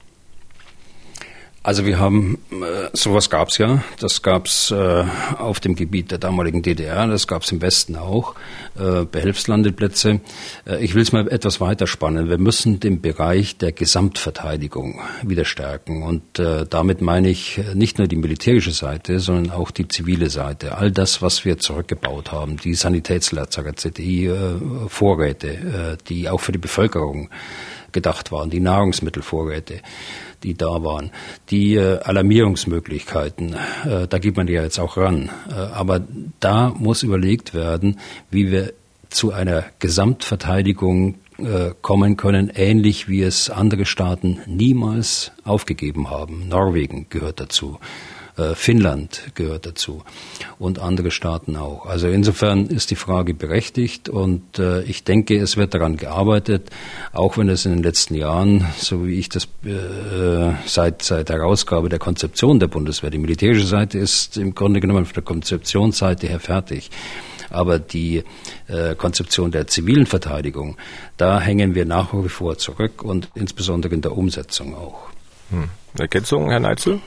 Also 1.68 1.86
wir 1.86 1.99
haben, 1.99 2.38
äh, 2.49 2.88
sowas 2.93 3.30
gab 3.30 3.49
es 3.49 3.57
ja, 3.57 3.84
das 3.99 4.22
gab 4.22 4.45
es 4.45 4.72
äh, 4.72 5.03
auf 5.38 5.59
dem 5.59 5.76
Gebiet 5.76 6.11
der 6.11 6.18
damaligen 6.18 6.61
DDR, 6.61 7.07
das 7.07 7.28
gab 7.28 7.41
es 7.41 7.51
im 7.51 7.61
Westen 7.61 7.97
auch, 7.97 8.36
äh, 8.80 9.03
Behelfslandeplätze. 9.03 10.22
Äh, 10.65 10.82
ich 10.82 10.95
will 10.95 11.01
es 11.01 11.11
mal 11.11 11.28
etwas 11.28 11.59
weiter 11.59 11.86
spannen. 11.86 12.30
Wir 12.30 12.38
müssen 12.38 12.80
den 12.80 13.01
Bereich 13.01 13.57
der 13.57 13.74
Gesamtverteidigung 13.74 15.01
wieder 15.24 15.43
stärken 15.43 16.03
und 16.03 16.39
äh, 16.39 16.65
damit 16.65 17.01
meine 17.01 17.28
ich 17.28 17.59
nicht 17.74 17.97
nur 17.97 18.07
die 18.07 18.15
militärische 18.15 18.72
Seite, 18.72 19.20
sondern 19.20 19.51
auch 19.51 19.70
die 19.70 19.89
zivile 19.89 20.30
Seite. 20.30 20.78
All 20.78 20.89
das, 20.89 21.22
was 21.22 21.43
wir 21.43 21.57
zurückgebaut 21.57 22.32
haben, 22.32 22.55
die 22.55 22.76
Sanitätslazarette, 22.76 23.91
die 23.91 24.28
äh, 24.28 24.57
Vorräte, 24.88 25.49
äh, 25.49 25.97
die 26.07 26.30
auch 26.30 26.39
für 26.39 26.53
die 26.53 26.59
Bevölkerung 26.59 27.30
gedacht 27.92 28.32
waren, 28.32 28.50
die 28.50 28.60
Nahrungsmittelvorräte 28.60 29.82
die 30.44 30.56
da 30.56 30.84
waren. 30.84 31.12
Die 31.50 31.76
äh, 31.76 32.00
Alarmierungsmöglichkeiten, 32.00 33.56
äh, 33.86 34.08
da 34.08 34.20
geht 34.20 34.38
man 34.38 34.48
ja 34.48 34.64
jetzt 34.64 34.80
auch 34.80 34.98
ran. 34.98 35.30
Äh, 35.50 35.54
aber 35.54 36.02
da 36.40 36.70
muss 36.78 37.04
überlegt 37.04 37.54
werden, 37.54 38.00
wie 38.30 38.52
wir 38.52 38.74
zu 39.10 39.32
einer 39.32 39.66
Gesamtverteidigung 39.80 41.16
äh, 41.38 41.72
kommen 41.82 42.18
können, 42.18 42.52
ähnlich 42.54 43.08
wie 43.08 43.22
es 43.22 43.50
andere 43.50 43.86
Staaten 43.86 44.40
niemals 44.46 45.32
aufgegeben 45.44 46.10
haben. 46.10 46.48
Norwegen 46.50 47.08
gehört 47.10 47.40
dazu. 47.40 47.80
Äh, 48.38 48.54
Finnland 48.54 49.32
gehört 49.34 49.66
dazu 49.66 50.04
und 50.60 50.80
andere 50.80 51.10
Staaten 51.10 51.56
auch. 51.56 51.88
Also 51.88 52.08
insofern 52.08 52.68
ist 52.68 52.92
die 52.92 52.96
Frage 52.96 53.34
berechtigt 53.34 54.10
und 54.10 54.60
äh, 54.60 54.84
ich 54.84 55.04
denke, 55.04 55.38
es 55.38 55.58
wird 55.58 55.74
daran 55.74 55.98
gearbeitet, 55.98 56.70
auch 57.14 57.38
wenn 57.38 57.50
es 57.50 57.66
in 57.66 57.72
den 57.72 57.84
letzten 57.84 58.14
Jahren, 58.14 58.66
so 58.78 59.08
wie 59.08 59.18
ich 59.18 59.30
das 59.30 59.46
äh, 59.66 60.54
seit, 60.68 61.02
seit 61.02 61.32
Herausgabe 61.32 61.90
der 61.90 61.98
Konzeption 61.98 62.60
der 62.60 62.68
Bundeswehr, 62.68 63.10
die 63.10 63.18
militärische 63.18 63.66
Seite 63.66 63.98
ist 63.98 64.38
im 64.38 64.53
Grunde 64.53 64.82
genommen 64.82 65.06
von 65.06 65.16
der 65.16 65.24
Konzeptionsseite 65.24 66.28
her 66.28 66.40
fertig. 66.40 66.91
Aber 67.49 67.80
die 67.80 68.24
äh, 68.68 68.94
Konzeption 68.95 69.52
der 69.52 69.68
zivilen 69.68 70.06
Verteidigung, 70.06 70.78
da 71.16 71.40
hängen 71.40 71.74
wir 71.74 71.86
nach 71.86 72.14
wie 72.14 72.30
vor 72.30 72.57
zurück 72.57 73.02
und 73.03 73.30
insbesondere 73.34 73.95
in 73.95 74.02
der 74.02 74.16
Umsetzung 74.16 74.76
auch. 74.76 75.10
Hm. 75.49 75.70
Ergänzung, 75.98 76.52
Herr 76.52 76.60
Neitzel? 76.60 76.99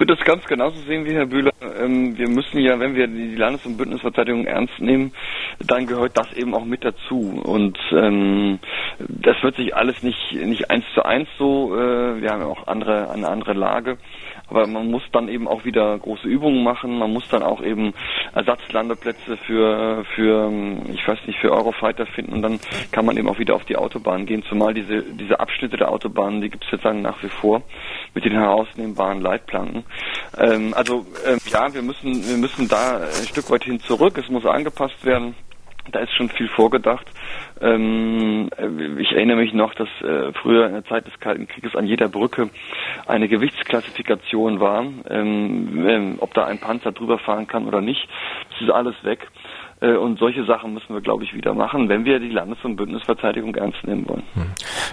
Würde 0.00 0.16
das 0.16 0.24
ganz 0.24 0.44
genauso 0.46 0.80
sehen 0.80 1.04
wie 1.04 1.12
Herr 1.12 1.26
Bühler. 1.26 1.52
Ähm, 1.78 2.16
wir 2.16 2.28
müssen 2.28 2.58
ja, 2.58 2.80
wenn 2.80 2.94
wir 2.94 3.06
die 3.06 3.36
Landes- 3.36 3.66
und 3.66 3.76
Bündnisverteidigung 3.76 4.46
ernst 4.46 4.80
nehmen, 4.80 5.12
dann 5.60 5.86
gehört 5.86 6.16
das 6.16 6.32
eben 6.32 6.54
auch 6.54 6.64
mit 6.64 6.84
dazu. 6.84 7.40
Und 7.44 7.78
ähm, 7.92 8.58
das 8.98 9.42
wird 9.42 9.56
sich 9.56 9.76
alles 9.76 10.02
nicht 10.02 10.32
nicht 10.32 10.70
eins 10.70 10.84
zu 10.94 11.04
eins 11.04 11.28
so. 11.38 11.76
Äh, 11.76 12.22
wir 12.22 12.30
haben 12.30 12.40
ja 12.40 12.46
auch 12.46 12.66
andere 12.66 13.10
eine 13.10 13.28
andere 13.28 13.52
Lage. 13.52 13.98
Aber 14.50 14.66
man 14.66 14.90
muss 14.90 15.02
dann 15.12 15.28
eben 15.28 15.48
auch 15.48 15.64
wieder 15.64 15.98
große 15.98 16.26
Übungen 16.26 16.62
machen. 16.62 16.98
Man 16.98 17.12
muss 17.12 17.28
dann 17.28 17.42
auch 17.42 17.62
eben 17.62 17.94
Ersatzlandeplätze 18.34 19.36
für, 19.36 20.04
für, 20.14 20.52
ich 20.92 21.06
weiß 21.06 21.18
nicht, 21.26 21.38
für 21.38 21.52
Eurofighter 21.52 22.06
finden. 22.06 22.32
Und 22.34 22.42
dann 22.42 22.60
kann 22.92 23.06
man 23.06 23.16
eben 23.16 23.28
auch 23.28 23.38
wieder 23.38 23.54
auf 23.54 23.64
die 23.64 23.76
Autobahn 23.76 24.26
gehen. 24.26 24.42
Zumal 24.48 24.74
diese, 24.74 25.02
diese 25.02 25.38
Abschnitte 25.40 25.76
der 25.76 25.90
Autobahnen, 25.90 26.40
die 26.40 26.50
gibt 26.50 26.64
es 26.64 26.70
jetzt 26.70 26.82
sagen 26.82 27.02
nach 27.02 27.22
wie 27.22 27.28
vor 27.28 27.62
mit 28.14 28.24
den 28.24 28.32
herausnehmbaren 28.32 29.20
Leitplanken. 29.20 29.84
Ähm, 30.38 30.74
also 30.74 31.06
ähm, 31.26 31.38
ja, 31.46 31.72
wir 31.72 31.82
müssen, 31.82 32.28
wir 32.28 32.36
müssen 32.36 32.68
da 32.68 32.98
ein 32.98 33.26
Stück 33.28 33.50
weit 33.50 33.64
hin 33.64 33.80
zurück. 33.80 34.18
Es 34.18 34.28
muss 34.28 34.44
angepasst 34.44 35.04
werden. 35.04 35.34
Da 35.92 36.00
ist 36.00 36.14
schon 36.14 36.28
viel 36.28 36.48
vorgedacht. 36.48 37.06
Ähm, 37.60 38.48
ich 38.98 39.12
erinnere 39.12 39.38
mich 39.38 39.52
noch, 39.52 39.74
dass 39.74 39.88
äh, 40.02 40.32
früher 40.32 40.66
in 40.66 40.72
der 40.72 40.84
Zeit 40.84 41.06
des 41.06 41.18
Kalten 41.20 41.46
Krieges 41.46 41.74
an 41.74 41.86
jeder 41.86 42.08
Brücke 42.08 42.50
eine 43.06 43.28
Gewichtsklassifikation 43.28 44.60
war, 44.60 44.84
ähm, 45.08 45.86
ähm, 45.88 46.16
ob 46.20 46.34
da 46.34 46.44
ein 46.46 46.58
Panzer 46.58 46.92
drüber 46.92 47.18
fahren 47.18 47.46
kann 47.46 47.66
oder 47.66 47.80
nicht. 47.80 48.08
Das 48.50 48.62
ist 48.62 48.70
alles 48.70 48.94
weg. 49.04 49.28
Äh, 49.80 49.96
und 49.96 50.18
solche 50.18 50.44
Sachen 50.44 50.74
müssen 50.74 50.94
wir, 50.94 51.00
glaube 51.00 51.24
ich, 51.24 51.34
wieder 51.34 51.54
machen, 51.54 51.88
wenn 51.88 52.04
wir 52.04 52.20
die 52.20 52.28
Landes- 52.28 52.58
und 52.62 52.76
Bündnisverteidigung 52.76 53.54
ernst 53.54 53.82
nehmen 53.84 54.08
wollen. 54.08 54.22
Hm. 54.34 54.46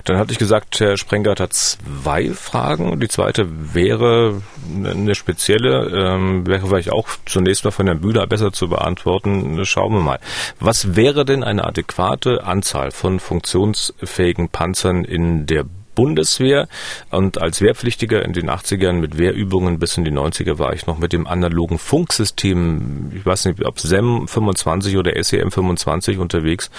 Dann 0.05 0.17
hatte 0.17 0.31
ich 0.31 0.39
gesagt, 0.39 0.79
Herr 0.79 0.97
Sprengert 0.97 1.39
hat 1.39 1.53
zwei 1.53 2.29
Fragen. 2.29 2.99
Die 2.99 3.07
zweite 3.07 3.47
wäre 3.73 4.41
eine 4.83 5.15
spezielle, 5.15 5.89
ähm, 5.93 6.47
wäre 6.47 6.67
vielleicht 6.67 6.91
auch 6.91 7.07
zunächst 7.25 7.65
mal 7.65 7.71
von 7.71 7.85
Herrn 7.85 8.01
Bühler 8.01 8.27
besser 8.27 8.51
zu 8.51 8.69
beantworten. 8.69 9.65
Schauen 9.65 9.93
wir 9.93 10.01
mal. 10.01 10.19
Was 10.59 10.95
wäre 10.95 11.25
denn 11.25 11.43
eine 11.43 11.65
adäquate 11.65 12.45
Anzahl 12.45 12.91
von 12.91 13.19
funktionsfähigen 13.19 14.49
Panzern 14.49 15.03
in 15.03 15.45
der 15.45 15.65
Bundeswehr 15.97 16.67
und 17.09 17.41
als 17.41 17.59
Wehrpflichtiger 17.59 18.23
in 18.23 18.31
den 18.31 18.51
80ern 18.51 18.93
mit 18.93 19.17
Wehrübungen 19.17 19.79
bis 19.79 19.97
in 19.97 20.05
die 20.05 20.11
90er 20.11 20.59
war 20.59 20.73
ich 20.73 20.85
noch 20.85 20.99
mit 20.99 21.11
dem 21.11 21.25
analogen 21.25 21.79
Funksystem, 21.79 23.11
ich 23.15 23.25
weiß 23.25 23.45
nicht, 23.45 23.65
ob 23.65 23.79
SEM 23.79 24.27
25 24.27 24.95
oder 24.95 25.11
SEM 25.23 25.49
25 25.49 26.19
unterwegs, 26.19 26.69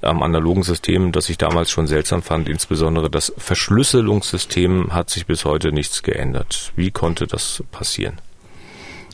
am 0.00 0.22
analogen 0.22 0.62
System, 0.62 1.10
das 1.10 1.28
ich 1.28 1.38
damals 1.38 1.72
schon 1.72 1.88
seltsam 1.88 2.22
fand, 2.22 2.48
insbesondere 2.48 3.10
das 3.10 3.32
Verschlüsselungssystem 3.36 4.94
hat 4.94 5.10
sich 5.10 5.26
bis 5.26 5.44
heute 5.44 5.72
nichts 5.72 6.04
geändert. 6.04 6.72
Wie 6.76 6.92
konnte 6.92 7.26
das 7.26 7.64
passieren? 7.72 8.20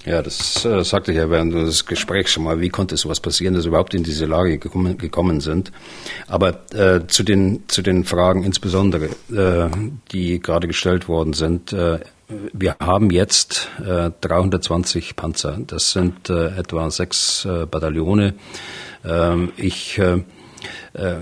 Ja, 0.05 0.21
das 0.21 0.65
äh, 0.67 0.85
sagte 0.85 1.13
ich 1.13 1.19
ja 1.19 1.31
während 1.31 1.55
des 1.55 1.87
Gesprächs 1.87 2.33
schon 2.33 2.45
mal. 2.45 2.61
Wie 2.61 2.69
konnte 2.69 2.97
sowas 2.97 3.21
passieren, 3.21 3.55
dass 3.55 3.65
wir 3.65 3.69
überhaupt 3.69 3.95
in 3.95 4.03
diese 4.03 4.27
Lage 4.27 4.59
gekommen, 4.59 4.99
gekommen 4.99 5.41
sind? 5.41 5.73
Aber 6.27 6.61
äh, 6.75 7.07
zu 7.07 7.23
den 7.23 7.65
zu 7.69 7.81
den 7.81 8.05
Fragen 8.05 8.45
insbesondere, 8.45 9.07
äh, 9.33 9.71
die 10.13 10.41
gerade 10.41 10.69
gestellt 10.69 11.09
worden 11.09 11.33
sind. 11.33 11.73
Äh, 11.73 12.01
wir 12.53 12.77
haben 12.81 13.11
jetzt 13.11 13.71
äh, 13.81 14.11
320 14.21 15.17
Panzer. 15.17 15.59
Das 15.67 15.93
sind 15.93 16.29
äh, 16.29 16.49
etwa 16.57 16.91
sechs 16.91 17.45
äh, 17.45 17.67
Bataillone. 17.67 18.35
Ähm, 19.05 19.53
ich 19.57 19.99
äh, 19.99 20.23
äh, 20.95 21.17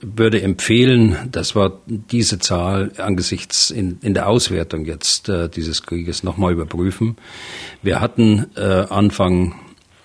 würde 0.00 0.42
empfehlen, 0.42 1.16
dass 1.30 1.54
wir 1.54 1.80
diese 1.86 2.38
Zahl 2.38 2.92
angesichts 2.98 3.70
in, 3.70 3.98
in 4.02 4.14
der 4.14 4.28
Auswertung 4.28 4.84
jetzt 4.84 5.28
äh, 5.28 5.48
dieses 5.48 5.82
Krieges 5.82 6.22
nochmal 6.22 6.52
überprüfen. 6.52 7.16
Wir 7.82 8.00
hatten 8.00 8.46
äh, 8.56 8.60
Anfang 8.60 9.54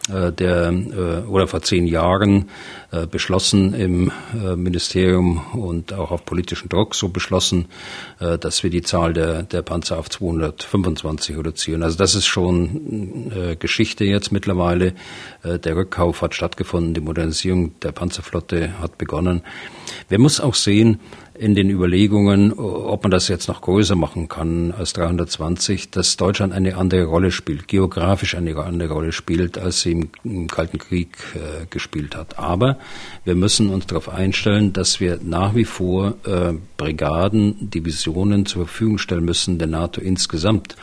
der 0.08 0.70
äh, 0.70 1.28
oder 1.28 1.48
vor 1.48 1.62
zehn 1.62 1.88
Jahren 1.88 2.50
äh, 2.92 3.08
beschlossen 3.08 3.74
im 3.74 4.12
Ministerium 4.56 5.42
und 5.54 5.94
auch 5.94 6.12
auf 6.12 6.26
politischen 6.26 6.70
Druck 6.70 6.96
so 6.96 7.10
beschlossen, 7.10 7.66
dass 8.20 8.64
wir 8.64 8.70
die 8.70 8.82
Zahl 8.82 9.14
der, 9.14 9.44
der 9.44 9.62
Panzer 9.62 9.98
auf 9.98 10.10
225 10.10 11.38
reduzieren. 11.38 11.84
Also 11.84 11.98
das 11.98 12.16
ist 12.16 12.26
schon 12.26 13.32
Geschichte 13.60 14.06
jetzt 14.06 14.32
mittlerweile. 14.32 14.94
Der 15.44 15.76
Rückkauf 15.76 16.22
hat 16.22 16.36
stattgefunden, 16.36 16.94
die 16.94 17.02
Modernisierung 17.02 17.80
der 17.80 17.92
Panzerflotte 17.92 18.80
hat 18.80 18.98
begonnen. 18.98 19.42
Wir 20.10 20.20
muss 20.20 20.40
auch 20.40 20.56
sehen, 20.56 21.00
in 21.38 21.56
den 21.56 21.70
Überlegungen, 21.70 22.54
ob 22.54 23.04
man 23.04 23.12
das 23.12 23.28
jetzt 23.28 23.48
noch 23.48 23.62
größer 23.62 23.96
machen 23.96 24.28
kann 24.28 24.72
als 24.72 24.94
320, 24.94 25.92
dass 25.92 26.18
Deutschland 26.18 26.54
eine 26.54 26.78
andere 26.78 27.06
Rolle 27.06 27.32
spielt, 27.32 27.68
geografisch 27.68 28.36
eine 28.36 28.56
andere 28.58 28.94
Rolle 28.94 29.12
spielt, 29.12 29.58
als 29.58 29.82
sie 29.82 29.92
im, 29.92 30.10
im 30.24 30.48
Kalten 30.48 30.78
Krieg 30.78 31.10
äh, 31.36 31.66
gespielt 31.70 32.16
hat. 32.16 32.40
Aber 32.40 32.78
wir 33.24 33.36
müssen 33.36 33.70
uns 33.70 33.88
darauf 33.88 34.10
einstellen, 34.10 34.74
dass 34.74 35.00
wir 35.00 35.20
nach 35.24 35.56
wie 35.56 35.66
vor 35.66 36.16
äh, 36.26 36.54
Brigaden, 36.78 37.70
Divisionen 37.70 38.46
zur 38.46 38.66
Verfügung 38.66 38.98
stellen 38.98 39.26
müssen 39.26 39.58
der 39.58 39.68
NATO 39.68 40.02
insgesamt, 40.02 40.76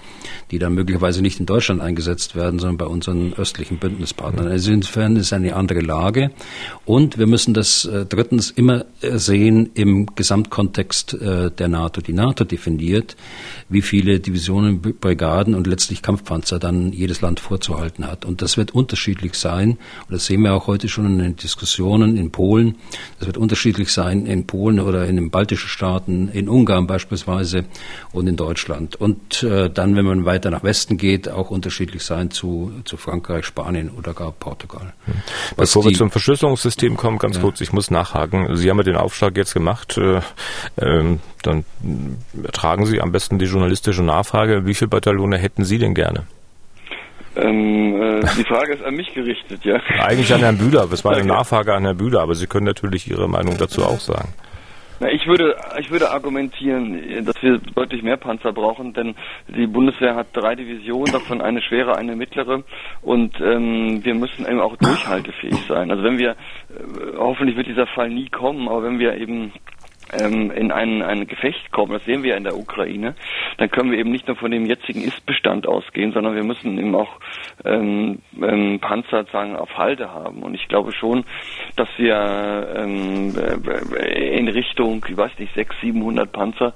die 0.51 0.59
dann 0.59 0.74
möglicherweise 0.74 1.23
nicht 1.23 1.41
in 1.41 1.47
Deutschland 1.47 1.81
eingesetzt 1.81 2.37
werden, 2.37 2.59
sondern 2.59 2.79
bei 2.79 2.87
unseren 2.87 3.33
östlichen 3.35 3.79
Bündnispartnern. 3.79 4.49
Also 4.49 4.73
insofern 4.73 5.16
ist 5.16 5.33
eine 5.33 5.57
andere 5.57 5.81
Lage. 5.81 6.31
Und 6.85 7.19
wir 7.19 7.27
müssen 7.27 7.55
das 7.55 7.85
äh, 7.85 8.05
drittens 8.07 8.51
immer 8.51 8.85
äh, 9.01 9.19
sehen 9.19 9.70
im 9.74 10.07
Gesamt 10.15 10.41
Gesamtkontext 10.43 11.14
äh, 11.14 11.51
der 11.51 11.69
NATO. 11.69 12.01
Die 12.01 12.12
NATO 12.12 12.44
definiert, 12.44 13.16
wie 13.69 13.82
viele 13.82 14.20
Divisionen, 14.20 14.81
Brigaden 14.81 15.55
und 15.55 15.66
letztlich 15.66 16.02
Kampfpanzer 16.02 16.59
dann 16.59 16.93
jedes 16.93 17.20
Land 17.20 17.40
vorzuhalten 17.40 18.06
hat. 18.06 18.24
Und 18.24 18.43
das 18.43 18.56
wird 18.56 18.73
unterschiedlich 18.73 19.35
sein. 19.35 19.73
Und 20.09 20.10
das 20.10 20.27
sehen 20.27 20.43
wir 20.43 20.55
auch 20.55 20.66
heute 20.66 20.89
schon 20.89 21.06
in 21.06 21.19
den 21.19 21.36
Diskussionen 21.36 22.16
in 22.16 22.31
Polen. 22.31 22.77
Das 23.19 23.27
wird 23.27 23.36
unterschiedlich 23.36 23.93
sein 23.93 24.27
in 24.27 24.47
Polen 24.47 24.81
oder 24.81 25.06
in 25.06 25.16
den 25.16 25.31
baltischen 25.31 25.69
Staaten, 25.69 26.28
in 26.28 26.48
Ungarn 26.48 26.86
beispielsweise 26.86 27.64
und 28.12 28.27
in 28.27 28.36
Deutschland. 28.36 28.97
Und 28.97 29.43
äh, 29.43 29.70
dann, 29.70 29.97
wenn 29.97 30.05
man 30.05 30.24
weiter 30.24 30.51
nach 30.51 30.64
Westen 30.64 30.97
geht, 30.97 31.28
auch 31.28 31.51
unterschiedlich 31.51 32.02
sein 32.02 32.31
zu, 32.31 32.73
zu 32.85 32.97
Frankreich, 32.97 33.47
Spanien 33.47 33.90
oder 33.90 34.14
gar 34.14 34.32
Portugal. 34.32 34.93
Hm. 35.05 35.14
Bevor 35.56 35.85
wir 35.85 35.93
zum 35.93 36.10
Verschlüsselungssystem 36.10 36.97
kommen, 36.97 37.19
ganz 37.19 37.36
ja. 37.36 37.43
kurz, 37.43 37.60
ich 37.60 37.73
muss 37.73 37.90
nachhaken. 37.90 38.56
Sie 38.56 38.69
haben 38.69 38.78
ja 38.78 38.85
den 38.85 38.97
Aufschlag 38.97 39.36
jetzt 39.36 39.55
gemacht. 39.55 39.98
Äh, 40.77 40.93
ähm, 40.93 41.21
dann 41.43 41.65
ertragen 42.43 42.87
Sie 42.87 43.01
am 43.01 43.13
besten 43.13 43.39
die 43.39 43.47
journalistische 43.47 44.03
Nachfrage. 44.03 44.67
Wie 44.67 44.75
viele 44.75 44.89
Bataillone 44.89 45.39
hätten 45.39 45.65
Sie 45.65 45.79
denn 45.79 45.95
gerne? 45.95 46.27
Ähm, 47.35 48.01
äh, 48.01 48.21
die 48.37 48.45
Frage 48.45 48.75
ist 48.75 48.85
an 48.85 48.95
mich 48.95 49.13
gerichtet, 49.15 49.65
ja. 49.65 49.81
Eigentlich 50.01 50.33
an 50.35 50.41
Herrn 50.41 50.59
Bühler. 50.59 50.87
Es 50.93 51.05
war 51.05 51.17
eine 51.17 51.25
Nachfrage 51.25 51.75
an 51.75 51.85
Herrn 51.85 51.97
Bühler, 51.97 52.21
aber 52.21 52.35
Sie 52.35 52.47
können 52.47 52.67
natürlich 52.67 53.11
Ihre 53.11 53.29
Meinung 53.29 53.57
dazu 53.57 53.83
auch 53.85 54.01
sagen. 54.01 54.29
Na, 55.03 55.11
ich 55.11 55.27
würde, 55.27 55.57
ich 55.81 55.91
würde 55.91 56.13
argumentieren, 56.13 57.25
dass 57.25 57.43
wir 57.43 57.59
deutlich 57.75 58.05
mehr 58.05 58.19
Panzer 58.19 58.53
brauchen, 58.53 58.93
denn 58.93 59.17
die 59.49 59.67
Bundeswehr 59.67 60.15
hat 60.15 60.29
drei 60.33 60.55
Divisionen, 60.55 61.13
davon 61.13 61.41
eine 61.41 61.61
schwere, 61.61 61.97
eine 61.97 62.15
mittlere, 62.15 62.63
und 63.01 63.35
ähm, 63.41 64.05
wir 64.05 64.15
müssen 64.15 64.47
eben 64.47 64.61
auch 64.61 64.77
durchhaltefähig 64.77 65.59
sein. 65.67 65.91
Also 65.91 66.05
wenn 66.05 66.19
wir, 66.19 66.31
äh, 66.31 67.17
hoffentlich 67.17 67.57
wird 67.57 67.67
dieser 67.67 67.89
Fall 67.89 68.11
nie 68.11 68.29
kommen, 68.29 68.69
aber 68.69 68.85
wenn 68.85 69.01
wir 69.01 69.17
eben 69.17 69.53
ähm, 70.12 70.51
in 70.51 70.72
ein, 70.72 71.02
ein 71.02 71.26
Gefecht 71.26 71.70
kommen, 71.72 71.93
das 71.93 72.05
sehen 72.05 72.22
wir 72.22 72.30
ja 72.30 72.36
in 72.36 72.44
der 72.44 72.56
Ukraine, 72.56 73.14
dann 73.59 73.70
können 73.70 73.90
wir 73.90 73.98
eben 73.98 74.10
nicht 74.10 74.26
nur 74.26 74.36
von 74.36 74.51
dem 74.51 74.66
jetzigen 74.66 75.02
Ist-Bestand 75.02 75.66
ausgehen, 75.66 76.12
sondern 76.12 76.34
wir 76.34 76.44
müssen 76.44 76.78
eben 76.78 76.94
auch 76.94 77.18
ähm, 77.64 78.20
ähm, 78.40 78.78
Panzer 78.80 79.24
sagen 79.32 79.56
auf 79.56 79.76
Halde 79.76 80.10
haben. 80.10 80.43
Und 80.43 80.55
ich 80.55 80.68
glaube 80.68 80.93
schon, 80.93 81.24
dass 81.76 81.89
wir 81.97 82.74
ähm, 82.76 83.34
äh, 83.36 84.39
in 84.39 84.48
Richtung, 84.48 85.05
ich 85.09 85.16
weiß 85.16 85.39
nicht, 85.39 85.55
600, 85.55 85.82
700 85.82 86.32
Panzer 86.32 86.74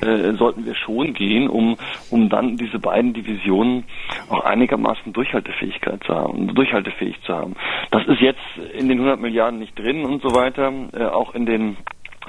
äh, 0.00 0.32
sollten 0.34 0.64
wir 0.64 0.74
schon 0.74 1.14
gehen, 1.14 1.48
um, 1.48 1.76
um 2.10 2.28
dann 2.28 2.56
diese 2.56 2.78
beiden 2.78 3.12
Divisionen 3.12 3.84
auch 4.28 4.44
einigermaßen 4.44 5.12
Durchhaltefähigkeit 5.12 6.02
zu 6.04 6.14
haben, 6.14 6.54
durchhaltefähig 6.54 7.20
zu 7.22 7.34
haben. 7.34 7.54
Das 7.90 8.06
ist 8.06 8.20
jetzt 8.20 8.40
in 8.74 8.88
den 8.88 8.98
100 8.98 9.20
Milliarden 9.20 9.58
nicht 9.58 9.78
drin 9.78 10.04
und 10.04 10.22
so 10.22 10.34
weiter, 10.34 10.72
äh, 10.92 11.04
auch 11.04 11.34
in 11.34 11.46
den 11.46 11.76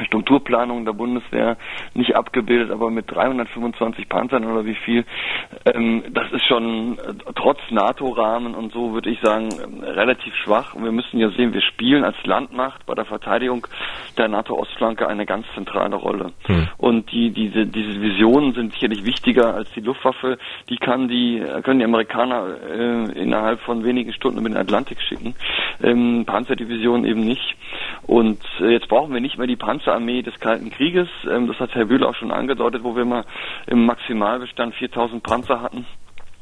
Strukturplanung 0.05 0.85
der 0.85 0.93
Bundeswehr 0.93 1.57
nicht 1.93 2.15
abgebildet, 2.15 2.71
aber 2.71 2.89
mit 2.89 3.09
325 3.11 4.09
Panzern 4.09 4.45
oder 4.45 4.65
wie 4.65 4.75
viel, 4.75 5.05
ähm, 5.65 6.03
das 6.11 6.31
ist 6.31 6.45
schon 6.45 6.97
äh, 6.97 7.13
trotz 7.35 7.59
NATO-Rahmen 7.69 8.55
und 8.55 8.71
so 8.73 8.93
würde 8.93 9.09
ich 9.09 9.19
sagen 9.21 9.49
äh, 9.49 9.89
relativ 9.89 10.35
schwach. 10.35 10.73
Und 10.73 10.83
wir 10.83 10.91
müssen 10.91 11.19
ja 11.19 11.29
sehen, 11.31 11.53
wir 11.53 11.61
spielen 11.61 12.03
als 12.03 12.15
Landmacht 12.23 12.85
bei 12.85 12.95
der 12.95 13.05
Verteidigung 13.05 13.67
der 14.17 14.27
NATO-Ostflanke 14.27 15.07
eine 15.07 15.25
ganz 15.25 15.45
zentrale 15.53 15.95
Rolle. 15.95 16.31
Hm. 16.45 16.67
Und 16.77 17.11
die, 17.11 17.31
diese, 17.31 17.65
diese 17.65 18.01
Visionen 18.01 18.53
sind 18.53 18.73
sicherlich 18.73 19.05
wichtiger 19.05 19.53
als 19.53 19.69
die 19.71 19.81
Luftwaffe. 19.81 20.37
Die 20.69 20.77
kann 20.77 21.07
die, 21.07 21.43
können 21.63 21.79
die 21.79 21.85
Amerikaner 21.85 22.47
äh, 22.69 23.11
innerhalb 23.19 23.61
von 23.61 23.83
wenigen 23.83 24.13
Stunden 24.13 24.39
über 24.39 24.49
den 24.49 24.57
Atlantik 24.57 25.01
schicken. 25.01 25.35
Ähm, 25.81 26.23
Panzerdivisionen 26.25 27.05
eben 27.05 27.21
nicht. 27.21 27.55
Und 28.03 28.39
äh, 28.59 28.71
jetzt 28.71 28.87
brauchen 28.87 29.13
wir 29.13 29.21
nicht 29.21 29.37
mehr 29.37 29.47
die 29.47 29.55
Panzer 29.55 29.88
Armee 29.93 30.21
des 30.21 30.39
Kalten 30.39 30.69
Krieges. 30.69 31.07
Ähm, 31.29 31.47
das 31.47 31.59
hat 31.59 31.75
Herr 31.75 31.85
Bühler 31.85 32.09
auch 32.09 32.15
schon 32.15 32.31
angedeutet, 32.31 32.83
wo 32.83 32.95
wir 32.95 33.05
mal 33.05 33.25
im 33.67 33.85
Maximalbestand 33.85 34.75
4000 34.75 35.23
Panzer 35.23 35.61
hatten. 35.61 35.85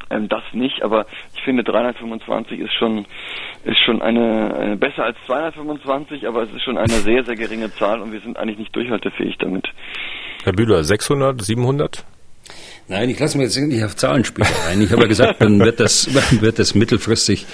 Ähm, 0.10 0.30
das 0.30 0.44
nicht, 0.53 0.84
aber 0.84 1.06
ich 1.36 1.41
finde 1.44 1.64
325 1.64 2.60
ist 2.60 2.74
schon 2.74 3.06
ist 3.64 3.80
schon 3.80 4.02
eine, 4.02 4.56
eine 4.56 4.78
besser 4.78 5.03
als 5.03 5.18
225, 5.26 6.28
aber 6.28 6.44
es 6.44 6.53
ist 6.53 6.64
schon 6.64 6.78
eine 6.78 6.94
sehr 6.94 7.24
sehr 7.24 7.36
geringe 7.36 7.74
Zahl 7.76 8.02
und 8.02 8.11
wir 8.11 8.22
sind 8.22 8.38
eigentlich 8.38 8.60
nicht 8.60 8.76
durchhaltefähig 8.76 9.38
damit. 9.40 9.68
Herr 10.44 10.53
Bühler, 10.53 10.84
600, 10.84 11.41
700? 11.41 12.06
Nein, 12.90 13.10
ich 13.10 13.20
lasse 13.20 13.38
mir 13.38 13.44
jetzt 13.44 13.58
nicht 13.58 13.84
auf 13.84 13.98
Zahlenspiele 13.98 14.48
ein. 14.70 14.82
Ich 14.82 14.94
habe 14.94 15.02
ja 15.02 15.08
gesagt, 15.10 15.42
man 15.42 15.60
wird 15.60 15.82
das, 15.82 16.08
man 16.10 16.24
wird 16.42 16.58
das 16.58 16.74
mittelfristig 16.74 17.46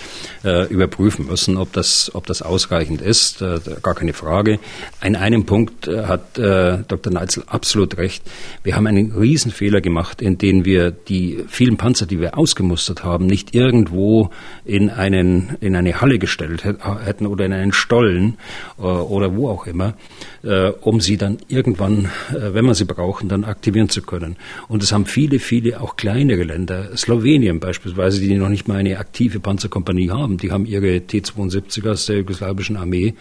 äh, 0.43 0.67
überprüfen 0.67 1.25
müssen, 1.25 1.57
ob 1.57 1.73
das, 1.73 2.11
ob 2.13 2.27
das 2.27 2.43
ausreichend 2.43 3.01
ist. 3.01 3.41
Äh, 3.41 3.59
gar 3.81 3.95
keine 3.95 4.13
Frage. 4.13 4.59
In 5.03 5.15
einem 5.15 5.47
Punkt 5.47 5.87
äh, 5.87 6.05
hat 6.05 6.37
äh, 6.37 6.83
Dr. 6.87 7.11
Neitzel 7.11 7.45
absolut 7.47 7.97
recht. 7.97 8.21
Wir 8.61 8.75
haben 8.75 8.85
einen 8.85 9.11
Riesenfehler 9.11 9.81
gemacht, 9.81 10.21
in 10.21 10.37
dem 10.37 10.65
wir 10.65 10.91
die 10.91 11.43
vielen 11.47 11.77
Panzer, 11.77 12.05
die 12.05 12.19
wir 12.19 12.37
ausgemustert 12.37 13.03
haben, 13.03 13.25
nicht 13.25 13.55
irgendwo 13.55 14.29
in 14.65 14.91
einen 14.91 15.57
in 15.61 15.75
eine 15.75 15.99
Halle 15.99 16.19
gestellt 16.19 16.63
hätten 16.63 17.25
oder 17.25 17.45
in 17.45 17.53
einen 17.53 17.73
Stollen 17.73 18.37
äh, 18.77 18.83
oder 18.83 19.35
wo 19.35 19.49
auch 19.49 19.65
immer, 19.65 19.95
äh, 20.43 20.67
um 20.81 21.01
sie 21.01 21.17
dann 21.17 21.39
irgendwann, 21.47 22.11
wenn 22.29 22.65
wir 22.65 22.75
sie 22.75 22.85
brauchen, 22.85 23.29
dann 23.29 23.43
aktivieren 23.45 23.89
zu 23.89 24.03
können. 24.03 24.35
Und 24.67 24.83
es 24.83 24.91
haben 24.91 25.07
viele 25.07 25.22
viele, 25.23 25.39
viele 25.39 25.79
auch 25.79 25.95
kleinere 25.95 26.43
Länder, 26.43 26.97
Slowenien 26.97 27.61
beispielsweise, 27.61 28.19
die 28.19 28.35
noch 28.35 28.49
nicht 28.49 28.67
mal 28.67 28.77
eine 28.77 28.97
aktive 28.97 29.39
Panzerkompanie 29.39 30.09
haben, 30.09 30.37
die 30.37 30.51
haben 30.51 30.65
ihre 30.65 30.99
T-72 30.99 31.89
aus 31.89 32.07
der 32.07 32.17
jugoslawischen 32.17 32.75
Armee 32.75 33.13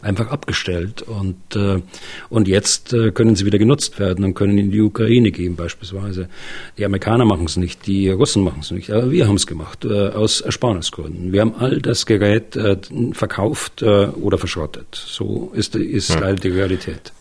einfach 0.00 0.28
abgestellt 0.28 1.02
und, 1.02 1.36
äh, 1.54 1.82
und 2.30 2.48
jetzt 2.48 2.94
äh, 2.94 3.10
können 3.10 3.36
sie 3.36 3.44
wieder 3.44 3.58
genutzt 3.58 3.98
werden 3.98 4.24
und 4.24 4.32
können 4.32 4.56
in 4.56 4.70
die 4.70 4.80
Ukraine 4.80 5.30
gehen 5.32 5.56
beispielsweise. 5.56 6.30
Die 6.78 6.84
Amerikaner 6.86 7.26
machen 7.26 7.44
es 7.44 7.58
nicht, 7.58 7.86
die 7.86 8.08
Russen 8.08 8.42
machen 8.42 8.60
es 8.62 8.70
nicht, 8.70 8.90
aber 8.90 9.10
wir 9.10 9.28
haben 9.28 9.36
es 9.36 9.46
gemacht, 9.46 9.84
äh, 9.84 10.08
aus 10.08 10.40
Ersparnisgründen. 10.40 11.32
Wir 11.32 11.42
haben 11.42 11.54
all 11.56 11.80
das 11.82 12.06
Gerät 12.06 12.56
äh, 12.56 12.78
verkauft 13.12 13.82
äh, 13.82 14.06
oder 14.06 14.38
verschrottet. 14.38 14.94
So 14.94 15.52
ist, 15.54 15.76
ist 15.76 16.08
ja. 16.08 16.20
leider 16.20 16.36
die 16.36 16.48
Realität. 16.48 17.12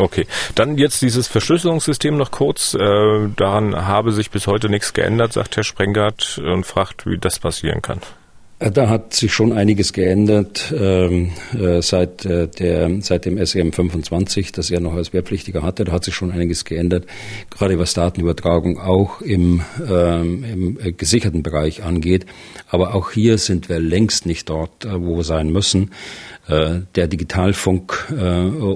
Okay, 0.00 0.26
dann 0.54 0.78
jetzt 0.78 1.02
dieses 1.02 1.28
Verschlüsselungssystem 1.28 2.16
noch 2.16 2.30
kurz. 2.30 2.72
Äh, 2.74 3.28
daran 3.36 3.86
habe 3.86 4.12
sich 4.12 4.30
bis 4.30 4.46
heute 4.46 4.70
nichts 4.70 4.94
geändert, 4.94 5.34
sagt 5.34 5.56
Herr 5.56 5.62
Sprengert 5.62 6.38
und 6.42 6.64
fragt, 6.64 7.06
wie 7.06 7.18
das 7.18 7.38
passieren 7.38 7.82
kann. 7.82 8.00
Äh, 8.60 8.70
da 8.70 8.88
hat 8.88 9.14
sich 9.14 9.32
schon 9.32 9.52
einiges 9.52 9.92
geändert 9.92 10.72
ähm, 10.76 11.32
äh, 11.58 11.82
seit, 11.82 12.24
äh, 12.24 12.46
der, 12.46 12.90
seit 13.00 13.24
dem 13.24 13.44
SEM 13.44 13.72
25, 13.72 14.52
das 14.52 14.70
er 14.70 14.80
noch 14.80 14.94
als 14.94 15.12
Wehrpflichtiger 15.12 15.62
hatte. 15.62 15.84
Da 15.84 15.92
hat 15.92 16.04
sich 16.04 16.14
schon 16.14 16.30
einiges 16.30 16.64
geändert, 16.64 17.06
gerade 17.50 17.78
was 17.78 17.94
Datenübertragung 17.94 18.78
auch 18.78 19.20
im, 19.22 19.62
ähm, 19.90 20.44
im 20.44 20.78
äh, 20.80 20.92
gesicherten 20.92 21.42
Bereich 21.42 21.82
angeht. 21.82 22.26
Aber 22.68 22.94
auch 22.94 23.10
hier 23.10 23.38
sind 23.38 23.68
wir 23.68 23.80
längst 23.80 24.26
nicht 24.26 24.48
dort, 24.48 24.84
äh, 24.84 25.02
wo 25.02 25.16
wir 25.16 25.24
sein 25.24 25.50
müssen. 25.50 25.90
Der 26.48 27.06
Digitalfunk 27.06 28.12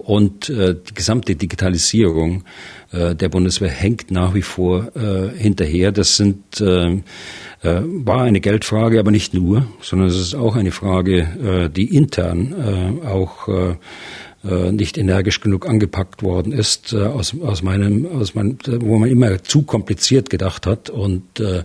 und 0.04 0.48
die 0.48 0.94
gesamte 0.94 1.34
Digitalisierung 1.34 2.44
der 2.92 3.28
Bundeswehr 3.28 3.70
hängt 3.70 4.12
nach 4.12 4.32
wie 4.34 4.42
vor 4.42 4.92
hinterher. 5.36 5.90
Das 5.90 6.16
sind 6.16 6.62
war 7.64 8.22
eine 8.22 8.40
Geldfrage, 8.40 8.98
aber 9.00 9.10
nicht 9.10 9.32
nur, 9.34 9.66
sondern 9.80 10.08
es 10.08 10.18
ist 10.18 10.34
auch 10.34 10.54
eine 10.54 10.70
Frage, 10.70 11.70
die 11.74 11.94
intern 11.96 13.00
auch 13.04 13.48
äh, 14.44 14.72
nicht 14.72 14.98
energisch 14.98 15.40
genug 15.40 15.66
angepackt 15.66 16.22
worden 16.22 16.52
ist, 16.52 16.92
äh, 16.92 16.98
aus, 16.98 17.34
aus 17.40 17.62
meinem, 17.62 18.06
aus 18.06 18.34
meinem, 18.34 18.58
wo 18.66 18.98
man 18.98 19.08
immer 19.08 19.42
zu 19.42 19.62
kompliziert 19.62 20.28
gedacht 20.28 20.66
hat. 20.66 20.90
Und 20.90 21.40
äh, 21.40 21.64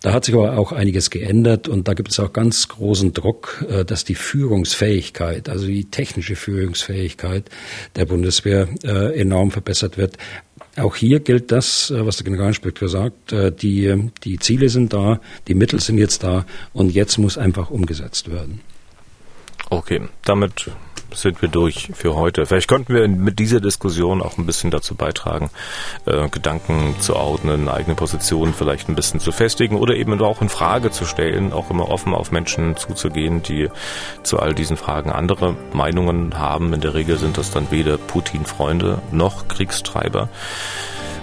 da 0.00 0.12
hat 0.12 0.24
sich 0.24 0.34
aber 0.34 0.58
auch 0.58 0.72
einiges 0.72 1.10
geändert 1.10 1.68
und 1.68 1.86
da 1.86 1.94
gibt 1.94 2.10
es 2.10 2.18
auch 2.18 2.32
ganz 2.32 2.66
großen 2.66 3.12
Druck, 3.12 3.64
äh, 3.68 3.84
dass 3.84 4.04
die 4.04 4.16
Führungsfähigkeit, 4.16 5.48
also 5.48 5.66
die 5.66 5.84
technische 5.84 6.34
Führungsfähigkeit 6.34 7.48
der 7.94 8.06
Bundeswehr 8.06 8.68
äh, 8.82 9.20
enorm 9.20 9.52
verbessert 9.52 9.96
wird. 9.96 10.16
Auch 10.76 10.96
hier 10.96 11.20
gilt 11.20 11.52
das, 11.52 11.90
äh, 11.90 12.06
was 12.06 12.16
der 12.16 12.24
Generalinspektor 12.24 12.88
sagt. 12.88 13.32
Äh, 13.32 13.52
die, 13.52 14.10
die 14.24 14.38
Ziele 14.38 14.68
sind 14.68 14.92
da, 14.92 15.20
die 15.48 15.54
Mittel 15.54 15.80
sind 15.80 15.98
jetzt 15.98 16.22
da 16.22 16.46
und 16.72 16.90
jetzt 16.90 17.18
muss 17.18 17.36
einfach 17.36 17.70
umgesetzt 17.70 18.30
werden. 18.30 18.60
Okay, 19.68 20.02
damit 20.24 20.70
sind 21.14 21.42
wir 21.42 21.48
durch 21.48 21.90
für 21.94 22.14
heute. 22.14 22.46
Vielleicht 22.46 22.68
könnten 22.68 22.94
wir 22.94 23.06
mit 23.08 23.38
dieser 23.38 23.60
Diskussion 23.60 24.22
auch 24.22 24.38
ein 24.38 24.46
bisschen 24.46 24.70
dazu 24.70 24.94
beitragen, 24.94 25.50
äh, 26.06 26.28
Gedanken 26.28 26.96
zu 27.00 27.16
ordnen, 27.16 27.68
eigene 27.68 27.94
Positionen 27.94 28.54
vielleicht 28.54 28.88
ein 28.88 28.94
bisschen 28.94 29.20
zu 29.20 29.32
festigen 29.32 29.76
oder 29.76 29.94
eben 29.94 30.20
auch 30.20 30.42
in 30.42 30.48
Frage 30.48 30.90
zu 30.90 31.04
stellen, 31.04 31.52
auch 31.52 31.70
immer 31.70 31.88
offen 31.88 32.14
auf 32.14 32.32
Menschen 32.32 32.76
zuzugehen, 32.76 33.42
die 33.42 33.68
zu 34.22 34.38
all 34.38 34.54
diesen 34.54 34.76
Fragen 34.76 35.10
andere 35.10 35.56
Meinungen 35.72 36.38
haben. 36.38 36.72
In 36.72 36.80
der 36.80 36.94
Regel 36.94 37.18
sind 37.18 37.38
das 37.38 37.50
dann 37.50 37.70
weder 37.70 37.98
Putin-Freunde 37.98 39.00
noch 39.10 39.48
Kriegstreiber. 39.48 40.28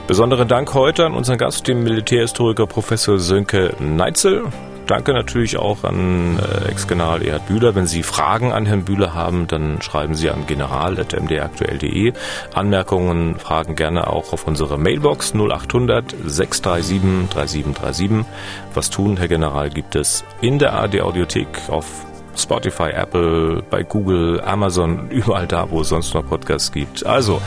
Besonderen 0.08 0.48
Dank 0.48 0.74
heute 0.74 1.06
an 1.06 1.14
unseren 1.14 1.38
Gast, 1.38 1.68
dem 1.68 1.84
Militärhistoriker 1.84 2.66
Professor 2.66 3.20
Sönke 3.20 3.76
Neitzel. 3.80 4.46
Danke 4.90 5.14
natürlich 5.14 5.56
auch 5.58 5.84
an 5.84 6.40
äh, 6.40 6.72
Ex-General 6.72 7.22
Erhard 7.22 7.46
Bühler. 7.46 7.76
Wenn 7.76 7.86
Sie 7.86 8.02
Fragen 8.02 8.52
an 8.52 8.66
Herrn 8.66 8.86
Bühler 8.86 9.14
haben, 9.14 9.46
dann 9.46 9.84
schreiben 9.84 10.16
Sie 10.16 10.32
an 10.32 10.48
general.mdraktuell.de. 10.48 12.14
Anmerkungen, 12.56 13.38
Fragen 13.38 13.76
gerne 13.76 14.08
auch 14.08 14.34
auf 14.34 14.48
unsere 14.48 14.80
Mailbox 14.80 15.36
0800 15.36 16.16
637 16.26 17.30
3737. 17.30 18.26
Was 18.74 18.90
tun, 18.90 19.18
Herr 19.18 19.28
General, 19.28 19.70
gibt 19.70 19.96
es 19.96 20.26
in 20.42 20.58
der 20.58 20.74
ARD 20.74 21.02
Audiothek 21.02 21.50
auf 21.68 21.86
Spotify, 22.36 22.90
Apple, 22.90 23.62
bei 23.70 23.84
Google, 23.84 24.42
Amazon, 24.42 25.08
überall 25.12 25.46
da, 25.46 25.70
wo 25.70 25.82
es 25.82 25.90
sonst 25.90 26.16
noch 26.16 26.28
Podcasts 26.28 26.72
gibt. 26.72 27.06
Also, 27.06 27.44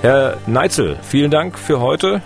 Herr 0.00 0.38
Neitzel, 0.46 0.96
vielen 1.02 1.30
Dank 1.30 1.58
für 1.58 1.80
heute. 1.80 2.22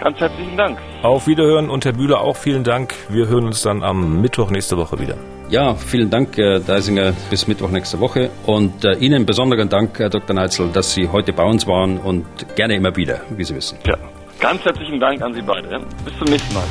Ganz 0.00 0.18
herzlichen 0.18 0.56
Dank. 0.56 0.78
Auf 1.02 1.26
Wiederhören 1.26 1.70
und 1.70 1.84
Herr 1.84 1.92
Bühler 1.92 2.20
auch 2.20 2.36
vielen 2.36 2.64
Dank. 2.64 2.94
Wir 3.08 3.28
hören 3.28 3.46
uns 3.46 3.62
dann 3.62 3.82
am 3.82 4.20
Mittwoch 4.20 4.50
nächste 4.50 4.76
Woche 4.76 4.98
wieder. 5.00 5.16
Ja, 5.50 5.74
vielen 5.74 6.10
Dank, 6.10 6.36
Herr 6.36 6.60
Deisinger, 6.60 7.12
bis 7.30 7.48
Mittwoch 7.48 7.70
nächste 7.70 7.98
Woche. 8.00 8.30
Und 8.46 8.84
äh, 8.84 8.94
Ihnen 8.98 9.24
besonderen 9.26 9.68
Dank, 9.68 9.98
Herr 9.98 10.10
Dr. 10.10 10.34
Neitzel, 10.34 10.68
dass 10.72 10.92
Sie 10.92 11.08
heute 11.08 11.32
bei 11.32 11.42
uns 11.42 11.66
waren 11.66 11.98
und 11.98 12.26
gerne 12.54 12.76
immer 12.76 12.94
wieder, 12.96 13.20
wie 13.30 13.44
Sie 13.44 13.54
wissen. 13.54 13.78
Ja, 13.86 13.96
ganz 14.40 14.62
herzlichen 14.64 15.00
Dank 15.00 15.22
an 15.22 15.34
Sie 15.34 15.42
beide. 15.42 15.80
Bis 16.04 16.16
zum 16.18 16.28
nächsten 16.28 16.54
Mal. 16.54 16.64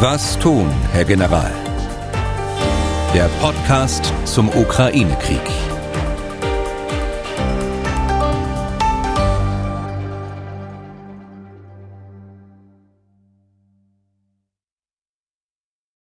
Was 0.00 0.38
tun, 0.38 0.66
Herr 0.92 1.04
General? 1.04 1.50
Der 3.14 3.28
Podcast 3.40 4.12
zum 4.24 4.48
Ukraine-Krieg. 4.48 5.40